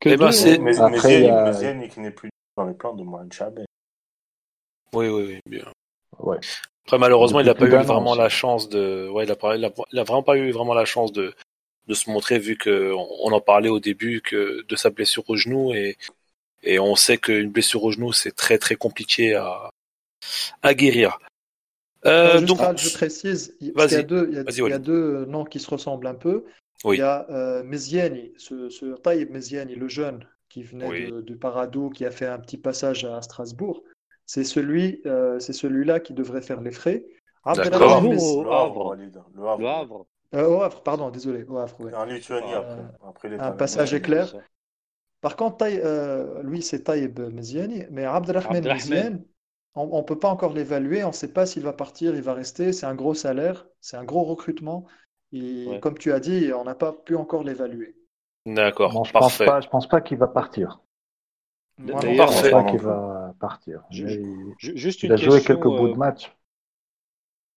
Que 0.00 0.08
Eh 0.10 0.16
ben, 0.16 0.32
c'est- 0.32 0.58
hein. 0.58 0.62
Mais, 0.62 0.78
Après, 0.80 1.08
mais 1.08 1.20
il 1.20 1.26
y 1.26 1.28
a- 1.28 1.44
Méziane 1.44 1.88
qui 1.88 2.00
n'est 2.00 2.10
plus 2.10 2.30
dans 2.56 2.64
les 2.66 2.74
plans 2.74 2.94
de 2.94 3.02
Mohamed 3.04 3.32
Chabet. 3.32 3.64
Oui, 4.94 5.08
oui, 5.08 5.26
oui, 5.28 5.40
bien. 5.46 5.64
Ouais. 6.18 6.38
Après, 6.86 6.98
malheureusement, 6.98 7.40
il 7.40 7.46
n'a 7.46 7.54
pas 7.54 7.66
eu 7.66 7.68
vraiment 7.84 8.14
la 8.14 8.28
chance 8.28 8.68
de, 8.68 9.08
ouais, 9.10 9.24
il 9.24 9.30
a, 9.30 9.36
pas- 9.36 9.56
il 9.56 9.64
a, 9.64 9.70
il 9.92 9.98
a 9.98 10.04
vraiment 10.04 10.22
pas 10.22 10.36
eu 10.36 10.50
vraiment 10.50 10.74
la 10.74 10.84
chance 10.84 11.12
de, 11.12 11.34
de 11.86 11.94
se 11.94 12.10
montrer 12.10 12.38
vu 12.38 12.56
que 12.56 12.92
on 12.94 13.32
en 13.32 13.40
parlait 13.40 13.68
au 13.68 13.80
début 13.80 14.20
que 14.20 14.64
de 14.66 14.76
sa 14.76 14.90
blessure 14.90 15.24
au 15.28 15.36
genou 15.36 15.72
et, 15.72 15.96
et 16.62 16.78
on 16.78 16.96
sait 16.96 17.18
qu'une 17.18 17.50
blessure 17.50 17.84
au 17.84 17.92
genou 17.92 18.12
c'est 18.12 18.32
très 18.32 18.58
très 18.58 18.76
compliqué 18.76 19.34
à, 19.34 19.70
à 20.62 20.74
guérir. 20.74 21.18
Euh, 22.04 22.40
donc, 22.40 22.58
je 22.76 22.92
précise, 22.94 23.56
il 23.60 23.72
y 23.76 23.80
a 23.80 24.02
deux, 24.02 24.28
il 24.30 24.36
y 24.36 24.38
a, 24.38 24.42
Vas-y, 24.44 24.54
il 24.54 24.58
y 24.58 24.60
a 24.60 24.64
Walid. 24.64 24.82
deux 24.82 25.24
noms 25.26 25.44
qui 25.44 25.58
se 25.58 25.68
ressemblent 25.68 26.06
un 26.06 26.14
peu. 26.14 26.44
Oui. 26.84 26.96
Il 26.96 27.00
y 27.00 27.02
a 27.02 27.26
euh, 27.30 27.64
Meziani, 27.64 28.32
ce, 28.36 28.68
ce 28.68 28.96
Taïb 28.96 29.30
Meziani, 29.30 29.74
le 29.74 29.88
jeune 29.88 30.24
qui 30.48 30.62
venait 30.62 30.86
Oui. 30.86 31.10
de, 31.10 31.20
du 31.20 31.36
Paradou, 31.36 31.90
qui 31.90 32.04
a 32.04 32.10
fait 32.12 32.26
un 32.26 32.38
petit 32.38 32.58
passage 32.58 33.04
à 33.04 33.20
Strasbourg. 33.22 33.82
C'est 34.24 34.44
celui, 34.44 35.00
euh, 35.06 35.40
c'est 35.40 35.52
celui-là 35.52 35.98
qui 36.00 36.12
devrait 36.12 36.42
faire 36.42 36.60
les 36.60 36.70
frais. 36.70 37.04
D'accord. 37.44 38.04
Au 38.04 38.44
Le 38.44 38.50
Havre. 38.50 38.96
Le 39.34 39.66
Havre. 39.66 40.06
Euh, 40.34 40.46
au 40.48 40.62
Havre, 40.62 40.82
pardon, 40.82 41.10
désolé, 41.10 41.44
au 41.44 41.56
Havre, 41.58 41.80
ouais. 41.80 41.94
En 41.94 42.04
Lituanie 42.04 42.52
Euh, 42.52 42.82
après. 42.82 42.82
Après, 43.08 43.28
il 43.28 43.34
est 43.34 43.40
un 43.40 43.52
passage 43.52 43.94
éclair. 43.94 44.34
Par 45.20 45.36
contre, 45.36 45.58
Taï- 45.58 45.80
euh, 45.82 46.42
lui, 46.42 46.62
c'est 46.62 46.84
Taïb 46.84 47.18
Meziani, 47.20 47.84
mais 47.90 48.04
Abdelrahman. 48.04 48.62
Meziane, 48.62 49.24
on 49.74 49.98
ne 49.98 50.02
peut 50.02 50.18
pas 50.18 50.28
encore 50.30 50.52
l'évaluer, 50.52 51.04
on 51.04 51.08
ne 51.08 51.12
sait 51.12 51.32
pas 51.32 51.46
s'il 51.46 51.62
va 51.62 51.72
partir, 51.72 52.14
il 52.14 52.22
va 52.22 52.34
rester. 52.34 52.72
C'est 52.72 52.86
un 52.86 52.94
gros 52.94 53.14
salaire, 53.14 53.66
c'est 53.80 53.96
un 53.96 54.04
gros 54.04 54.24
recrutement. 54.24 54.86
Et 55.32 55.66
Ouais. 55.70 55.80
comme 55.82 55.98
tu 55.98 56.12
as 56.12 56.20
dit, 56.20 56.52
on 56.54 56.64
n'a 56.64 56.74
pas 56.74 56.92
pu 56.92 57.16
encore 57.16 57.44
l'évaluer. 57.44 57.96
D'accord, 58.46 59.04
je 59.04 59.12
pense 59.12 59.38
pas, 59.44 59.60
je 59.60 59.68
pense 59.68 59.86
pas 59.88 60.00
qu'il 60.00 60.16
va 60.16 60.26
partir. 60.26 60.80
Moi 61.78 62.02
Je 62.02 62.14
pense 62.14 62.42
pas 62.48 62.64
qu'il 62.64 62.80
va 62.80 63.34
partir. 63.40 63.82
Il, 63.90 64.54
Ju- 64.58 64.76
Juste 64.76 65.02
il 65.02 65.10
une 65.10 65.12
a 65.12 65.16
joué 65.16 65.42
quelques 65.42 65.68
bouts 65.68 65.88
euh, 65.88 65.94
de 65.94 65.96
match. 65.98 66.30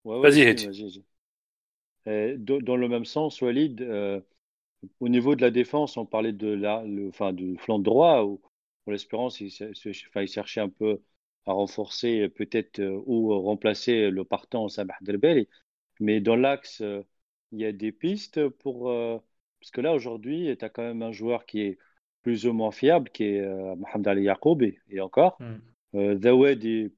Ouais, 0.04 0.20
ouais, 0.20 0.32
Vas-y, 0.32 0.42
si, 0.42 0.48
Heidi. 0.48 0.66
vas-y, 0.66 0.84
vas-y. 0.84 1.00
Euh, 1.00 1.99
dans 2.38 2.60
dans 2.60 2.76
le 2.78 2.88
même 2.88 3.06
sens, 3.06 3.42
Walid, 3.42 3.82
euh, 3.82 4.22
au 5.00 5.10
niveau 5.10 5.36
de 5.36 5.42
la 5.42 5.52
défense, 5.52 5.98
on 5.98 6.06
parlait 6.06 6.34
de 6.34 6.48
la, 6.50 6.84
le, 6.84 7.10
enfin, 7.10 7.34
du 7.34 7.58
flanc 7.58 7.80
droit, 7.80 8.24
où, 8.24 8.42
pour 8.84 8.94
l'espérance, 8.94 9.42
il, 9.42 9.52
enfin, 10.08 10.22
il 10.22 10.28
cherchait 10.28 10.62
un 10.62 10.70
peu 10.70 11.02
à 11.46 11.54
renforcer, 11.54 12.22
euh, 12.22 12.30
peut-être, 12.30 12.80
euh, 12.80 13.02
ou 13.06 13.40
remplacer 13.42 14.10
le 14.12 14.24
partant 14.24 14.68
Sabah 14.70 14.96
Delbel. 15.02 15.48
Mais 16.00 16.22
dans 16.22 16.36
l'axe, 16.36 16.82
euh, 16.82 17.04
il 17.52 17.60
y 17.60 17.66
a 17.66 17.72
des 17.72 17.92
pistes 17.92 18.48
pour. 18.50 18.90
euh, 18.92 19.18
parce 19.60 19.72
que 19.72 19.82
là, 19.82 19.94
aujourd'hui, 19.94 20.56
tu 20.58 20.66
as 20.66 20.70
quand 20.70 20.84
même 20.84 21.02
un 21.02 21.12
joueur 21.12 21.46
qui 21.46 21.62
est 21.62 21.78
plus 22.24 22.46
ou 22.48 22.54
moins 22.54 22.72
fiable, 22.72 23.10
qui 23.10 23.26
est 23.26 23.42
euh, 23.42 23.76
Mohamed 23.76 24.08
Ali 24.08 24.24
Yacoub, 24.24 24.62
et, 24.62 25.02
encore. 25.02 25.38
Hmm. 25.40 25.58
Euh, 25.96 26.16
Dawed, 26.16 26.64
est- 26.66 26.92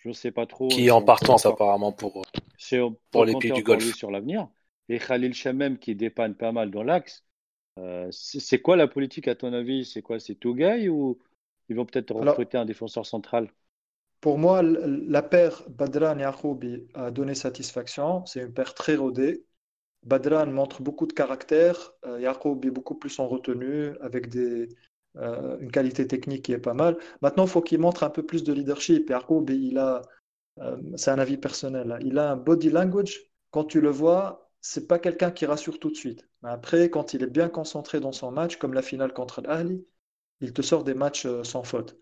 je 0.00 0.08
ne 0.08 0.14
sais 0.14 0.32
pas 0.32 0.46
trop. 0.46 0.68
Qui 0.68 0.86
est 0.86 0.90
en 0.90 1.02
partance 1.02 1.46
encore- 1.46 1.54
apparemment 1.54 1.92
pour. 1.92 2.22
c'est 2.58 2.80
on 2.80 2.96
Pour 3.10 3.22
peut 3.22 3.30
les 3.30 3.36
pays 3.36 3.52
du 3.52 3.62
Golfe. 3.62 3.94
sur 3.94 4.10
l'avenir. 4.10 4.48
Et 4.88 4.98
Khalil 4.98 5.34
Shamem 5.34 5.78
qui 5.78 5.94
dépanne 5.94 6.34
pas 6.34 6.52
mal 6.52 6.70
dans 6.70 6.82
l'axe. 6.82 7.24
Euh, 7.78 8.08
c'est 8.12 8.60
quoi 8.60 8.76
la 8.76 8.88
politique 8.88 9.28
à 9.28 9.34
ton 9.34 9.52
avis? 9.52 9.84
C'est 9.84 10.02
quoi? 10.02 10.20
C'est 10.20 10.34
Tougaï 10.36 10.88
ou 10.88 11.18
ils 11.68 11.76
vont 11.76 11.86
peut-être 11.86 12.12
Alors, 12.18 12.34
recruter 12.34 12.58
un 12.58 12.64
défenseur 12.66 13.06
central? 13.06 13.50
pour 14.20 14.38
moi, 14.38 14.62
la 14.62 15.22
paire 15.22 15.62
Badran 15.70 16.18
Yacoubi 16.18 16.86
a 16.94 17.10
donné 17.10 17.34
satisfaction. 17.34 18.24
C'est 18.26 18.40
une 18.42 18.52
paire 18.52 18.74
très 18.74 18.96
rodée. 18.96 19.44
Badran 20.04 20.46
montre 20.48 20.82
beaucoup 20.82 21.06
de 21.06 21.12
caractère. 21.14 21.92
Euh, 22.06 22.20
Yacoubi 22.20 22.70
beaucoup 22.70 22.96
plus 22.96 23.18
en 23.20 23.28
retenue, 23.28 23.96
avec 24.00 24.28
des, 24.28 24.68
euh, 25.16 25.58
une 25.58 25.72
qualité 25.72 26.06
technique 26.06 26.44
qui 26.44 26.52
est 26.52 26.58
pas 26.58 26.74
mal. 26.74 26.96
Maintenant, 27.20 27.44
il 27.44 27.50
faut 27.50 27.62
qu'il 27.62 27.80
montre 27.80 28.04
un 28.04 28.10
peu 28.10 28.24
plus 28.24 28.44
de 28.44 28.52
leadership. 28.52 29.10
Yacoubi, 29.10 29.68
il 29.68 29.78
a, 29.78 30.02
euh, 30.58 30.76
c'est 30.96 31.10
un 31.10 31.18
avis 31.18 31.36
personnel, 31.36 31.92
hein. 31.92 31.98
il 32.02 32.18
a 32.18 32.30
un 32.32 32.36
body 32.36 32.70
language. 32.70 33.20
Quand 33.50 33.64
tu 33.64 33.80
le 33.80 33.90
vois, 33.90 34.50
c'est 34.60 34.86
pas 34.86 34.98
quelqu'un 34.98 35.32
qui 35.32 35.46
rassure 35.46 35.80
tout 35.80 35.90
de 35.90 35.96
suite. 35.96 36.28
Mais 36.42 36.50
après, 36.50 36.90
quand 36.90 37.14
il 37.14 37.22
est 37.24 37.26
bien 37.26 37.48
concentré 37.48 37.98
dans 38.00 38.12
son 38.12 38.30
match, 38.30 38.56
comme 38.56 38.74
la 38.74 38.82
finale 38.82 39.12
contre 39.12 39.42
l'Ahli, 39.42 39.84
il 40.40 40.52
te 40.52 40.62
sort 40.62 40.84
des 40.84 40.94
matchs 40.94 41.26
euh, 41.26 41.44
sans 41.44 41.64
faute. 41.64 41.96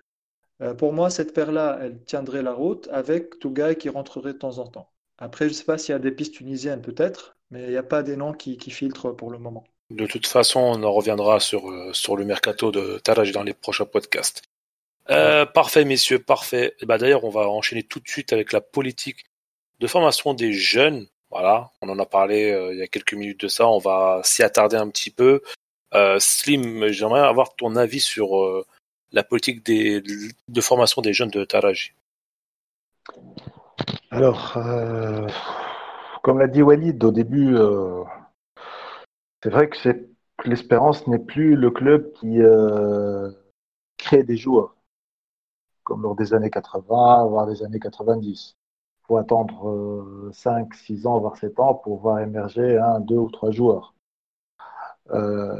Pour 0.76 0.92
moi, 0.92 1.08
cette 1.08 1.34
paire-là, 1.34 1.78
elle 1.80 2.02
tiendrait 2.02 2.42
la 2.42 2.52
route 2.52 2.88
avec 2.90 3.38
Tougaï 3.38 3.76
qui 3.76 3.88
rentrerait 3.90 4.32
de 4.32 4.38
temps 4.38 4.58
en 4.58 4.66
temps. 4.66 4.90
Après, 5.18 5.44
je 5.44 5.50
ne 5.50 5.54
sais 5.54 5.64
pas 5.64 5.78
s'il 5.78 5.92
y 5.92 5.94
a 5.94 6.00
des 6.00 6.10
pistes 6.10 6.34
tunisiennes 6.34 6.82
peut-être, 6.82 7.36
mais 7.52 7.66
il 7.66 7.70
n'y 7.70 7.76
a 7.76 7.84
pas 7.84 8.02
des 8.02 8.16
noms 8.16 8.32
qui, 8.32 8.56
qui 8.56 8.72
filtrent 8.72 9.14
pour 9.14 9.30
le 9.30 9.38
moment. 9.38 9.62
De 9.90 10.06
toute 10.06 10.26
façon, 10.26 10.60
on 10.60 10.82
en 10.82 10.92
reviendra 10.92 11.40
sur, 11.40 11.70
euh, 11.70 11.92
sur 11.92 12.16
le 12.16 12.24
mercato 12.24 12.70
de 12.70 12.98
Taraj 12.98 13.32
dans 13.32 13.42
les 13.42 13.54
prochains 13.54 13.86
podcasts. 13.86 14.42
Euh, 15.10 15.46
parfait, 15.46 15.84
messieurs, 15.84 16.18
parfait. 16.18 16.74
Et 16.80 16.86
bah, 16.86 16.98
D'ailleurs, 16.98 17.24
on 17.24 17.30
va 17.30 17.48
enchaîner 17.48 17.82
tout 17.82 18.00
de 18.00 18.08
suite 18.08 18.32
avec 18.32 18.52
la 18.52 18.60
politique 18.60 19.24
de 19.80 19.86
formation 19.86 20.34
des 20.34 20.52
jeunes. 20.52 21.06
Voilà, 21.30 21.70
on 21.82 21.88
en 21.88 21.98
a 21.98 22.06
parlé 22.06 22.50
euh, 22.50 22.72
il 22.72 22.78
y 22.78 22.82
a 22.82 22.86
quelques 22.86 23.14
minutes 23.14 23.40
de 23.40 23.48
ça. 23.48 23.68
On 23.68 23.78
va 23.78 24.20
s'y 24.24 24.42
attarder 24.42 24.76
un 24.76 24.88
petit 24.88 25.10
peu. 25.10 25.42
Euh, 25.94 26.18
Slim, 26.18 26.88
j'aimerais 26.88 27.20
avoir 27.20 27.54
ton 27.54 27.76
avis 27.76 28.00
sur 28.00 28.42
euh, 28.42 28.66
la 29.12 29.22
politique 29.22 29.64
des, 29.64 30.02
de 30.02 30.60
formation 30.60 31.00
des 31.02 31.12
jeunes 31.12 31.30
de 31.30 31.44
Taraj. 31.44 31.94
Alors, 34.10 34.54
euh, 34.56 35.26
comme 36.22 36.38
l'a 36.38 36.46
dit 36.46 36.62
Walid 36.62 37.02
au 37.04 37.10
début, 37.10 37.54
euh, 37.54 38.04
c'est 39.42 39.50
vrai 39.50 39.68
que 39.68 39.76
l'Espérance 40.44 41.06
n'est 41.06 41.18
plus 41.18 41.56
le 41.56 41.70
club 41.70 42.12
qui 42.12 42.40
euh, 42.42 43.30
crée 43.96 44.22
des 44.22 44.36
joueurs, 44.36 44.76
comme 45.84 46.02
lors 46.02 46.16
des 46.16 46.34
années 46.34 46.50
80, 46.50 47.26
voire 47.26 47.46
des 47.46 47.62
années 47.62 47.80
90. 47.80 48.56
Il 49.00 49.06
faut 49.06 49.16
attendre 49.16 49.68
euh, 49.68 50.30
5, 50.32 50.74
6 50.74 51.06
ans, 51.06 51.18
voire 51.18 51.36
7 51.36 51.58
ans 51.60 51.74
pour 51.74 51.98
voir 52.00 52.20
émerger 52.20 52.78
un, 52.78 53.00
deux 53.00 53.16
ou 53.16 53.30
trois 53.30 53.50
joueurs. 53.50 53.94
Euh, 55.10 55.58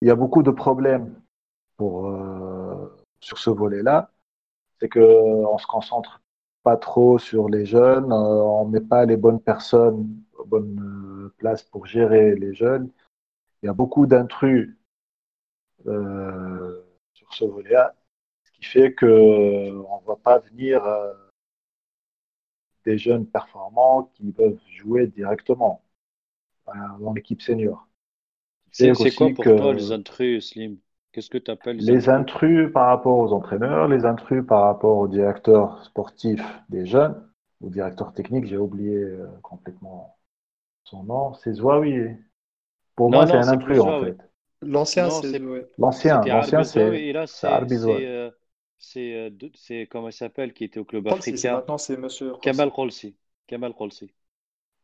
il 0.00 0.08
y 0.08 0.10
a 0.10 0.16
beaucoup 0.16 0.42
de 0.42 0.50
problèmes 0.50 1.14
euh, 1.80 2.88
sur 3.20 3.38
ce 3.38 3.50
volet-là. 3.50 4.10
C'est 4.80 4.88
qu'on 4.88 5.58
se 5.58 5.66
concentre 5.66 6.20
pas 6.62 6.76
trop 6.76 7.18
sur 7.18 7.48
les 7.48 7.66
jeunes, 7.66 8.10
euh, 8.12 8.42
on 8.42 8.64
met 8.66 8.80
pas 8.80 9.04
les 9.04 9.16
bonnes 9.16 9.40
personnes 9.40 10.08
aux 10.44 10.46
bonnes 10.46 10.80
euh, 10.80 11.34
places 11.38 11.62
pour 11.62 11.86
gérer 11.86 12.34
les 12.34 12.54
jeunes. 12.54 12.90
Il 13.62 13.66
y 13.66 13.68
a 13.68 13.72
beaucoup 13.72 14.06
d'intrus 14.06 14.76
euh, 15.86 16.82
sur 17.14 17.32
ce 17.32 17.44
volet-là, 17.44 17.94
ce 18.44 18.52
qui 18.52 18.64
fait 18.64 18.92
que 18.92 19.06
euh, 19.06 19.82
on 19.88 20.00
ne 20.00 20.04
voit 20.04 20.20
pas 20.22 20.38
venir 20.38 20.84
euh, 20.84 21.12
des 22.84 22.98
jeunes 22.98 23.26
performants 23.26 24.10
qui 24.14 24.30
peuvent 24.32 24.60
jouer 24.70 25.06
directement 25.06 25.82
dans 27.00 27.12
l'équipe 27.12 27.42
senior. 27.42 27.88
C'est 28.72 28.92
quoi 28.92 29.28
pour 29.28 29.44
que- 29.44 29.58
toi 29.58 29.72
les 29.74 29.92
intrus, 29.92 30.50
Slim? 30.50 30.78
Qu'est-ce 31.12 31.30
que 31.30 31.38
tu 31.38 31.50
appelles 31.50 31.76
les 31.76 32.08
intrus? 32.08 32.72
par 32.72 32.88
rapport 32.88 33.18
aux 33.18 33.32
entraîneurs, 33.32 33.88
les 33.88 34.04
intrus 34.04 34.44
par 34.46 34.62
rapport 34.64 34.98
aux 34.98 35.08
directeurs 35.08 35.84
sportifs 35.84 36.44
des 36.68 36.86
jeunes, 36.86 37.22
ou 37.60 37.70
directeur 37.70 38.12
technique, 38.12 38.46
j'ai 38.46 38.56
oublié 38.56 38.96
euh, 38.96 39.26
complètement 39.42 40.16
son 40.84 41.02
nom, 41.04 41.34
c'est 41.34 41.52
Zouaoui. 41.52 42.16
Pour 42.96 43.10
Non, 43.10 43.18
moi, 43.18 43.26
c'est 43.26 43.36
un 43.36 43.56
plus 43.56 43.80
en 43.80 44.00
fait. 44.00 44.16
L'ancien, 44.62 45.10
c'est. 45.10 45.38
L'ancien, 45.78 46.20
l'ancien, 46.22 46.64
c'est 46.64 48.32
c'est 48.78 49.32
c'est 49.54 49.88
comment 49.90 50.08
il 50.08 50.12
s'appelle 50.12 50.52
qui 50.52 50.64
était 50.64 50.80
au 50.80 50.84
club 50.84 51.08
africain? 51.08 51.56
maintenant 51.56 51.78
c'est 51.78 51.96
Monsieur 51.96 52.32
Kamal 52.42 52.70
Kholsi. 52.70 53.12
Kholsi. 53.12 53.16
Kamal 53.46 53.74
Kholsi. 53.74 54.10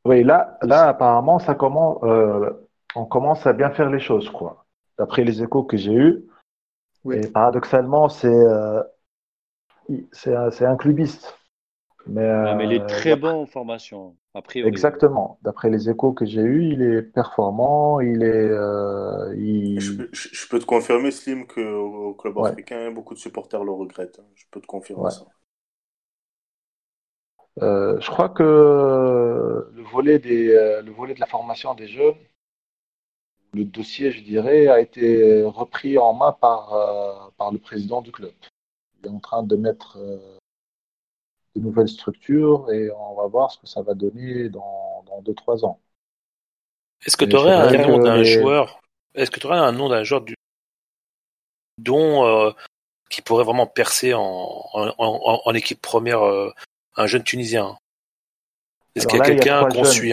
Oui, 0.07 0.25
là, 0.25 0.59
là, 0.63 0.89
apparemment, 0.89 1.39
ça 1.39 1.55
commence, 1.55 1.99
euh, 2.05 2.51
on 2.95 3.05
commence 3.05 3.47
à 3.47 3.53
bien 3.53 3.71
faire 3.71 3.91
les 3.91 4.01
choses, 4.01 4.31
quoi. 4.31 4.65
d'après 4.97 5.25
les 5.25 5.43
échos 5.43 5.63
que 5.65 5.77
j'ai 5.77 5.93
eus. 5.93 6.25
Oui. 7.05 7.17
Et 7.17 7.29
paradoxalement, 7.29 8.09
c'est 8.09 8.29
euh, 8.29 8.83
c'est 10.13 10.35
un, 10.35 10.51
c'est 10.51 10.65
un 10.65 10.77
clubiste. 10.77 11.39
Mais, 12.07 12.21
Non, 12.23 12.55
mais 12.57 12.65
il 12.65 12.73
est 12.73 12.81
euh, 12.81 12.89
très 12.89 13.17
bon 13.17 13.43
en 13.43 13.47
formation. 13.47 14.17
Exactement. 14.57 15.39
D'après 15.43 15.71
les 15.71 15.89
échos 15.91 16.13
que 16.13 16.25
j'ai 16.27 16.41
eus, 16.43 16.73
il 16.73 16.83
est 16.83 17.03
performant, 17.03 18.01
il 18.01 18.23
est, 18.23 18.27
euh, 18.27 19.35
il- 19.37 19.81
Je, 19.81 19.93
peux- 19.97 20.09
je- 20.13 20.29
je 20.33 20.49
peux 20.49 20.59
te 20.59 20.65
confirmer, 20.67 21.11
Slim, 21.11 21.47
qu'au 21.47 21.61
au 22.11 22.15
club 22.15 22.37
Ouais. 22.37 22.51
africain, 22.51 22.91
beaucoup 22.91 23.15
de 23.15 23.19
supporters 23.19 23.65
le 23.65 23.73
regrettent. 23.73 24.19
hein. 24.21 24.27
Je 24.35 24.45
peux 24.51 24.61
te 24.61 24.67
confirmer 24.67 25.05
Ouais. 25.05 25.11
ça. 25.11 25.25
euh, 27.63 27.99
je 28.01 28.11
crois 28.11 28.29
que 28.29 28.43
le 28.43 29.83
volet 29.83 30.19
des, 30.19 30.49
euh, 30.51 30.83
le 30.83 30.91
volet 30.93 31.15
de 31.15 31.21
la 31.21 31.27
formation 31.27 31.75
des 31.75 31.89
jeunes, 31.89 32.15
le 33.53 33.65
dossier, 33.65 34.11
je 34.13 34.23
dirais, 34.23 34.69
a 34.69 34.81
été 34.81 35.43
repris 35.45 35.99
en 35.99 36.15
main 36.15 36.33
par, 36.33 37.33
par 37.37 37.53
le 37.53 37.59
président 37.59 38.01
du 38.03 38.13
club. 38.13 38.33
Il 39.01 39.07
est 39.07 39.11
en 39.11 39.21
train 39.21 39.43
de 39.43 39.57
mettre 39.57 39.99
euh, 39.99 40.39
de 41.57 41.61
nouvelles 41.61 41.89
structures 41.89 42.71
et 42.73 42.91
on 42.93 43.15
va 43.15 43.27
voir 43.27 43.51
ce 43.51 43.59
que 43.59 43.67
ça 43.67 43.83
va 43.83 43.95
donner 43.95 44.49
dans, 44.49 45.05
dans 45.07 45.23
2-3 45.23 45.65
ans. 45.65 45.81
Est-ce 47.05 47.17
que 47.17 47.25
tu 47.25 47.37
aurais 47.37 47.53
un 47.53 47.73
nom 47.73 47.99
d'un 47.99 48.23
les- 48.23 48.41
joueur 48.41 48.81
Est-ce 49.15 49.31
que 49.31 49.41
tu 49.41 49.47
aurais 49.47 49.59
un 49.59 49.73
nom 49.73 49.89
d'un 49.89 50.05
joueur 50.05 50.21
du 50.21 50.35
dont 51.79 52.27
euh, 52.27 52.51
qui 53.09 53.23
pourrait 53.23 53.45
vraiment 53.45 53.67
percer 53.67 54.15
en, 54.15 54.23
en, 54.75 54.93
en- 54.99 55.41
en 55.45 55.55
équipe 55.55 55.81
première 55.81 56.23
euh, 56.23 56.51
un 56.97 57.07
jeune 57.07 57.25
Tunisien? 57.25 57.79
Est-ce 58.95 59.07
qu'il 59.07 59.19
y 59.19 59.23
a 59.23 59.25
quelqu'un 59.25 59.67
qu'on 59.69 59.85
suit, 59.85 60.13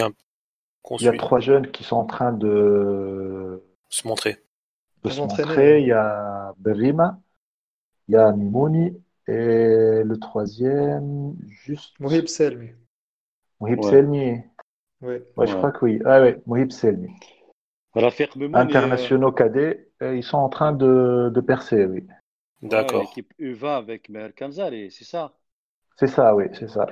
Il 1.00 1.04
y 1.04 1.08
a 1.08 1.12
trois 1.16 1.40
jeunes 1.40 1.70
qui 1.70 1.84
sont 1.84 1.96
en 1.96 2.04
train 2.04 2.32
de, 2.32 3.62
se 3.90 4.06
montrer. 4.06 4.38
de 5.04 5.10
se 5.10 5.20
montrer. 5.20 5.80
Il 5.82 5.88
y 5.88 5.92
a 5.92 6.54
Berima, 6.58 7.18
il 8.08 8.14
y 8.14 8.16
a 8.16 8.32
Mimouni 8.32 8.96
et 9.28 10.02
le 10.04 10.16
troisième, 10.18 11.34
juste 11.48 11.96
Mohib 12.00 12.26
Selmi. 12.28 12.70
Mohib 13.60 13.84
Ouais. 13.84 13.84
Selmi. 13.84 14.42
Oui. 15.02 15.16
Ouais, 15.36 15.46
je 15.46 15.54
Ouais. 15.54 15.56
crois 15.56 15.72
que 15.72 15.84
oui. 15.86 16.00
Ah 16.04 16.20
ouais, 16.20 16.42
Mohib 16.46 16.70
Selmi. 16.72 17.10
Rafiq 17.94 18.34
est, 18.36 18.94
euh, 18.94 19.10
Internationaux 19.12 19.32
cadets, 19.32 19.88
et 20.02 20.16
ils 20.16 20.22
sont 20.22 20.36
en 20.36 20.50
train 20.50 20.72
de, 20.72 21.30
de 21.34 21.40
percer, 21.40 21.86
oui. 21.86 22.06
ouais, 22.62 22.68
D'accord. 22.68 22.94
l'équipe 22.94 23.34
U20 23.40 23.76
avec 23.78 24.08
Meher 24.08 24.32
Kanzari, 24.32 24.92
c'est 24.92 25.02
ça? 25.04 25.36
C'est 25.98 26.06
ça, 26.06 26.34
oui, 26.34 26.46
c'est 26.54 26.68
ça. 26.68 26.86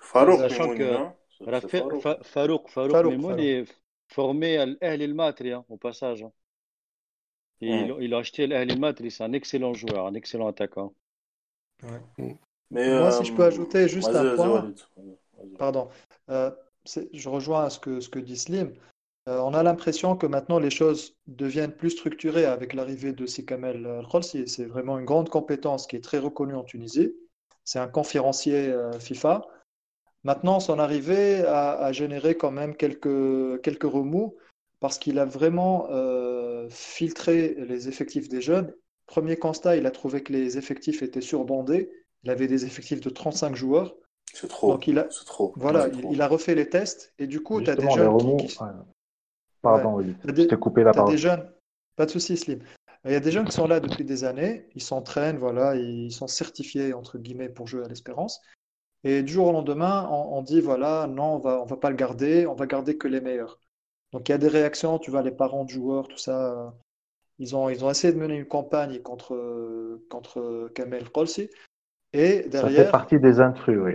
Farouk 0.00 0.48
Sachant 0.48 0.48
Mimouni, 0.50 0.92
que 0.92 0.92
hein 0.94 1.14
Rafiq- 1.46 1.70
Farouk. 1.76 1.94
Fa- 1.94 2.18
Farouk, 2.22 2.68
Farouk 2.68 3.04
est 3.38 3.64
formé 4.08 4.56
à 4.58 4.66
l'Ahl 4.66 5.02
El-Matri, 5.02 5.52
hein, 5.52 5.64
au 5.68 5.76
passage. 5.76 6.22
hein. 6.22 6.32
Et 7.60 7.82
Ouais. 7.82 7.82
il, 7.82 7.94
il 8.00 8.14
a 8.14 8.18
acheté 8.18 8.48
l'Ahl 8.48 8.68
El-Matri, 8.68 9.12
c'est 9.12 9.22
un 9.22 9.32
excellent 9.32 9.72
joueur, 9.72 10.08
un 10.08 10.14
excellent 10.14 10.48
attaquant. 10.48 10.92
Mais, 12.18 12.36
Moi, 12.70 13.08
euh, 13.08 13.10
si 13.10 13.24
je 13.24 13.34
peux 13.34 13.44
ajouter 13.44 13.88
juste 13.88 14.08
un 14.08 14.34
point. 14.36 14.72
Pardon. 15.58 15.88
Euh, 16.30 16.50
je 17.12 17.28
rejoins 17.28 17.70
ce 17.70 17.78
que, 17.78 18.00
ce 18.00 18.08
que 18.08 18.18
dit 18.18 18.36
Slim. 18.36 18.72
Euh, 19.28 19.40
on 19.40 19.52
a 19.52 19.62
l'impression 19.62 20.16
que 20.16 20.26
maintenant 20.26 20.58
les 20.58 20.70
choses 20.70 21.14
deviennent 21.26 21.72
plus 21.72 21.90
structurées 21.90 22.46
avec 22.46 22.72
l'arrivée 22.72 23.12
de 23.12 23.26
Sikamel 23.26 23.86
Al-Kholsi. 23.86 24.48
C'est 24.48 24.64
vraiment 24.64 24.98
une 24.98 25.04
grande 25.04 25.28
compétence 25.28 25.86
qui 25.86 25.96
est 25.96 26.04
très 26.04 26.18
reconnue 26.18 26.54
en 26.54 26.64
Tunisie. 26.64 27.14
C'est 27.64 27.78
un 27.78 27.88
conférencier 27.88 28.68
euh, 28.68 28.98
FIFA. 28.98 29.46
Maintenant, 30.24 30.60
son 30.60 30.78
arrivée 30.78 31.44
a, 31.44 31.72
a 31.72 31.92
généré 31.92 32.36
quand 32.36 32.50
même 32.50 32.74
quelques, 32.74 33.60
quelques 33.60 33.84
remous 33.84 34.34
parce 34.80 34.98
qu'il 34.98 35.18
a 35.18 35.24
vraiment 35.24 35.88
euh, 35.90 36.68
filtré 36.70 37.54
les 37.58 37.88
effectifs 37.88 38.28
des 38.28 38.40
jeunes. 38.40 38.72
Premier 39.08 39.36
constat, 39.36 39.76
il 39.76 39.86
a 39.86 39.90
trouvé 39.90 40.22
que 40.22 40.32
les 40.32 40.56
effectifs 40.58 41.02
étaient 41.02 41.20
surbondés. 41.20 41.90
Il 42.22 42.30
avait 42.30 42.46
des 42.46 42.64
effectifs 42.64 43.00
de 43.00 43.10
35 43.10 43.56
joueurs. 43.56 43.96
C'est 44.32 44.48
trop. 44.48 44.72
Donc, 44.72 44.86
il 44.86 44.98
a- 44.98 45.08
C'est 45.10 45.24
trop. 45.24 45.52
Voilà, 45.56 45.82
C'est 45.84 45.96
il, 45.96 46.00
trop. 46.02 46.12
il 46.12 46.22
a 46.22 46.28
refait 46.28 46.54
les 46.54 46.68
tests 46.68 47.12
et 47.18 47.26
du 47.26 47.42
coup, 47.42 47.60
tu 47.62 47.70
as 47.70 47.74
des 47.76 47.88
jeunes 47.90 48.16
qui, 48.18 48.24
remous. 48.24 48.36
qui- 48.36 48.58
ouais. 48.62 48.68
Pardon, 49.62 49.94
oui. 49.96 50.14
T'as 50.24 50.32
des- 50.32 50.42
Je 50.42 50.48
t'ai 50.48 50.56
coupé 50.56 50.84
la 50.84 50.92
parole. 50.92 51.10
des 51.10 51.18
jeunes, 51.18 51.50
pas 51.96 52.06
de 52.06 52.10
souci, 52.10 52.36
Slim. 52.36 52.60
Il 53.04 53.12
y 53.12 53.14
a 53.14 53.20
des 53.20 53.30
jeunes 53.30 53.46
qui 53.46 53.52
sont 53.52 53.66
là 53.66 53.80
depuis 53.80 54.04
des 54.04 54.24
années, 54.24 54.68
ils 54.74 54.82
s'entraînent, 54.82 55.38
voilà, 55.38 55.74
ils 55.76 56.12
sont 56.12 56.26
certifiés 56.26 56.92
entre 56.92 57.16
guillemets 57.18 57.48
pour 57.48 57.66
jouer 57.66 57.84
à 57.84 57.88
l'Espérance. 57.88 58.40
Et 59.04 59.22
du 59.22 59.32
jour 59.32 59.46
au 59.48 59.52
lendemain, 59.52 60.08
on, 60.10 60.36
on 60.38 60.42
dit 60.42 60.60
voilà, 60.60 61.06
non, 61.06 61.36
on 61.36 61.38
va, 61.38 61.62
on 61.62 61.64
va 61.64 61.76
pas 61.76 61.90
le 61.90 61.96
garder, 61.96 62.46
on 62.46 62.54
va 62.54 62.66
garder 62.66 62.98
que 62.98 63.08
les 63.08 63.20
meilleurs. 63.20 63.58
Donc 64.12 64.28
il 64.28 64.32
y 64.32 64.34
a 64.34 64.38
des 64.38 64.48
réactions, 64.48 64.98
tu 64.98 65.10
vois, 65.10 65.22
les 65.22 65.30
parents 65.30 65.64
de 65.64 65.70
joueurs, 65.70 66.08
tout 66.08 66.18
ça, 66.18 66.52
euh, 66.52 66.70
ils 67.38 67.54
ont, 67.56 67.68
ils 67.68 67.84
ont 67.84 67.90
essayé 67.90 68.12
de 68.12 68.18
mener 68.18 68.36
une 68.36 68.46
campagne 68.46 68.98
contre, 69.00 70.00
contre 70.10 70.70
Kamel 70.74 71.10
Kolsi. 71.10 71.50
Et 72.12 72.42
Ça 72.42 72.42
fait 72.42 72.48
derrière, 72.48 72.90
partie 72.92 73.20
des 73.20 73.40
intrus, 73.40 73.78
oui. 73.80 73.94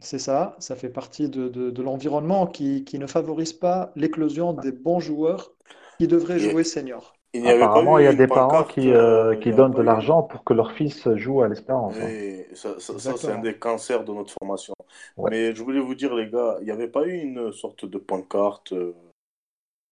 c'est 0.00 0.18
ça, 0.18 0.56
ça 0.58 0.76
fait 0.76 0.88
partie 0.90 1.28
de, 1.28 1.48
de- 1.48 1.70
de 1.70 1.82
l'environnement 1.82 2.46
qui, 2.46 2.84
qui 2.84 2.98
ne 2.98 3.06
favorise 3.06 3.52
pas 3.52 3.92
l'éclosion 3.96 4.52
des 4.52 4.72
bons 4.72 5.00
joueurs 5.00 5.52
qui 5.98 6.06
devraient 6.06 6.36
Et- 6.36 6.50
jouer 6.50 6.64
senior. 6.64 7.14
Il 7.34 7.42
n'y 7.42 7.48
avait 7.48 7.58
pas 7.60 7.66
Apparemment, 7.66 7.98
eu 7.98 8.02
il 8.02 8.04
y 8.04 8.08
a 8.08 8.12
des 8.14 8.26
parents 8.26 8.64
qui, 8.64 8.90
euh, 8.90 9.32
euh, 9.32 9.36
qui 9.36 9.50
donnent 9.52 9.74
de 9.74 9.82
l'argent 9.82 10.22
pour 10.22 10.44
que 10.44 10.54
leur 10.54 10.72
fils 10.72 11.06
joue 11.16 11.42
à 11.42 11.48
l'Espérance. 11.48 11.94
hein. 12.00 12.08
Ça, 12.54 12.80
ça, 12.80 12.98
ça, 12.98 13.16
c'est 13.16 13.30
un 13.32 13.38
des 13.38 13.58
cancers 13.58 14.02
de 14.04 14.12
notre 14.14 14.32
formation. 14.32 14.74
Ouais. 15.18 15.30
Mais 15.30 15.54
je 15.54 15.62
voulais 15.62 15.80
vous 15.80 15.94
dire, 15.94 16.14
les 16.14 16.30
gars, 16.30 16.56
il 16.60 16.64
n'y 16.64 16.70
avait 16.70 16.88
pas 16.88 17.04
eu 17.06 17.12
une 17.12 17.52
sorte 17.52 17.84
de 17.84 17.98
pancarte 17.98 18.72
euh, 18.72 18.94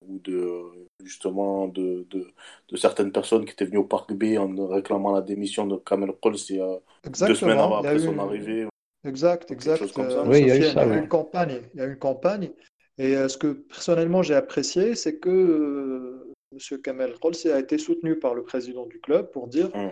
ou 0.03 0.19
de 0.19 0.63
justement 1.03 1.69
de, 1.69 2.07
de, 2.11 2.27
de 2.69 2.77
certaines 2.77 3.13
personnes 3.13 3.45
qui 3.45 3.53
étaient 3.53 3.65
venues 3.65 3.79
au 3.79 3.85
Parc 3.85 4.13
B 4.13 4.37
en 4.39 4.67
réclamant 4.69 5.13
la 5.13 5.23
démission 5.23 5.67
de 5.67 5.77
Kamel 5.77 6.13
Kols 6.23 6.37
il 6.51 6.57
y 6.57 6.61
a 6.61 6.67
deux 7.05 7.35
semaines 7.35 7.59
Exactement, 7.59 7.61
avant, 7.61 7.81
il 7.81 7.85
y 7.85 7.89
a 7.89 7.91
après 7.91 8.03
eu 8.03 8.07
son 8.07 8.13
une- 8.13 8.21
arrivée. 8.21 8.67
Exact, 9.05 9.51
exact. 9.53 9.83
euh, 9.99 10.25
Oui, 10.27 10.41
il 10.41 10.49
y 10.49 10.51
a 10.51 10.57
eu 10.57 10.63
Sofiane, 10.63 10.75
ça, 10.75 10.87
il 10.87 10.89
y 10.89 10.91
a 10.91 10.95
eu 10.95 10.99
oui. 10.99 11.03
une 11.05 11.09
campagne, 11.09 11.63
il 11.75 11.79
y 11.79 11.83
a 11.83 11.87
une 11.87 11.99
campagne. 11.99 12.51
Et 12.99 13.17
euh, 13.17 13.29
ce 13.29 13.37
que 13.39 13.53
personnellement 13.53 14.23
j'ai 14.23 14.35
apprécié, 14.35 14.95
c'est 14.97 15.19
que 15.19 15.29
euh, 15.31 16.33
Monsieur 16.53 16.79
Kamel 16.79 17.15
Kholsi 17.21 17.51
a 17.51 17.59
été 17.61 17.79
soutenu 17.79 18.19
par 18.19 18.35
le 18.35 18.43
président 18.43 18.87
du 18.87 19.01
club 19.01 19.31
pour 19.31 19.47
dire 19.49 19.71
Mm. 19.75 19.91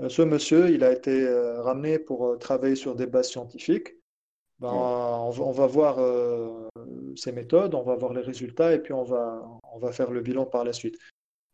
euh, 0.00 0.08
ce 0.08 0.22
monsieur, 0.22 0.70
il 0.70 0.82
a 0.84 0.92
été 0.92 1.10
euh, 1.26 1.62
ramené 1.62 1.98
pour 1.98 2.26
euh, 2.26 2.36
travailler 2.36 2.76
sur 2.76 2.94
des 2.94 3.06
bases 3.06 3.28
scientifiques. 3.30 3.94
Ben, 4.60 4.70
on, 4.72 5.50
va, 5.50 5.66
voir 5.66 5.98
euh, 5.98 6.68
ses 7.16 7.32
méthodes, 7.32 7.74
on 7.74 7.82
va 7.82 7.96
voir 7.96 8.12
les 8.12 8.20
résultats 8.20 8.72
et 8.72 8.78
puis 8.78 8.92
on 8.92 9.02
va, 9.02 9.44
on 9.72 9.78
va 9.78 9.92
faire 9.92 10.10
le 10.10 10.20
bilan 10.20 10.46
par 10.46 10.64
la 10.64 10.72
suite. 10.72 10.96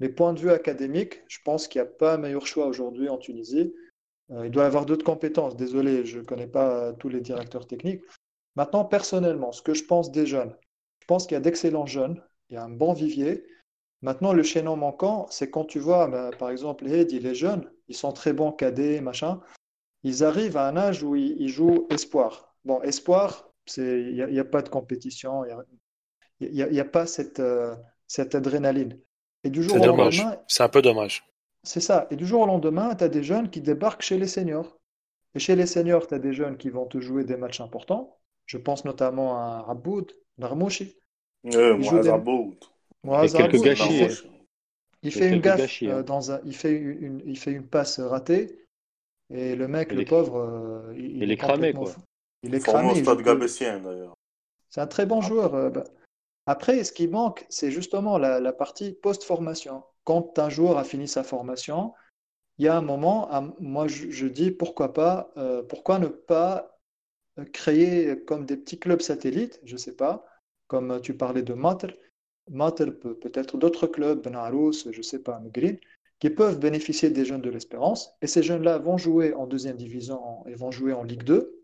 Mais 0.01 0.09
point 0.09 0.33
de 0.33 0.41
vue 0.41 0.51
académique, 0.51 1.23
je 1.29 1.39
pense 1.45 1.67
qu'il 1.67 1.81
n'y 1.81 1.89
a 1.89 1.91
pas 1.91 2.19
meilleur 2.19 2.47
choix 2.47 2.67
aujourd'hui 2.67 3.09
en 3.09 3.19
Tunisie. 3.19 3.75
Euh, 4.31 4.47
il 4.47 4.51
doit 4.51 4.67
avoir 4.67 4.87
d'autres 4.87 5.05
compétences. 5.05 5.57
Désolé, 5.57 6.05
je 6.05 6.19
ne 6.19 6.25
connais 6.25 6.47
pas 6.47 6.93
tous 6.95 7.09
les 7.09 7.21
directeurs 7.21 7.67
techniques. 7.67 8.03
Maintenant, 8.57 8.85
personnellement, 8.85 9.53
ce 9.53 9.63
que 9.63 9.75
je 9.75 9.85
pense 9.85 10.11
des 10.11 10.27
jeunes, 10.27 10.55
je 11.01 11.07
pense 11.07 11.27
qu'il 11.27 11.35
y 11.35 11.39
a 11.39 11.41
d'excellents 11.41 11.87
jeunes, 11.87 12.23
il 12.49 12.55
y 12.55 12.57
a 12.57 12.65
un 12.65 12.71
bon 12.71 12.93
vivier. 12.93 13.45
Maintenant, 14.03 14.33
le 14.33 14.43
chaînon 14.43 14.77
manquant, 14.77 15.27
c'est 15.31 15.51
quand 15.51 15.65
tu 15.65 15.79
vois, 15.79 16.09
ben, 16.09 16.31
par 16.39 16.51
exemple, 16.51 16.85
les 16.85 17.01
Heidi, 17.01 17.19
les 17.19 17.35
jeunes, 17.35 17.71
ils 17.89 17.97
sont 17.97 18.13
très 18.13 18.33
bons 18.33 18.53
cadets, 18.53 19.01
machin. 19.01 19.41
Ils 20.03 20.25
arrivent 20.25 20.57
à 20.57 20.67
un 20.67 20.77
âge 20.77 21.03
où 21.03 21.15
ils, 21.17 21.41
ils 21.41 21.49
jouent 21.49 21.87
espoir. 21.91 22.50
Bon, 22.65 22.83
espoir, 22.83 23.51
c'est, 23.67 24.03
il 24.03 24.15
n'y 24.15 24.23
a, 24.23 24.29
il 24.29 24.35
y 24.35 24.41
a 24.41 24.45
pas 24.45 24.63
de 24.63 24.69
compétition, 24.69 25.45
il 26.41 26.51
n'y 26.51 26.81
a, 26.81 26.85
pas 26.85 27.07
cette, 27.07 27.41
euh, 27.41 27.75
cette 28.07 28.35
adrénaline. 28.35 28.99
Et 29.45 29.51
du 29.51 29.63
jour 29.63 29.73
C'est 29.73 29.81
au 29.81 29.85
dommage. 29.85 30.21
lendemain, 30.23 30.39
C'est 30.49 30.63
un 30.63 30.69
peu 30.69 30.83
dommage. 30.83 31.25
c'est 31.63 31.81
ça. 31.81 32.07
Et 32.11 32.17
du 32.17 32.27
jour 32.27 32.43
au 32.43 32.47
lendemain, 32.47 32.95
tu 32.95 33.05
as 33.05 33.09
des 33.09 33.23
jeunes 33.23 33.51
qui 33.51 33.61
débarquent 33.61 34.03
chez 34.03 34.19
les 34.19 34.27
seniors. 34.27 34.79
Et 35.35 35.39
chez 35.39 35.55
les 35.57 35.67
seniors, 35.67 36.07
tu 36.07 36.15
as 36.15 36.19
des 36.19 36.33
jeunes 36.33 36.57
qui 36.57 36.71
vont 36.71 36.87
te 36.87 37.01
jouer 37.01 37.25
des 37.25 37.37
matchs 37.37 37.61
importants. 37.61 38.17
Je 38.47 38.59
pense 38.59 38.85
notamment 38.85 39.37
à 39.37 39.63
Raboud, 39.63 40.13
Narmouchi. 40.39 40.97
Euh, 41.55 41.77
des- 41.79 42.09
Aboud. 42.09 42.57
Moaz 43.05 43.33
quelques 43.33 43.55
Aboud, 43.55 43.55
il 43.55 43.63
gâchis, 43.65 43.99
fait- 43.99 44.27
hein. 44.27 44.31
Il 45.03 45.13
fait 45.13 45.31
une 45.31 45.41
gaffe 45.41 45.61
gâchis, 45.61 45.87
hein. 45.87 45.99
euh, 45.99 46.03
dans 46.03 46.33
un, 46.33 46.41
il 46.45 46.55
fait 46.55 46.77
une, 46.77 47.23
il 47.25 47.39
fait 47.39 47.53
une 47.53 47.67
passe 47.67 48.01
ratée 48.01 48.67
et 49.31 49.57
le 49.57 49.69
mec, 49.69 49.89
Il 49.93 49.97
le 49.97 50.03
est- 50.03 50.05
pauvre, 50.05 50.37
euh, 50.39 50.93
il, 50.99 51.23
il 51.23 51.31
est 51.31 51.37
cramé, 51.37 51.73
quoi. 51.73 51.87
fou. 51.87 52.01
Il 52.43 52.55
est 52.55 52.61
cramé. 52.61 52.91
au 52.91 52.95
il 52.95 53.03
stade 53.03 53.19
joue 53.19 53.25
plus. 53.25 53.25
Gabessien, 53.25 53.81
d'ailleurs. 53.81 54.15
C'est 54.71 54.81
un 54.81 54.87
très 54.87 55.07
bon 55.07 55.21
joueur. 55.21 55.55
euh, 55.55 55.71
bah. 55.71 55.85
Après, 56.47 56.83
ce 56.85 56.93
qui 56.93 57.07
manque, 57.07 57.47
c'est 57.49 57.71
justement 57.71 58.19
la, 58.19 58.41
la 58.41 58.53
partie 58.53 58.93
post-formation. 58.93 59.85
Quand 60.05 60.39
un 60.39 60.49
joueur 60.49 60.79
a 60.79 60.85
fini 60.85 61.07
sa 61.07 61.23
formation, 61.23 61.93
il 62.59 62.65
y 62.65 62.69
a 62.69 62.77
un 62.77 62.81
moment, 62.83 63.29
moi 63.61 63.87
je, 63.89 64.11
je 64.11 64.27
dis 64.27 64.51
pourquoi 64.51 64.93
pas, 64.93 65.31
euh, 65.37 65.63
pourquoi 65.63 65.99
ne 65.99 66.09
pas 66.09 66.79
euh, 67.39 67.45
créer 67.45 68.23
comme 68.25 68.47
des 68.47 68.57
petits 68.57 68.79
clubs 68.79 69.01
satellites, 69.01 69.61
je 69.65 69.77
sais 69.77 69.95
pas, 69.95 70.27
comme 70.67 71.01
tu 71.01 71.17
parlais 71.17 71.43
de 71.43 71.55
Matel, 71.55 71.97
Matel 72.51 72.99
peut 72.99 73.15
peut-être 73.15 73.57
d'autres 73.59 73.87
clubs, 73.87 74.23
Benarous, 74.23 74.91
je 74.91 75.03
sais 75.03 75.21
pas, 75.23 75.41
Green, 75.47 75.79
qui 76.19 76.31
peuvent 76.31 76.59
bénéficier 76.59 77.11
des 77.11 77.25
jeunes 77.25 77.41
de 77.43 77.51
l'Espérance. 77.51 78.13
Et 78.23 78.27
ces 78.27 78.43
jeunes-là 78.43 78.79
vont 78.79 78.99
jouer 78.99 79.35
en 79.35 79.47
deuxième 79.47 79.77
division 79.77 80.45
et 80.47 80.55
vont 80.55 80.71
jouer 80.71 80.93
en 80.93 81.03
Ligue 81.03 81.23
2 81.23 81.60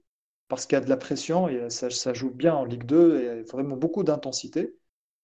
parce 0.48 0.66
qu'il 0.66 0.76
y 0.76 0.80
a 0.80 0.84
de 0.84 0.88
la 0.88 0.96
pression 0.96 1.48
et 1.48 1.70
ça, 1.70 1.90
ça 1.90 2.14
joue 2.14 2.30
bien 2.30 2.54
en 2.54 2.64
Ligue 2.64 2.84
2 2.84 3.18
et 3.18 3.22
il 3.22 3.26
y 3.26 3.28
a 3.28 3.42
vraiment 3.52 3.76
beaucoup 3.76 4.04
d'intensité. 4.04 4.76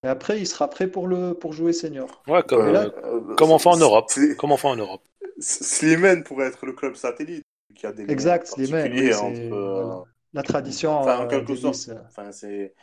Et 0.04 0.08
après, 0.08 0.40
il 0.40 0.46
sera 0.46 0.68
prêt 0.68 0.88
pour, 0.88 1.06
le, 1.06 1.34
pour 1.34 1.52
jouer 1.52 1.72
senior. 1.72 2.24
Ouais, 2.26 2.42
comme, 2.42 2.60
Euh, 2.66 2.74
euh, 2.74 2.90
euh, 3.04 3.36
comme 3.36 3.50
on 3.52 3.58
fait 3.58 3.68
en 3.68 3.76
Europe. 3.76 4.10
Comme 4.38 4.50
on 4.52 4.56
fait 4.56 4.68
en 4.68 4.76
Europe. 4.76 5.02
Slimane 5.40 6.24
pourrait 6.24 6.46
être 6.48 6.66
le 6.66 6.72
club 6.72 6.94
satellite. 6.94 7.42
qui 7.74 7.86
a 7.86 7.92
des 7.92 8.06
Exact, 8.06 8.46
Slimane, 8.46 8.92
particuliers 8.92 9.08
oui, 9.08 9.12
c'est- 9.14 9.26
entre, 9.26 9.54
euh, 9.54 9.84
voilà. 9.84 10.04
La 10.34 10.42
tradition 10.42 10.90
Enfin, 11.00 11.20
en 11.20 11.26
euh, 11.26 11.28
quelque 11.28 11.54
sorte. 11.56 11.88
Euh, 11.88 12.00
Enfin, 12.06 12.32
c'est 12.32 12.74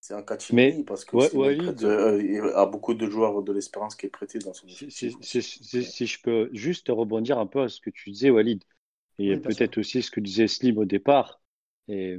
c'est 0.00 0.14
un 0.14 0.22
catch 0.22 0.52
Mais- 0.52 0.84
parce 0.86 1.04
que 1.04 1.16
Ouais, 1.16 1.30
euh, 1.84 2.22
il 2.22 2.34
y 2.34 2.38
a 2.38 2.66
beaucoup 2.66 2.94
de 2.94 3.08
joueurs 3.10 3.42
de 3.42 3.52
l'Espérance 3.52 3.96
qui 3.96 4.06
est 4.06 4.10
prêté 4.10 4.38
dans 4.38 4.52
son 4.52 4.66
Si, 4.68 4.74
effectif. 4.74 5.14
si- 5.22 5.42
si- 5.42 5.42
si- 5.42 5.84
si 5.84 6.06
je 6.06 6.20
peux 6.22 6.50
juste 6.52 6.88
rebondir 6.88 7.38
un 7.38 7.46
peu 7.46 7.62
à 7.62 7.68
ce 7.68 7.80
que 7.80 7.90
tu 7.90 8.10
disais, 8.10 8.30
Walid, 8.30 8.62
et 9.18 9.36
Oui, 9.36 9.38
peut-être 9.38 9.78
aussi 9.78 10.02
ce 10.02 10.10
que 10.10 10.20
disait 10.20 10.48
Slim 10.48 10.78
au 10.78 10.84
départ. 10.84 11.40
Et 11.88 12.18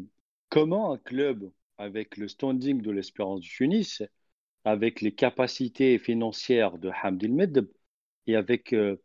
comment 0.49 0.94
un 0.94 0.98
club 0.98 1.49
avec 1.77 2.18
le 2.18 2.27
standing 2.27 2.81
de 2.81 2.91
l'Espérance 2.91 3.41
du 3.41 3.49
Tunis, 3.49 4.03
avec 4.65 5.02
les 5.02 5.14
capacités 5.14 5.98
financières 5.99 6.77
de 6.80 6.91
Hamdil 7.03 7.68
et 8.27 8.35
avec, 8.35 8.73
euh, 8.73 8.98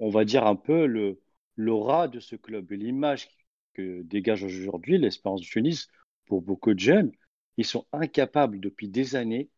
on- 0.00 0.10
va 0.10 0.24
dire 0.24 0.46
un 0.46 0.56
peu 0.56 0.86
le 0.86 1.20
l'aura 1.56 2.08
de 2.08 2.20
ce 2.20 2.36
club 2.36 2.72
et 2.72 2.76
l'image 2.76 3.28
que 3.74 4.02
dégage 4.02 4.44
aujourd'hui 4.44 4.98
l'Espérance 4.98 5.40
du 5.42 5.48
Tunis 5.50 5.88
pour 6.26 6.42
beaucoup 6.42 6.74
de 6.74 6.80
jeunes, 6.80 7.12
ils 7.58 7.64
sont 7.66 7.86
incapables 7.92 8.60
depuis 8.60 8.88
des 8.88 9.16
années 9.16 9.50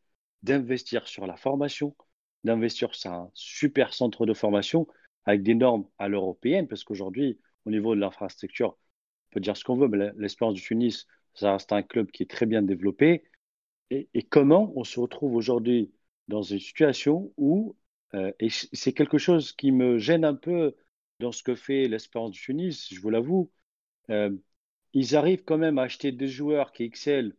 d'investir 0.42 1.06
sur 1.08 1.26
la 1.26 1.36
formation, 1.36 1.96
d'investir 2.44 2.94
sur 2.94 3.12
un 3.12 3.30
super 3.34 3.94
centre 3.94 4.26
de 4.26 4.34
formation 4.34 4.86
avec 5.24 5.42
des 5.42 5.54
normes 5.54 5.86
à 5.98 6.08
l'européenne, 6.08 6.68
parce 6.68 6.84
qu'aujourd'hui, 6.84 7.38
au 7.64 7.70
niveau 7.70 7.94
de 7.94 8.00
l'infrastructure, 8.00 8.76
peut 9.36 9.40
dire 9.40 9.56
ce 9.56 9.64
qu'on 9.64 9.76
veut, 9.76 9.88
mais 9.88 10.12
l'Espérance 10.16 10.54
du 10.54 10.62
Tunis, 10.62 11.06
ça 11.34 11.52
reste 11.52 11.72
un 11.72 11.82
club 11.82 12.10
qui 12.10 12.22
est 12.22 12.30
très 12.30 12.46
bien 12.46 12.62
développé. 12.62 13.24
Et, 13.90 14.08
et 14.14 14.22
comment 14.22 14.72
on 14.76 14.84
se 14.84 14.98
retrouve 14.98 15.36
aujourd'hui 15.36 15.92
dans 16.28 16.42
une 16.42 16.58
situation 16.58 17.32
où, 17.36 17.76
euh, 18.14 18.32
et 18.40 18.48
c'est 18.50 18.92
quelque 18.94 19.18
chose 19.18 19.52
qui 19.52 19.72
me 19.72 19.98
gêne 19.98 20.24
un 20.24 20.34
peu 20.34 20.74
dans 21.20 21.32
ce 21.32 21.42
que 21.42 21.54
fait 21.54 21.86
l'Espérance 21.88 22.30
du 22.32 22.40
Tunis, 22.40 22.88
je 22.92 23.00
vous 23.00 23.10
l'avoue, 23.10 23.50
euh, 24.10 24.30
ils 24.94 25.16
arrivent 25.16 25.44
quand 25.44 25.58
même 25.58 25.78
à 25.78 25.82
acheter 25.82 26.12
des 26.12 26.28
joueurs 26.28 26.72
qui 26.72 26.84
excellent 26.84 27.32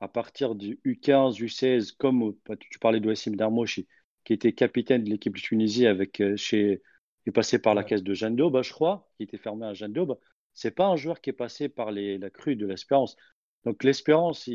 à 0.00 0.08
partir 0.08 0.54
du 0.54 0.80
U15, 0.84 1.38
U16, 1.40 1.92
comme 1.96 2.34
euh, 2.50 2.56
tu 2.70 2.78
parlais 2.78 3.00
de 3.00 3.08
Wassim 3.08 3.36
Darmouchi, 3.36 3.86
qui 4.24 4.32
était 4.32 4.52
capitaine 4.54 5.04
de 5.04 5.10
l'équipe 5.10 5.34
de 5.36 5.40
Tunisie 5.40 5.86
avec 5.86 6.20
euh, 6.20 6.36
chez, 6.36 6.82
il 7.26 7.30
est 7.30 7.32
passé 7.32 7.58
par 7.60 7.74
la 7.74 7.84
caisse 7.84 8.02
de 8.02 8.14
Jeanne 8.14 8.36
d'Aube, 8.36 8.62
je 8.62 8.72
crois, 8.72 9.10
qui 9.16 9.24
était 9.24 9.38
fermé 9.38 9.66
à 9.66 9.74
Jeanne 9.74 9.92
d'Aube. 9.92 10.18
C'est 10.54 10.70
pas 10.72 10.86
un 10.86 10.96
joueur 10.96 11.20
qui 11.20 11.30
est 11.30 11.34
passé 11.34 11.68
par 11.68 11.90
la 11.90 12.30
crue 12.30 12.56
de 12.56 12.66
l'Espérance. 12.66 13.16
Donc 13.64 13.84
l'Espérance, 13.84 14.48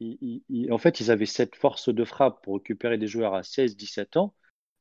en 0.00 0.78
fait, 0.78 1.00
ils 1.00 1.10
avaient 1.10 1.26
cette 1.26 1.56
force 1.56 1.88
de 1.88 2.04
frappe 2.04 2.42
pour 2.42 2.54
récupérer 2.56 2.98
des 2.98 3.06
joueurs 3.06 3.34
à 3.34 3.42
16, 3.42 3.76
17 3.76 4.16
ans, 4.16 4.34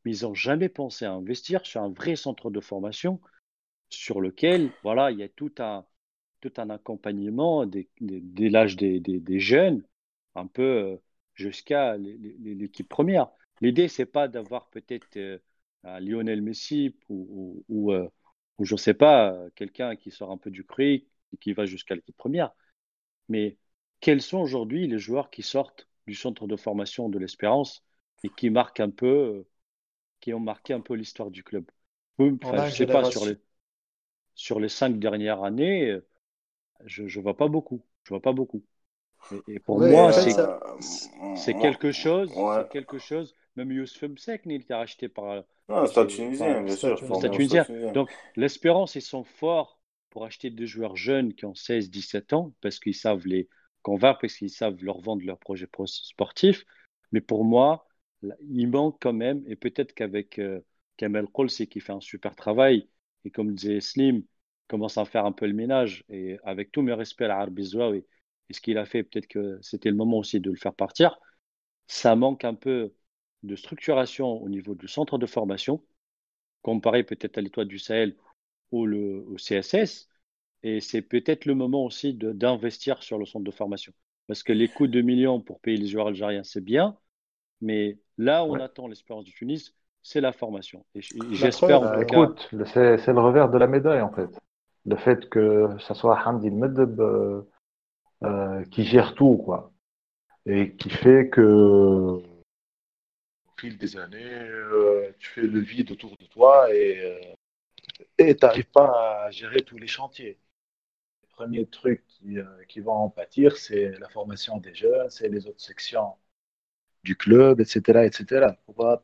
mais 0.06 0.16
ils 0.16 0.24
n'ont 0.24 0.34
jamais 0.34 0.70
pensé 0.70 1.06
à 1.06 1.12
investir 1.14 1.66
sur 1.66 1.82
un 1.82 1.92
vrai 1.92 2.16
centre 2.16 2.50
de 2.50 2.60
formation 2.60 3.20
sur 3.90 4.22
lequel, 4.22 4.72
voilà, 4.84 5.12
il 5.12 5.20
y 5.20 5.24
a 5.24 5.30
tout 5.30 5.52
un, 5.60 5.86
accompagnement 6.70 7.66
dès, 7.66 7.88
l'âge 8.50 8.76
des, 8.76 9.40
jeunes, 9.40 9.84
un 10.36 10.48
peu 10.48 10.64
euh, 10.64 10.98
jusqu'à 11.34 11.98
l'é- 11.98 12.18
l'é- 12.18 12.56
l'équipe 12.56 12.88
première. 12.90 13.30
L'idée, 13.62 13.88
c'est 13.88 14.06
pas 14.06 14.28
d'avoir 14.28 14.70
peut-être 14.70 15.18
euh, 15.18 15.40
Lionel 16.00 16.42
Messi 16.42 16.96
ou, 17.10 17.92
euh, 17.92 18.08
ou 18.60 18.66
je 18.66 18.76
sais 18.76 18.94
pas, 18.94 19.32
euh, 19.34 19.50
quelqu'un 19.56 19.96
qui 19.96 20.12
sort 20.12 20.32
un 20.32 20.38
peu 20.38 20.52
du 20.52 20.66
cru 20.66 21.06
et 21.34 21.38
qui 21.40 21.54
va 21.54 21.66
jusqu'à 21.66 21.96
l'équipe 21.96 22.18
première. 22.18 22.52
Mais 23.30 23.58
quels 24.02 24.22
sont 24.22 24.40
aujourd'hui 24.40 24.88
les 24.88 25.00
joueurs 25.00 25.30
qui 25.32 25.44
sortent 25.44 25.88
du 26.08 26.16
centre 26.16 26.48
de 26.48 26.56
formation 26.58 27.10
de 27.10 27.20
l'Espérance 27.20 27.84
et 28.24 28.30
qui 28.32 28.50
marquent 28.50 28.82
un 28.82 28.90
peu, 28.92 29.08
euh, 29.08 29.48
qui 30.22 30.34
ont 30.34 30.40
marqué 30.42 30.74
un 30.74 30.82
peu 30.82 30.96
l'histoire 30.96 31.32
du 31.32 31.44
club? 31.44 31.70
Enfin, 32.44 32.62
je 32.62 32.72
une 32.72 32.76
sais 32.76 32.88
pas, 32.88 33.04
sur 33.04 33.26
les, 33.26 33.38
sur 34.36 34.60
les 34.60 34.70
cinq 34.70 35.00
dernières 35.00 35.44
années, 35.44 35.92
euh, 35.92 36.08
je, 36.86 37.08
je 37.08 37.20
vois 37.22 37.38
pas 37.38 37.48
beaucoup. 37.50 37.84
Je 38.04 38.10
vois 38.12 38.22
pas 38.22 38.34
beaucoup. 38.34 38.64
Et, 39.32 39.44
et 39.56 39.60
pour 39.60 39.80
Ouais, 39.80 39.82
moi, 39.82 40.12
en 40.12 40.12
fait, 40.12 40.28
c'est 40.30 40.34
ça- 40.34 40.60
c'est 41.34 41.56
moi- 41.56 41.58
quelque 41.58 41.92
chose, 41.92 42.46
Ouais. 42.46 42.46
c'est 42.50 42.68
quelque 42.68 43.00
chose. 43.00 43.36
Même 43.56 43.72
Youssef 43.72 44.04
Msek, 44.04 44.42
il 44.46 44.54
était 44.54 44.74
racheté 44.76 45.10
par, 45.10 45.44
Non, 45.70 45.78
un 45.78 45.88
stade 45.88 46.10
c'est- 46.10 46.16
tunisien, 46.16 46.48
enfin, 46.52 46.64
bien 46.64 46.76
sûr. 46.76 46.96
tunisien. 46.98 47.20
stade 47.20 47.32
tunisien. 47.32 47.66
Donc, 47.94 48.10
l'Espérance, 48.36 48.96
ils 48.96 49.02
sont 49.02 49.24
forts 49.24 49.80
pour 50.10 50.26
acheter 50.26 50.50
des 50.50 50.66
joueurs 50.68 50.96
jeunes 50.96 51.34
qui 51.34 51.46
ont 51.46 51.56
16, 51.56 51.90
17 51.90 52.34
ans 52.34 52.54
parce 52.62 52.80
qu'ils 52.80 52.96
savent 52.96 53.26
les 53.28 53.50
convaincre, 53.82 54.20
parce 54.22 54.36
qu'ils 54.36 54.50
savent 54.50 54.84
leur 54.84 55.00
vendre 55.02 55.26
leur 55.26 55.40
projet 55.40 55.68
pro- 55.68 55.86
sportif. 55.88 56.66
Mais 57.12 57.22
pour 57.22 57.44
moi, 57.46 57.88
là, 58.22 58.36
il 58.50 58.68
manque 58.70 58.98
quand 59.02 59.14
même, 59.14 59.44
et 59.48 59.56
peut-être 59.56 59.94
qu'avec 59.94 60.40
euh, 60.40 60.60
Kamel 60.98 61.28
Kolsi 61.28 61.68
qui 61.68 61.80
fait 61.80 61.94
un 61.94 62.02
super 62.02 62.36
travail, 62.36 62.90
et 63.26 63.32
comme 63.32 63.54
disait 63.54 63.80
Slim, 63.82 64.24
commence 64.68 64.98
à 64.98 65.06
faire 65.06 65.26
un 65.26 65.32
peu 65.32 65.48
le 65.48 65.54
ménage, 65.54 66.04
et 66.10 66.38
avec 66.44 66.72
tous 66.72 66.82
mes 66.82 66.94
respects 66.94 67.22
à 67.22 67.28
l'Arbi 67.28 67.64
Zouaoui, 67.64 68.06
et 68.50 68.54
ce 68.54 68.62
qu'il 68.62 68.78
a 68.78 68.86
fait, 68.86 69.04
peut-être 69.04 69.28
que 69.28 69.60
c'était 69.62 69.90
le 69.90 69.96
moment 69.96 70.18
aussi 70.18 70.40
de 70.40 70.50
le 70.50 70.58
faire 70.58 70.74
partir, 70.74 71.18
ça 71.88 72.16
manque 72.16 72.44
un 72.46 72.54
peu 72.54 72.94
de 73.44 73.56
structuration 73.56 74.42
au 74.42 74.50
niveau 74.50 74.76
du 74.76 74.88
centre 74.88 75.18
de 75.18 75.26
formation, 75.26 75.84
comparé 76.62 77.04
peut-être 77.04 77.38
à 77.38 77.42
l'Étoile 77.42 77.68
du 77.68 77.80
Sahel 77.80 78.16
ou 78.72 78.86
le, 78.86 79.26
au 79.28 79.38
CSS. 79.38 80.10
Et 80.64 80.82
c'est 80.82 81.02
peut-être 81.02 81.46
le 81.46 81.56
moment 81.56 81.86
aussi 81.86 82.14
d'investir 82.14 83.04
sur 83.04 83.18
le 83.20 83.26
centre 83.26 83.46
de 83.46 83.52
formation. 83.52 83.94
Parce 84.28 84.44
que 84.44 84.54
les 84.54 84.68
coûts 84.68 84.88
de 84.88 85.02
millions 85.02 85.40
pour 85.42 85.60
payer 85.60 85.78
les 85.78 85.88
joueurs 85.88 86.08
algériens, 86.08 86.44
c'est 86.44 86.64
bien. 86.64 86.98
Mais 87.62 87.98
là, 88.18 88.44
on 88.46 88.54
Ouais. 88.54 88.62
attend 88.62 88.88
l'espérance 88.88 89.24
du 89.26 89.34
Tunis, 89.34 89.74
c'est 90.04 90.22
la 90.22 90.32
formation. 90.34 90.86
Et 90.96 91.02
j'espère 91.34 91.82
en 91.82 91.92
tout 91.92 92.06
cas. 92.06 92.32
c'est 92.74 93.08
le 93.14 93.20
revers 93.20 93.50
de 93.50 93.58
la 93.58 93.68
médaille 93.68 94.02
en 94.02 94.12
fait. 94.12 94.30
Le 94.86 94.96
fait 94.96 95.30
que 95.30 95.70
ça 95.80 95.94
soit 95.94 96.20
Hamdi 96.26 96.50
Medeb 96.50 97.00
euh, 97.00 97.42
euh, 98.24 98.64
qui 98.72 98.84
gère 98.84 99.16
tout, 99.16 99.38
quoi. 99.38 99.72
Et 100.46 100.76
qui 100.76 100.90
fait 100.90 101.30
que 101.30 102.22
fil 103.58 103.78
des 103.78 103.98
années, 103.98 104.24
euh, 104.24 105.12
tu 105.20 105.30
fais 105.30 105.42
le 105.42 105.60
vide 105.60 105.92
autour 105.92 106.18
de 106.18 106.26
toi 106.26 106.74
et 106.74 107.00
euh, 107.02 107.34
et 108.18 108.36
t'arrives 108.36 108.70
pas 108.72 109.26
à 109.26 109.32
gérer 109.32 109.62
tous 109.64 109.78
les 109.78 109.88
chantiers. 109.88 110.40
Les 111.24 111.30
premiers 111.30 111.68
trucs 111.68 112.06
qui, 112.08 112.40
euh, 112.40 112.46
qui 112.70 112.82
vont 112.82 112.94
en 112.94 113.10
pâtir, 113.10 113.58
c'est 113.58 113.92
la 114.00 114.10
formation 114.10 114.58
des 114.60 114.76
jeunes, 114.76 115.10
c'est 115.10 115.30
les 115.30 115.48
autres 115.48 115.62
sections 115.62 116.16
du 117.04 117.16
club, 117.18 117.62
etc., 117.62 118.06
etc. 118.06 118.58
Faut 118.66 118.74
pas, 118.74 119.04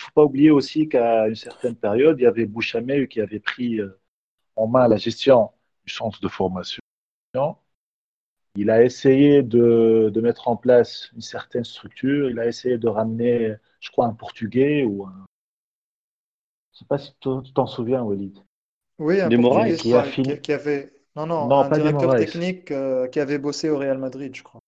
faut 0.00 0.12
pas 0.14 0.24
oublier 0.24 0.50
aussi 0.50 0.88
qu'à 0.88 1.28
une 1.28 1.36
certaine 1.36 1.76
période, 1.76 2.18
il 2.20 2.24
y 2.24 2.26
avait 2.26 2.46
Bouchamel 2.46 3.08
qui 3.08 3.20
avait 3.20 3.40
pris 3.40 3.80
en 4.56 4.68
main 4.68 4.88
la 4.88 4.96
gestion 4.98 5.52
du 5.86 5.92
centre 5.92 6.20
de 6.20 6.28
formation. 6.28 6.80
Il 8.56 8.70
a 8.70 8.82
essayé 8.82 9.42
de, 9.42 10.10
de 10.12 10.20
mettre 10.20 10.48
en 10.48 10.56
place 10.56 11.10
une 11.14 11.20
certaine 11.20 11.64
structure. 11.64 12.30
Il 12.30 12.38
a 12.38 12.46
essayé 12.46 12.78
de 12.78 12.88
ramener, 12.88 13.54
je 13.80 13.90
crois, 13.90 14.06
un 14.06 14.14
Portugais 14.14 14.84
ou 14.84 15.06
un. 15.06 15.26
Je 16.72 16.80
sais 16.80 16.84
pas 16.84 16.98
si 16.98 17.14
tu 17.20 17.52
t'en 17.54 17.66
souviens, 17.66 18.02
Walid. 18.02 18.38
Oui, 18.98 19.20
un 19.20 19.28
Des 19.28 19.38
Portugais, 19.38 19.76
qui 19.76 19.94
a 19.94 20.02
fini- 20.02 20.40
qui, 20.40 20.52
avait. 20.52 20.92
Non, 21.16 21.26
non, 21.26 21.48
Non, 21.48 21.60
un 21.62 21.70
directeur 21.70 22.16
technique 22.16 22.70
euh, 22.70 23.06
qui 23.08 23.20
avait 23.20 23.38
bossé 23.38 23.70
au 23.70 23.78
Real 23.78 23.98
Madrid, 23.98 24.34
je 24.34 24.42
crois. 24.42 24.60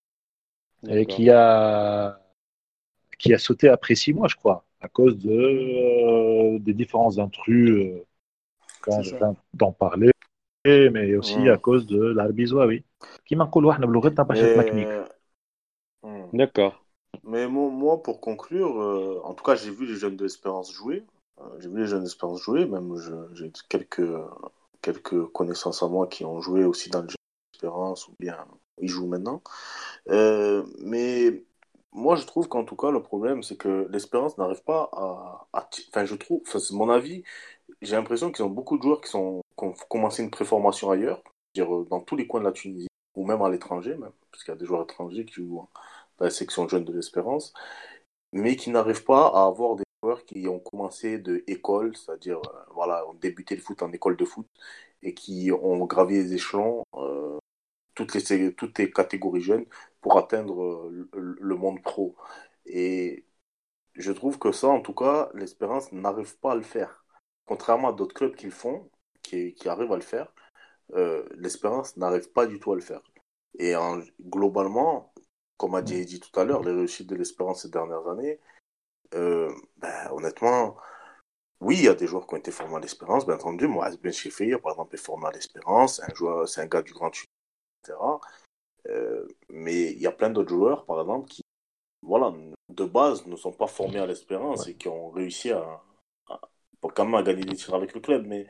Et 0.89 1.07
qui 1.07 1.31
a, 1.31 2.21
qui 3.19 3.33
a 3.33 3.39
sauté 3.39 3.69
après 3.69 3.95
six 3.95 4.13
mois, 4.13 4.29
je 4.29 4.37
crois, 4.37 4.65
à 4.81 4.89
cause 4.89 5.17
de, 5.19 5.31
euh, 5.31 6.59
des 6.59 6.75
différents 6.75 7.19
intrus, 7.19 7.71
euh, 7.71 8.05
quand 8.81 9.01
d'en 9.55 9.73
parler, 9.73 10.11
mais 10.65 11.17
aussi 11.17 11.49
à 11.49 11.59
cause 11.59 11.87
de 11.87 12.01
l'arabie 12.01 12.47
Qui 13.27 13.37
m'a 13.37 13.51
euh, 14.85 15.05
hmm. 16.03 16.37
D'accord. 16.37 16.85
Mais 17.25 17.47
moi, 17.47 18.03
pour 18.03 18.21
conclure, 18.21 18.81
euh, 18.81 19.21
en 19.25 19.35
tout 19.35 19.45
cas, 19.45 19.55
j'ai 19.55 19.71
vu 19.71 19.87
les 19.87 19.97
jeunes 19.97 20.17
d'Espérance 20.17 20.73
jouer. 20.73 21.05
Euh, 21.41 21.45
j'ai 21.59 21.69
vu 21.69 21.81
les 21.81 21.87
jeunes 21.87 22.05
d'Espérance 22.05 22.41
jouer, 22.41 22.67
même 22.67 22.95
j'ai 23.35 23.51
quelques, 23.69 24.09
quelques 24.81 25.27
connaissances 25.27 25.83
à 25.83 25.89
moi 25.89 26.07
qui 26.07 26.25
ont 26.25 26.41
joué 26.41 26.65
aussi 26.65 26.91
dans 26.91 27.03
le 27.03 27.09
jeu 27.09 27.17
d'Espérance 27.53 28.09
ou 28.09 28.15
bien 28.19 28.37
ils 28.81 28.89
jouent 28.89 29.09
maintenant. 29.09 29.43
Mais 30.09 31.43
moi, 31.93 32.17
je 32.17 32.25
trouve 32.25 32.49
qu'en 32.49 32.65
tout 32.65 32.77
cas, 32.77 32.91
le 32.91 33.03
problème, 33.03 33.43
c'est 33.43 33.57
que 33.57 33.87
l'Espérance 33.91 34.39
n'arrive 34.39 34.63
pas 34.65 34.89
à, 34.93 35.47
à, 35.53 35.69
Enfin, 35.91 36.05
je 36.07 36.15
trouve, 36.15 36.41
enfin, 36.47 36.59
c'est 36.59 36.75
mon 36.75 36.89
avis, 36.89 37.23
j'ai 37.83 37.97
l'impression 37.97 38.31
qu'ils 38.33 38.45
ont 38.45 38.51
beaucoup 38.51 38.79
de 38.79 38.83
joueurs 38.83 39.01
qui, 39.01 39.11
sont, 39.11 39.43
qui 39.59 39.65
ont 39.65 39.75
commencé 39.89 40.23
une 40.23 40.31
préformation 40.31 40.91
ailleurs, 40.91 41.23
c'est-à-dire 41.55 41.75
euh, 41.75 41.85
dans 41.91 42.01
tous 42.01 42.17
les 42.17 42.27
coins 42.27 42.41
de 42.41 42.47
la 42.47 42.53
Tunisie, 42.53 42.89
ou 43.15 43.27
même 43.27 43.43
à 43.43 43.51
l'étranger, 43.51 43.97
même, 43.97 44.13
parce 44.31 44.45
qu'il 44.45 44.53
y 44.53 44.57
a 44.57 44.59
des 44.59 44.67
joueurs 44.67 44.85
étrangers 44.85 45.25
qui 45.27 45.35
jouent 45.35 45.69
dans 46.19 46.25
la 46.25 46.31
section 46.31 46.69
jeune 46.69 46.85
de 46.85 46.93
l'Espérance, 46.93 47.53
mais 48.33 48.57
qui 48.57 48.71
n'arrivent 48.71 49.05
pas 49.05 49.29
à 49.29 49.47
avoir 49.47 49.77
des 49.77 49.85
joueurs 50.03 50.25
qui 50.25 50.49
ont 50.49 50.61
commencé 50.61 51.19
de 51.19 51.45
école, 51.47 51.97
c'est-à-dire, 51.97 52.39
euh, 52.39 52.65
voilà, 52.75 53.07
ont 53.09 53.15
débuté 53.15 53.57
le 53.57 53.63
foot 53.63 53.83
en 53.83 53.93
école 53.93 54.17
de 54.17 54.25
foot, 54.25 54.47
et 55.03 55.15
qui 55.15 55.51
ont 55.53 55.85
gravi 55.87 56.15
les 56.17 56.35
échelons, 56.35 56.85
euh, 56.97 57.39
toutes, 57.95 58.15
les, 58.15 58.55
toutes 58.55 58.79
les 58.79 58.91
catégories 58.93 59.41
jeunes, 59.43 59.67
pour 60.01 60.19
atteindre 60.19 60.91
le 61.13 61.57
monde 61.57 61.83
pro. 61.83 62.17
Et 62.67 63.27
je 63.95 64.13
trouve 64.13 64.39
que 64.39 64.53
ça, 64.53 64.69
en 64.69 64.81
tout 64.83 64.95
cas, 64.95 65.31
l'Espérance 65.35 65.93
n'arrive 65.93 66.39
pas 66.39 66.53
à 66.53 66.57
le 66.57 66.63
faire. 66.63 67.02
Contrairement 67.47 67.89
à 67.89 67.93
d'autres 67.93 68.15
clubs 68.15 68.35
qui 68.35 68.47
le 68.47 68.53
font, 68.53 68.89
qui, 69.23 69.55
qui 69.55 69.69
arrivent 69.69 69.93
à 69.93 69.97
le 69.97 70.03
faire, 70.03 70.33
euh, 70.95 71.27
l'Espérance 71.37 71.97
n'arrive 71.97 72.31
pas 72.33 72.47
du 72.47 72.59
tout 72.59 72.73
à 72.73 72.75
le 72.75 72.81
faire. 72.81 73.03
Et 73.59 73.75
globalement, 74.21 75.13
comme 75.57 75.75
a 75.75 75.83
dit, 75.83 76.05
dit 76.07 76.21
tout 76.21 76.41
à 76.41 76.45
l'heure, 76.45 76.63
les 76.63 76.73
réussites 76.73 77.09
de 77.09 77.17
l'Espérance 77.17 77.63
ces 77.63 77.69
dernières 77.69 78.09
années, 78.09 78.41
euh, 79.15 79.53
ben, 79.77 80.11
honnêtement, 80.11 80.77
oui, 81.61 81.77
il 81.79 81.85
y 81.85 81.89
a 81.89 81.95
des 81.95 82.07
joueurs 82.07 82.27
qui 82.27 82.35
ont 82.35 82.39
été 82.39 82.51
formés 82.51 82.77
à 82.77 82.81
l'Espérance, 82.81 83.27
bien 83.27 83.37
entendu. 83.37 83.69
Moi, 83.69 83.89
Ben 84.03 84.13
Sheffield, 84.13 84.61
par 84.61 84.73
exemple, 84.73 84.95
est 84.95 84.99
formé 84.99 85.27
à 85.27 85.31
l'Espérance, 85.31 85.97
c'est 85.97 86.11
un, 86.11 86.15
joueur, 86.15 86.49
c'est 86.49 86.61
un 86.63 86.67
gars 86.67 86.83
du 86.83 86.93
Grand 86.93 87.11
etc. 87.11 87.99
Euh, 88.89 89.29
mais 89.49 89.93
il 89.93 90.01
y 90.01 90.07
a 90.07 90.13
plein 90.13 90.31
d'autres 90.31 90.49
joueurs, 90.51 90.85
par 90.87 91.01
exemple, 91.01 91.29
qui, 91.29 91.43
voilà, 92.03 92.35
de 92.69 92.85
base, 92.85 93.27
ne 93.27 93.37
sont 93.37 93.53
pas 93.53 93.69
formés 93.69 94.01
à 94.01 94.07
l'Espérance 94.07 94.67
et 94.67 94.75
qui 94.77 94.89
ont 94.89 95.11
réussi 95.11 95.53
à, 95.53 95.83
quand 96.91 97.05
même 97.05 97.15
à 97.15 97.23
gagner 97.23 97.45
des 97.45 97.57
titres 97.57 97.75
avec 97.75 97.95
le 97.95 98.01
club. 98.01 98.27
Mais, 98.27 98.47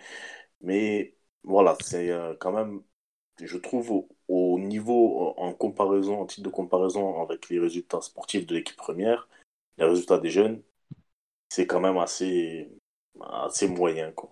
mais 0.60 1.16
voilà, 1.44 1.76
c'est 1.80 2.10
euh, 2.10 2.34
quand 2.38 2.52
même, 2.52 2.82
je 3.40 3.58
trouve, 3.58 4.06
au, 4.28 4.58
niveau, 4.58 5.34
en 5.36 5.52
comparaison, 5.52 6.20
en 6.20 6.26
titre 6.26 6.44
de 6.44 6.54
comparaison 6.54 7.22
avec 7.22 7.48
les 7.48 7.58
résultats 7.58 8.00
sportifs 8.00 8.46
de 8.46 8.54
l'équipe 8.54 8.76
première, 8.76 9.28
les 9.78 9.84
résultats 9.84 10.18
des 10.18 10.30
jeunes, 10.30 10.62
c'est 11.48 11.66
quand 11.66 11.80
même 11.80 11.98
assez, 11.98 12.70
assez 13.20 13.68
moyen. 13.68 14.12
Quoi. 14.12 14.30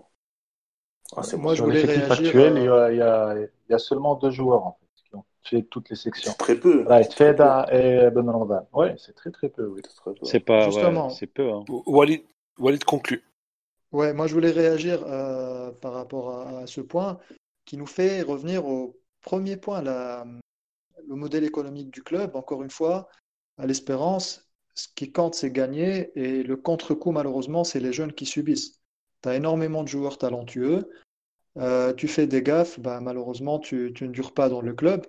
Assez 1.16 1.36
Moi, 1.36 1.55
je 1.55 1.62
voulais 1.62 1.82
réagir. 1.82 2.12
Actuel, 2.12 2.56
euh, 2.56 2.93
il, 2.93 2.98
y 2.98 3.02
a, 3.02 3.35
il, 3.36 3.51
y 3.70 3.74
a, 3.74 3.78
seulement 3.78 4.14
deux 4.14 4.31
joueurs 4.31 4.66
en 4.66 4.78
fait, 4.81 5.02
qui 5.09 5.16
ont 5.16 5.24
fait 5.43 5.62
toutes 5.62 5.90
les 5.90 5.97
sections. 5.97 6.32
Très 6.39 6.55
peu. 6.55 6.85
Feda 7.10 7.66
et 7.72 8.10
Ben 8.10 8.28
Ramadan. 8.28 8.66
Oui, 8.72 8.89
c'est 8.97 9.14
très 9.14 9.31
très 9.31 9.48
peu. 9.48 9.66
Oui. 9.66 9.82
C'est 10.22 10.40
pas. 10.40 10.66
Justement. 10.66 11.10
c'est 11.10 11.27
peu. 11.27 11.51
Hein. 11.51 11.64
Walid, 11.86 12.22
Walid 12.59 12.85
conclut. 12.85 13.24
Ouais, 13.93 14.12
moi 14.12 14.27
je 14.29 14.35
voulais 14.35 14.53
réagir 14.53 15.03
euh, 15.07 15.73
par 15.73 15.93
rapport 15.93 16.31
à, 16.31 16.67
ce 16.67 16.81
point 16.81 17.19
qui 17.65 17.77
nous 17.77 17.87
fait 17.87 18.23
revenir 18.23 18.67
au 18.67 19.01
premier 19.21 19.57
point, 19.57 19.83
le 19.83 21.15
modèle 21.15 21.45
économique 21.45 21.91
du 21.91 22.03
club. 22.03 22.37
Encore 22.37 22.62
une 22.62 22.71
fois, 22.71 23.09
à 23.59 23.67
l'espérance, 23.67 24.51
ce 24.75 24.89
qui 24.95 25.12
compte, 25.12 25.35
c'est 25.35 25.51
gagner 25.51 26.11
et 26.19 26.43
le 26.43 26.57
contre-coup, 26.57 27.11
malheureusement, 27.11 27.65
c'est 27.65 27.81
les 27.81 27.93
jeunes 27.93 28.12
qui 28.12 28.27
subissent. 28.27 28.81
Tu 29.23 29.29
as 29.29 29.35
énormément 29.35 29.83
de 29.83 29.89
joueurs 29.89 30.19
talentueux, 30.19 30.89
euh, 31.59 31.93
tu 31.93 32.09
fais 32.09 32.27
des 32.27 32.43
gaffes, 32.43 32.79
bah, 32.79 33.01
malheureusement, 33.01 33.59
tu, 33.59 33.93
tu, 33.93 34.07
ne 34.07 34.12
dures 34.12 34.35
pas 34.35 34.49
dans 34.49 34.61
le 34.61 34.73
club. 34.73 35.07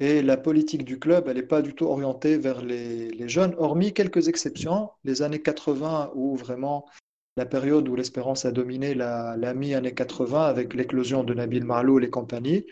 Et 0.00 0.22
la 0.22 0.36
politique 0.36 0.84
du 0.84 0.98
club, 0.98 1.28
elle 1.28 1.36
n'est 1.36 1.42
pas 1.42 1.62
du 1.62 1.74
tout 1.74 1.84
orientée 1.84 2.36
vers 2.36 2.62
les, 2.62 3.10
les, 3.10 3.28
jeunes, 3.28 3.54
hormis 3.58 3.92
quelques 3.92 4.28
exceptions. 4.28 4.90
Les 5.04 5.22
années 5.22 5.42
80, 5.42 6.12
où 6.14 6.36
vraiment 6.36 6.86
la 7.36 7.46
période 7.46 7.88
où 7.88 7.96
l'espérance 7.96 8.44
a 8.44 8.52
dominé 8.52 8.94
la, 8.94 9.54
mi-année 9.54 9.94
80 9.94 10.46
avec 10.46 10.74
l'éclosion 10.74 11.24
de 11.24 11.34
Nabil 11.34 11.64
Marlou 11.64 12.00
et 12.00 12.10
compagnie. 12.10 12.66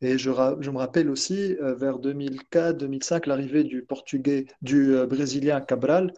Et 0.00 0.18
je, 0.18 0.30
me 0.30 0.76
rappelle 0.76 1.08
aussi 1.08 1.56
euh, 1.62 1.74
vers 1.74 1.98
2004-2005 1.98 3.26
l'arrivée 3.26 3.64
du 3.64 3.82
portugais, 3.82 4.46
du 4.60 4.94
euh, 4.94 5.06
brésilien 5.06 5.60
Cabral, 5.62 6.12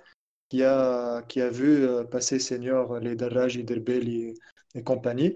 qui 0.48 0.64
a, 0.64 1.22
qui 1.22 1.40
a 1.40 1.50
vu 1.50 1.84
euh, 1.84 2.02
passer 2.02 2.40
senior 2.40 2.98
les 2.98 3.14
Darraj, 3.14 3.56
Derbel 3.58 4.08
et, 4.08 4.34
compagnie. 4.84 5.34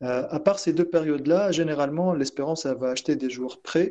à 0.00 0.38
part 0.38 0.60
ces 0.60 0.72
deux 0.72 0.84
périodes-là, 0.84 1.50
généralement, 1.50 2.14
l'Espérance 2.14 2.64
va 2.64 2.90
acheter 2.90 3.16
des 3.16 3.28
joueurs 3.28 3.60
prêts, 3.60 3.90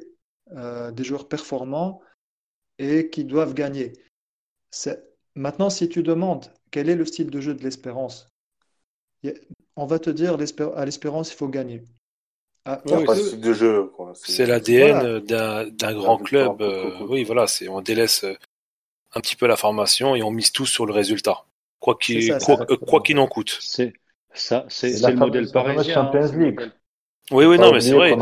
des 0.49 1.03
joueurs 1.03 1.27
performants 1.27 2.01
et 2.79 3.09
qui 3.09 3.25
doivent 3.25 3.53
gagner. 3.53 3.91
Maintenant, 5.37 5.69
si 5.69 5.87
tu 5.87 6.01
demandes 6.01 6.51
quel 6.71 6.89
est 6.89 6.95
le 6.95 7.05
style 7.05 7.29
de 7.29 7.39
jeu 7.39 7.53
de 7.53 7.63
l'Espérance, 7.63 8.27
on 9.75 9.85
va 9.85 9.99
te 9.99 10.09
dire 10.09 10.35
à 10.75 10.85
l'Espérance, 10.85 11.31
il 11.31 11.35
faut 11.35 11.47
gagner. 11.47 11.83
Ah, 12.65 12.81
de 12.85 13.53
jeu. 13.53 13.91
C'est 14.15 14.47
l'ADN 14.47 15.19
d'un 15.19 15.93
grand 15.93 16.17
club. 16.17 16.61
Euh, 16.61 17.05
oui, 17.07 17.23
voilà, 17.23 17.45
c'est 17.45 17.69
on 17.69 17.81
délaisse 17.81 18.23
euh, 18.23 18.33
un 19.13 19.21
petit 19.21 19.35
peu 19.35 19.45
la 19.45 19.55
formation 19.55 20.15
et 20.15 20.23
on 20.23 20.31
mise 20.31 20.51
tout 20.51 20.65
sur 20.65 20.87
le 20.87 20.91
résultat, 20.91 21.45
quoi 21.79 21.95
qu'il 21.95 22.35
quoi, 22.87 23.01
qu'il 23.01 23.19
en 23.19 23.27
coûte. 23.27 23.57
C'est 23.61 23.93
ça, 24.33 24.65
c'est 24.69 24.89
le 25.07 25.15
modèle 25.15 25.51
parisien. 25.51 25.93
Champions 25.93 26.31
League. 26.35 26.61
Oui, 27.31 27.45
oui, 27.45 27.59
non, 27.59 27.71
mais 27.71 27.79
c'est 27.79 27.93
vrai. 27.93 28.13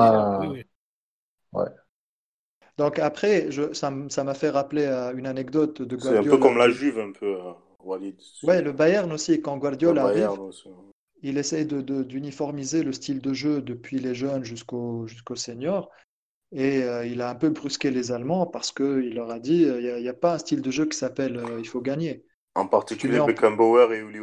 Ouais. 1.54 1.66
Donc 2.78 3.00
après, 3.00 3.52
je, 3.52 3.74
ça 3.74 3.92
m'a 3.92 4.34
fait 4.34 4.50
rappeler 4.50 4.86
à 4.86 5.12
une 5.12 5.28
anecdote 5.28 5.82
de 5.82 5.96
Guardiola. 5.96 6.24
C'est 6.24 6.28
un 6.28 6.32
peu 6.32 6.38
comme 6.38 6.58
la 6.58 6.70
Juve, 6.70 7.00
un 7.00 7.12
peu, 7.12 7.36
euh, 7.36 7.52
Walid. 7.86 8.16
Ouais, 8.44 8.62
le 8.62 8.72
Bayern 8.72 9.12
aussi, 9.12 9.42
quand 9.42 9.58
Guardiola 9.58 10.06
arrive, 10.06 10.30
il 11.22 11.38
essaye 11.38 11.66
d'uniformiser 11.66 12.84
le 12.84 12.92
style 12.92 13.22
de 13.22 13.34
jeu 13.34 13.62
depuis 13.62 14.00
les 14.00 14.14
jeunes 14.14 14.44
jusqu'aux 14.44 15.08
jusqu'au 15.08 15.36
seniors. 15.36 15.90
Et 16.52 16.84
euh, 16.84 17.06
il 17.06 17.22
a 17.22 17.30
un 17.30 17.36
peu 17.36 17.50
brusqué 17.50 17.92
les 17.92 18.12
Allemands 18.12 18.46
parce 18.46 18.72
qu'il 18.72 19.16
leur 19.16 19.32
a 19.32 19.40
dit 19.40 19.66
euh, 19.66 19.98
il 19.98 20.02
n'y 20.02 20.10
a, 20.10 20.14
pas 20.14 20.36
un 20.36 20.38
style 20.38 20.62
de 20.62 20.72
jeu 20.72 20.86
qui 20.86 20.98
s'appelle 20.98 21.38
euh, 21.38 21.60
il 21.60 21.68
faut 21.68 21.82
gagner. 21.82 22.24
En 22.54 22.68
particulier 22.68 23.20
Beckenbauer 23.26 23.92
et 23.94 24.00
Uli 24.00 24.20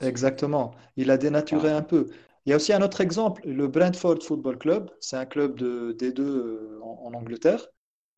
Exactement. 0.00 0.74
Il 0.96 1.10
a 1.10 1.18
dénaturé 1.18 1.70
un 1.70 1.82
peu. 1.82 2.08
Il 2.46 2.50
y 2.50 2.52
a 2.52 2.56
aussi 2.56 2.72
un 2.72 2.80
autre 2.82 3.00
exemple, 3.00 3.42
le 3.44 3.66
Brentford 3.66 4.22
Football 4.22 4.58
Club. 4.58 4.90
C'est 5.00 5.16
un 5.16 5.26
club 5.26 5.56
de 5.58 5.96
D2 5.98 6.80
en, 6.80 7.12
Angleterre. 7.12 7.66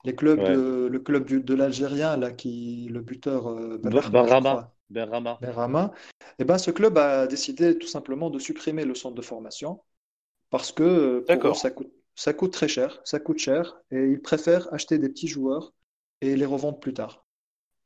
Les 0.05 0.15
clubs 0.15 0.39
le 0.39 0.99
club 0.99 1.27
de 1.27 1.55
l'Algérien, 1.55 2.17
là, 2.17 2.31
qui, 2.31 2.89
le 2.91 3.01
buteur 3.01 3.53
Benrama. 3.79 4.73
Benrama. 4.91 5.39
Benrama. 5.41 5.93
Et 6.39 6.43
eh 6.43 6.45
ben, 6.45 6.59
ce 6.59 6.71
club 6.71 6.97
a 6.99 7.27
décidé 7.27 7.77
tout 7.77 7.87
simplement 7.87 8.31
de 8.31 8.39
supprimer 8.39 8.85
le 8.85 8.95
centre 8.95 9.15
de 9.15 9.23
formation 9.23 9.81
parce 10.51 10.73
que 10.73 11.25
pour 11.29 11.51
eux, 11.51 11.55
ça, 11.55 11.71
coûte, 11.71 11.93
ça 12.15 12.33
coûte 12.33 12.53
très 12.53 12.69
cher, 12.69 13.01
ça 13.05 13.21
coûte 13.21 13.39
cher, 13.39 13.81
et 13.91 13.99
ils 13.99 14.21
préfèrent 14.21 14.73
acheter 14.73 14.99
des 14.99 15.09
petits 15.09 15.29
joueurs 15.29 15.75
et 16.21 16.37
les 16.37 16.47
revendre 16.47 16.79
plus 16.79 16.95
tard. 16.95 17.25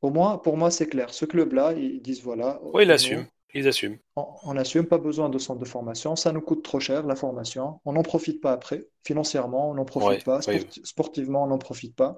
Au 0.00 0.10
moins, 0.10 0.38
pour 0.38 0.56
moi, 0.56 0.70
c'est 0.70 0.86
clair. 0.86 1.12
Ce 1.12 1.24
club-là, 1.24 1.72
ils 1.74 2.02
disent 2.02 2.22
voilà. 2.22 2.60
Oui, 2.62 2.84
ils 2.84 2.90
assument. 2.90 3.26
Ils 3.54 3.68
assument. 3.68 3.98
On 4.16 4.54
n'assume 4.54 4.86
pas 4.86 4.98
besoin 4.98 5.28
de 5.28 5.38
centre 5.38 5.60
de 5.60 5.64
formation. 5.64 6.16
Ça 6.16 6.32
nous 6.32 6.40
coûte 6.40 6.62
trop 6.62 6.80
cher, 6.80 7.06
la 7.06 7.16
formation. 7.16 7.80
On 7.84 7.92
n'en 7.92 8.02
profite 8.02 8.40
pas 8.40 8.52
après. 8.52 8.86
Financièrement, 9.04 9.70
on 9.70 9.74
n'en 9.74 9.84
profite 9.84 10.24
pas. 10.24 10.40
Sportivement, 10.84 11.44
on 11.44 11.48
n'en 11.48 11.58
profite 11.58 11.94
pas. 11.94 12.16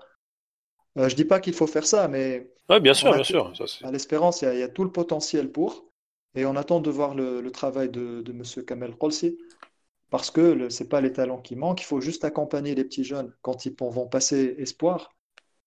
Euh, 0.96 1.08
je 1.08 1.16
dis 1.16 1.24
pas 1.24 1.40
qu'il 1.40 1.54
faut 1.54 1.66
faire 1.66 1.86
ça, 1.86 2.06
mais. 2.08 2.50
Oui, 2.70 2.80
bien 2.80 2.94
sûr, 2.94 3.12
bien 3.12 3.24
sûr. 3.24 3.52
à 3.82 3.90
l'espérance, 3.90 4.42
il 4.42 4.58
y, 4.58 4.62
a 4.62 4.68
tout 4.68 4.84
le 4.84 4.92
potentiel 4.92 5.50
pour. 5.50 5.86
Et 6.36 6.46
on 6.46 6.56
attend 6.56 6.80
de 6.80 6.90
voir 6.90 7.14
le, 7.14 7.48
travail 7.50 7.88
de, 7.88 8.22
de 8.22 8.32
M. 8.32 8.64
Kamel 8.64 8.96
Kolsi. 8.96 9.38
Parce 10.10 10.30
que 10.30 10.68
ce 10.68 10.82
n'est 10.82 10.88
pas 10.88 11.00
les 11.00 11.12
talents 11.12 11.40
qui 11.40 11.56
manquent. 11.56 11.82
Il 11.82 11.86
faut 11.86 12.00
juste 12.00 12.24
accompagner 12.24 12.74
les 12.76 12.84
petits 12.84 13.04
jeunes 13.04 13.34
quand 13.42 13.66
ils 13.66 13.74
vont 13.80 14.06
passer 14.06 14.54
espoir. 14.58 15.12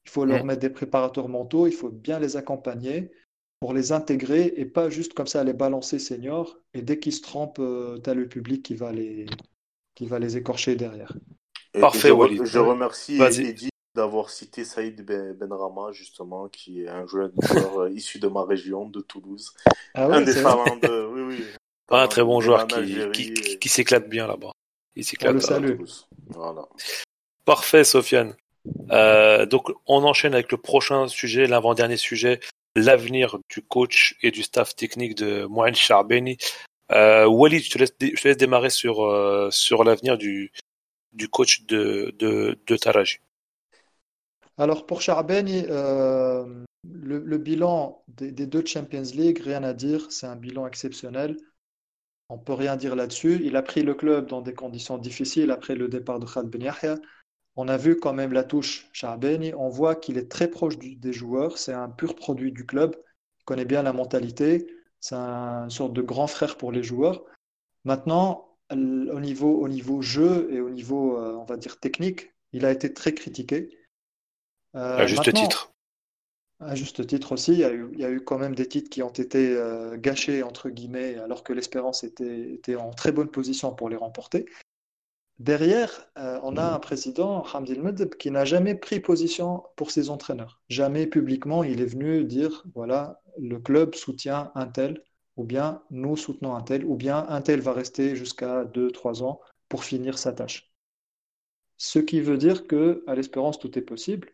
Il 0.06 0.12
faut 0.12 0.24
leur 0.24 0.44
mm. 0.44 0.48
mettre 0.48 0.62
des 0.62 0.70
préparateurs 0.70 1.28
mentaux. 1.28 1.68
Il 1.68 1.74
faut 1.74 1.90
bien 1.90 2.20
les 2.20 2.38
accompagner 2.38 3.12
pour 3.60 3.74
les 3.74 3.92
intégrer 3.92 4.54
et 4.56 4.66
pas 4.66 4.90
juste 4.90 5.14
comme 5.14 5.28
ça 5.28 5.44
les 5.44 5.54
balancer 5.54 6.00
seniors. 6.00 6.58
Et 6.74 6.82
dès 6.82 7.00
qu'ils 7.00 7.14
se 7.14 7.22
trompent, 7.22 7.60
euh, 7.60 8.00
tu 8.04 8.10
as 8.10 8.14
le 8.14 8.28
public 8.28 8.64
qui 8.64 8.76
va 8.76 8.92
les, 8.92 9.26
qui 9.96 10.06
va 10.06 10.20
les 10.20 10.38
écorcher 10.38 10.76
derrière. 10.76 11.14
Parfait, 11.80 12.10
je, 12.10 12.46
Je 12.46 12.60
remercie 12.60 13.22
Eddy 13.22 13.70
d'avoir 13.96 14.30
cité 14.30 14.64
Saïd 14.64 15.04
ben, 15.04 15.34
Benrama, 15.34 15.92
justement, 15.92 16.48
qui 16.48 16.84
est 16.84 16.88
un 16.88 17.08
jeune 17.08 17.34
joueur 17.42 17.80
euh, 17.82 17.90
issu 17.90 18.20
de 18.20 18.28
ma 18.28 18.46
région, 18.46 18.88
de 18.88 19.02
Toulouse. 19.02 19.54
Ah 19.96 20.06
un 20.06 20.22
des 20.22 20.36
talents 20.36 20.78
de. 20.78 21.08
Oui, 21.08 21.22
oui. 21.22 21.44
un 21.90 22.08
très 22.08 22.24
bon 22.24 22.40
joueur 22.40 22.68
qui, 22.68 23.34
qui, 23.60 23.70
s'éclate 23.70 24.08
bien 24.08 24.28
là-bas. 24.28 24.52
Il 24.96 25.04
s'éclate. 25.04 25.34
le 25.34 25.40
salue. 25.40 25.82
Voilà. 26.28 26.68
Parfait, 27.46 27.84
Sofiane. 27.84 28.36
Euh, 28.92 29.46
donc, 29.46 29.72
on 29.88 30.04
enchaîne 30.04 30.34
avec 30.34 30.52
le 30.52 30.58
prochain 30.58 31.08
sujet, 31.08 31.48
l'avant-dernier 31.48 31.98
sujet, 31.98 32.40
l'avenir 32.78 33.38
du 33.50 33.62
coach 33.62 34.16
et 34.22 34.32
du 34.32 34.44
staff 34.44 34.76
technique 34.76 35.16
de 35.16 35.46
Mohamed 35.46 35.76
Charbeni. 35.76 36.38
Euh, 36.92 37.28
Walid, 37.28 37.64
je 37.64 37.70
te, 37.70 37.78
laisse, 37.78 38.38
démarrer 38.38 38.70
sur, 38.70 39.04
euh, 39.04 39.50
sur 39.52 39.84
l'avenir 39.84 40.18
du, 40.18 40.52
du 41.12 41.28
coach 41.28 41.66
de, 41.66 42.14
de, 42.18 42.78
Taraji. 42.78 43.18
Alors 44.58 44.86
pour 44.86 45.02
Charbeni, 45.02 45.66
euh, 45.70 46.64
le, 46.84 47.38
bilan 47.38 48.04
des, 48.08 48.32
deux 48.32 48.66
Champions 48.66 49.04
League, 49.14 49.40
rien 49.40 49.64
à 49.64 49.74
dire, 49.74 50.12
c'est 50.12 50.28
un 50.28 50.36
bilan 50.36 50.66
exceptionnel. 50.66 51.38
On 52.30 52.38
peut 52.38 52.54
rien 52.54 52.76
dire 52.76 52.96
là-dessus. 52.96 53.40
Il 53.44 53.56
a 53.56 53.62
pris 53.62 53.84
le 53.84 53.94
club 53.94 54.28
dans 54.28 54.42
des 54.42 54.54
conditions 54.54 54.98
difficiles 54.98 55.52
après 55.52 55.76
le 55.76 55.88
départ 55.88 56.20
de 56.20 56.26
Khaled 56.26 56.50
Ben. 56.50 57.00
On 57.60 57.68
a 57.68 57.76
vu 57.78 58.00
quand 58.00 58.14
même 58.14 58.34
la 58.34 58.44
touche 58.44 58.88
Charbeni. 58.94 59.54
On 59.56 59.68
voit 59.68 59.96
qu'il 59.96 60.20
est 60.20 60.30
très 60.32 60.48
proche 60.48 60.78
des 60.78 61.14
joueurs. 61.14 61.58
C'est 61.58 61.74
un 61.74 61.90
pur 61.90 62.16
produit 62.16 62.52
du 62.52 62.66
club. 62.66 62.96
Il 63.42 63.46
connaît 63.46 63.66
bien 63.66 63.82
la 63.82 63.94
mentalité. 63.94 64.68
C'est 65.00 65.16
un, 65.16 65.64
une 65.64 65.70
sorte 65.72 65.94
de 65.94 66.04
grand 66.04 66.28
frère 66.28 66.58
pour 66.58 66.72
les 66.72 66.84
joueurs. 66.84 67.26
Maintenant, 67.84 68.56
au 68.70 69.20
niveau, 69.20 69.60
au 69.60 69.68
niveau 69.68 70.02
jeu 70.02 70.48
et 70.52 70.62
au 70.62 70.70
niveau, 70.70 71.18
euh, 71.18 71.34
on 71.34 71.46
va 71.46 71.58
dire, 71.58 71.80
technique, 71.80 72.32
il 72.54 72.64
a 72.64 72.72
été 72.72 72.94
très 72.94 73.14
critiqué. 73.14 73.76
Euh, 74.76 74.98
à 74.98 75.08
juste 75.08 75.34
titre. 75.34 75.72
À 76.60 76.76
juste 76.76 77.06
titre 77.08 77.32
aussi, 77.32 77.54
il 77.54 77.60
y 77.60 77.64
a 77.64 77.72
eu, 77.72 77.90
il 77.94 78.00
y 78.00 78.06
a 78.06 78.10
eu 78.10 78.22
quand 78.22 78.38
même 78.38 78.56
des 78.56 78.68
titres 78.68 78.90
qui 78.90 79.02
ont 79.02 79.10
été 79.10 79.56
euh, 79.56 79.96
gâchés, 79.98 80.44
entre 80.44 80.70
guillemets, 80.70 81.16
alors 81.16 81.44
que 81.44 81.54
l'Espérance 81.54 82.04
était, 82.04 82.52
était 82.52 82.76
en 82.76 82.92
très 82.92 83.12
bonne 83.12 83.30
position 83.30 83.74
pour 83.74 83.90
les 83.90 83.96
remporter. 83.96 84.46
Derrière, 85.40 86.10
euh, 86.18 86.40
on 86.42 86.58
a 86.58 86.74
un 86.74 86.80
président, 86.80 87.44
Hamdil 87.54 87.82
Medeb, 87.82 88.16
qui 88.16 88.32
n'a 88.32 88.44
jamais 88.44 88.74
pris 88.74 89.00
position 89.00 89.64
pour 89.76 89.92
ses 89.92 90.10
entraîneurs. 90.10 90.62
Jamais 90.70 91.06
publiquement, 91.06 91.64
il 91.64 91.80
est 91.80 91.86
venu 91.86 92.24
dire, 92.24 92.66
voilà, 92.74 93.22
le 93.38 93.60
club 93.60 93.94
soutient 93.94 94.52
un 94.56 94.66
tel, 94.68 95.04
ou 95.36 95.44
bien 95.44 95.84
nous 95.92 96.18
soutenons 96.18 96.56
un 96.56 96.64
tel, 96.64 96.86
ou 96.86 96.96
bien 96.96 97.26
un 97.30 97.42
tel 97.42 97.62
va 97.62 97.74
rester 97.74 98.16
jusqu'à 98.16 98.66
2-3 98.66 99.22
ans 99.22 99.40
pour 99.70 99.84
finir 99.84 100.18
sa 100.18 100.34
tâche. 100.34 100.74
Ce 101.78 102.00
qui 102.00 102.20
veut 102.22 102.38
dire 102.38 102.66
que 102.66 103.04
à 103.06 103.14
l'Espérance, 103.14 103.60
tout 103.60 103.78
est 103.78 103.84
possible, 103.84 104.30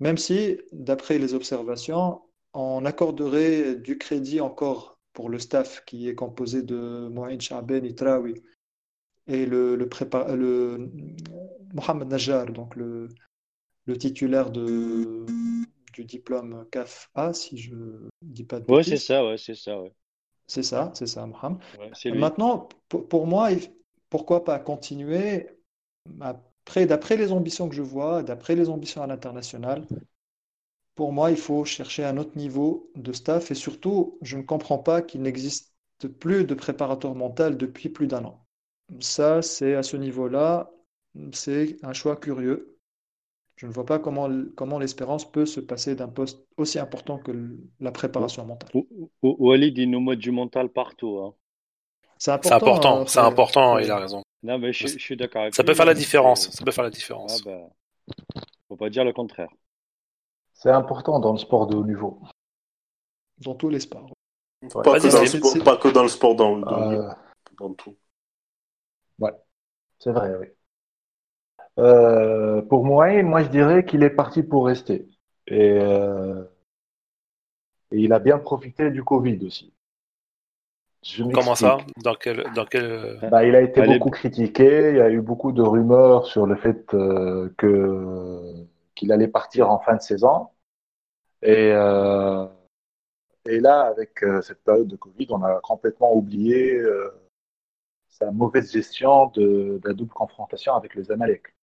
même 0.00 0.18
si, 0.18 0.58
d'après 0.72 1.18
les 1.18 1.34
observations, 1.34 2.22
on 2.54 2.84
accorderait 2.84 3.76
du 3.76 3.98
crédit 3.98 4.40
encore 4.40 4.98
pour 5.12 5.28
le 5.28 5.38
staff 5.38 5.84
qui 5.84 6.08
est 6.08 6.16
composé 6.16 6.62
de 6.62 7.08
Mohamed 7.08 7.40
Chaben 7.40 7.84
Itraoui 7.84 8.34
et 9.26 9.46
le, 9.46 9.76
le, 9.76 9.88
le 10.36 10.90
Mohamed 11.74 12.08
Najjar, 12.08 12.46
donc 12.46 12.76
le, 12.76 13.08
le 13.86 13.96
titulaire 13.96 14.50
de, 14.50 15.26
du 15.92 16.04
diplôme 16.04 16.66
CAF-A, 16.70 17.32
si 17.32 17.58
je 17.58 17.74
ne 17.74 18.08
dis 18.22 18.44
pas 18.44 18.60
de 18.60 18.72
Ouais, 18.72 18.82
c'est 18.82 18.96
ça, 18.96 19.24
ouais, 19.24 19.36
c'est 19.36 19.54
ça, 19.54 19.80
ouais. 19.80 19.92
C'est 20.46 20.62
ça, 20.64 20.90
c'est 20.94 21.06
ça, 21.06 21.26
Mohamed. 21.26 21.58
Ouais. 21.78 22.12
Maintenant, 22.12 22.68
pour, 22.88 23.26
moi, 23.26 23.50
pourquoi 24.08 24.44
pas 24.44 24.58
continuer? 24.58 25.48
Après, 26.20 26.86
d'après 26.86 27.16
les 27.16 27.30
ambitions 27.30 27.68
que 27.68 27.74
je 27.74 27.82
vois, 27.82 28.22
d'après 28.22 28.56
les 28.56 28.68
ambitions 28.68 29.02
à 29.02 29.06
l'international, 29.06 29.86
pour 30.94 31.12
moi, 31.12 31.30
il 31.30 31.36
faut 31.36 31.64
chercher 31.64 32.04
un 32.04 32.16
autre 32.16 32.36
niveau 32.36 32.90
de 32.94 33.12
staff 33.12 33.50
et 33.50 33.54
surtout, 33.54 34.18
je 34.22 34.36
ne 34.36 34.42
comprends 34.42 34.78
pas 34.78 35.02
qu'il 35.02 35.22
n'existe 35.22 35.72
plus 36.18 36.44
de 36.44 36.54
préparateur 36.54 37.14
mental 37.14 37.56
depuis 37.56 37.88
plus 37.88 38.06
d'un 38.06 38.24
an. 38.24 38.46
Ça, 38.98 39.42
c'est 39.42 39.74
à 39.74 39.82
ce 39.82 39.96
niveau-là, 39.96 40.70
c'est 41.32 41.76
un 41.84 41.92
choix 41.92 42.16
curieux. 42.16 42.76
Je 43.56 43.66
ne 43.66 43.72
vois 43.72 43.84
pas 43.84 43.98
comment, 43.98 44.28
comment 44.56 44.78
l'espérance 44.78 45.30
peut 45.30 45.46
se 45.46 45.60
passer 45.60 45.94
d'un 45.94 46.08
poste 46.08 46.46
aussi 46.56 46.78
important 46.78 47.18
que 47.18 47.32
la 47.78 47.92
préparation 47.92 48.44
mentale. 48.46 48.70
Walid, 49.22 49.76
il 49.78 49.90
nous 49.90 50.00
met 50.00 50.16
du 50.16 50.30
mental 50.30 50.70
partout. 50.70 51.18
hein. 51.18 51.34
C'est 52.16 52.30
C'est 52.42 52.52
important, 52.52 53.00
hein, 53.02 53.06
c'est 53.06 53.18
important, 53.20 53.78
il 53.78 53.90
a 53.90 53.98
raison. 53.98 54.22
Non, 54.42 54.58
mais 54.58 54.72
je, 54.72 54.86
je 54.88 54.98
suis 54.98 55.16
d'accord 55.16 55.42
avec 55.42 55.54
Ça 55.54 55.62
peut 55.62 55.74
faire 55.74 55.86
la 55.86 55.94
différence, 55.94 56.46
c'est- 56.46 56.56
ça 56.56 56.64
peut 56.64 56.70
faire 56.70 56.84
la 56.84 56.88
Ah 56.88 56.92
différence. 56.92 57.44
bah, 57.44 57.68
faut 58.68 58.76
pas 58.76 58.88
dire 58.90 59.04
le 59.04 59.12
contraire. 59.12 59.50
C'est 60.54 60.70
important 60.70 61.20
dans 61.20 61.32
le 61.32 61.38
sport 61.38 61.66
de 61.66 61.76
haut 61.76 61.84
niveau. 61.84 62.20
dans 63.38 63.54
tous 63.54 63.70
les 63.70 63.80
sports. 63.80 64.10
Pas, 64.70 64.82
que 65.00 65.08
dans 65.08 65.20
le 65.20 65.26
sport, 65.26 65.64
pas 65.64 65.76
que 65.78 65.88
dans 65.88 66.02
le 66.02 66.08
sport, 66.08 66.34
dans, 66.34 66.58
dans, 66.58 66.92
Euh, 66.92 67.08
dans 67.58 67.72
tout. 67.74 67.96
C'est 69.98 70.12
vrai, 70.12 70.34
oui. 70.40 70.46
Euh, 71.78 72.62
pour 72.62 72.84
moi, 72.84 73.22
moi, 73.22 73.42
je 73.42 73.48
dirais 73.48 73.84
qu'il 73.84 74.02
est 74.02 74.10
parti 74.10 74.42
pour 74.42 74.66
rester. 74.66 75.08
Et, 75.46 75.78
euh, 75.80 76.42
et 77.92 77.98
il 77.98 78.12
a 78.12 78.18
bien 78.18 78.38
profité 78.38 78.90
du 78.90 79.02
Covid 79.04 79.44
aussi. 79.46 79.72
Je 81.02 81.24
Comment 81.24 81.54
ça? 81.54 81.78
Dans 82.04 82.14
quel, 82.14 82.44
dans 82.54 82.66
quel... 82.66 83.18
Bah, 83.30 83.44
il 83.44 83.54
a 83.56 83.62
été 83.62 83.80
Allez. 83.80 83.94
beaucoup 83.94 84.10
critiqué. 84.10 84.90
Il 84.90 84.96
y 84.96 85.00
a 85.00 85.10
eu 85.10 85.20
beaucoup 85.22 85.52
de 85.52 85.62
rumeurs 85.62 86.26
sur 86.26 86.46
le 86.46 86.56
fait 86.56 86.92
euh, 86.94 87.52
que 87.56 88.66
qu'il 88.94 89.12
allait 89.12 89.28
partir 89.28 89.70
en 89.70 89.78
fin 89.78 89.96
de 89.96 90.02
saison. 90.02 90.48
Et, 91.42 91.72
euh, 91.72 92.46
et 93.46 93.60
là, 93.60 93.80
avec 93.82 94.22
euh, 94.22 94.42
cette 94.42 94.62
période 94.62 94.88
de 94.88 94.96
Covid, 94.96 95.26
on 95.30 95.42
a 95.42 95.58
complètement 95.60 96.14
oublié 96.14 96.74
euh, 96.76 97.10
sa 98.10 98.30
mauvaise 98.30 98.70
gestion 98.72 99.28
de, 99.28 99.80
de 99.82 99.88
la 99.88 99.94
double 99.94 100.12
confrontation 100.12 100.74
avec 100.74 100.94
le 100.94 101.04
Zamalek. 101.04 101.54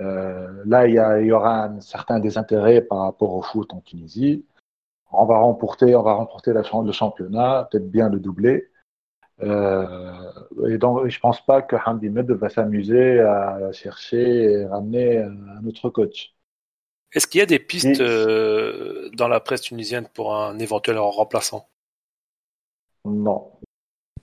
Euh, 0.00 0.62
là, 0.66 0.86
il 0.86 1.26
y, 1.26 1.32
aura 1.32 1.64
un 1.64 1.80
certain 1.80 2.18
désintérêt 2.18 2.82
par 2.82 3.00
rapport 3.00 3.32
au 3.32 3.42
foot 3.42 3.72
en 3.72 3.80
Tunisie. 3.80 4.44
On 5.12 5.24
va 5.24 5.38
remporter, 5.38 5.94
on 5.94 6.02
va 6.02 6.14
remporter 6.14 6.52
la 6.52 6.62
le 6.62 6.92
championnat, 6.92 7.68
peut-être 7.70 7.88
bien 7.90 8.08
le 8.08 8.18
doubler. 8.18 8.70
Euh, 9.42 10.32
et 10.68 10.78
donc, 10.78 11.06
je 11.06 11.20
pense 11.20 11.44
pas 11.44 11.62
que 11.62 11.76
Hamdi 11.76 12.08
Med 12.08 12.30
va 12.32 12.48
s'amuser 12.48 13.20
à 13.20 13.70
chercher 13.72 14.42
et 14.42 14.66
ramener 14.66 15.18
un 15.18 15.64
autre 15.66 15.90
coach. 15.90 16.34
Est-ce 17.12 17.28
qu'il 17.28 17.38
y 17.38 17.42
a 17.42 17.46
des 17.46 17.60
pistes 17.60 18.00
euh, 18.00 19.08
dans 19.12 19.28
la 19.28 19.38
presse 19.38 19.60
tunisienne 19.62 20.08
pour 20.12 20.34
un 20.34 20.58
éventuel 20.58 20.98
remplaçant? 20.98 21.68
Non. 23.04 23.52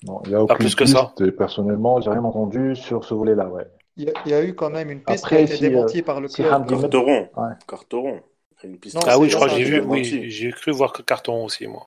Non, 0.04 0.22
il 0.26 0.32
y 0.32 0.34
a 0.36 0.38
Pas 0.38 0.44
aucune 0.44 0.58
plus 0.58 0.76
que 0.76 0.84
piste, 0.84 0.96
ça. 0.96 1.14
et 1.24 1.32
personnellement, 1.32 2.02
j'ai 2.02 2.10
rien 2.10 2.24
entendu 2.24 2.76
sur 2.76 3.04
ce 3.06 3.14
volet-là, 3.14 3.48
ouais. 3.50 3.68
Il 3.98 4.06
y 4.06 4.10
a, 4.10 4.14
il 4.26 4.32
y 4.32 4.34
a 4.34 4.44
eu 4.44 4.56
quand 4.56 4.70
même 4.72 4.90
une 4.90 5.04
piste 5.04 5.24
Après, 5.26 5.36
qui 5.38 5.42
a 5.42 5.46
été 5.46 5.56
si, 5.58 5.66
euh, 5.66 5.70
démentie 5.70 6.02
par 6.02 6.22
le 6.22 6.28
si 6.28 6.42
club. 6.44 6.68
Carteron. 6.68 7.30
Ouais. 7.38 7.54
Carteron. 7.68 8.22
Une 8.64 8.80
piste 8.80 8.96
Non, 8.96 9.02
Ah 9.08 9.20
oui, 9.20 9.30
je 9.30 9.36
crois 9.36 9.48
que 9.50 9.56
j'ai 9.56 9.64
vu, 9.64 9.82
oui, 9.82 10.04
j'ai 10.04 10.52
cru 10.52 10.72
voir 10.72 10.94
que 10.94 11.02
carton 11.02 11.44
aussi, 11.46 11.68
moi. 11.68 11.86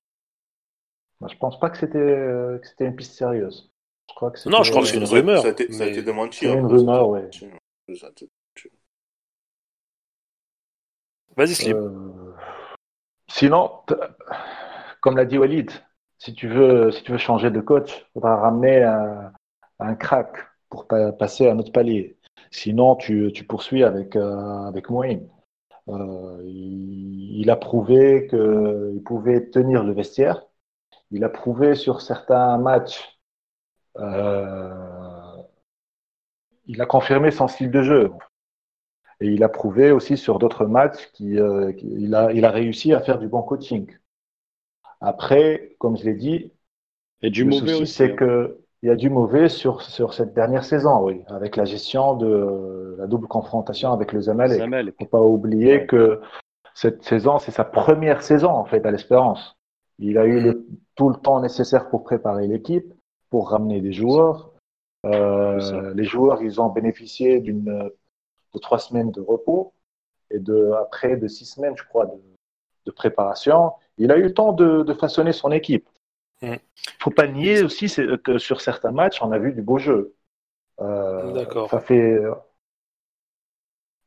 Moi, 1.21 1.31
je 1.33 1.37
pense 1.39 1.59
pas 1.59 1.71
que 1.71 1.79
c'était 1.79 1.99
euh, 1.99 2.59
que 2.59 2.67
c'était 2.67 2.85
une 2.87 2.97
piste 2.97 3.15
sérieuse. 3.15 3.71
Je 4.11 4.15
crois 4.15 4.31
que 4.31 4.49
Non, 4.49 4.63
je 4.63 4.71
crois 4.71 4.83
que 4.83 4.89
c'est 4.89 4.97
une 4.99 5.05
rumeur, 5.05 5.43
Ça 5.43 5.49
a 5.49 5.51
été, 5.53 5.73
ça 5.73 5.85
a 5.85 5.87
mais- 5.87 5.93
été 5.93 6.03
démenti. 6.03 6.41
C'est 6.41 6.53
une 6.53 6.67
rumeur, 6.67 7.09
ouais. 7.09 7.31
Vas-y, 11.37 11.55
Slim. 11.55 11.77
Euh, 11.77 12.35
Sinon, 13.29 13.71
comme 15.01 15.17
l'a 15.17 15.25
dit 15.25 15.39
Walid, 15.39 15.71
si 16.25 16.35
tu 16.35 16.49
veux, 16.49 16.91
si 16.91 17.03
tu 17.03 17.13
veux 17.13 17.19
changer 17.19 17.51
de 17.51 17.61
coach, 17.61 17.91
il 17.99 18.13
faudra 18.15 18.37
ramener 18.37 18.83
un, 18.83 19.31
un 19.79 19.95
crack 19.95 20.37
pour 20.71 20.87
pa- 20.87 21.13
passer 21.13 21.47
à 21.49 21.53
un 21.53 21.59
autre 21.59 21.73
palier. 21.73 22.17
Sinon, 22.51 22.97
tu, 22.97 23.31
poursuis 23.47 23.85
avec, 23.85 24.17
euh, 24.17 24.67
avec 24.67 24.89
Moïn. 24.89 25.29
Euh, 25.89 26.41
il, 26.47 27.51
a 27.51 27.57
prouvé 27.57 28.27
qu'il 28.29 29.03
pouvait 29.05 29.51
tenir 29.51 29.85
le 29.85 29.93
vestiaire. 29.93 30.47
Il 31.11 31.25
a 31.25 31.29
prouvé 31.29 31.75
sur 31.75 32.01
certains 32.01 32.59
matchs. 32.59 33.19
euh, 33.99 35.43
il 36.67 36.83
a 36.83 36.87
confirmé 36.87 37.31
son 37.31 37.49
style 37.49 37.71
de 37.71 37.83
jeu. 37.83 38.13
Et 39.21 39.27
il 39.29 39.43
a 39.43 39.49
prouvé 39.49 39.91
aussi 39.91 40.17
sur 40.17 40.39
d'autres 40.39 40.67
matchs 40.67 41.11
qu'il 41.13 41.39
euh, 41.41 41.73
a, 42.15 42.33
il 42.33 42.45
a 42.45 42.51
réussi 42.51 42.93
à 42.93 43.01
faire 43.01 43.19
du 43.19 43.29
bon 43.29 43.43
coaching. 43.43 43.91
Après, 45.05 45.77
comme 45.79 45.97
je 45.97 46.05
l'ai 46.05 46.15
dit, 46.15 46.53
Et 47.23 47.31
du 47.31 47.45
le 47.45 47.51
mauvais 47.51 47.69
souci, 47.69 47.83
aussi. 47.83 47.93
c'est 47.93 48.13
hein. 48.13 48.17
que 48.17 48.59
il 48.83 48.89
y 48.89 48.91
a 48.91 48.97
du 48.97 49.09
mauvais 49.09 49.49
sur, 49.49 49.81
sur 49.81 50.13
cette 50.13 50.35
dernière 50.35 50.63
saison, 50.65 51.03
oui, 51.07 51.23
avec 51.29 51.57
la 51.57 51.65
gestion 51.65 52.17
de 52.17 52.97
la 52.99 53.07
double 53.07 53.27
confrontation 53.29 53.93
avec 53.93 54.13
le 54.13 54.21
Zamalek. 54.21 54.59
Zamalek. 54.59 54.95
faut 54.99 55.07
pas 55.07 55.23
oublier 55.23 55.77
Ouais. 55.79 55.87
que 55.87 56.21
cette 56.75 57.03
saison, 57.03 57.39
c'est 57.39 57.51
sa 57.51 57.65
première 57.65 58.23
saison 58.23 58.51
en 58.51 58.65
fait 58.67 58.85
à 58.85 58.91
l'Espérance. 58.91 59.57
Il 59.99 60.19
a 60.19 60.27
eu 60.27 60.39
le- 60.41 60.67
tout 60.97 61.09
le 61.09 61.17
temps 61.17 61.41
nécessaire 61.41 61.89
pour 61.89 62.05
préparer 62.05 62.47
l'équipe, 62.47 62.93
pour 63.31 63.49
ramener 63.51 63.81
des 63.81 63.93
joueurs. 63.93 64.53
Euh, 65.07 65.93
les 65.95 66.05
joueurs, 66.05 66.43
ils 66.43 66.61
ont 66.61 66.69
bénéficié 66.69 67.41
d'une 67.41 67.65
de 68.55 68.59
trois 68.61 68.79
semaines 68.79 69.11
de 69.13 69.21
repos 69.21 69.73
et 70.31 70.39
de 70.39 70.73
après 70.81 71.17
de 71.17 71.27
six 71.27 71.45
semaines, 71.47 71.75
je 71.77 71.85
crois, 71.85 72.07
de, 72.07 72.21
de 72.87 72.91
préparation. 72.91 73.73
Il 73.99 74.11
a 74.13 74.17
eu 74.17 74.23
le 74.25 74.35
temps 74.35 74.53
de, 74.53 74.83
de 74.83 74.95
façonner 74.95 75.33
son 75.33 75.51
équipe. 75.53 75.89
Mm. 76.43 76.55
faut 76.99 77.11
pas 77.11 77.27
nier 77.27 77.63
aussi 77.63 77.87
que 78.25 78.39
sur 78.39 78.61
certains 78.61 78.91
matchs, 78.93 79.23
on 79.23 79.33
a 79.33 79.39
vu 79.39 79.53
du 79.53 79.63
beau 79.63 79.79
jeu. 79.79 80.15
Euh, 80.81 81.33
D'accord. 81.33 81.71
Ça 81.71 81.81
fait 81.81 82.19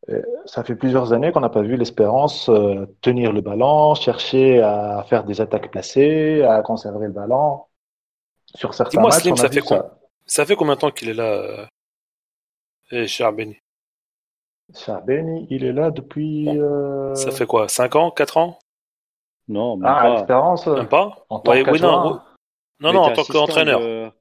euh, 0.09 0.21
ça 0.45 0.63
fait 0.63 0.75
plusieurs 0.75 1.11
années 1.13 1.31
qu'on 1.31 1.41
n'a 1.41 1.49
pas 1.49 1.61
vu 1.61 1.75
l'Espérance 1.75 2.49
euh, 2.49 2.85
tenir 3.01 3.33
le 3.33 3.41
ballon, 3.41 3.93
chercher 3.95 4.61
à 4.61 5.03
faire 5.09 5.23
des 5.25 5.41
attaques 5.41 5.69
placées, 5.71 6.43
à 6.43 6.61
conserver 6.61 7.07
le 7.07 7.13
ballon. 7.13 7.61
Sur 8.55 8.73
certains 8.73 8.91
Dis-moi, 8.91 9.09
matchs, 9.09 9.21
Slim, 9.21 9.33
on 9.33 9.35
a 9.35 9.41
ça 9.41 9.47
vu 9.47 9.53
fait 9.55 9.61
quoi? 9.61 9.99
Ça 10.25 10.45
fait 10.45 10.55
combien 10.55 10.75
de 10.75 10.79
temps 10.79 10.91
qu'il 10.91 11.09
est 11.09 11.13
là, 11.13 11.67
cher 13.07 13.31
Benny? 13.33 13.57
Charbeni, 14.73 15.47
il 15.49 15.63
est 15.65 15.73
là 15.73 15.91
depuis. 15.91 16.47
euh, 16.49 17.15
Ça 17.15 17.31
fait 17.31 17.45
quoi? 17.45 17.67
5 17.67 17.95
ans? 17.95 18.11
4 18.11 18.37
ans? 18.37 18.59
Non, 19.47 19.77
même 19.77 19.89
Ah, 19.89 20.01
pas. 20.01 20.13
l'Espérance, 20.15 20.67
Même 20.67 20.87
pas 20.89 21.25
en 21.29 21.39
tant 21.39 21.51
Ouais, 21.51 21.69
oui, 21.69 21.81
non. 21.81 22.19
Non, 22.79 22.95
en 22.95 23.11
tant 23.13 23.23
qu'entraîneur. 23.23 23.79
de- 23.79 24.11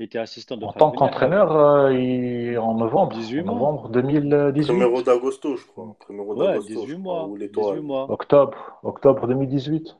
Il 0.00 0.04
était 0.04 0.18
assistant 0.18 0.56
de 0.56 0.64
en 0.64 0.72
tant 0.72 0.92
qu'entraîneur, 0.92 1.50
euh, 1.56 1.92
il- 1.92 2.56
en 2.56 2.74
novembre, 2.74 3.14
18 3.16 3.40
en 3.40 3.46
mois. 3.46 3.54
novembre 3.54 3.88
2018, 3.88 4.78
Primero 4.78 5.02
d'agosto, 5.02 5.56
je 5.56 5.66
crois. 5.66 5.96
Primero 5.98 6.36
Ouais, 6.36 6.46
d'agosto, 6.46 6.68
18 6.68 6.86
je 6.96 7.00
crois, 7.02 7.14
mois. 7.14 7.24
Ou 7.26 7.36
18 7.36 7.40
l'étoile. 7.40 7.80
mois. 7.80 8.06
octobre, 8.08 8.78
octobre 8.84 9.26
2018. 9.26 9.96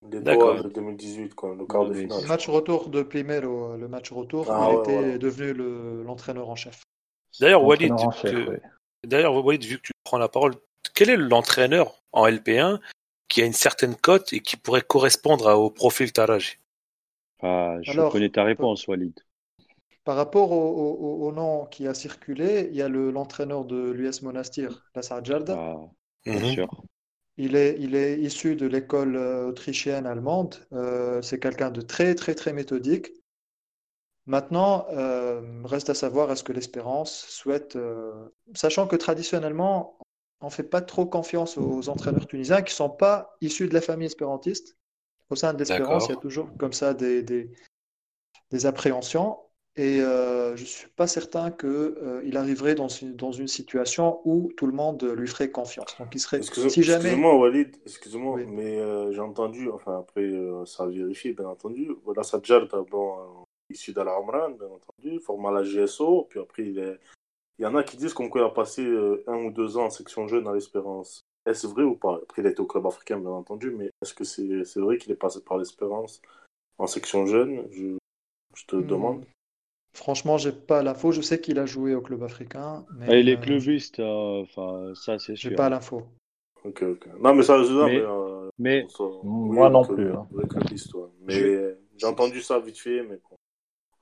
D'accord. 0.00 0.48
L'étoile 0.54 0.62
de 0.62 0.68
2018, 0.74 1.34
quoi, 1.34 1.54
le 1.54 1.66
quart 1.66 1.84
de 1.84 1.90
mais 1.92 2.00
finale. 2.00 2.22
Le 2.22 2.28
match 2.28 2.48
retour 2.48 2.88
de 2.88 3.02
Primero, 3.02 3.76
le 3.76 3.86
match 3.88 4.10
retour, 4.12 4.46
Ah 4.50 4.68
il 4.70 4.74
ouais, 4.76 4.80
était 4.80 4.94
voilà. 4.98 5.18
devenu 5.18 5.52
le- 5.52 6.02
l'entraîneur 6.04 6.48
en 6.48 6.56
chef. 6.56 6.82
D'ailleurs, 7.38 7.64
Walid, 7.64 7.92
Entraîneur 7.92 8.08
en 8.08 8.18
chef, 8.18 8.30
que- 8.32 8.50
oui. 8.50 8.56
D'ailleurs, 9.06 9.44
Walid, 9.44 9.62
vu 9.64 9.76
que 9.76 9.82
tu 9.82 9.92
prends 10.04 10.18
la 10.18 10.28
parole, 10.28 10.54
quel 10.94 11.10
est 11.10 11.16
l'entraîneur 11.18 12.00
en 12.12 12.26
LP1 12.26 12.80
qui 13.28 13.42
a 13.42 13.46
une 13.46 13.52
certaine 13.52 13.96
cote 13.96 14.32
et 14.32 14.40
qui 14.40 14.56
pourrait 14.56 14.82
correspondre 14.82 15.46
au 15.58 15.70
profil 15.70 16.12
Taraji 16.12 16.58
ah, 17.42 17.76
Je 17.82 18.08
connais 18.10 18.30
ta 18.30 18.44
réponse, 18.44 18.86
Walid. 18.86 19.18
Par 20.04 20.16
rapport 20.16 20.52
au, 20.52 21.32
nom 21.32 21.64
qui 21.64 21.88
a 21.88 21.94
circulé, 21.94 22.68
il 22.70 22.76
y 22.76 22.82
a 22.82 22.88
l'entraîneur 22.88 23.64
de 23.64 23.90
l'US 23.90 24.20
Monastir, 24.20 24.84
Lassar 24.94 25.24
Jalda. 25.24 25.56
Ah, 25.58 25.76
bien 26.26 26.40
mhm. 26.40 26.52
sûr. 26.52 26.84
Il 27.36 27.56
est, 27.56 27.76
il 27.80 27.96
est 27.96 28.20
issu 28.20 28.54
de 28.54 28.66
l'école 28.66 29.16
euh, 29.16 29.48
autrichienne 29.48 30.06
allemande. 30.06 30.56
Euh, 30.72 31.20
c'est 31.20 31.40
quelqu'un 31.40 31.70
de 31.70 31.80
très, 31.80 32.14
très, 32.14 32.34
très 32.34 32.52
méthodique. 32.52 33.10
Maintenant, 34.26 34.86
euh, 34.90 35.62
reste 35.64 35.90
à 35.90 35.94
savoir 35.94 36.30
est-ce 36.30 36.44
que 36.44 36.52
l'Espérance 36.52 37.26
souhaite, 37.28 37.76
sachant 38.54 38.86
que 38.86 38.96
traditionnellement, 38.96 39.98
on 40.40 40.46
ne 40.46 40.50
fait 40.50 40.62
pas 40.62 40.82
trop 40.82 41.06
confiance 41.06 41.56
aux 41.58 41.88
entraîneurs 41.88 42.26
tunisiens 42.26 42.62
qui 42.62 42.72
ne 42.72 42.76
sont 42.76 42.90
pas 42.90 43.36
issus 43.40 43.68
de 43.68 43.74
la 43.74 43.80
famille 43.80 44.06
espérantiste. 44.06 44.76
Au 45.30 45.36
sein 45.36 45.54
de 45.54 45.58
l'Espérance, 45.58 46.06
il 46.06 46.10
y 46.10 46.16
a 46.16 46.20
toujours 46.20 46.48
comme 46.58 46.72
ça 46.72 46.92
des, 46.92 47.22
des, 47.22 47.50
des 48.50 48.66
appréhensions. 48.66 49.38
Et 49.76 50.00
euh, 50.00 50.54
je 50.54 50.62
ne 50.62 50.66
suis 50.66 50.88
pas 50.90 51.08
certain 51.08 51.50
qu'il 51.50 51.68
euh, 51.68 52.30
arriverait 52.34 52.76
dans 52.76 52.86
une, 52.86 53.16
dans 53.16 53.32
une 53.32 53.48
situation 53.48 54.20
où 54.24 54.52
tout 54.56 54.66
le 54.66 54.72
monde 54.72 55.02
lui 55.16 55.26
ferait 55.26 55.50
confiance. 55.50 55.96
Donc, 55.98 56.14
il 56.14 56.20
serait, 56.20 56.42
si 56.42 56.84
jamais... 56.84 56.98
Excusez-moi, 56.98 57.36
Walid, 57.36 57.76
excusez-moi, 57.84 58.40
mais 58.46 58.78
euh, 58.78 59.10
j'ai 59.12 59.20
entendu, 59.20 59.68
enfin 59.70 59.98
après, 59.98 60.30
ça 60.66 60.84
a 60.84 60.86
vérifié, 60.86 61.32
bien 61.32 61.48
entendu. 61.48 61.90
Voilà, 62.04 62.22
Sadjar, 62.22 62.68
bon, 62.88 63.16
issu 63.68 63.92
d'Al-Amran, 63.92 64.50
bien 64.50 64.68
entendu, 64.68 65.18
formé 65.18 65.48
à 65.48 65.50
la 65.50 65.62
GSO, 65.64 66.26
puis 66.30 66.38
après, 66.38 66.66
il 66.66 66.78
est. 66.78 67.00
Il 67.58 67.62
y 67.62 67.66
en 67.66 67.74
a 67.74 67.84
qui 67.84 67.96
disent 67.96 68.14
qu'on 68.14 68.30
a 68.30 68.50
passé 68.50 68.84
un 69.26 69.36
ou 69.36 69.50
deux 69.50 69.76
ans 69.76 69.86
en 69.86 69.90
section 69.90 70.26
jeune 70.26 70.48
à 70.48 70.52
l'Espérance. 70.52 71.24
Est-ce 71.46 71.66
vrai 71.66 71.82
ou 71.82 71.94
pas? 71.94 72.20
Après, 72.22 72.42
il 72.42 72.46
a 72.46 72.50
été 72.50 72.60
au 72.60 72.66
club 72.66 72.86
africain, 72.86 73.18
bien 73.18 73.30
entendu, 73.30 73.70
mais 73.70 73.90
est-ce 74.02 74.14
que 74.14 74.24
c'est 74.24 74.80
vrai 74.80 74.98
qu'il 74.98 75.12
est 75.12 75.16
passé 75.16 75.40
par 75.44 75.58
l'Espérance 75.58 76.20
en 76.78 76.86
section 76.86 77.26
jeune? 77.26 77.68
Je, 77.70 77.96
je 78.54 78.64
te 78.66 78.76
hmm. 78.76 78.86
demande. 78.86 79.24
Franchement, 79.94 80.38
j'ai 80.38 80.52
pas 80.52 80.82
l'info. 80.82 81.12
Je 81.12 81.20
sais 81.20 81.40
qu'il 81.40 81.58
a 81.58 81.66
joué 81.66 81.94
au 81.94 82.00
club 82.00 82.22
africain. 82.24 82.84
Mais 82.98 83.06
ah, 83.08 83.16
il 83.16 83.28
est 83.28 83.38
euh, 83.38 83.40
clubiste, 83.40 84.00
euh, 84.00 84.42
enfin, 84.42 84.92
ça 84.94 85.18
c'est 85.18 85.36
sûr. 85.36 85.50
J'ai 85.50 85.56
pas 85.56 85.68
l'info. 85.68 86.02
Ok, 86.64 86.82
ok. 86.82 87.06
Non, 87.20 87.34
mais 87.34 87.44
ça, 87.44 87.58
mais, 87.58 88.02
mais, 88.58 88.86
euh, 88.98 89.12
moi 89.22 89.70
non 89.70 89.84
plus. 89.84 90.12
Hein. 90.12 90.26
Mais 91.22 91.76
j'ai 91.96 92.06
entendu 92.06 92.40
ça 92.40 92.58
vite 92.58 92.78
fait, 92.78 93.04
mais 93.04 93.20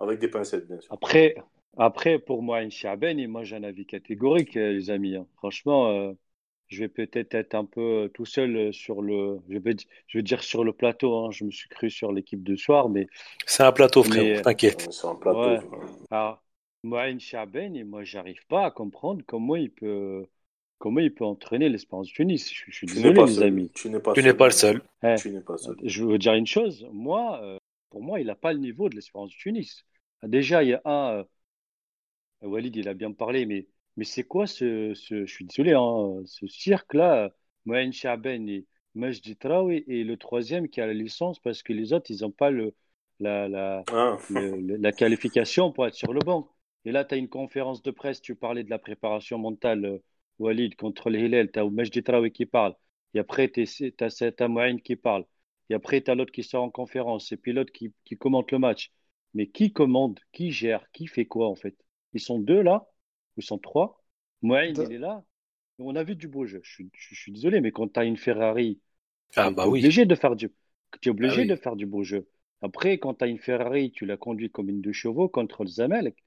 avec 0.01 0.19
des 0.19 0.29
pincettes, 0.29 0.67
bien 0.67 0.81
sûr. 0.81 0.93
Après, 0.93 1.35
après 1.77 2.19
pour 2.19 2.43
moi, 2.43 2.69
Chaben, 2.69 3.27
moi 3.29 3.45
j'ai 3.45 3.57
un 3.57 3.65
avis 3.65 3.87
catégorique, 3.87 4.55
les 4.55 4.91
amis. 4.91 5.17
Hein. 5.17 5.27
Franchement, 5.37 6.15
je 6.73 6.81
vais 6.81 6.89
peut-être 6.89 7.35
être 7.35 7.55
un 7.55 7.65
peu 7.65 8.11
tout 8.15 8.25
seul 8.25 8.57
euh, 8.57 8.73
sur 8.73 9.03
le, 9.03 9.41
je 9.49 9.59
vais, 9.59 9.77
je 10.07 10.19
vais 10.19 10.23
dire 10.23 10.43
sur 10.43 10.65
le 10.65 10.73
plateau. 10.73 11.15
Hein. 11.17 11.31
Je 11.31 11.45
me 11.45 11.51
suis 11.51 11.69
cru 11.69 11.91
sur 11.91 12.13
l'équipe 12.13 12.43
de 12.43 12.57
soir, 12.57 12.89
mais 12.89 13.07
c'est 13.47 13.63
un 13.63 13.73
plateau, 13.73 14.03
frère. 14.03 14.39
Euh, 14.39 14.43
t'inquiète. 14.43 14.89
C'est 14.91 15.07
un 15.07 15.15
plateau. 15.15 15.39
Ouais. 15.39 15.61
Alors, 16.11 16.43
Mohamed 16.83 17.21
Chaben, 17.21 17.77
et 17.77 17.85
moi, 17.85 18.05
j'arrive 18.05 18.45
pas 18.49 18.65
à 18.65 18.71
comprendre 18.71 19.23
comment 19.27 19.57
il 19.57 19.71
peut, 19.71 20.27
comment 20.79 21.01
il 21.01 21.13
peut 21.13 21.27
entraîner 21.27 21.69
l'Espérance 21.69 22.09
de 22.09 22.13
Tunis. 22.13 22.51
Je, 22.67 22.73
suis 22.73 22.87
désolé, 22.87 23.23
les 23.23 23.43
amis. 23.43 23.71
Tu 23.75 23.91
n'es 23.91 24.01
pas, 24.01 24.15
tu 24.15 24.23
n'es 24.23 24.35
pas 24.35 24.47
le 24.47 24.53
seul. 24.53 24.83
Tu 25.19 25.31
n'es 25.31 25.41
pas 25.41 25.59
seul. 25.59 25.77
Je 25.83 26.05
veux 26.05 26.19
dire 26.19 26.33
une 26.35 26.47
chose. 26.47 26.89
Moi, 26.91 27.39
euh, 27.43 27.59
pour 27.91 28.03
moi, 28.03 28.19
il 28.19 28.27
n'a 28.27 28.35
pas 28.35 28.55
le 28.55 28.59
niveau 28.59 28.89
de 28.89 28.97
l'Espérance 28.97 29.31
de 29.31 29.37
Tunis. 29.37 29.85
Déjà, 30.23 30.63
il 30.63 30.71
y 30.71 30.75
a 30.75 30.81
un. 30.87 31.25
Walid, 32.43 32.77
il 32.77 32.89
a 32.89 32.95
bien 32.95 33.13
parlé, 33.13 33.47
mais 33.47 33.67
mais 33.97 34.05
c'est 34.05 34.25
quoi 34.25 34.47
ce, 34.47 34.95
ce, 34.95 35.27
je 35.27 35.33
suis 35.33 35.45
désolé, 35.45 35.75
hein, 35.75 36.23
ce 36.25 36.47
cirque-là, 36.47 37.35
Mohamed 37.67 37.93
Chaben 37.93 38.49
et 38.49 38.67
Majdi 38.95 39.37
Traoui, 39.37 39.85
et 39.87 40.03
le 40.05 40.17
troisième 40.17 40.69
qui 40.69 40.81
a 40.81 40.87
la 40.87 40.95
licence 40.95 41.39
parce 41.41 41.63
que 41.63 41.73
les 41.75 41.93
autres, 41.93 42.11
ils 42.11 42.23
n'ont 42.23 42.31
pas 42.31 42.51
le, 42.51 42.75
la, 43.21 43.49
la, 43.49 43.85
ah. 43.93 44.17
la 44.31 44.93
qualification 44.93 45.73
pour 45.73 45.87
être 45.87 45.95
sur 45.95 46.13
le 46.15 46.21
banc. 46.21 46.49
Et 46.85 46.93
là, 46.93 47.05
tu 47.05 47.15
as 47.15 47.19
une 47.19 47.29
conférence 47.29 47.83
de 47.83 47.91
presse, 47.91 48.21
tu 48.23 48.35
parlais 48.35 48.65
de 48.65 48.71
la 48.71 48.79
préparation 48.79 49.39
mentale, 49.39 49.85
euh, 49.85 49.99
Walid, 50.39 50.75
contre 50.77 51.11
les 51.11 51.21
Hillel, 51.21 51.51
tu 51.53 51.59
as 51.59 51.69
Majdi 51.69 52.03
Traoui 52.03 52.33
qui 52.33 52.47
parle, 52.47 52.75
et 53.15 53.19
après, 53.19 53.51
tu 53.51 53.63
as, 54.01 54.49
Mohamed 54.49 54.83
qui 54.83 54.97
parle, 54.97 55.27
et 55.69 55.75
après, 55.75 56.01
tu 56.03 56.11
as 56.11 56.15
l'autre 56.15 56.33
qui 56.33 56.43
sort 56.43 56.65
en 56.65 56.71
conférence, 56.71 57.31
et 57.33 57.37
puis 57.37 57.53
l'autre 57.53 57.73
qui, 57.73 57.93
qui 58.05 58.17
commente 58.17 58.51
le 58.53 58.59
match. 58.59 58.91
Mais 59.35 59.47
qui 59.49 59.73
commande, 59.73 60.21
qui 60.33 60.51
gère, 60.53 60.91
qui 60.93 61.07
fait 61.07 61.25
quoi 61.27 61.49
en 61.49 61.55
fait? 61.55 61.77
Ils 62.15 62.21
sont 62.21 62.39
deux 62.39 62.61
là 62.61 62.87
ils 63.37 63.43
sont 63.43 63.59
trois. 63.59 64.03
Mohamed, 64.43 64.79
il 64.89 64.95
est 64.95 64.99
là. 64.99 65.25
On 65.79 65.97
a 65.97 66.05
vu 66.05 66.17
du 66.17 66.29
beau 66.29 66.47
jeu. 66.47 66.61
Je, 66.63 66.85
suis 67.15 67.33
désolé, 67.33 67.61
mais 67.61 67.73
quand 67.73 67.93
tu 67.93 68.01
as 68.01 68.05
une 68.05 68.17
Ferrari, 68.17 68.79
ah, 69.37 69.51
bah 69.51 69.63
tu 69.63 69.69
es 69.69 69.71
obligé, 69.71 70.05
de 70.05 70.15
faire, 70.15 70.37
du, 70.37 70.51
es 71.05 71.09
obligé 71.09 71.45
bah 71.45 71.55
de 71.55 71.61
faire 71.61 71.77
du 71.77 71.87
beau 71.87 72.05
jeu. 72.05 72.29
Après, 72.61 72.99
quand 72.99 73.15
tu 73.15 73.25
as 73.25 73.27
une 73.27 73.39
Ferrari, 73.39 73.91
tu 73.91 74.07
la 74.07 74.17
conduis 74.17 74.51
comme 74.51 74.69
une 74.69 74.81
deux 74.81 74.93
chevaux 74.93 75.29
contre 75.29 75.65
le 75.65 75.71
Zamelek. 75.71 76.23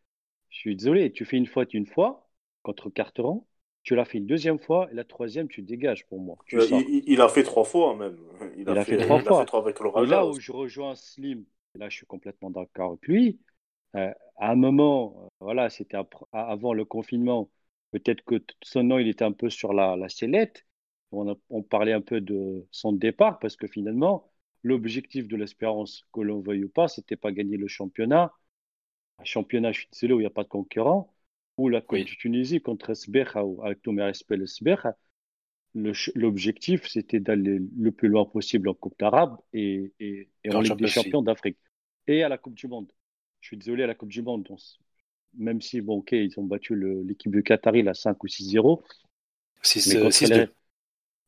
Je 0.49 0.57
suis 0.57 0.75
désolé, 0.75 1.11
tu 1.11 1.25
fais 1.25 1.37
une 1.37 1.45
fois, 1.45 1.65
une 1.71 1.85
fois 1.85 2.27
contre 2.63 2.89
Carteron. 2.89 3.45
Tu 3.83 3.95
l'as 3.95 4.05
fait 4.05 4.17
une 4.17 4.25
deuxième 4.25 4.57
fois 4.57 4.89
et 4.91 4.95
la 4.95 5.03
troisième, 5.03 5.47
tu 5.47 5.61
dégages 5.61 6.07
pour 6.07 6.19
moi. 6.19 6.37
Euh, 6.53 6.65
il, 7.05 7.21
a 7.21 7.29
fait 7.29 7.43
trois 7.43 7.63
fois 7.63 7.95
même. 7.95 8.17
Il, 8.57 8.67
a, 8.67 8.83
fait, 8.83 8.97
trois 8.97 9.19
fois. 9.19 9.45
avec 9.59 9.79
le 9.79 10.03
et 10.03 10.07
là 10.07 10.25
où 10.25 10.39
je 10.39 10.51
rejoins 10.51 10.95
Slim, 10.95 11.45
là 11.75 11.87
je 11.87 11.97
suis 11.97 12.05
complètement 12.07 12.49
d'accord 12.49 12.93
avec 12.93 13.07
lui, 13.07 13.39
euh, 13.95 14.13
à 14.37 14.51
un 14.51 14.55
moment, 14.55 15.15
euh, 15.25 15.27
voilà, 15.39 15.69
c'était 15.69 15.97
avant 16.31 16.73
le 16.73 16.85
confinement, 16.85 17.49
peut-être 17.91 18.23
que 18.23 18.43
son 18.61 18.83
nom, 18.83 18.99
il 18.99 19.07
était 19.07 19.23
un 19.23 19.31
peu 19.31 19.49
sur 19.49 19.73
la, 19.73 19.95
la 19.95 20.09
sellette. 20.09 20.65
On, 21.11 21.37
on, 21.49 21.63
parlait 21.63 21.93
un 21.93 22.01
peu 22.01 22.19
de 22.19 22.67
son 22.71 22.91
départ 22.91 23.39
parce 23.39 23.55
que 23.55 23.67
finalement, 23.67 24.31
l'objectif 24.63 25.27
de 25.27 25.37
l'espérance, 25.37 26.03
que 26.13 26.21
l'on 26.21 26.41
veuille 26.41 26.65
ou 26.65 26.69
pas, 26.69 26.87
c'était 26.87 27.15
pas 27.15 27.31
gagner 27.31 27.57
le 27.57 27.67
championnat. 27.67 28.33
Un 29.19 29.23
championnat, 29.23 29.71
je 29.71 29.81
suis 29.81 29.89
désolé, 29.91 30.13
où 30.13 30.19
il 30.19 30.23
n'y 30.23 30.27
a 30.27 30.31
pas 30.31 30.43
de 30.43 30.49
concurrent, 30.49 31.13
ou 31.57 31.69
la 31.69 31.81
Coupe 31.81 31.99
de 31.99 32.03
Tunisie 32.03 32.61
contre 32.61 32.93
Sbeha, 32.93 33.45
ou 33.45 33.63
avec 33.63 33.81
tous 33.81 33.93
mes 33.93 34.03
respects, 34.03 34.35
le 34.35 34.47
Sbeha. 34.47 34.97
L'objectif, 36.15 36.87
c'était 36.87 37.19
d'aller 37.19 37.59
le 37.77 37.91
plus 37.91 38.07
loin 38.07 38.25
possible 38.25 38.69
en 38.69 38.73
Coupe 38.73 38.97
d'Arabe 38.99 39.37
et, 39.53 39.93
et, 39.99 40.29
en 40.53 40.61
Ligue 40.61 40.77
des 40.77 40.87
Champions 40.87 41.21
d'Afrique 41.21 41.57
et 42.07 42.23
à 42.23 42.29
la 42.29 42.37
Coupe 42.37 42.55
du 42.55 42.67
Monde 42.67 42.91
je 43.45 43.49
suis 43.49 43.57
désolé 43.57 43.83
à 43.83 43.87
la 43.87 43.93
Coupe 43.93 44.09
du 44.09 44.23
Monde, 44.23 44.43
même 45.37 45.61
si, 45.61 45.79
bon, 45.79 45.97
ok, 45.97 46.13
ils 46.13 46.33
ont 46.39 46.43
battu 46.43 46.75
l'équipe 47.03 47.31
de 47.31 47.41
Qatari 47.41 47.87
à 47.87 47.93
5 47.93 48.23
ou 48.23 48.27
6-0. 48.27 48.81
contre, 50.01 50.49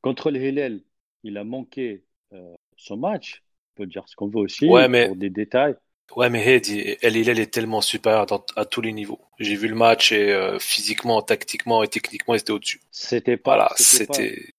contre, 0.01 0.31
le 0.31 0.43
Hillel, 0.43 0.81
il 1.21 1.37
a 1.37 1.43
manqué 1.43 2.03
euh, 2.33 2.55
son 2.75 2.97
match. 2.97 3.43
On 3.75 3.83
peut 3.83 3.85
dire 3.85 4.01
ce 4.07 4.15
qu'on 4.15 4.29
veut 4.29 4.39
aussi, 4.39 4.67
ouais, 4.67 4.87
mais... 4.87 5.05
pour 5.09 5.15
des 5.15 5.29
détails. 5.29 5.75
Ouais, 6.15 6.31
mais 6.31 6.43
Heidi, 6.43 6.95
El 7.03 7.17
Hillel 7.17 7.37
est 7.39 7.53
tellement 7.53 7.81
supérieur 7.81 8.25
à 8.55 8.65
tous 8.65 8.81
les 8.81 8.93
niveaux. 8.93 9.21
J'ai 9.37 9.55
vu 9.55 9.67
le 9.67 9.75
match 9.75 10.11
et 10.11 10.33
euh, 10.33 10.57
physiquement, 10.57 11.21
tactiquement 11.21 11.83
et 11.83 11.87
techniquement, 11.87 12.33
il 12.33 12.39
était 12.39 12.51
au-dessus. 12.51 12.81
C'était 12.89 13.37
pas. 13.37 13.57
Voilà, 13.57 13.71
c'était. 13.75 14.53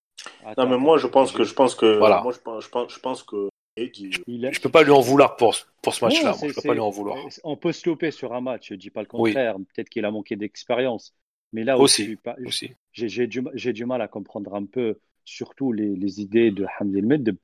Non, 0.57 0.69
mais 0.69 0.77
moi, 0.77 0.97
je 0.97 1.07
pense 1.07 1.33
que 1.33 1.43
je 1.43 1.53
pense 1.53 1.75
que 1.75 1.97
voilà. 1.97 2.21
moi, 2.21 2.31
je 2.31 2.39
pense, 2.39 2.63
je 2.63 2.69
pense, 2.69 2.93
je 2.93 2.99
pense 2.99 3.23
que 3.23 3.49
je 3.87 4.59
peux 4.61 4.69
pas 4.69 4.83
lui 4.83 4.91
en 4.91 5.01
vouloir 5.01 5.35
pour, 5.35 5.55
pour 5.81 5.93
ce 5.93 6.05
match-là. 6.05 6.35
Je 6.41 6.53
peux 6.53 6.61
pas 6.67 6.73
lui 6.73 6.79
en 6.79 6.89
vouloir. 6.89 7.17
On 7.43 7.57
peut 7.57 7.71
se 7.71 7.87
louper 7.87 8.11
sur 8.11 8.33
un 8.33 8.41
match, 8.41 8.69
je 8.69 8.75
dis 8.75 8.89
pas 8.89 9.01
le 9.01 9.07
contraire. 9.07 9.55
Peut-être 9.55 9.89
qu'il 9.89 10.05
a 10.05 10.11
manqué 10.11 10.35
d'expérience. 10.35 11.13
Mais 11.51 11.63
là 11.63 11.79
aussi, 11.79 12.15
aussi. 12.45 12.71
j'ai 12.91 13.27
du, 13.27 13.41
du, 13.41 13.85
mal 13.85 14.01
à 14.03 14.07
comprendre 14.07 14.53
un 14.53 14.65
peu, 14.65 14.99
surtout 15.25 15.71
les, 15.71 15.95
les 15.95 16.21
idées 16.21 16.51
de 16.51 16.65
Hamdi 16.79 17.01
Med. 17.01 17.35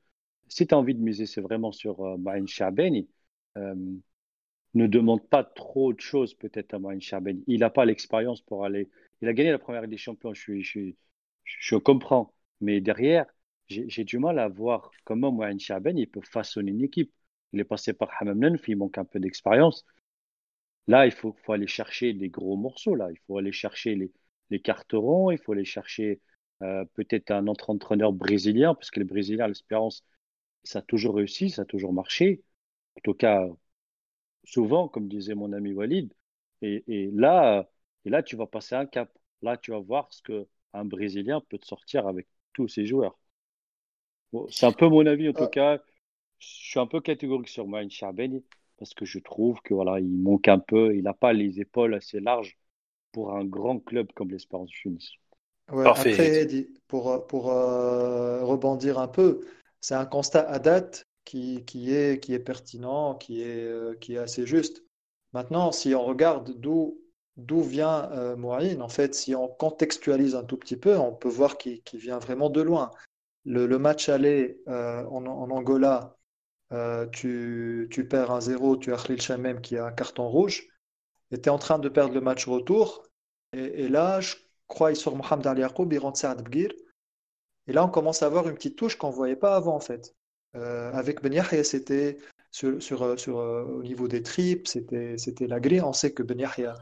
Si 0.47 0.67
tu 0.67 0.75
as 0.75 0.77
envie 0.77 0.93
de 0.93 1.01
miser, 1.01 1.25
c'est 1.25 1.41
vraiment 1.41 1.71
sur 1.71 2.05
euh, 2.05 2.17
Ma'in 2.17 2.45
euh, 3.57 3.75
ne 4.75 4.87
demande 4.87 5.27
pas 5.27 5.43
trop 5.43 5.91
de 5.93 5.99
choses 5.99 6.35
peut-être 6.35 6.73
à 6.75 6.79
Ma'in 6.79 6.99
Shabeni. 6.99 7.43
Il 7.47 7.61
n'a 7.61 7.71
pas 7.71 7.85
l'expérience 7.85 8.41
pour 8.41 8.63
aller. 8.63 8.89
Il 9.21 9.27
a 9.27 9.33
gagné 9.33 9.49
la 9.51 9.57
première 9.57 9.87
des 9.87 9.97
champions, 9.97 10.33
je, 10.33 10.59
je, 10.59 10.91
je 11.43 11.75
comprends. 11.77 12.33
Mais 12.61 12.81
derrière, 12.81 13.25
j'ai 13.67 14.03
du 14.03 14.19
mal 14.19 14.39
à 14.39 14.47
voir 14.47 14.91
comment 15.03 15.31
Mohamed 15.31 15.59
Chaben 15.59 15.97
il 15.97 16.09
peut 16.09 16.21
façonner 16.21 16.71
une 16.71 16.83
équipe. 16.83 17.11
Il 17.53 17.59
est 17.59 17.63
passé 17.63 17.93
par 17.93 18.09
Hamam 18.19 18.39
Nenf, 18.39 18.67
il 18.67 18.77
manque 18.77 18.97
un 18.97 19.05
peu 19.05 19.19
d'expérience. 19.19 19.85
Là, 20.87 21.05
il 21.05 21.11
faut, 21.11 21.35
aller 21.49 21.67
chercher 21.67 22.13
des 22.13 22.29
gros 22.29 22.57
morceaux. 22.57 22.95
Là, 22.95 23.09
il 23.11 23.17
faut 23.25 23.37
aller 23.37 23.51
chercher 23.51 23.95
les, 23.95 24.11
les 24.49 24.61
carterons, 24.61 25.31
il 25.31 25.37
faut 25.39 25.53
aller 25.53 25.65
chercher 25.65 26.21
euh, 26.61 26.85
peut-être 26.93 27.31
un 27.31 27.47
autre 27.47 27.69
entraîneur 27.71 28.13
brésilien, 28.13 28.75
parce 28.75 28.91
que 28.91 28.99
les 28.99 29.05
Brésiliens, 29.05 29.47
l'espérance, 29.47 30.05
ça 30.63 30.79
a 30.79 30.81
toujours 30.83 31.15
réussi, 31.15 31.49
ça 31.49 31.63
a 31.63 31.65
toujours 31.65 31.93
marché. 31.93 32.43
En 32.97 33.01
tout 33.01 33.13
cas, 33.13 33.47
souvent, 34.43 34.87
comme 34.87 35.07
disait 35.07 35.35
mon 35.35 35.53
ami 35.53 35.73
Walid. 35.73 36.13
Et, 36.61 36.83
et 36.87 37.11
là, 37.11 37.69
et 38.05 38.09
là, 38.09 38.23
tu 38.23 38.35
vas 38.35 38.47
passer 38.47 38.75
un 38.75 38.85
cap. 38.85 39.11
Là, 39.41 39.57
tu 39.57 39.71
vas 39.71 39.79
voir 39.79 40.11
ce 40.13 40.21
que 40.21 40.47
un 40.73 40.85
Brésilien 40.85 41.41
peut 41.41 41.57
te 41.57 41.65
sortir 41.65 42.07
avec 42.07 42.27
tous 42.53 42.67
ses 42.67 42.85
joueurs 42.85 43.17
c'est 44.49 44.65
un 44.65 44.71
peu 44.71 44.87
mon 44.87 45.05
avis 45.05 45.29
en 45.29 45.33
tout 45.33 45.43
ah. 45.43 45.47
cas. 45.47 45.77
Je 46.39 46.47
suis 46.47 46.79
un 46.79 46.87
peu 46.87 46.99
catégorique 46.99 47.47
sur 47.47 47.67
Mohamed 47.67 47.91
Charbel 47.91 48.41
parce 48.77 48.93
que 48.93 49.05
je 49.05 49.19
trouve 49.19 49.59
que 49.63 49.73
voilà, 49.73 49.99
il 49.99 50.21
manque 50.21 50.47
un 50.47 50.59
peu, 50.59 50.95
il 50.95 51.03
n'a 51.03 51.13
pas 51.13 51.33
les 51.33 51.59
épaules 51.59 51.93
assez 51.93 52.19
larges 52.19 52.57
pour 53.11 53.33
un 53.33 53.45
grand 53.45 53.79
club 53.79 54.11
comme 54.13 54.31
l'Espérance 54.31 54.69
Tunis. 54.69 55.13
Ouais, 55.71 55.83
Parfait. 55.83 56.13
Après, 56.13 56.67
pour, 56.87 57.25
pour 57.27 57.51
euh, 57.51 58.43
rebondir 58.43 58.99
un 58.99 59.07
peu, 59.07 59.47
c'est 59.79 59.95
un 59.95 60.05
constat 60.05 60.47
à 60.49 60.59
date 60.59 61.07
qui, 61.23 61.63
qui, 61.65 61.93
est, 61.93 62.21
qui 62.21 62.33
est 62.33 62.39
pertinent, 62.39 63.15
qui 63.15 63.41
est, 63.41 63.63
euh, 63.63 63.95
qui 63.95 64.15
est 64.15 64.19
assez 64.19 64.45
juste. 64.45 64.83
Maintenant, 65.33 65.71
si 65.71 65.95
on 65.95 66.03
regarde 66.03 66.59
d'où 66.59 66.99
d'où 67.37 67.61
vient 67.61 68.09
euh, 68.13 68.35
en 68.79 68.87
fait, 68.87 69.13
si 69.13 69.35
on 69.35 69.47
contextualise 69.47 70.35
un 70.35 70.43
tout 70.43 70.57
petit 70.57 70.77
peu, 70.77 70.97
on 70.97 71.13
peut 71.13 71.29
voir 71.29 71.57
qu'il 71.57 71.81
vient 71.93 72.19
vraiment 72.19 72.49
de 72.49 72.61
loin. 72.61 72.91
Le, 73.45 73.67
le 73.67 73.77
match 73.77 74.09
aller 74.09 74.61
euh, 74.67 75.03
en, 75.05 75.25
en, 75.25 75.49
Angola, 75.51 76.17
euh, 76.71 77.05
tu, 77.07 77.87
tu, 77.91 78.07
perds 78.07 78.31
un 78.31 78.41
0 78.41 78.77
tu 78.77 78.93
as 78.93 78.97
Khalil 78.97 79.21
Chamem 79.21 79.61
qui 79.61 79.77
a 79.77 79.85
un 79.85 79.91
carton 79.91 80.27
rouge, 80.27 80.67
et 81.31 81.39
tu 81.39 81.47
es 81.47 81.51
en 81.51 81.59
train 81.59 81.79
de 81.79 81.89
perdre 81.89 82.13
le 82.13 82.21
match 82.21 82.47
retour, 82.47 83.03
et, 83.53 83.83
et 83.83 83.87
là, 83.87 84.19
je 84.19 84.35
crois, 84.67 84.91
il 84.91 84.95
sort 84.95 85.15
Mohamed 85.15 85.45
Ali 85.47 85.61
Yacoub, 85.61 85.91
il 85.91 85.99
rentre 85.99 86.17
Saad 86.17 86.43
Bgir, 86.43 86.71
et 87.67 87.73
là, 87.73 87.85
on 87.85 87.89
commence 87.89 88.23
à 88.23 88.27
avoir 88.27 88.47
une 88.47 88.55
petite 88.55 88.77
touche 88.77 88.95
qu'on 88.95 89.09
ne 89.09 89.15
voyait 89.15 89.35
pas 89.35 89.55
avant, 89.55 89.75
en 89.75 89.79
fait. 89.79 90.15
Euh, 90.55 90.91
avec 90.93 91.21
Ben 91.21 91.33
Yahya, 91.33 91.63
c'était 91.63 92.17
sur, 92.51 92.81
sur, 92.81 93.19
sur 93.19 93.35
au 93.37 93.83
niveau 93.83 94.07
des 94.07 94.21
tripes, 94.21 94.67
c'était, 94.67 95.17
c'était 95.17 95.47
la 95.47 95.59
grille. 95.59 95.81
On 95.81 95.93
sait 95.93 96.13
que 96.13 96.23
Ben 96.23 96.39
Yahya. 96.39 96.75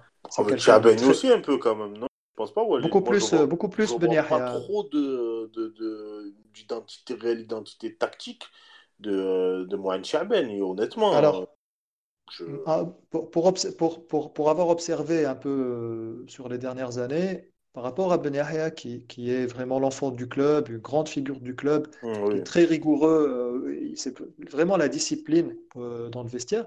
Chaben 0.58 0.96
très... 0.96 1.08
aussi 1.08 1.30
un 1.30 1.40
peu 1.40 1.58
quand 1.58 1.76
même, 1.76 1.98
non? 1.98 2.08
Je 2.34 2.38
pense 2.38 2.54
pas. 2.54 2.66
Beaucoup 2.66 3.00
Moi, 3.00 3.10
plus, 3.10 3.34
vois, 3.34 3.46
beaucoup 3.46 3.70
plus 3.70 3.96
Ben 4.00 4.12
Yahya. 4.12 4.28
Pas 4.28 4.60
trop 4.60 4.84
de, 4.92 5.52
de, 5.54 5.68
de, 5.68 6.34
d'identité 6.56 7.14
réelle, 7.14 7.42
identité 7.42 7.96
tactique 7.96 8.44
de, 9.00 9.66
de 9.70 9.76
Mohamed 9.76 10.04
Chaben, 10.04 10.50
et 10.50 10.60
honnêtement. 10.60 11.14
Alors, 11.14 11.48
je... 12.32 12.46
Ah, 12.66 12.86
pour, 13.12 13.30
pour, 13.30 13.54
pour, 14.08 14.34
pour, 14.34 14.50
avoir 14.50 14.70
observé 14.70 15.26
un 15.26 15.36
peu 15.36 16.26
sur 16.28 16.50
les 16.50 16.58
dernières 16.58 16.98
années, 16.98 17.52
par 17.74 17.84
rapport 17.84 18.12
à 18.12 18.18
Ben 18.18 18.34
Yahya, 18.34 18.72
qui, 18.72 19.06
qui 19.06 19.30
est 19.30 19.46
vraiment 19.46 19.78
l'enfant 19.80 20.10
du 20.10 20.28
club, 20.28 20.70
une 20.70 20.80
grande 20.80 21.10
figure 21.10 21.40
du 21.40 21.56
club, 21.56 21.88
mmh, 22.02 22.30
qui 22.30 22.38
est 22.38 22.44
très 22.44 22.66
rigoureux, 22.66 23.62
euh, 23.68 23.94
c'est 23.96 24.18
vraiment 24.50 24.78
la 24.78 24.90
discipline 24.90 25.56
euh, 25.76 26.10
dans 26.10 26.24
le 26.24 26.30
vestiaire. 26.30 26.66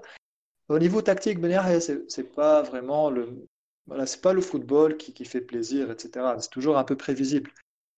Au 0.69 0.79
niveau 0.79 1.01
tactique, 1.01 1.41
Ben 1.41 1.51
Yahya, 1.51 1.81
c'est 1.81 2.35
pas 2.35 2.61
vraiment 2.61 3.09
le, 3.09 3.47
voilà, 3.87 4.05
c'est 4.05 4.21
pas 4.21 4.33
le 4.33 4.41
football 4.41 4.97
qui, 4.97 5.13
qui 5.13 5.25
fait 5.25 5.41
plaisir, 5.41 5.91
etc. 5.91 6.35
C'est 6.39 6.49
toujours 6.49 6.77
un 6.77 6.83
peu 6.83 6.95
prévisible. 6.95 7.51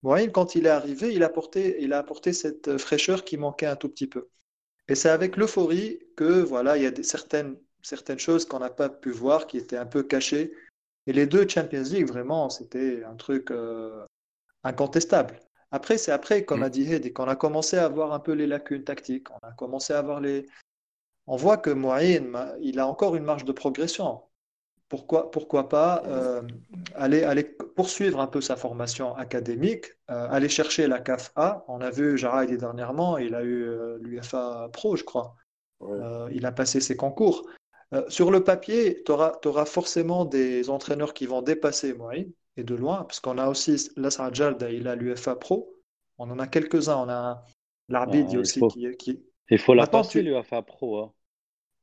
Moïne, 0.04 0.32
quand 0.32 0.56
il 0.56 0.66
est 0.66 0.70
arrivé, 0.70 1.14
il 1.14 1.24
a, 1.24 1.28
apporté, 1.28 1.82
il 1.82 1.94
a 1.94 1.98
apporté 1.98 2.32
cette 2.32 2.78
fraîcheur 2.78 3.26
qui 3.26 3.38
manquait 3.38 3.66
un 3.66 3.76
tout 3.76 3.90
petit 3.90 4.08
peu. 4.08 4.30
Et 4.88 4.96
c'est 4.96 5.10
avec 5.10 5.36
l'euphorie 5.36 6.00
que 6.16 6.42
voilà, 6.42 6.78
il 6.78 6.84
y 6.84 6.86
a 6.86 6.92
des, 6.92 7.04
certaines, 7.04 7.58
certaines 7.82 8.20
choses 8.20 8.46
qu'on 8.46 8.60
n'a 8.60 8.70
pas 8.70 8.90
pu 8.90 9.12
voir, 9.12 9.48
qui 9.48 9.58
étaient 9.58 9.78
un 9.78 9.86
peu 9.86 10.04
cachées 10.04 10.54
et 11.10 11.12
les 11.12 11.26
deux 11.26 11.48
Champions 11.48 11.82
League, 11.82 12.08
vraiment, 12.08 12.52
c'était 12.52 13.04
un 13.04 13.16
truc 13.16 13.50
euh, 13.50 14.06
incontestable. 14.64 15.40
Après, 15.72 15.98
c'est 15.98 16.12
après, 16.12 16.46
comme 16.46 16.60
mm. 16.60 16.64
a 16.64 16.70
dit 16.70 16.94
Heidi, 16.94 17.14
qu'on 17.14 17.26
a 17.26 17.36
commencé 17.36 17.78
à 17.78 17.88
voir 17.88 18.14
un 18.14 18.20
peu 18.20 18.34
les 18.34 18.46
lacunes 18.46 18.84
tactiques. 18.84 19.28
On 19.32 19.48
a 19.48 19.52
commencé 19.54 19.92
à 19.94 20.04
voir 20.04 20.22
les. 20.22 20.46
On 21.26 21.36
voit 21.36 21.58
que 21.58 21.72
Moïne, 21.72 22.38
il 22.62 22.80
a 22.80 22.88
encore 22.88 23.16
une 23.16 23.24
marge 23.24 23.44
de 23.44 23.52
progression. 23.52 24.22
Pourquoi, 24.90 25.30
pourquoi 25.30 25.70
pas 25.70 26.04
euh, 26.08 26.42
aller, 26.96 27.24
aller 27.24 27.44
poursuivre 27.44 28.20
un 28.20 28.28
peu 28.28 28.42
sa 28.42 28.56
formation 28.56 29.16
académique, 29.16 29.86
euh, 30.10 30.28
aller 30.30 30.50
chercher 30.50 30.88
la 30.88 31.00
CAF 31.00 31.32
A. 31.36 31.64
On 31.68 31.80
a 31.82 31.92
vu 31.92 32.18
Jaraïdi 32.18 32.58
dernièrement, 32.58 33.18
il 33.20 33.36
a 33.36 33.44
eu 33.44 33.70
l'UFA 34.00 34.70
Pro, 34.74 34.96
je 34.96 35.04
crois. 35.04 35.36
il 36.32 36.46
a 36.46 36.52
passé 36.52 36.82
ses 36.82 36.98
concours. 36.98 37.46
Euh, 37.94 38.04
sur 38.08 38.30
le 38.30 38.44
papier, 38.44 39.04
tu 39.04 39.12
auras, 39.12 39.66
forcément 39.66 40.26
des 40.26 40.70
entraîneurs 40.70 41.14
qui 41.14 41.26
vont 41.26 41.42
dépasser 41.42 41.94
Moïne, 41.94 42.32
et 42.56 42.64
de 42.64 42.76
loin, 42.76 43.04
parce 43.04 43.20
qu'on 43.20 43.38
a 43.38 43.48
aussi 43.48 43.90
Lasra 43.96 44.32
Jalda, 44.32 44.70
il 44.72 44.88
a 44.88 44.96
l'UFA 44.96 45.36
Pro. 45.36 45.74
On 46.18 46.30
en 46.30 46.40
a 46.40 46.48
quelques-uns. 46.48 46.98
On 46.98 47.10
a 47.10 47.44
l'arbitre 47.88 48.32
ah, 48.36 48.40
aussi 48.40 48.62
qui, 48.72 48.98
qui, 48.98 49.24
Il 49.50 49.58
faut 49.58 49.74
la 49.74 49.88
passer, 49.88 50.22
l'UFA 50.22 50.62
Pro. 50.62 51.00
Hein. 51.00 51.14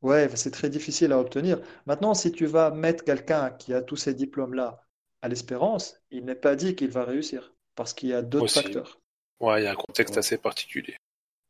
Ouais, 0.07 0.29
c'est 0.37 0.53
très 0.53 0.71
difficile 0.71 1.13
à 1.13 1.19
obtenir. 1.19 1.59
Maintenant, 1.85 2.15
si 2.15 2.31
tu 2.31 2.47
vas 2.47 2.71
mettre 2.71 3.03
quelqu'un 3.03 3.51
qui 3.51 3.75
a 3.75 3.83
tous 3.83 3.97
ces 3.97 4.15
diplômes-là 4.15 4.81
à 5.21 5.27
l'espérance, 5.27 6.01
il 6.13 6.25
n'est 6.25 6.37
pas 6.37 6.55
dit 6.55 6.77
qu'il 6.77 6.91
va 6.91 7.05
réussir, 7.05 7.53
parce 7.75 7.93
qu'il 7.93 8.11
y 8.11 8.13
a 8.13 8.23
d'autres 8.23 8.53
facteurs. 8.53 9.01
Ouais, 9.41 9.61
il 9.61 9.65
y 9.65 9.67
a 9.67 9.73
un 9.73 9.75
contexte 9.75 10.17
assez 10.17 10.39
particulier. 10.39 10.97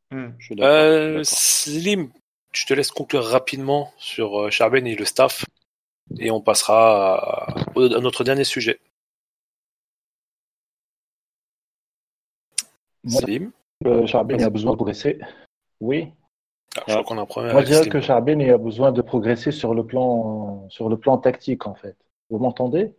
Hmm. 0.09 0.29
Euh, 0.59 1.21
Slim, 1.23 2.09
je 2.51 2.65
te 2.65 2.73
laisse 2.73 2.89
conclure 2.89 3.25
rapidement 3.25 3.93
sur 3.99 4.41
euh, 4.41 4.49
Charben 4.49 4.87
et 4.87 4.95
le 4.95 5.05
staff, 5.05 5.45
et 6.17 6.31
on 6.31 6.41
passera 6.41 7.51
à, 7.51 7.65
notre 7.75 8.23
dernier 8.23 8.43
sujet. 8.43 8.79
Salim 13.07 13.51
euh, 13.85 14.07
Charben 14.07 14.41
a 14.41 14.49
besoin 14.49 14.71
de 14.71 14.77
progresser. 14.77 15.19
Oui. 15.79 16.11
Ah, 16.75 16.83
je 16.87 16.93
crois 16.93 17.03
qu'on 17.03 17.17
a 17.17 17.21
un 17.21 17.25
problème 17.25 17.53
Moi, 17.53 17.61
je 17.61 17.67
dirais 17.67 17.89
que 17.89 17.99
Charben 18.01 18.41
a 18.41 18.57
besoin 18.57 18.91
de 18.91 19.01
progresser 19.01 19.51
sur 19.51 19.73
le 19.73 19.85
plan, 19.85 20.67
sur 20.69 20.89
le 20.89 20.97
plan 20.97 21.17
tactique, 21.17 21.65
en 21.65 21.75
fait. 21.75 21.95
Vous 22.29 22.39
m'entendez? 22.39 22.93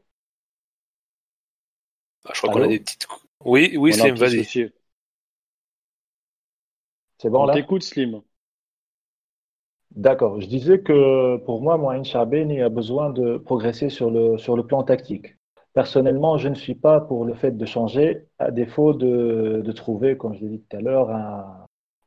Ah, 2.24 2.30
Je 2.34 2.40
crois 2.40 2.52
qu'on 2.52 2.62
a 2.62 2.68
des 2.68 2.80
petites. 2.80 3.06
Oui, 3.44 3.76
oui, 3.78 3.92
Slim, 3.92 4.14
vas-y. 4.16 4.44
C'est 7.20 7.30
bon, 7.30 7.42
on 7.42 7.46
là? 7.46 7.54
t'écoute, 7.54 7.82
Slim. 7.82 8.22
D'accord. 9.94 10.40
Je 10.40 10.46
disais 10.46 10.80
que 10.80 11.36
pour 11.38 11.62
moi, 11.62 11.76
Mohamed 11.76 12.04
Chabeni 12.04 12.60
a 12.60 12.68
besoin 12.68 13.10
de 13.10 13.36
progresser 13.38 13.88
sur 13.90 14.10
le, 14.10 14.38
sur 14.38 14.56
le 14.56 14.66
plan 14.66 14.82
tactique. 14.82 15.36
Personnellement, 15.74 16.38
je 16.38 16.48
ne 16.48 16.54
suis 16.54 16.74
pas 16.74 17.00
pour 17.00 17.24
le 17.24 17.34
fait 17.34 17.52
de 17.56 17.66
changer, 17.66 18.26
à 18.38 18.50
défaut 18.50 18.92
de, 18.94 19.62
de 19.64 19.72
trouver, 19.72 20.16
comme 20.16 20.34
je 20.34 20.40
l'ai 20.40 20.48
dit 20.58 20.62
tout 20.68 20.76
à 20.76 20.80
l'heure, 20.80 21.10
un, 21.10 21.66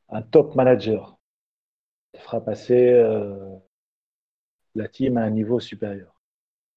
un, 0.09 0.21
top 0.21 0.55
manager 0.55 1.17
fera 2.17 2.43
passer 2.43 2.91
euh, 2.91 3.35
la 4.75 4.87
team 4.87 5.17
à 5.17 5.23
un 5.23 5.29
niveau 5.29 5.59
supérieur. 5.59 6.21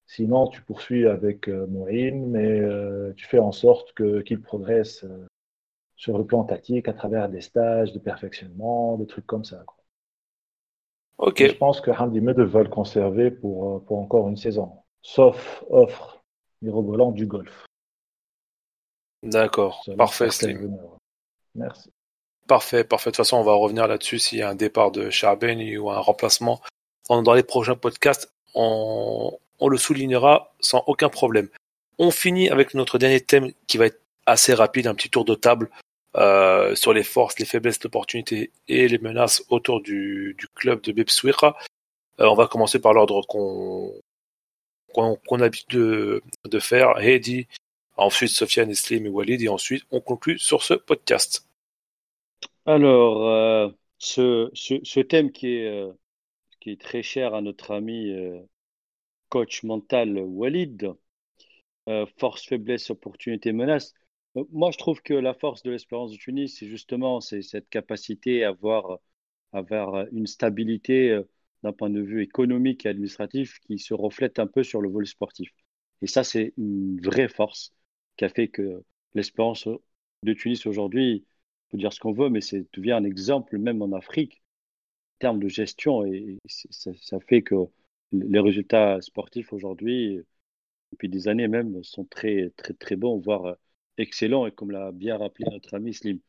Sinon, 0.07 0.47
tu 0.47 0.61
poursuis 0.61 1.07
avec 1.07 1.47
euh, 1.47 1.65
mais 1.67 2.59
euh, 2.59 3.13
tu 3.15 3.25
fais 3.25 3.39
en 3.39 3.51
sorte 3.51 3.93
qu'il 4.23 4.41
progresse 4.41 5.03
euh, 5.03 5.25
sur 5.95 6.17
le 6.17 6.25
plan 6.25 6.43
tactique 6.43 6.87
à 6.87 6.93
travers 6.93 7.27
des 7.29 7.41
stages 7.41 7.91
de 7.91 7.99
perfectionnement, 7.99 8.97
des 8.97 9.07
trucs 9.07 9.25
comme 9.25 9.43
ça. 9.43 9.63
Quoi. 9.65 9.77
Ok. 11.17 11.39
je 11.39 11.55
pense 11.55 11.81
que 11.81 11.91
Hamdi 11.91 12.21
Medvedev 12.21 12.49
va 12.49 12.63
le 12.63 12.69
conserver 12.69 13.31
pour, 13.31 13.83
pour 13.85 13.99
encore 13.99 14.27
une 14.27 14.35
saison, 14.35 14.83
sauf 15.01 15.63
offre 15.69 16.21
mirobolant 16.61 17.11
du 17.11 17.25
golf. 17.25 17.65
D'accord, 19.23 19.83
parfait. 19.97 20.29
Merci. 21.55 21.89
Parfait, 22.47 22.83
parfait. 22.83 23.09
De 23.09 23.15
toute 23.15 23.25
façon, 23.25 23.37
on 23.37 23.43
va 23.43 23.53
revenir 23.53 23.87
là-dessus 23.87 24.19
s'il 24.19 24.37
y 24.37 24.41
a 24.43 24.49
un 24.49 24.55
départ 24.55 24.91
de 24.91 25.09
Charben 25.09 25.59
ou 25.79 25.89
un 25.89 25.99
remplacement. 25.99 26.61
Dans 27.09 27.33
les 27.33 27.43
prochains 27.43 27.75
podcasts, 27.75 28.31
on, 28.53 29.37
le 29.61 29.77
soulignera 29.77 30.53
sans 30.59 30.83
aucun 30.87 31.09
problème. 31.09 31.49
On 31.97 32.11
finit 32.11 32.49
avec 32.49 32.73
notre 32.73 32.97
dernier 32.99 33.21
thème 33.21 33.51
qui 33.67 33.77
va 33.77 33.87
être 33.87 33.99
assez 34.27 34.53
rapide, 34.53 34.87
un 34.87 34.95
petit 34.95 35.09
tour 35.09 35.25
de 35.25 35.33
table 35.33 35.69
euh, 36.17 36.75
sur 36.75 36.93
les 36.93 37.03
forces, 37.03 37.39
les 37.39 37.45
faiblesses, 37.45 37.83
l'opportunité 37.83 38.51
et 38.67 38.87
les 38.87 38.97
menaces 38.99 39.43
autour 39.49 39.81
du, 39.81 40.37
club 40.55 40.81
de 40.81 40.91
Bepswira. 40.91 41.57
Euh, 42.19 42.27
on 42.27 42.35
va 42.35 42.47
commencer 42.47 42.79
par 42.79 42.93
l'ordre 42.93 43.21
qu'on 43.27 43.91
a 45.31 45.37
l'habitude 45.37 45.79
de, 45.79 46.23
de 46.45 46.59
faire. 46.59 46.97
Heidi, 46.99 47.47
ensuite 47.97 48.29
Sofiane, 48.29 48.73
Slim 48.73 49.07
et 49.07 49.09
Walid, 49.09 49.41
et 49.41 49.49
ensuite 49.49 49.83
on 49.91 49.99
conclut 49.99 50.37
sur 50.37 50.63
ce 50.63 50.75
podcast. 50.75 51.45
Alors, 52.65 53.27
euh, 53.27 53.69
ce, 53.99 54.99
thème 55.01 55.31
qui 55.31 55.47
est, 55.47 55.67
euh, 55.67 55.91
qui 56.61 56.71
est 56.71 56.81
très 56.81 57.03
cher 57.03 57.35
à 57.35 57.41
notre 57.41 57.71
ami 57.71 58.11
euh, 58.11 58.39
coach 59.29 59.63
mental 59.63 60.17
Walid, 60.19 60.93
force, 62.17 62.45
faiblesse, 62.47 62.89
opportunité, 62.89 63.51
menace. 63.51 63.93
Moi, 64.51 64.71
je 64.71 64.77
trouve 64.77 65.01
que 65.01 65.13
la 65.13 65.33
force 65.33 65.63
de 65.63 65.71
l'espérance 65.71 66.11
de 66.11 66.17
Tunis, 66.17 66.57
c'est 66.57 66.67
justement 66.67 67.21
cette 67.21 67.69
capacité 67.69 68.43
à 68.43 68.49
avoir, 68.49 68.99
une 70.11 70.27
stabilité 70.27 71.21
d'un 71.63 71.73
point 71.73 71.89
de 71.89 72.01
vue 72.01 72.23
économique 72.23 72.85
et 72.85 72.89
administratif 72.89 73.59
qui 73.67 73.79
se 73.79 73.93
reflète 73.93 74.39
un 74.39 74.47
peu 74.47 74.63
sur 74.63 74.81
le 74.81 74.89
volet 74.89 75.07
sportif. 75.07 75.51
Et 76.01 76.07
ça, 76.07 76.23
c'est 76.23 76.53
une 76.57 76.99
vraie 77.01 77.29
force 77.29 77.73
qui 78.17 78.25
a 78.25 78.29
fait 78.29 78.47
que 78.47 78.83
l'espérance 79.13 79.67
de 80.23 80.33
Tunis 80.33 80.65
aujourd'hui, 80.65 81.25
on 81.67 81.71
peut 81.71 81.77
dire 81.77 81.93
ce 81.93 81.99
qu'on 81.99 82.13
veut, 82.13 82.29
mais 82.29 82.41
c'est 82.41 82.65
devient 82.73 82.93
un 82.93 83.03
exemple 83.03 83.57
même 83.57 83.81
en 83.81 83.91
Afrique 83.93 84.41
en 85.17 85.19
termes 85.19 85.39
de 85.39 85.47
gestion. 85.47 86.05
Et 86.05 86.37
ça, 86.47 87.19
fait 87.21 87.41
que 87.41 87.55
les 88.11 88.39
résultats 88.39 89.01
sportifs 89.01 89.53
aujourd'hui, 89.53 90.21
depuis 90.91 91.09
des 91.09 91.27
années 91.27 91.47
même, 91.47 91.83
sont 91.83 92.05
très, 92.05 92.51
très, 92.57 92.73
très 92.73 92.95
bons, 92.95 93.19
voire 93.19 93.55
excellent 93.97 94.45
et 94.45 94.51
comme 94.51 94.71
l'a 94.71 94.91
bien 94.91 95.17
rappelé 95.17 95.45
notre 95.51 95.73
ami 95.75 95.93
Slim. 95.93 96.19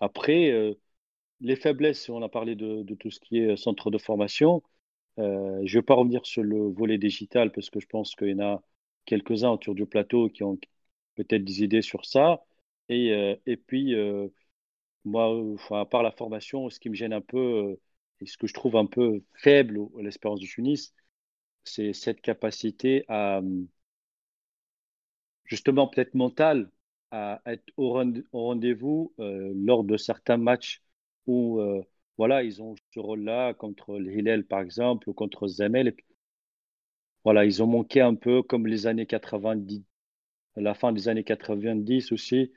Après, 0.00 0.50
euh, 0.50 0.74
les 1.40 1.56
faiblesses, 1.56 2.08
on 2.08 2.22
a 2.22 2.28
parlé 2.28 2.56
de, 2.56 2.84
tout 2.96 3.10
ce 3.10 3.20
qui 3.20 3.38
est 3.38 3.56
centre 3.56 3.90
de 3.90 3.98
formation. 3.98 4.62
Euh, 5.18 5.60
je 5.64 5.76
ne 5.76 5.80
vais 5.80 5.84
pas 5.84 5.94
revenir 5.94 6.26
sur 6.26 6.42
le 6.42 6.68
volet 6.70 6.98
digital 6.98 7.52
parce 7.52 7.70
que 7.70 7.80
je 7.80 7.86
pense 7.86 8.14
qu'il 8.16 8.30
y 8.30 8.34
en 8.34 8.40
a 8.40 8.62
quelques-uns 9.06 9.50
autour 9.50 9.74
du 9.74 9.86
plateau 9.86 10.28
qui 10.28 10.44
ont 10.44 10.58
peut-être 11.16 11.44
des 11.44 11.62
idées 11.62 11.82
sur 11.82 12.04
ça. 12.06 12.44
Euh, 12.90 13.36
et 13.46 13.56
puis, 13.56 13.94
moi, 15.04 15.28
enfin, 15.54 15.80
à 15.82 15.86
part 15.86 16.02
la 16.02 16.12
formation, 16.12 16.70
ce 16.70 16.80
qui 16.80 16.90
me 16.90 16.94
gêne 16.94 17.12
un 17.12 17.20
peu 17.20 17.78
et 18.20 18.26
ce 18.26 18.36
que 18.38 18.46
je 18.46 18.54
trouve 18.54 18.76
un 18.76 18.86
peu 18.86 19.22
faible 19.34 19.80
l'espérance 19.98 20.40
du 20.40 20.48
Tunis, 20.48 20.94
c'est 21.64 21.92
cette 21.94 22.20
capacité 22.22 23.04
à 23.08 23.42
justement 25.44 25.86
peut-être 25.88 26.14
mentale 26.14 26.70
à 27.10 27.40
être 27.46 27.64
au 27.76 27.92
rendez-vous 28.32 29.12
lors 29.18 29.84
de 29.84 29.96
certains 29.96 30.38
matchs 30.38 30.82
où 31.26 31.60
voilà, 32.18 32.42
ils 32.42 32.62
ont 32.62 32.74
ce 32.92 33.00
rôle-là 33.00 33.54
contre 33.54 33.98
le 33.98 34.12
Hillel, 34.12 34.46
par 34.46 34.60
exemple, 34.60 35.08
ou 35.08 35.12
contre 35.14 35.46
Zamel. 35.48 35.94
Voilà, 37.24 37.44
ils 37.44 37.62
ont 37.62 37.66
manqué 37.66 38.00
un 38.00 38.14
peu 38.14 38.42
comme 38.42 38.66
les 38.66 38.86
années 38.86 39.06
90, 39.06 39.84
la 40.56 40.74
fin 40.74 40.92
des 40.92 41.08
années 41.08 41.24
90 41.24 42.12
aussi. 42.12 42.52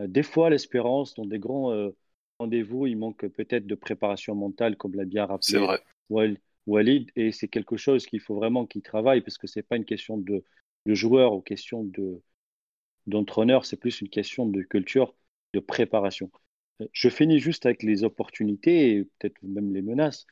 Euh, 0.00 0.06
des 0.06 0.22
fois, 0.22 0.50
l'espérance, 0.50 1.14
dans 1.14 1.26
des 1.26 1.38
grands 1.38 1.72
euh, 1.72 1.90
rendez-vous, 2.38 2.86
il 2.86 2.96
manque 2.98 3.26
peut-être 3.28 3.66
de 3.66 3.74
préparation 3.74 4.34
mentale, 4.34 4.76
comme 4.76 4.94
l'a 4.94 5.04
bien 5.04 5.26
rappelé 5.26 5.72
Walid. 6.66 7.10
Et 7.16 7.32
c'est 7.32 7.48
quelque 7.48 7.76
chose 7.76 8.06
qu'il 8.06 8.20
faut 8.20 8.34
vraiment 8.34 8.66
qu'il 8.66 8.82
travaille, 8.82 9.20
parce 9.20 9.38
que 9.38 9.46
ce 9.46 9.58
n'est 9.58 9.62
pas 9.62 9.76
une 9.76 9.84
question 9.84 10.18
de, 10.18 10.44
de 10.86 10.94
joueur 10.94 11.32
ou 11.34 11.40
question 11.40 11.84
de, 11.84 12.22
d'entraîneur, 13.06 13.64
c'est 13.66 13.76
plus 13.76 14.00
une 14.00 14.08
question 14.08 14.46
de 14.46 14.62
culture, 14.62 15.14
de 15.54 15.60
préparation. 15.60 16.30
Je 16.92 17.08
finis 17.08 17.38
juste 17.40 17.66
avec 17.66 17.82
les 17.82 18.04
opportunités 18.04 18.92
et 18.96 19.04
peut-être 19.04 19.42
même 19.42 19.74
les 19.74 19.82
menaces. 19.82 20.26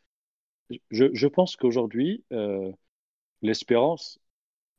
Je, 0.91 1.07
je 1.12 1.27
pense 1.27 1.57
qu'aujourd'hui, 1.57 2.24
euh, 2.32 2.73
l'espérance, 3.43 4.20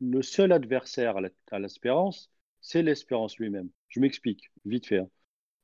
le 0.02 0.22
seul 0.22 0.52
adversaire 0.52 1.18
à 1.52 1.60
l'espérance, 1.60 2.32
c'est 2.66 2.82
l'espérance 2.82 3.38
lui-même. 3.38 3.70
Je 3.90 4.00
m'explique, 4.00 4.52
vite 4.66 4.88
fait. 4.88 4.98
Hein. 4.98 5.10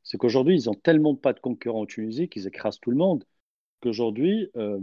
C'est 0.04 0.20
qu'aujourd'hui, 0.20 0.54
ils 0.54 0.70
ont 0.70 0.76
tellement 0.76 1.16
pas 1.16 1.34
de 1.34 1.40
concurrents 1.40 1.82
en 1.82 1.86
Tunisie 1.88 2.30
qu'ils 2.30 2.46
écrasent 2.46 2.80
tout 2.80 2.92
le 2.92 2.98
monde, 2.98 3.26
qu'aujourd'hui, 3.82 4.52
euh, 4.56 4.80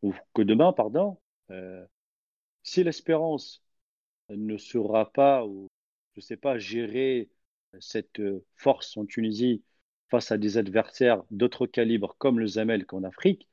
ou 0.00 0.14
que 0.32 0.40
demain, 0.40 0.72
pardon, 0.72 1.18
euh, 1.50 1.84
si 2.62 2.82
l'espérance 2.82 3.62
ne 4.30 4.56
sera 4.56 5.12
pas, 5.12 5.44
ou 5.44 5.68
je 6.16 6.22
sais 6.22 6.38
pas, 6.38 6.58
gérer 6.58 7.28
cette 7.78 8.22
force 8.56 8.96
en 8.96 9.04
Tunisie 9.04 9.62
face 10.08 10.32
à 10.32 10.38
des 10.38 10.56
adversaires 10.56 11.22
d'autres 11.30 11.66
calibres 11.66 12.16
comme 12.16 12.38
le 12.38 12.46
Zamel 12.46 12.86
qu'en 12.86 13.04
Afrique, 13.04 13.48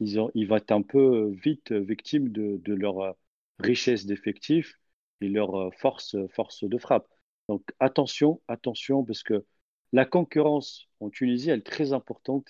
ils, 0.00 0.18
ont, 0.18 0.30
ils 0.34 0.48
vont 0.48 0.56
être 0.56 0.72
un 0.72 0.82
peu 0.82 1.28
vite 1.32 1.72
victimes 1.72 2.30
de, 2.30 2.56
de 2.64 2.74
leur 2.74 3.14
richesse 3.58 4.06
d'effectifs 4.06 4.80
et 5.20 5.28
leur 5.28 5.74
force, 5.74 6.16
force 6.28 6.64
de 6.64 6.78
frappe. 6.78 7.06
Donc 7.48 7.62
attention, 7.78 8.40
attention, 8.48 9.04
parce 9.04 9.22
que 9.22 9.44
la 9.92 10.04
concurrence 10.04 10.88
en 11.00 11.10
Tunisie, 11.10 11.50
elle 11.50 11.60
est 11.60 11.62
très 11.62 11.92
importante 11.92 12.46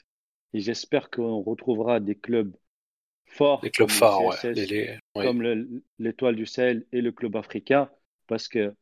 et 0.52 0.60
j'espère 0.60 1.10
qu'on 1.10 1.42
retrouvera 1.42 2.00
des 2.00 2.14
clubs 2.14 2.56
forts. 3.26 3.60
Des 3.60 3.70
clubs 3.70 3.90
phares, 3.90 4.20
comme 5.14 5.42
l'Étoile 5.98 6.36
du 6.36 6.46
Sahel 6.46 6.86
et 6.92 7.00
le 7.00 7.12
club 7.12 7.36
africain, 7.36 7.90
parce 8.26 8.48
que 8.48 8.74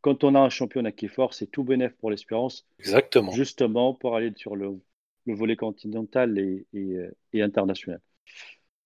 quand 0.00 0.24
on 0.24 0.34
a 0.34 0.40
un 0.40 0.48
championnat 0.48 0.92
qui 0.92 1.06
est 1.06 1.08
fort, 1.08 1.34
c'est 1.34 1.46
tout 1.46 1.64
bénéf 1.64 1.92
pour 1.96 2.10
l'espérance. 2.10 2.66
Exactement. 2.78 3.32
Justement, 3.32 3.92
pour 3.94 4.16
aller 4.16 4.32
sur 4.36 4.56
le, 4.56 4.80
volet 5.26 5.56
continental 5.56 6.38
et, 6.38 6.66
et, 7.32 7.42
international. 7.42 8.00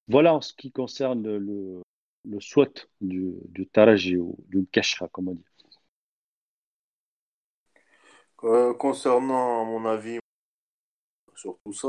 Voilà 0.09 0.35
en 0.35 0.40
ce 0.40 0.52
qui 0.52 0.73
concerne 0.73 1.23
le, 1.23 1.81
le 2.24 2.40
SWOT 2.40 2.74
du, 3.01 3.35
du 3.48 3.66
Taraji 3.66 4.16
ou 4.16 4.36
du 4.48 4.66
Kashra, 4.66 5.09
comme 5.09 5.28
on 5.28 5.35
dit. 5.35 5.44
Euh, 8.45 8.75
concernant, 8.75 9.65
mon 9.65 9.87
avis, 9.87 10.19
sur 11.35 11.59
tout 11.65 11.73
ça, 11.73 11.89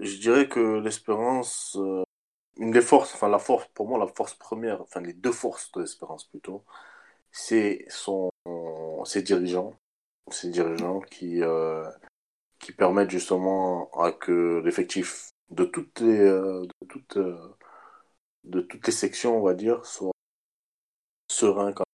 je 0.00 0.16
dirais 0.18 0.48
que 0.48 0.80
l'espérance, 0.80 1.76
euh, 1.76 2.04
une 2.58 2.70
des 2.72 2.82
forces, 2.82 3.14
enfin 3.14 3.28
la 3.28 3.38
force, 3.38 3.68
pour 3.74 3.88
moi, 3.88 3.98
la 3.98 4.06
force 4.08 4.34
première, 4.34 4.82
enfin 4.82 5.00
les 5.00 5.14
deux 5.14 5.32
forces 5.32 5.72
de 5.72 5.82
l'espérance 5.82 6.24
plutôt, 6.26 6.64
c'est 7.32 7.86
son, 7.88 8.30
ses 9.04 9.22
dirigeants, 9.22 9.74
ses 10.30 10.50
dirigeants 10.50 11.00
qui, 11.00 11.42
euh, 11.42 11.90
qui 12.60 12.72
permettent 12.72 13.10
justement 13.10 13.90
à 13.92 14.12
que 14.12 14.62
l'effectif 14.64 15.30
de 15.50 15.64
toutes 15.64 16.00
les, 16.00 16.18
de 16.18 16.86
toutes, 16.88 17.18
de 18.44 18.60
toutes 18.60 18.86
les 18.86 18.92
sections, 18.92 19.38
on 19.38 19.42
va 19.42 19.54
dire, 19.54 19.84
soit 19.86 20.12
serein 21.28 21.72
quand 21.72 21.84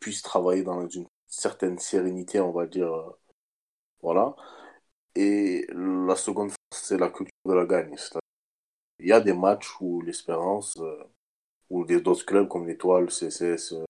puisse 0.00 0.22
travailler 0.22 0.62
dans 0.62 0.88
une 0.88 1.06
certaine 1.28 1.78
sérénité, 1.78 2.40
on 2.40 2.52
va 2.52 2.66
dire, 2.66 2.90
voilà. 4.02 4.34
Et 5.14 5.66
la 5.70 6.16
seconde 6.16 6.52
c'est 6.72 6.98
la 6.98 7.10
culture 7.10 7.32
de 7.46 7.54
la 7.54 7.66
gagne. 7.66 7.94
Il 9.00 9.08
y 9.08 9.12
a 9.12 9.20
des 9.20 9.32
matchs 9.32 9.80
où 9.80 10.00
l'espérance, 10.02 10.78
ou 11.70 11.84
des 11.84 12.00
d'autres 12.00 12.26
clubs 12.26 12.48
comme 12.48 12.66
l'Étoile, 12.66 13.10
CSS, 13.10 13.72
le 13.72 13.84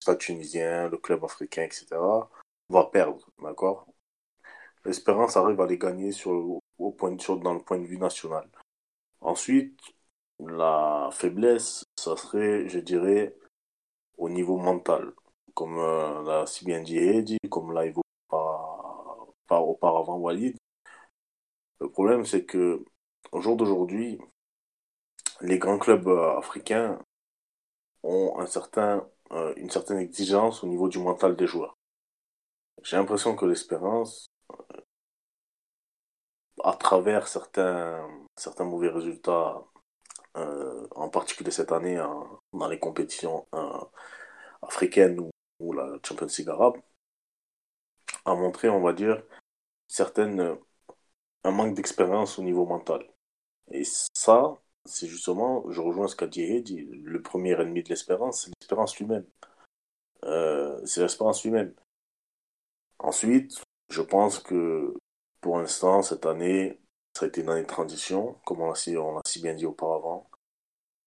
Stade 0.00 0.18
tunisien, 0.18 0.88
le 0.88 0.98
club 0.98 1.24
africain, 1.24 1.62
etc., 1.62 2.30
va 2.68 2.84
perdre, 2.84 3.28
d'accord? 3.42 3.86
L'Espérance 4.84 5.36
arrive 5.36 5.60
à 5.60 5.66
les 5.66 5.78
gagner 5.78 6.12
sur, 6.12 6.60
au 6.78 6.92
point 6.92 7.12
de, 7.12 7.42
dans 7.42 7.54
le 7.54 7.62
point 7.62 7.78
de 7.78 7.86
vue 7.86 7.98
national. 7.98 8.48
Ensuite, 9.20 9.78
la 10.40 11.10
faiblesse, 11.12 11.84
ça 11.96 12.16
serait, 12.16 12.68
je 12.68 12.80
dirais, 12.80 13.36
au 14.18 14.28
niveau 14.28 14.58
mental, 14.58 15.12
comme 15.58 15.78
euh, 15.78 16.22
l'a 16.22 16.46
si 16.46 16.64
bien 16.64 16.82
dit 16.82 17.36
comme 17.50 17.72
l'a 17.72 17.84
évoqué 17.86 18.08
par, 18.28 19.26
par, 19.48 19.68
auparavant 19.68 20.16
Walid. 20.16 20.56
Le 21.80 21.90
problème, 21.90 22.24
c'est 22.24 22.44
que 22.44 22.84
au 23.32 23.40
jour 23.40 23.56
d'aujourd'hui, 23.56 24.20
les 25.40 25.58
grands 25.58 25.78
clubs 25.78 26.06
euh, 26.06 26.38
africains 26.38 27.00
ont 28.04 28.38
un 28.38 28.46
certain, 28.46 29.04
euh, 29.32 29.52
une 29.56 29.70
certaine 29.70 29.98
exigence 29.98 30.62
au 30.62 30.68
niveau 30.68 30.88
du 30.88 31.00
mental 31.00 31.34
des 31.34 31.48
joueurs. 31.48 31.76
J'ai 32.84 32.96
l'impression 32.96 33.34
que 33.34 33.44
l'espérance, 33.44 34.28
à 36.62 36.74
travers 36.74 37.26
certains, 37.26 38.08
certains 38.36 38.64
mauvais 38.64 38.90
résultats, 38.90 39.64
en 40.34 41.08
particulier 41.08 41.50
cette 41.50 41.72
année 41.72 41.96
dans 42.52 42.68
les 42.68 42.78
compétitions 42.78 43.48
africaines 44.62 45.18
ou, 45.18 45.30
la 45.60 45.98
Champions 46.04 46.26
League 46.38 46.48
a 48.24 48.34
montré, 48.34 48.68
on 48.68 48.80
va 48.80 48.92
dire, 48.92 49.22
certaines, 49.88 50.56
un 51.44 51.50
manque 51.50 51.74
d'expérience 51.74 52.38
au 52.38 52.42
niveau 52.42 52.66
mental. 52.66 53.06
Et 53.70 53.84
ça, 53.84 54.56
c'est 54.84 55.08
justement, 55.08 55.70
je 55.70 55.80
rejoins 55.80 56.08
ce 56.08 56.16
qu'a 56.16 56.26
dit 56.26 56.42
Eddie, 56.42 56.84
le 56.84 57.22
premier 57.22 57.60
ennemi 57.60 57.82
de 57.82 57.88
l'espérance, 57.90 58.44
c'est 58.44 58.52
l'espérance 58.60 58.98
lui-même. 58.98 59.26
Euh, 60.24 60.84
c'est 60.86 61.02
l'espérance 61.02 61.44
lui-même. 61.44 61.74
Ensuite, 62.98 63.62
je 63.90 64.02
pense 64.02 64.38
que 64.38 64.94
pour 65.40 65.58
l'instant, 65.58 66.02
cette 66.02 66.26
année, 66.26 66.80
ça 67.14 67.26
a 67.26 67.28
été 67.28 67.42
une 67.42 67.48
année 67.50 67.62
de 67.62 67.66
transition, 67.66 68.34
comme 68.44 68.60
on 68.60 68.68
l'a 68.68 68.74
si 69.26 69.42
bien 69.42 69.54
dit 69.54 69.66
auparavant. 69.66 70.28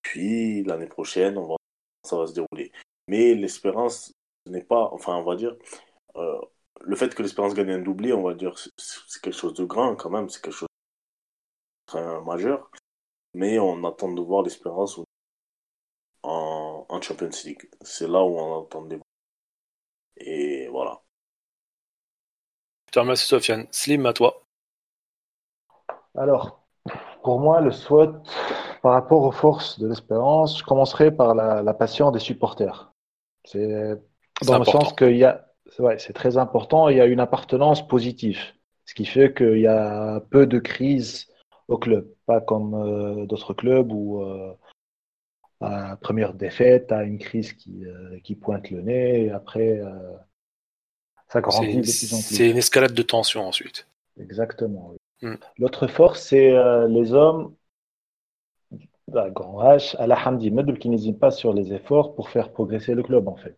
Puis 0.01 0.63
l'année 0.63 0.87
prochaine, 0.87 1.37
on 1.37 1.47
va, 1.47 1.55
ça 2.03 2.17
va 2.17 2.27
se 2.27 2.33
dérouler. 2.33 2.71
Mais 3.07 3.35
l'espérance 3.35 4.13
n'est 4.45 4.63
pas, 4.63 4.89
enfin, 4.91 5.15
on 5.15 5.23
va 5.23 5.35
dire, 5.35 5.55
euh, 6.15 6.41
le 6.81 6.95
fait 6.95 7.13
que 7.15 7.21
l'espérance 7.23 7.53
gagne 7.53 7.71
un 7.71 7.79
doublé, 7.79 8.13
on 8.13 8.23
va 8.23 8.33
dire, 8.33 8.57
c'est 8.57 9.21
quelque 9.21 9.37
chose 9.37 9.53
de 9.53 9.65
grand 9.65 9.95
quand 9.95 10.09
même, 10.09 10.29
c'est 10.29 10.41
quelque 10.41 10.53
chose 10.53 10.67
de 10.67 11.91
très 11.91 12.21
majeur 12.21 12.71
mais 13.33 13.59
on 13.59 13.83
attend 13.83 14.11
de 14.11 14.21
voir 14.21 14.43
l'espérance 14.43 14.99
en, 16.23 16.85
en 16.87 17.01
Champions 17.01 17.29
League. 17.45 17.69
C'est 17.81 18.07
là 18.07 18.23
où 18.23 18.37
on 18.37 18.63
attend 18.63 18.83
de 18.83 18.95
voir. 18.95 19.05
Et 20.17 20.67
voilà. 20.67 21.01
Merci 22.95 23.25
Sofiane. 23.25 23.67
Slim, 23.71 24.05
à 24.05 24.13
toi. 24.13 24.43
Alors, 26.15 26.61
pour 27.23 27.39
moi, 27.39 27.61
le 27.61 27.71
SWOT, 27.71 28.21
par 28.81 28.93
rapport 28.93 29.23
aux 29.23 29.31
forces 29.31 29.79
de 29.79 29.87
l'espérance, 29.87 30.59
je 30.59 30.63
commencerai 30.65 31.11
par 31.11 31.33
la, 31.33 31.63
la 31.63 31.73
passion 31.73 32.11
des 32.11 32.19
supporters. 32.19 32.91
C'est 33.45 33.97
dans 34.45 34.59
le 34.59 34.65
sens 34.65 34.93
qu'il 34.93 35.17
y 35.17 35.23
a, 35.23 35.45
ouais, 35.79 35.97
c'est 35.99 36.13
très 36.13 36.37
important, 36.37 36.89
il 36.89 36.97
y 36.97 37.01
a 37.01 37.05
une 37.05 37.19
appartenance 37.19 37.87
positive, 37.87 38.39
ce 38.85 38.93
qui 38.93 39.05
fait 39.05 39.33
qu'il 39.33 39.59
y 39.59 39.67
a 39.67 40.21
peu 40.29 40.45
de 40.45 40.59
crises 40.59 41.27
au 41.67 41.77
club, 41.77 42.07
pas 42.25 42.41
comme 42.41 42.73
euh, 42.73 43.25
d'autres 43.25 43.53
clubs 43.53 43.91
où 43.91 44.23
euh, 44.23 44.53
à 45.61 45.95
première 45.97 46.33
défaite, 46.33 46.91
à 46.91 47.03
une 47.03 47.17
crise 47.17 47.53
qui, 47.53 47.85
euh, 47.85 48.19
qui 48.23 48.35
pointe 48.35 48.69
le 48.71 48.81
nez, 48.81 49.25
et 49.25 49.31
après 49.31 49.81
ça 51.29 51.39
grandit. 51.39 51.85
C'est 51.85 52.49
une 52.49 52.57
escalade 52.57 52.93
de 52.93 53.03
tension 53.03 53.47
ensuite. 53.47 53.87
Exactement. 54.19 54.93
Hmm. 55.21 55.35
L'autre 55.57 55.87
force, 55.87 56.21
c'est 56.21 56.51
les 56.87 57.13
hommes 57.13 57.55
à 59.15 59.29
grand 59.29 59.61
H, 59.61 59.95
à 59.97 60.07
la 60.07 60.15
Hamdi 60.15 60.51
qui 60.79 60.89
n'hésitent 60.89 61.19
pas 61.19 61.31
sur 61.31 61.53
les 61.53 61.73
efforts 61.73 62.15
pour 62.15 62.29
faire 62.29 62.51
progresser 62.51 62.93
le 62.93 63.03
club 63.03 63.27
en 63.27 63.35
fait, 63.35 63.57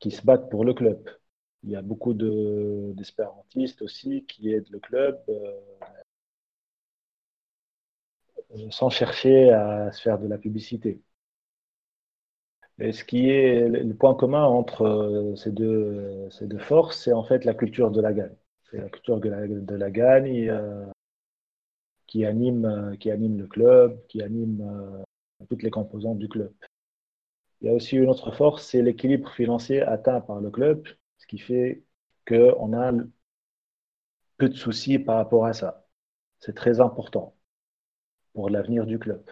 qui 0.00 0.10
se 0.10 0.24
battent 0.24 0.50
pour 0.50 0.64
le 0.64 0.74
club. 0.74 1.08
Il 1.64 1.70
y 1.70 1.76
a 1.76 1.82
beaucoup 1.82 2.14
d'espérantistes 2.14 3.82
aussi 3.82 4.24
qui 4.26 4.52
aident 4.52 4.70
le 4.70 4.78
club 4.80 5.18
sans 8.70 8.90
chercher 8.90 9.50
à 9.50 9.90
se 9.92 10.02
faire 10.02 10.18
de 10.18 10.26
la 10.26 10.38
publicité. 10.38 11.00
Et 12.80 12.92
ce 12.92 13.04
qui 13.04 13.28
est 13.28 13.68
le 13.68 13.94
point 13.94 14.14
commun 14.14 14.44
entre 14.44 15.34
ces 15.36 15.50
deux, 15.50 16.28
ces 16.30 16.46
deux 16.46 16.58
forces, 16.58 17.02
c'est 17.02 17.12
en 17.12 17.24
fait 17.24 17.44
la 17.44 17.54
culture 17.54 17.90
de 17.90 18.00
la 18.00 18.12
gagne. 18.12 18.36
C'est 18.70 18.78
la 18.78 18.88
culture 18.88 19.18
de 19.20 19.28
la, 19.28 19.46
de 19.46 19.74
la 19.74 19.90
gagne 19.90 20.52
qui, 22.06 22.24
anime, 22.24 22.96
qui 22.98 23.10
anime 23.10 23.38
le 23.38 23.46
club, 23.46 23.98
qui 24.08 24.22
anime 24.22 25.04
toutes 25.48 25.62
les 25.62 25.70
composantes 25.70 26.18
du 26.18 26.28
club. 26.28 26.52
Il 27.60 27.66
y 27.66 27.70
a 27.70 27.74
aussi 27.74 27.96
une 27.96 28.08
autre 28.08 28.32
force, 28.32 28.66
c'est 28.66 28.82
l'équilibre 28.82 29.30
financier 29.32 29.82
atteint 29.82 30.20
par 30.20 30.40
le 30.40 30.50
club, 30.50 30.86
ce 31.18 31.26
qui 31.26 31.38
fait 31.38 31.82
qu'on 32.26 32.72
a 32.72 32.92
peu 34.36 34.48
de 34.48 34.54
soucis 34.54 34.98
par 34.98 35.16
rapport 35.16 35.46
à 35.46 35.52
ça. 35.52 35.86
C'est 36.40 36.54
très 36.54 36.80
important 36.80 37.34
pour 38.32 38.50
l'avenir 38.50 38.86
du 38.86 38.98
club. 38.98 39.24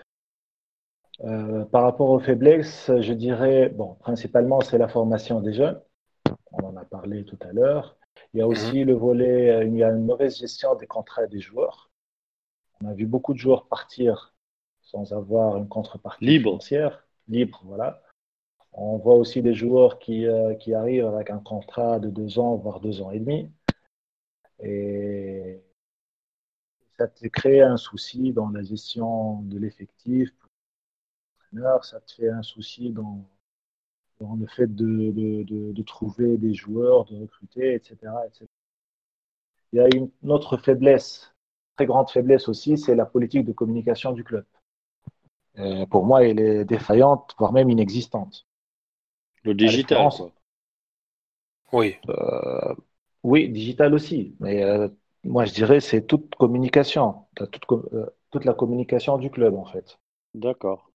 Euh, 1.25 1.65
par 1.67 1.83
rapport 1.85 2.11
aux 2.11 2.19
faiblesses, 2.19 2.91
je 3.01 3.13
dirais, 3.13 3.69
bon, 3.71 3.95
principalement, 3.95 4.61
c'est 4.61 4.79
la 4.79 4.89
formation 4.89 5.41
des 5.41 5.55
jeunes. 5.55 5.81
On 6.53 6.67
en 6.67 6.77
a 6.77 6.85
parlé 6.85 7.25
tout 7.25 7.39
à 7.43 7.53
l'heure. 7.53 7.97
Il 8.35 8.41
y 8.41 8.43
a 8.43 8.47
aussi 8.47 8.85
le 8.85 8.95
volet, 8.95 9.67
il 9.67 9.77
y 9.77 9.85
a 9.85 9.91
une 9.91 10.05
mauvaise 10.05 10.37
gestion 10.37 10.75
des 10.75 10.87
contrats 10.87 11.27
des 11.27 11.41
joueurs. 11.41 11.91
On 12.83 12.89
a 12.89 12.95
vu 12.95 13.07
beaucoup 13.07 13.33
de 13.33 13.39
joueurs 13.39 13.67
partir 13.69 14.35
sans 14.83 15.13
avoir 15.13 15.57
une 15.57 15.69
contrepartie 15.69 16.25
libre. 16.25 16.51
financière, 16.51 17.07
libre, 17.29 17.63
voilà. 17.65 18.03
On 18.77 18.99
voit 18.99 19.17
aussi 19.17 19.43
des 19.43 19.55
joueurs 19.55 19.99
qui, 19.99 20.27
euh, 20.27 20.55
qui 20.55 20.75
arrivent 20.75 21.07
avec 21.07 21.31
un 21.31 21.39
contrat 21.39 21.99
de 21.99 22.11
deux 22.11 22.39
ans, 22.39 22.57
voire 22.57 22.81
deux 22.81 23.03
ans 23.03 23.11
et 23.11 23.19
demi. 23.19 23.51
Et 24.61 25.63
ça 26.99 27.09
te 27.09 27.27
crée 27.29 27.61
un 27.61 27.77
souci 27.77 28.33
dans 28.33 28.51
la 28.51 28.63
gestion 28.63 29.43
de 29.43 29.59
l'effectif 29.59 30.31
ça 31.83 32.01
te 32.01 32.13
fait 32.13 32.29
un 32.29 32.43
souci 32.43 32.91
dans, 32.91 33.25
le 34.21 34.47
fait 34.47 34.75
de, 34.75 35.83
trouver 35.83 36.37
des 36.37 36.55
joueurs, 36.55 37.05
de 37.07 37.21
recruter, 37.21 37.75
etc., 37.75 37.97
etc. 38.27 38.47
Il 39.73 39.79
y 39.79 39.81
a 39.81 39.89
une 39.95 40.11
autre 40.31 40.57
faiblesse, 40.57 41.35
très 41.77 41.87
grande 41.87 42.11
faiblesse 42.11 42.49
aussi, 42.49 42.79
c'est 42.79 42.95
la 42.95 43.07
politique 43.07 43.45
de 43.45 43.53
communication 43.53 44.13
du 44.13 44.25
club. 44.25 44.45
pour 45.91 46.07
moi, 46.07 46.25
elle 46.25 46.41
est 46.41 46.65
défaillante, 46.65 47.35
voire 47.39 47.53
même 47.53 47.71
inexistante. 47.71 48.47
Le 49.47 49.55
digital, 49.55 50.09
Oui. 51.73 51.95
Euh, 52.09 52.75
oui, 53.23 53.49
digital 53.49 53.95
aussi. 53.95 54.35
Mais 54.41 54.65
euh, 54.65 54.89
moi, 55.23 55.45
je 55.45 55.55
dirais 55.55 55.79
c'est 55.79 56.03
toute 56.03 56.35
communication, 56.35 57.27
toute, 57.37 57.61
euh, 57.71 58.07
toute, 58.33 58.45
la 58.45 58.55
communication 58.55 59.19
du 59.19 59.31
club, 59.31 59.55
en 59.55 59.65
fait. 59.65 60.01
D'accord. 60.35 60.91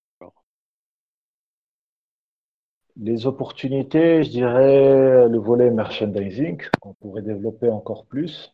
Les 2.97 3.25
opportunités, 3.25 4.21
je 4.23 4.29
dirais 4.29 5.29
le 5.29 5.37
volet 5.37 5.71
merchandising, 5.71 6.61
qu'on 6.81 6.93
pourrait 6.95 7.21
développer 7.21 7.69
encore 7.69 8.05
plus. 8.05 8.53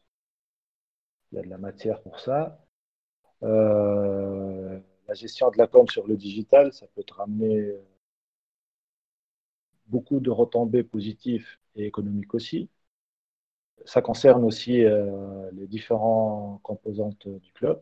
Il 1.32 1.38
y 1.38 1.40
a 1.40 1.42
de 1.42 1.50
la 1.50 1.58
matière 1.58 2.04
pour 2.04 2.20
ça. 2.20 2.64
la 3.42 5.14
gestion 5.16 5.50
de 5.50 5.58
la 5.58 5.66
com 5.66 5.88
sur 5.88 6.06
le 6.06 6.16
digital, 6.16 6.72
ça 6.72 6.86
peut 6.94 7.04
te 7.04 7.16
ramener 7.16 7.74
beaucoup 9.88 10.20
de 10.20 10.30
retombées 10.30 10.84
positives 10.84 11.48
et 11.76 11.86
économiques 11.86 12.34
aussi. 12.34 12.70
Ça 13.86 14.02
concerne 14.02 14.44
aussi 14.44 14.84
euh, 14.84 15.50
les 15.54 15.68
différentes 15.68 16.62
composantes 16.62 17.28
du 17.28 17.52
club 17.54 17.82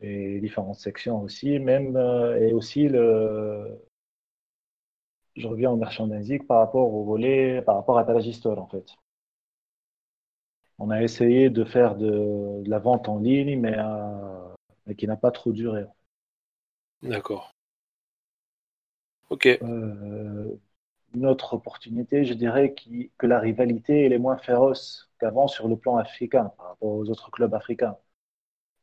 et 0.00 0.34
les 0.34 0.40
différentes 0.40 0.76
sections 0.76 1.20
aussi, 1.22 1.58
même 1.58 1.96
euh, 1.96 2.38
et 2.40 2.52
aussi 2.52 2.88
le. 2.88 3.78
Je 5.36 5.48
reviens 5.48 5.70
au 5.70 5.76
merchandising 5.76 6.46
par 6.46 6.58
rapport 6.58 6.92
au 6.92 7.04
volet, 7.04 7.60
par 7.62 7.74
rapport 7.76 7.98
à 7.98 8.04
Talagistore 8.04 8.58
en 8.58 8.68
fait. 8.68 8.86
On 10.78 10.90
a 10.90 11.02
essayé 11.02 11.50
de 11.50 11.64
faire 11.64 11.96
de, 11.96 12.62
la 12.66 12.78
vente 12.78 13.08
en 13.08 13.18
ligne, 13.18 13.60
mais, 13.60 13.74
euh, 13.76 14.54
mais 14.86 14.94
qui 14.94 15.06
n'a 15.06 15.16
pas 15.16 15.30
trop 15.30 15.52
duré. 15.52 15.84
D'accord. 17.02 17.52
Ok. 19.30 19.46
Euh, 19.46 20.56
une 21.14 21.26
autre 21.26 21.54
opportunité, 21.54 22.24
je 22.24 22.34
dirais 22.34 22.74
que 23.18 23.26
la 23.26 23.38
rivalité 23.38 24.04
est 24.04 24.18
moins 24.18 24.36
féroce 24.36 25.10
qu'avant 25.18 25.48
sur 25.48 25.68
le 25.68 25.76
plan 25.76 25.96
africain 25.96 26.52
par 26.56 26.68
rapport 26.68 26.90
aux 26.90 27.08
autres 27.08 27.30
clubs 27.30 27.54
africains. 27.54 27.96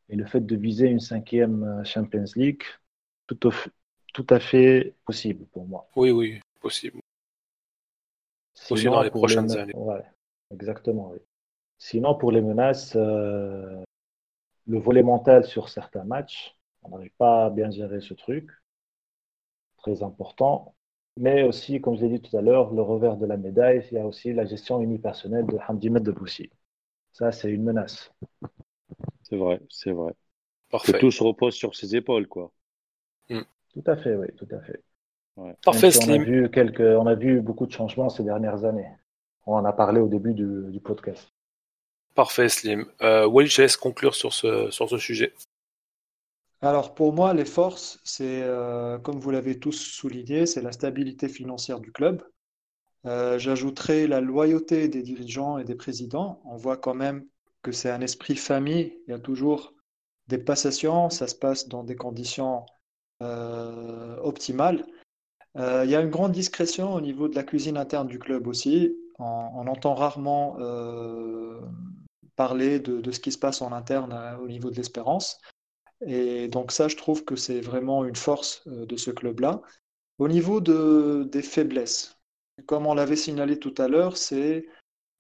Et 0.10 0.16
le 0.16 0.26
fait 0.26 0.42
de 0.42 0.56
viser 0.56 0.88
une 0.88 1.00
cinquième 1.00 1.64
euh, 1.64 1.84
Champions 1.84 2.26
League, 2.36 2.64
tout, 3.28 3.40
tout 4.14 4.28
à 4.30 4.40
fait 4.40 4.96
possible 5.06 5.46
pour 5.48 5.66
moi. 5.68 5.88
Oui, 5.96 6.12
oui, 6.12 6.42
possible. 6.60 7.00
Sinon, 8.54 8.92
dans 8.92 9.04
les 9.04 9.10
prochaines 9.10 9.58
années. 9.58 9.76
Ouais, 9.76 10.04
exactement, 10.52 11.12
oui. 11.12 11.20
Sinon, 11.78 12.16
pour 12.16 12.32
les 12.32 12.42
menaces, 12.42 12.96
euh, 12.96 13.82
le 14.68 14.80
volet 14.80 15.04
mental 15.04 15.46
sur 15.46 15.70
certains 15.70 16.04
matchs, 16.04 16.56
on 16.84 16.90
n'arrive 16.90 17.14
pas 17.18 17.46
à 17.46 17.50
bien 17.50 17.72
gérer 17.72 18.02
ce 18.02 18.14
truc. 18.14 18.50
Très 19.78 20.04
important. 20.04 20.76
Mais 21.18 21.44
aussi, 21.44 21.82
comme 21.82 21.96
je 21.98 22.02
l'ai 22.02 22.20
dit 22.20 22.22
tout 22.22 22.36
à 22.38 22.42
l'heure, 22.42 22.74
le 22.74 22.82
revers 22.82 23.18
de 23.18 23.26
la 23.26 23.38
médaille, 23.38 23.86
il 23.92 23.96
y 23.96 24.00
a 24.00 24.06
aussi 24.06 24.34
la 24.34 24.46
gestion 24.46 24.82
unipersonnelle 24.82 25.46
de 25.46 25.58
Hamdi 25.68 25.90
de 25.90 26.12
Boussi. 26.12 26.50
Ça, 27.12 27.32
c'est 27.32 27.52
une 27.52 27.64
menace. 27.64 28.12
C'est 29.24 29.36
vrai, 29.36 29.62
c'est 29.70 29.92
vrai. 29.92 30.14
Parfait. 30.70 30.94
Que 30.94 30.98
tout 31.00 31.12
se 31.12 31.24
repose 31.24 31.54
sur 31.54 31.76
ses 31.76 31.96
épaules, 31.96 32.28
quoi. 32.28 32.52
Hmm. 33.30 33.42
Tout 33.74 33.84
à 33.86 33.98
fait, 33.98 34.16
oui, 34.16 34.28
tout 34.38 34.48
à 34.52 34.60
fait. 34.62 34.82
Parfait, 35.64 35.90
on 36.06 36.10
a, 36.10 36.18
vu 36.18 36.50
quelques, 36.52 36.82
on 36.82 37.08
a 37.08 37.16
vu 37.16 37.42
beaucoup 37.42 37.66
de 37.66 37.72
changements 37.72 38.10
ces 38.10 38.24
dernières 38.24 38.66
années. 38.66 38.90
On 39.46 39.56
en 39.56 39.66
a 39.66 39.74
parlé 39.74 40.00
au 40.00 40.08
début 40.08 40.34
du, 40.34 40.80
podcast. 40.84 41.32
Parfait, 42.14 42.50
Slim. 42.50 42.86
Euh, 43.02 43.26
oui, 43.26 43.48
je 43.48 43.62
laisse 43.62 43.78
conclure 43.78 44.14
sur 44.14 44.34
ce, 44.34 44.70
sur 44.70 44.90
ce 44.90 44.98
sujet. 44.98 45.34
Alors 46.64 46.94
pour 46.94 47.12
moi, 47.14 47.34
les 47.34 47.46
forces, 47.46 48.00
c'est, 48.04 48.44
euh, 48.44 49.00
comme 49.00 49.20
vous 49.20 49.32
l'avez 49.32 49.60
tous 49.60 49.72
souligné, 49.72 50.46
c'est 50.46 50.62
la 50.62 50.72
stabilité 50.72 51.28
financière 51.28 51.80
du 51.80 51.92
club. 51.92 52.24
Euh, 53.08 53.40
j'ajouterai 53.40 54.06
la 54.06 54.22
loyauté 54.22 54.88
des 54.88 55.02
dirigeants 55.02 55.58
et 55.58 55.64
des 55.64 55.74
présidents. 55.74 56.40
On 56.46 56.58
voit 56.58 56.78
quand 56.78 56.94
même 56.94 57.26
que 57.64 57.72
c'est 57.72 57.90
un 57.90 58.02
esprit 58.02 58.36
famille. 58.36 58.94
Il 59.08 59.12
y 59.12 59.14
a 59.14 59.20
toujours 59.20 59.74
des 60.28 60.38
passations, 60.38 61.10
ça 61.10 61.28
se 61.28 61.36
passe 61.36 61.68
dans 61.68 61.84
des 61.84 61.96
conditions 61.96 62.66
euh, 63.24 64.18
optimales. 64.22 64.86
il 65.56 65.90
y 65.90 65.96
a 65.96 66.02
une 66.02 66.10
grande 66.12 66.32
discrétion 66.32 66.94
au 66.94 67.02
niveau 67.02 67.28
de 67.28 67.36
la 67.36 67.44
cuisine 67.44 67.78
interne 67.78 68.08
du 68.08 68.20
club 68.20 68.48
aussi. 68.48 68.96
On, 69.20 69.68
entend 69.68 69.96
rarement 69.96 70.58
parler 72.36 72.80
de, 72.80 73.02
de, 73.02 73.12
ce 73.12 73.20
qui 73.20 73.32
se 73.32 73.38
passe 73.38 73.62
en 73.62 73.72
interne 73.72 74.14
au 74.42 74.48
niveau 74.48 74.70
de 74.70 74.76
l'espérance. 74.76 75.40
Et 76.06 76.48
donc 76.48 76.72
ça, 76.72 76.88
je 76.88 76.96
trouve 76.96 77.24
que 77.24 77.36
c'est 77.36 77.62
vraiment 77.62 78.06
une 78.06 78.16
force 78.16 78.64
euh, 78.68 78.86
de 78.86 78.98
ce 78.98 79.12
club-là. 79.12 79.62
Au 80.18 80.28
niveau 80.28 80.62
de, 80.62 81.28
des 81.32 81.42
faiblesses, 81.42 82.18
comme 82.66 82.88
on 82.88 82.94
l'avait 82.94 83.16
signalé 83.16 83.60
tout 83.60 83.74
à 83.78 83.88
l'heure, 83.88 84.18
c'est 84.18 84.66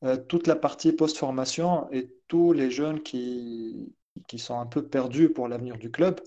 euh, 0.03 0.17
toute 0.17 0.47
la 0.47 0.55
partie 0.55 0.91
post-formation 0.91 1.87
et 1.91 2.11
tous 2.27 2.53
les 2.53 2.71
jeunes 2.71 3.01
qui, 3.01 3.93
qui 4.27 4.39
sont 4.39 4.59
un 4.59 4.65
peu 4.65 4.83
perdus 4.83 5.29
pour 5.29 5.47
l'avenir 5.47 5.77
du 5.77 5.91
club. 5.91 6.19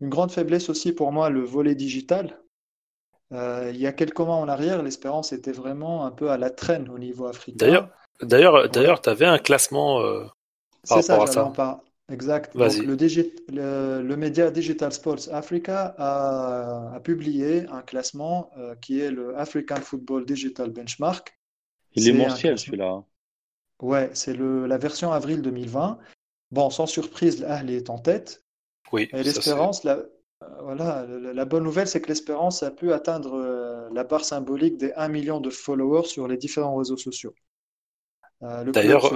Une 0.00 0.08
grande 0.08 0.30
faiblesse 0.30 0.68
aussi 0.70 0.92
pour 0.92 1.12
moi, 1.12 1.28
le 1.30 1.42
volet 1.42 1.74
digital. 1.74 2.40
Euh, 3.32 3.70
il 3.72 3.80
y 3.80 3.86
a 3.86 3.92
quelques 3.92 4.18
mois 4.18 4.36
en 4.36 4.48
arrière, 4.48 4.82
l'espérance 4.82 5.32
était 5.32 5.52
vraiment 5.52 6.04
un 6.04 6.10
peu 6.10 6.30
à 6.30 6.36
la 6.36 6.50
traîne 6.50 6.88
au 6.88 6.98
niveau 6.98 7.26
africain. 7.26 7.58
D'ailleurs, 7.58 7.88
d'ailleurs, 8.22 8.68
d'ailleurs, 8.70 9.00
tu 9.02 9.10
avais 9.10 9.26
un 9.26 9.38
classement 9.38 10.00
par 10.88 10.98
rapport 10.98 11.22
à 11.22 11.26
ça. 11.26 11.80
Exact. 12.10 12.56
Donc, 12.56 12.76
le, 12.76 14.02
le, 14.02 14.16
média 14.16 14.50
Digital 14.50 14.92
Sports 14.92 15.32
Africa 15.32 15.94
a, 15.96 16.92
a 16.94 17.00
publié 17.00 17.66
un 17.68 17.82
classement 17.82 18.50
euh, 18.58 18.74
qui 18.76 19.00
est 19.00 19.10
le 19.10 19.36
African 19.38 19.76
Football 19.76 20.26
Digital 20.26 20.70
Benchmark. 20.70 21.38
Il 21.94 22.08
est, 22.08 22.12
mensuel 22.12 22.58
celui-là. 22.58 23.04
Ouais, 23.80 24.10
c'est 24.12 24.36
la 24.36 24.78
version 24.78 25.12
avril 25.12 25.40
2020. 25.40 25.98
Bon, 26.50 26.68
sans 26.70 26.86
surprise, 26.86 27.40
l'Ahli 27.40 27.76
est 27.76 27.90
en 27.90 27.98
tête. 27.98 28.44
Oui. 28.92 29.08
Et 29.12 29.22
l'espérance, 29.22 29.84
la, 29.84 29.98
euh, 30.42 30.62
voilà, 30.62 31.06
la, 31.06 31.44
bonne 31.44 31.62
nouvelle, 31.62 31.86
c'est 31.86 32.00
que 32.00 32.08
l'espérance 32.08 32.62
a 32.62 32.72
pu 32.72 32.92
atteindre 32.92 33.34
euh, 33.34 33.88
la 33.92 34.04
barre 34.04 34.24
symbolique 34.24 34.78
des 34.78 34.92
1 34.94 35.08
million 35.08 35.40
de 35.40 35.50
followers 35.50 36.06
sur 36.06 36.26
les 36.26 36.36
différents 36.36 36.76
réseaux 36.76 36.96
sociaux. 36.96 37.34
D'ailleurs, 38.40 39.12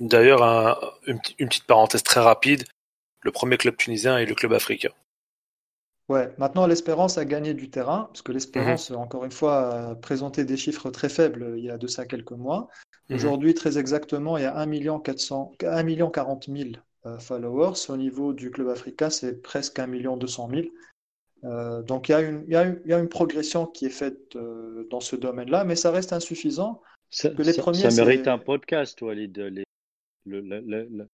D'ailleurs, 0.00 0.98
une, 1.06 1.20
petite 1.20 1.64
parenthèse 1.66 2.02
très 2.02 2.20
rapide, 2.20 2.64
le 3.22 3.30
premier 3.30 3.56
club 3.56 3.76
tunisien 3.76 4.18
est 4.18 4.26
le 4.26 4.34
club 4.34 4.52
africain. 4.52 4.90
Ouais, 6.10 6.30
maintenant 6.36 6.66
l'Espérance 6.66 7.16
a 7.16 7.24
gagné 7.24 7.54
du 7.54 7.70
terrain, 7.70 8.04
parce 8.08 8.20
que 8.20 8.32
l'Espérance, 8.32 8.90
encore 8.90 9.24
une 9.24 9.30
fois, 9.32 9.90
a 9.90 9.94
présenté 9.94 10.44
des 10.44 10.56
chiffres 10.58 10.90
très 10.90 11.08
faibles 11.08 11.54
il 11.56 11.64
y 11.64 11.70
a 11.70 11.78
de 11.78 11.86
ça 11.86 12.04
quelques 12.04 12.32
mois. 12.32 12.68
Mhm. 13.08 13.16
Aujourd'hui, 13.16 13.54
très 13.54 13.78
exactement, 13.78 14.36
il 14.36 14.42
y 14.42 14.46
a 14.46 14.54
1 14.56 14.66
million 14.66 14.98
400, 15.00 15.52
1 15.62 15.82
million 15.82 16.10
40 16.10 16.48
000 16.50 16.70
euh, 17.06 17.18
followers. 17.18 17.74
Au 17.88 17.96
niveau 17.96 18.32
du 18.34 18.50
club 18.50 18.68
africain, 18.68 19.08
c'est 19.10 19.40
presque 19.42 19.78
1 19.78 19.86
million 19.86 20.16
200 20.16 20.50
000. 20.50 20.62
Euh, 21.44 21.82
donc 21.82 22.08
il 22.08 22.12
y, 22.12 22.14
a 22.14 22.20
une, 22.20 22.44
il, 22.46 22.52
y 22.52 22.56
a 22.56 22.64
une, 22.64 22.80
il 22.84 22.90
y 22.90 22.94
a 22.94 22.98
une 22.98 23.08
progression 23.08 23.66
qui 23.66 23.86
est 23.86 23.90
faite 23.90 24.34
euh, 24.36 24.86
dans 24.90 25.00
ce 25.00 25.14
domaine-là, 25.16 25.64
mais 25.64 25.76
ça 25.76 25.90
reste 25.90 26.12
insuffisant. 26.12 26.80
Ça, 27.10 27.28
Que 27.30 27.42
les 27.42 27.52
ça- 27.52 27.62
premiers, 27.62 27.78
ça 27.80 27.90
c'est- 27.90 28.02
mérite 28.04 28.28
un 28.28 28.38
podcast, 28.38 29.00
Walid. 29.02 29.36
Les- 29.38 29.64
le, 30.26 31.08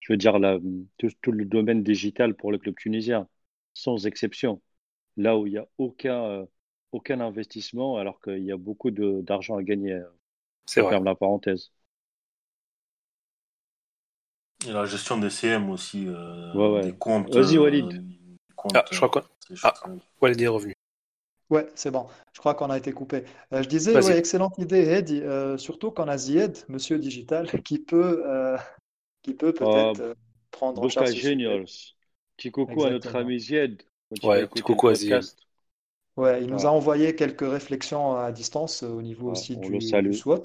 je 0.00 0.12
veux 0.12 0.16
dire, 0.16 0.38
la- 0.38 0.58
tout, 0.98 1.08
tout 1.22 1.32
le 1.32 1.44
domaine 1.44 1.82
digital 1.82 2.34
pour 2.34 2.52
le 2.52 2.58
club 2.58 2.76
tunisien, 2.76 3.28
sans 3.74 4.06
exception. 4.06 4.62
Là 5.18 5.38
où 5.38 5.46
il 5.46 5.52
n'y 5.52 5.58
a 5.58 5.68
aucun, 5.78 6.24
euh, 6.24 6.46
aucun 6.92 7.20
investissement, 7.20 7.96
alors 7.98 8.20
qu'il 8.22 8.44
y 8.44 8.52
a 8.52 8.56
beaucoup 8.58 8.90
de- 8.92 9.22
d'argent 9.22 9.56
à 9.58 9.62
gagner. 9.64 9.94
euh, 9.94 10.04
C'est 10.66 10.80
Je 10.80 10.82
vrai. 10.82 10.94
ferme 10.94 11.04
la 11.04 11.14
parenthèse. 11.16 11.72
Et 14.66 14.72
la 14.72 14.84
gestion 14.86 15.18
des 15.18 15.30
CM 15.30 15.70
aussi, 15.70 16.06
euh, 16.08 16.14
Ouais, 16.54 16.68
ouais. 16.68 16.92
des 16.92 16.92
comptes. 16.92 17.36
Vas-y, 17.36 17.58
euh, 17.58 17.58
Walid. 17.58 18.04
comptes, 18.56 18.76
Ah, 18.76 18.84
je 18.90 18.96
crois 18.98 19.10
quoi? 19.10 19.28
euh, 19.50 19.50
des 19.50 19.56
Ah. 19.62 19.74
Walid 20.20 20.40
est 20.42 20.48
revenu. 20.48 20.74
Ouais, 21.50 21.66
c'est 21.74 21.90
bon. 21.90 22.06
Je 22.32 22.38
crois 22.38 22.54
qu'on 22.54 22.70
a 22.70 22.78
été 22.78 22.92
coupé. 22.92 23.24
Euh, 23.52 23.62
je 23.62 23.68
disais, 23.68 23.92
Vas-y. 23.94 24.04
ouais, 24.06 24.18
excellente 24.18 24.56
idée, 24.58 24.82
Ed, 24.82 25.10
euh, 25.10 25.58
surtout 25.58 25.90
qu'on 25.90 26.06
a 26.08 26.16
Zied, 26.16 26.56
monsieur 26.68 26.98
digital, 26.98 27.50
qui 27.64 27.78
peut, 27.80 28.22
euh, 28.26 28.56
qui 29.22 29.34
peut 29.34 29.52
peut-être 29.52 30.00
Ah, 30.00 30.00
euh, 30.00 30.14
prendre 30.50 30.82
en 30.82 30.82
Boca 30.82 30.88
charge 30.88 31.10
ce 31.10 31.14
sujet. 31.14 31.36
Petit 32.36 32.50
coucou 32.50 32.84
à 32.84 32.90
notre 32.90 33.06
Exactement. 33.06 33.18
ami 33.20 33.38
Zied. 33.40 33.82
quand 34.10 34.16
il 34.28 34.28
Ouais, 34.28 34.36
va 34.36 34.46
petit 34.46 34.62
coucou 34.62 34.88
à 34.88 34.94
Zied. 34.94 35.10
podcast. 35.10 35.38
Ouais, 36.16 36.42
il 36.42 36.48
nous 36.50 36.66
a 36.66 36.70
envoyé 36.70 37.14
quelques 37.16 37.48
réflexions 37.48 38.16
à 38.16 38.32
distance 38.32 38.82
euh, 38.82 38.88
au 38.88 39.02
niveau 39.02 39.30
aussi 39.30 39.56
on 39.56 39.60
du, 39.60 39.80
salue. 39.80 40.10
du 40.10 40.14
SWOT. 40.14 40.42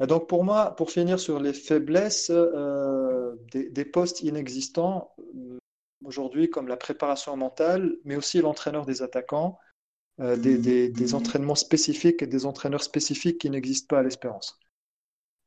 Et 0.00 0.06
donc 0.06 0.28
pour 0.28 0.44
moi, 0.44 0.74
pour 0.76 0.90
finir 0.90 1.20
sur 1.20 1.40
les 1.40 1.52
faiblesses 1.52 2.30
euh, 2.30 3.36
des, 3.52 3.70
des 3.70 3.84
postes 3.84 4.22
inexistants, 4.22 5.14
euh, 5.36 5.58
aujourd'hui 6.04 6.50
comme 6.50 6.68
la 6.68 6.76
préparation 6.76 7.36
mentale, 7.36 7.96
mais 8.04 8.16
aussi 8.16 8.40
l'entraîneur 8.40 8.86
des 8.86 9.02
attaquants, 9.02 9.58
euh, 10.20 10.36
des, 10.36 10.58
des- 10.58 10.88
des 10.88 11.14
entraînements 11.14 11.54
spécifiques 11.54 12.22
et 12.22 12.26
des 12.26 12.46
entraîneurs 12.46 12.82
spécifiques 12.82 13.38
qui 13.38 13.50
n'existent 13.50 13.88
pas 13.88 14.00
à 14.00 14.02
l'Espérance. 14.02 14.58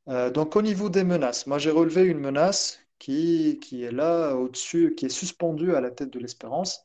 Euh, 0.08 0.30
donc 0.30 0.56
au 0.56 0.62
niveau 0.62 0.90
des 0.90 1.04
menaces, 1.04 1.48
moi 1.48 1.58
j'ai 1.58 1.72
relevé 1.72 2.04
une 2.04 2.20
menace 2.20 2.80
qui, 3.00 3.60
qui 3.62 3.84
est 3.84 3.92
là 3.92 4.36
au-dessus, 4.36 4.94
qui 4.96 5.06
est 5.08 5.10
suspendue 5.10 5.76
à 5.76 5.82
la 5.82 5.92
tête 5.92 6.12
de 6.12 6.20
l'Espérance, 6.20 6.82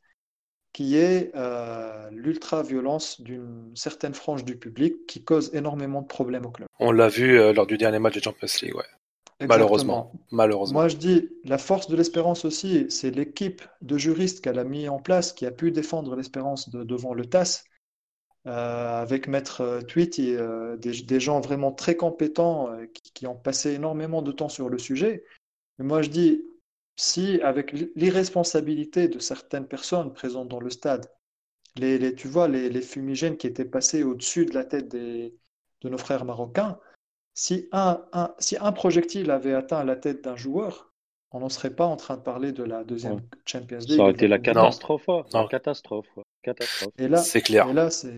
qui 0.72 0.96
est 0.96 1.32
euh, 1.34 2.08
l'ultra-violence 2.12 3.20
d'une 3.20 3.72
certaine 3.74 4.14
frange 4.14 4.44
du 4.44 4.56
public 4.56 5.06
qui 5.06 5.24
cause 5.24 5.50
énormément 5.54 6.02
de 6.02 6.06
problèmes 6.06 6.46
au 6.46 6.50
club. 6.50 6.68
On 6.78 6.92
l'a 6.92 7.08
vu 7.08 7.38
euh, 7.38 7.52
lors 7.52 7.66
du 7.66 7.76
dernier 7.76 7.98
match 7.98 8.14
de 8.14 8.22
Champions 8.22 8.48
League, 8.62 8.76
ouais. 8.76 8.84
Malheureusement. 9.48 10.12
Malheureusement. 10.30 10.80
Moi, 10.80 10.88
je 10.88 10.96
dis, 10.96 11.28
la 11.44 11.56
force 11.56 11.88
de 11.88 11.96
l'Espérance 11.96 12.44
aussi, 12.44 12.86
c'est 12.90 13.10
l'équipe 13.10 13.62
de 13.80 13.96
juristes 13.96 14.42
qu'elle 14.42 14.58
a 14.58 14.64
mis 14.64 14.88
en 14.88 14.98
place, 14.98 15.32
qui 15.32 15.46
a 15.46 15.50
pu 15.50 15.70
défendre 15.72 16.14
l'Espérance 16.14 16.68
de- 16.68 16.84
devant 16.84 17.14
le 17.14 17.24
TAS, 17.24 17.64
euh, 18.46 19.02
avec 19.02 19.28
Maître 19.28 19.60
euh, 19.60 19.80
Tweety, 19.82 20.34
euh, 20.34 20.76
des, 20.76 21.02
des 21.02 21.20
gens 21.20 21.40
vraiment 21.40 21.72
très 21.72 21.96
compétents 21.96 22.70
euh, 22.72 22.86
qui, 22.86 23.12
qui 23.12 23.26
ont 23.26 23.36
passé 23.36 23.72
énormément 23.72 24.22
de 24.22 24.32
temps 24.32 24.48
sur 24.48 24.68
le 24.68 24.78
sujet. 24.78 25.24
Mais 25.78 25.84
moi, 25.84 26.02
je 26.02 26.08
dis, 26.10 26.42
si 26.96 27.40
avec 27.42 27.72
l'irresponsabilité 27.96 29.08
de 29.08 29.18
certaines 29.18 29.66
personnes 29.66 30.12
présentes 30.12 30.48
dans 30.48 30.60
le 30.60 30.70
stade, 30.70 31.10
les, 31.76 31.98
les- 31.98 32.14
tu 32.14 32.28
vois, 32.28 32.48
les, 32.48 32.68
les 32.68 32.82
fumigènes 32.82 33.36
qui 33.36 33.46
étaient 33.46 33.64
passés 33.64 34.02
au-dessus 34.02 34.46
de 34.46 34.54
la 34.54 34.64
tête 34.64 34.88
des, 34.88 35.34
de 35.82 35.88
nos 35.88 35.98
frères 35.98 36.24
marocains, 36.24 36.78
si 37.34 37.68
un, 37.72 38.04
un- 38.12 38.34
si 38.38 38.56
un 38.58 38.72
projectile 38.72 39.30
avait 39.30 39.54
atteint 39.54 39.84
la 39.84 39.96
tête 39.96 40.24
d'un 40.24 40.36
joueur, 40.36 40.92
on 41.30 41.40
n'en 41.40 41.48
serait 41.48 41.74
pas 41.74 41.86
en 41.86 41.96
train 41.96 42.16
de 42.16 42.22
parler 42.22 42.52
de 42.52 42.64
la 42.64 42.82
deuxième 42.84 43.14
Ouais. 43.14 43.20
Champions 43.46 43.78
League. 43.78 43.96
Ça 43.96 44.02
aurait 44.02 44.12
été 44.12 44.26
la 44.28 44.38
catastrophe. 44.38 45.08
hein. 45.08 45.22
Non. 45.32 45.42
La 45.42 45.48
catastrophe. 45.48 46.08
Catastrophe. 46.42 46.92
Et 46.98 47.08
là, 47.08 47.18
C'est 47.18 47.42
clair. 47.42 47.68
et 47.68 47.72
là, 47.72 47.90
c'est 47.90 48.14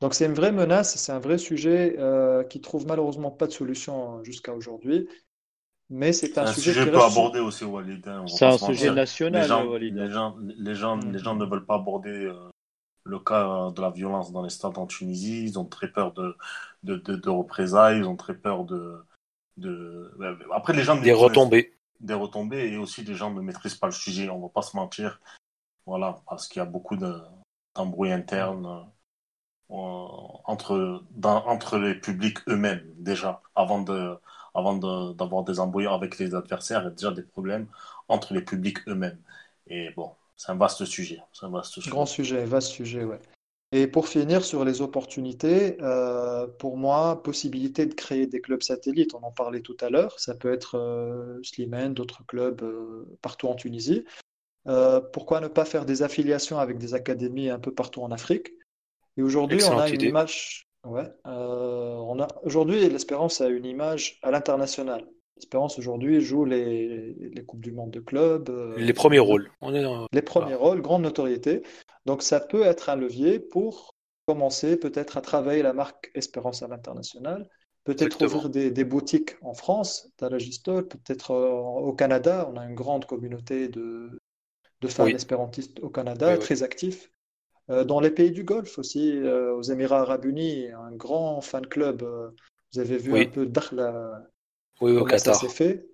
donc 0.00 0.14
c'est 0.14 0.24
une 0.24 0.32
vraie 0.34 0.52
menace, 0.52 0.96
c'est 0.96 1.12
un 1.12 1.18
vrai 1.18 1.36
sujet 1.36 1.96
euh, 1.98 2.42
qui 2.44 2.60
trouve 2.62 2.86
malheureusement 2.86 3.30
pas 3.30 3.46
de 3.46 3.52
solution 3.52 4.24
jusqu'à 4.24 4.54
aujourd'hui. 4.54 5.08
Mais 5.90 6.12
c'est 6.12 6.28
C'est 6.28 6.38
un 6.38 6.44
un 6.44 6.52
sujet 6.52 6.72
sujet 6.72 6.84
qui 6.86 6.90
peu 6.90 6.96
reste 6.98 7.12
abordé 7.12 7.40
aussi, 7.40 7.64
Walid. 7.64 8.06
hein, 8.08 8.24
C'est 8.26 8.46
un 8.46 8.56
sujet 8.56 8.92
national, 8.92 9.42
Les 9.42 9.48
gens, 9.48 9.66
Walid. 9.66 9.94
les 9.96 10.10
gens, 10.10 10.36
les 10.40 10.74
gens, 10.74 10.96
Mm. 10.96 11.12
les 11.12 11.18
gens 11.18 11.34
ne 11.34 11.44
veulent 11.44 11.66
pas 11.66 11.74
aborder 11.74 12.10
euh, 12.26 12.48
le 13.04 13.18
cas 13.18 13.70
de 13.72 13.80
la 13.82 13.90
violence 13.90 14.32
dans 14.32 14.42
les 14.42 14.50
stades 14.50 14.78
en 14.78 14.86
Tunisie. 14.86 15.42
Ils 15.44 15.58
ont 15.58 15.64
très 15.66 15.88
peur 15.88 16.12
de, 16.12 16.34
de, 16.84 16.96
de, 16.96 17.16
de 17.16 17.28
représailles. 17.28 17.98
Ils 17.98 18.04
ont 18.04 18.16
très 18.16 18.34
peur 18.34 18.64
de, 18.64 19.04
de... 19.56 20.10
Après, 20.52 20.72
les 20.72 20.82
gens 20.84 20.96
ne 20.96 21.02
Des 21.02 21.12
retombées. 21.12 21.74
des 21.98 22.14
retombées 22.14 22.72
et 22.72 22.76
aussi 22.78 23.02
les 23.02 23.14
gens 23.14 23.30
ne 23.32 23.40
maîtrisent 23.40 23.74
pas 23.74 23.86
le 23.88 23.92
sujet. 23.92 24.30
On 24.30 24.40
va 24.40 24.48
pas 24.48 24.62
se 24.62 24.76
mentir. 24.76 25.20
Voilà, 25.86 26.20
parce 26.28 26.46
qu'il 26.46 26.60
y 26.60 26.62
a 26.62 26.66
beaucoup 26.66 26.96
de- 26.96 27.20
d'embrouilles 27.74 28.12
internes 28.12 28.66
euh, 29.70 29.74
entre, 30.44 31.04
dans- 31.12 31.46
entre 31.46 31.78
les 31.78 31.94
publics 31.94 32.38
eux-mêmes, 32.48 32.82
déjà, 32.98 33.42
avant 33.54 33.82
de 33.82 34.16
avant 34.52 34.76
d'avoir 35.12 35.44
des 35.44 35.60
embrouilles 35.60 35.86
avec 35.86 36.18
les 36.18 36.34
adversaires, 36.34 36.80
il 36.82 36.84
y 36.84 36.88
a 36.88 36.90
déjà 36.90 37.12
des 37.12 37.22
problèmes 37.22 37.68
entre 38.08 38.34
les 38.34 38.42
publics 38.42 38.78
eux-mêmes. 38.88 39.20
Et 39.68 39.90
bon, 39.90 40.10
c'est 40.36 40.50
un 40.50 40.56
vaste 40.56 40.84
sujet. 40.84 41.20
C'est 41.32 41.46
un 41.46 41.50
vaste 41.50 41.74
sujet. 41.74 41.88
Grand 41.90 42.06
sujet, 42.06 42.44
vaste 42.44 42.72
sujet, 42.72 43.04
ouais. 43.04 43.20
Et 43.70 43.86
pour 43.86 44.08
finir 44.08 44.44
sur 44.44 44.64
les 44.64 44.82
opportunités, 44.82 45.80
euh, 45.80 46.48
pour 46.48 46.76
moi, 46.76 47.22
possibilité 47.22 47.86
de 47.86 47.94
créer 47.94 48.26
des 48.26 48.40
clubs 48.40 48.62
satellites, 48.62 49.14
on 49.14 49.22
en 49.22 49.30
parlait 49.30 49.60
tout 49.60 49.76
à 49.80 49.90
l'heure, 49.90 50.18
ça 50.18 50.34
peut 50.34 50.52
être 50.52 50.76
euh, 50.76 51.40
Slimane, 51.44 51.94
d'autres 51.94 52.26
clubs 52.26 52.62
euh, 52.62 53.06
partout 53.22 53.46
en 53.46 53.54
Tunisie. 53.54 54.04
Euh, 54.66 55.00
pourquoi 55.00 55.40
ne 55.40 55.48
pas 55.48 55.64
faire 55.64 55.84
des 55.84 56.02
affiliations 56.02 56.58
avec 56.58 56.78
des 56.78 56.94
académies 56.94 57.48
un 57.48 57.58
peu 57.58 57.72
partout 57.72 58.02
en 58.02 58.10
Afrique? 58.10 58.52
Et 59.16 59.22
aujourd'hui, 59.22 59.60
on 59.64 59.78
a 59.78 59.88
une 59.88 59.94
idée. 59.94 60.08
image, 60.08 60.68
ouais, 60.84 61.08
euh, 61.26 61.94
on 61.94 62.20
a 62.20 62.28
aujourd'hui 62.42 62.88
l'Espérance 62.88 63.40
a 63.40 63.48
une 63.48 63.64
image 63.64 64.18
à 64.22 64.30
l'international. 64.30 65.06
L'Espérance 65.36 65.78
aujourd'hui 65.78 66.20
joue 66.20 66.44
les, 66.44 67.14
les 67.14 67.44
Coupes 67.44 67.62
du 67.62 67.72
Monde 67.72 67.90
de 67.90 68.00
clubs, 68.00 68.50
euh, 68.50 68.76
Les 68.76 68.92
premiers 68.92 69.18
rôles. 69.18 69.50
On 69.62 69.74
est 69.74 69.82
dans- 69.82 70.06
les 70.12 70.22
premiers 70.22 70.54
rôles, 70.54 70.82
grande 70.82 71.02
notoriété. 71.02 71.62
Donc 72.04 72.22
ça 72.22 72.40
peut 72.40 72.62
être 72.62 72.90
un 72.90 72.96
levier 72.96 73.40
pour 73.40 73.94
commencer 74.26 74.76
peut-être 74.76 75.16
à 75.16 75.22
travailler 75.22 75.62
la 75.62 75.72
marque 75.72 76.10
Espérance 76.14 76.62
à 76.62 76.68
l'international, 76.68 77.48
peut-être 77.84 78.22
ouvrir 78.24 78.50
des, 78.50 78.70
des 78.70 78.84
boutiques 78.84 79.36
en 79.42 79.54
France, 79.54 80.12
Taragistol, 80.18 80.86
peut-être 80.86 81.34
au 81.34 81.92
Canada. 81.94 82.48
On 82.52 82.56
a 82.58 82.64
une 82.66 82.74
grande 82.74 83.06
communauté 83.06 83.68
de, 83.68 84.19
de 84.80 84.88
fans 84.88 85.04
Oui. 85.04 85.14
espérantistes 85.14 85.78
au 85.80 85.88
Canada, 85.90 86.32
Oui, 86.32 86.38
très 86.38 86.62
actifs. 86.62 87.10
Euh, 87.70 87.84
dans 87.84 88.00
les 88.00 88.10
pays 88.10 88.30
du 88.30 88.42
Golfe 88.44 88.78
aussi, 88.78 89.16
euh, 89.16 89.54
aux 89.54 89.62
Émirats 89.62 90.00
arabes 90.00 90.24
unis, 90.24 90.68
un 90.72 90.92
grand 90.92 91.40
fan 91.40 91.66
club. 91.66 92.02
euh, 92.02 92.30
vous 92.72 92.80
avez 92.80 92.98
vu 92.98 93.16
un 93.16 93.26
peu 93.26 93.46
Dakhla, 93.46 94.22
Oui, 94.80 94.92
au 94.92 95.06
ça 95.06 95.16
Qatar. 95.16 95.34
s'est 95.36 95.48
fait? 95.48 95.86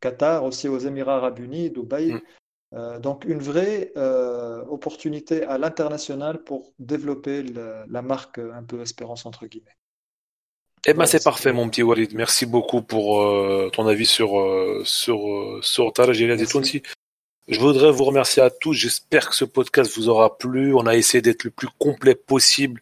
Qatar, 0.00 0.44
aussi 0.44 0.68
aux 0.68 0.78
Émirats 0.78 1.16
arabes 1.16 1.38
unis, 1.40 1.70
Dubaï. 1.70 2.12
Mm. 2.12 2.20
Euh, 2.72 2.98
donc 3.00 3.24
une 3.24 3.40
vraie 3.40 3.90
euh, 3.96 4.62
opportunité 4.66 5.42
à 5.42 5.58
l'international 5.58 6.44
pour 6.44 6.72
développer 6.78 7.42
le- 7.42 7.82
la 7.88 8.02
marque 8.02 8.38
un 8.38 8.62
peu 8.62 8.80
Espérance 8.80 9.26
entre 9.26 9.46
guillemets. 9.46 9.76
Eh 10.86 10.94
ben, 10.94 11.04
c'est 11.06 11.22
parfait, 11.22 11.52
mon 11.52 11.68
petit 11.68 11.82
Walid. 11.82 12.14
Merci 12.14 12.46
beaucoup 12.46 12.80
pour 12.80 13.22
euh, 13.22 13.70
ton 13.72 13.86
avis 13.88 14.06
sur, 14.06 14.30
sur, 14.84 15.58
sur 15.62 15.92
Taraj 15.92 16.22
Je 17.50 17.58
voudrais 17.58 17.90
vous 17.90 18.04
remercier 18.04 18.40
à 18.40 18.48
tous. 18.48 18.74
J'espère 18.74 19.28
que 19.28 19.34
ce 19.34 19.44
podcast 19.44 19.96
vous 19.96 20.08
aura 20.08 20.38
plu. 20.38 20.72
On 20.72 20.86
a 20.86 20.94
essayé 20.94 21.20
d'être 21.20 21.42
le 21.42 21.50
plus 21.50 21.66
complet 21.80 22.14
possible 22.14 22.80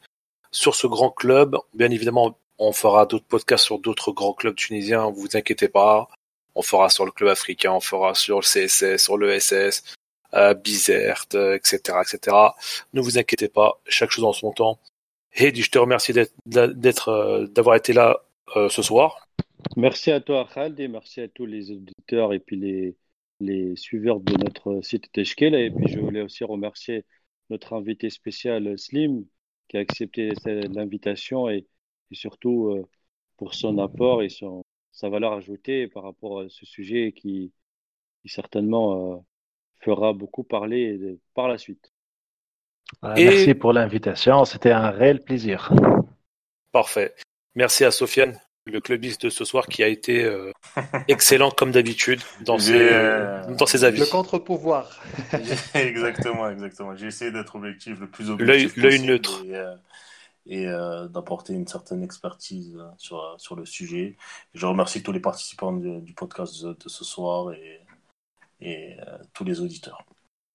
sur 0.51 0.75
ce 0.75 0.87
grand 0.87 1.11
club. 1.11 1.57
Bien 1.73 1.91
évidemment, 1.91 2.39
on 2.59 2.73
fera 2.73 3.07
d'autres 3.07 3.25
podcasts 3.25 3.65
sur 3.65 3.79
d'autres 3.79 4.13
grands 4.13 4.35
clubs 4.35 4.55
tunisiens. 4.55 5.09
Vous 5.09 5.27
inquiétez 5.33 5.69
pas. 5.69 6.11
On 6.55 6.61
fera 6.61 6.91
sur 6.91 7.07
le 7.07 7.13
club 7.13 7.31
africain, 7.31 7.73
on 7.73 7.81
fera 7.81 8.15
sur 8.15 8.41
le 8.41 8.43
CSS, 8.43 9.03
sur 9.03 9.17
le 9.17 9.41
SS, 9.41 9.85
euh, 10.35 10.53
Bizert, 10.53 11.25
euh, 11.33 11.55
etc., 11.55 12.01
etc. 12.03 12.37
Ne 12.93 13.01
vous 13.01 13.17
inquiétez 13.17 13.49
pas. 13.49 13.81
Chaque 13.87 14.11
chose 14.11 14.25
en 14.25 14.35
son 14.35 14.53
temps. 14.53 14.79
Heidi, 15.35 15.63
je 15.63 15.71
te 15.71 15.79
remercie 15.79 16.13
d'être, 16.13 16.35
d'être, 16.45 17.09
euh, 17.09 17.47
d'avoir 17.47 17.77
été 17.77 17.95
là 17.95 18.19
euh, 18.57 18.69
ce 18.69 18.83
soir. 18.83 19.27
Merci 19.77 20.11
à 20.11 20.21
toi, 20.21 20.47
Khaled, 20.53 20.79
et 20.79 20.89
merci 20.89 21.23
à 21.23 21.29
tous 21.29 21.47
les 21.47 21.71
auditeurs 21.71 22.35
et 22.35 22.39
puis 22.39 22.57
les, 22.57 22.97
les 23.41 23.77
suiveurs 23.77 24.21
de 24.21 24.33
notre 24.43 24.81
site 24.83 25.11
Teshkel. 25.13 25.55
Et 25.55 25.71
puis, 25.71 25.89
je 25.89 26.01
voulais 26.01 26.23
aussi 26.23 26.45
remercier 26.45 27.05
notre 27.51 27.73
invité 27.75 28.11
spécial, 28.11 28.79
Slim, 28.79 29.25
qui 29.69 29.77
a 29.77 29.81
accepté 29.81 30.33
l'invitation 30.45 31.49
et, 31.49 31.67
et 32.11 32.15
surtout 32.15 32.69
euh, 32.69 32.87
pour 33.37 33.55
son 33.55 33.79
apport 33.79 34.23
et 34.23 34.29
son, 34.29 34.63
sa 34.93 35.09
valeur 35.09 35.33
ajoutée 35.33 35.89
par 35.89 36.03
rapport 36.03 36.41
à 36.41 36.49
ce 36.49 36.67
sujet 36.67 37.13
qui, 37.13 37.53
qui 38.23 38.29
certainement 38.29 39.15
euh, 39.15 39.19
fera 39.81 40.13
beaucoup 40.13 40.45
parler 40.45 40.99
de- 40.99 41.21
par 41.35 41.49
la 41.49 41.59
suite. 41.59 41.93
Merci 43.03 43.55
pour 43.55 43.73
l'invitation, 43.73 44.45
c'était 44.45 44.73
un 44.73 44.91
réel 44.91 45.21
plaisir. 45.21 45.71
Parfait. 46.73 47.15
Merci 47.55 47.85
à 47.85 47.91
Sofiane, 47.91 48.39
le 48.71 48.81
clubiste 48.81 49.27
de 49.27 49.31
ce 49.31 49.45
soir, 49.45 49.67
qui 49.67 49.83
a 49.83 49.89
été 49.89 50.25
euh, 50.25 50.53
excellent 51.09 51.51
comme 51.51 51.71
d'habitude 51.71 52.21
dans, 52.41 52.59
ses, 52.59 52.75
euh, 52.75 53.45
dans 53.55 53.67
ses 53.67 53.85
avis. 53.85 54.01
Le 54.01 54.07
contre-pouvoir. 54.07 55.01
exactement, 55.75 56.49
exactement. 56.49 56.97
J'ai 56.97 57.07
essayé 57.07 57.31
d'être 57.31 57.57
objectif, 57.57 57.99
le 58.01 58.07
plus 58.09 58.31
objectif 58.31 58.77
L'œil 58.77 58.91
possible 58.91 59.07
neutre. 59.07 59.43
Et, 59.45 59.57
euh, 59.57 59.75
et, 60.47 60.67
euh, 60.67 61.09
d'apporter 61.09 61.53
une 61.53 61.67
certaine 61.67 62.03
expertise 62.03 62.77
euh, 62.79 62.89
sur, 62.97 63.35
sur 63.39 63.55
le 63.55 63.67
sujet. 63.67 64.17
Je 64.55 64.67
remercie 64.67 65.03
tous 65.03 65.13
les 65.13 65.21
participants 65.21 65.73
du, 65.73 66.01
du 66.01 66.15
podcast 66.15 66.63
de, 66.63 66.73
de 66.73 66.89
ce 66.89 67.05
soir 67.05 67.53
et, 67.53 67.81
et 68.61 68.97
euh, 69.01 69.19
tous 69.35 69.45
les 69.45 69.61
auditeurs. 69.61 70.05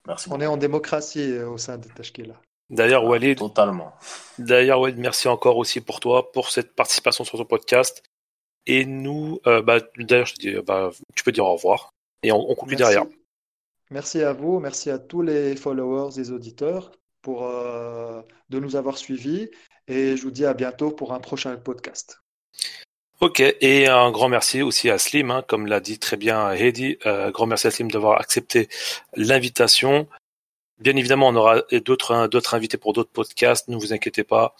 Merci 0.07 0.27
On 0.31 0.41
est 0.41 0.47
en 0.47 0.57
démocratie 0.57 1.31
euh, 1.31 1.49
au 1.49 1.57
sein 1.57 1.77
de 1.77 1.87
Tashkila. 1.87 2.39
D'ailleurs, 2.69 3.03
Walid, 3.05 3.37
Totalement. 3.37 3.93
D'ailleurs, 4.39 4.79
ouais, 4.79 4.93
merci 4.93 5.27
encore 5.27 5.57
aussi 5.57 5.81
pour 5.81 5.99
toi, 5.99 6.31
pour 6.31 6.49
cette 6.49 6.75
participation 6.75 7.23
sur 7.23 7.37
ton 7.37 7.45
podcast. 7.45 8.03
Et 8.65 8.85
nous, 8.85 9.39
euh, 9.45 9.61
bah, 9.61 9.79
d'ailleurs, 9.97 10.25
je 10.25 10.35
te 10.35 10.39
dis, 10.39 10.55
bah, 10.65 10.89
tu 11.15 11.23
peux 11.23 11.31
dire 11.31 11.45
au 11.45 11.53
revoir. 11.53 11.93
Et 12.23 12.31
on, 12.31 12.49
on 12.49 12.55
conclut 12.55 12.77
Merci. 12.77 12.93
derrière. 12.93 13.09
Merci 13.91 14.21
à 14.23 14.33
vous, 14.33 14.59
merci 14.59 14.89
à 14.89 14.97
tous 14.97 15.21
les 15.21 15.55
followers 15.55 16.19
et 16.19 16.31
auditeurs 16.31 16.91
pour, 17.21 17.45
euh, 17.45 18.21
de 18.49 18.59
nous 18.59 18.75
avoir 18.75 18.97
suivis. 18.97 19.49
Et 19.87 20.15
je 20.15 20.21
vous 20.23 20.31
dis 20.31 20.45
à 20.45 20.53
bientôt 20.53 20.91
pour 20.91 21.13
un 21.13 21.19
prochain 21.19 21.55
podcast. 21.57 22.19
Ok, 23.19 23.39
et 23.39 23.87
un 23.87 24.11
grand 24.11 24.29
merci 24.29 24.61
aussi 24.61 24.89
à 24.89 24.97
Slim, 24.97 25.31
hein, 25.31 25.43
comme 25.47 25.67
l'a 25.67 25.79
dit 25.79 25.99
très 25.99 26.17
bien 26.17 26.51
Heidi. 26.51 26.97
Euh, 27.05 27.31
grand 27.31 27.45
merci 27.45 27.67
à 27.67 27.71
Slim 27.71 27.91
d'avoir 27.91 28.19
accepté 28.19 28.67
l'invitation. 29.15 30.07
Bien 30.79 30.95
évidemment, 30.95 31.27
on 31.29 31.35
aura 31.35 31.61
d'autres 31.85 32.27
d'autres 32.27 32.53
invités 32.55 32.77
pour 32.77 32.93
d'autres 32.93 33.11
podcasts. 33.11 33.67
Ne 33.67 33.77
vous 33.77 33.93
inquiétez 33.93 34.23
pas. 34.23 34.55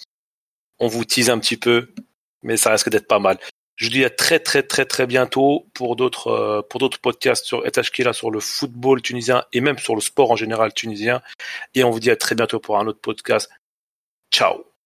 On 0.80 0.88
vous 0.88 1.06
tease 1.06 1.30
un 1.30 1.40
petit 1.40 1.58
peu, 1.58 1.94
mais 2.44 2.58
ça 2.58 2.72
risque 2.72 2.90
d'être 2.90 3.08
pas 3.08 3.20
mal. 3.20 3.40
Je 3.76 3.86
vous 3.86 3.92
dis 3.92 4.06
à 4.06 4.10
très 4.10 4.40
très 4.40 4.64
très 4.64 4.86
très 4.86 5.08
bientôt 5.08 5.68
pour 5.74 5.96
d'autres 5.96 6.28
euh, 6.28 6.62
pour 6.62 6.80
d'autres 6.80 7.00
podcasts 7.00 7.46
sur 7.46 7.66
Etashkila 7.66 8.14
sur 8.14 8.30
le 8.30 8.40
football 8.40 9.02
tunisien 9.02 9.44
et 9.52 9.62
même 9.62 9.80
sur 9.80 9.96
le 9.96 10.02
sport 10.02 10.32
en 10.32 10.36
général 10.36 10.74
tunisien. 10.74 11.22
Et 11.74 11.84
on 11.84 11.90
vous 11.90 12.00
dit 12.00 12.12
à 12.12 12.16
très 12.16 12.36
bientôt 12.36 12.60
pour 12.60 12.78
un 12.80 12.88
autre 12.88 13.02
podcast. 13.02 13.50
Ciao. 14.32 14.73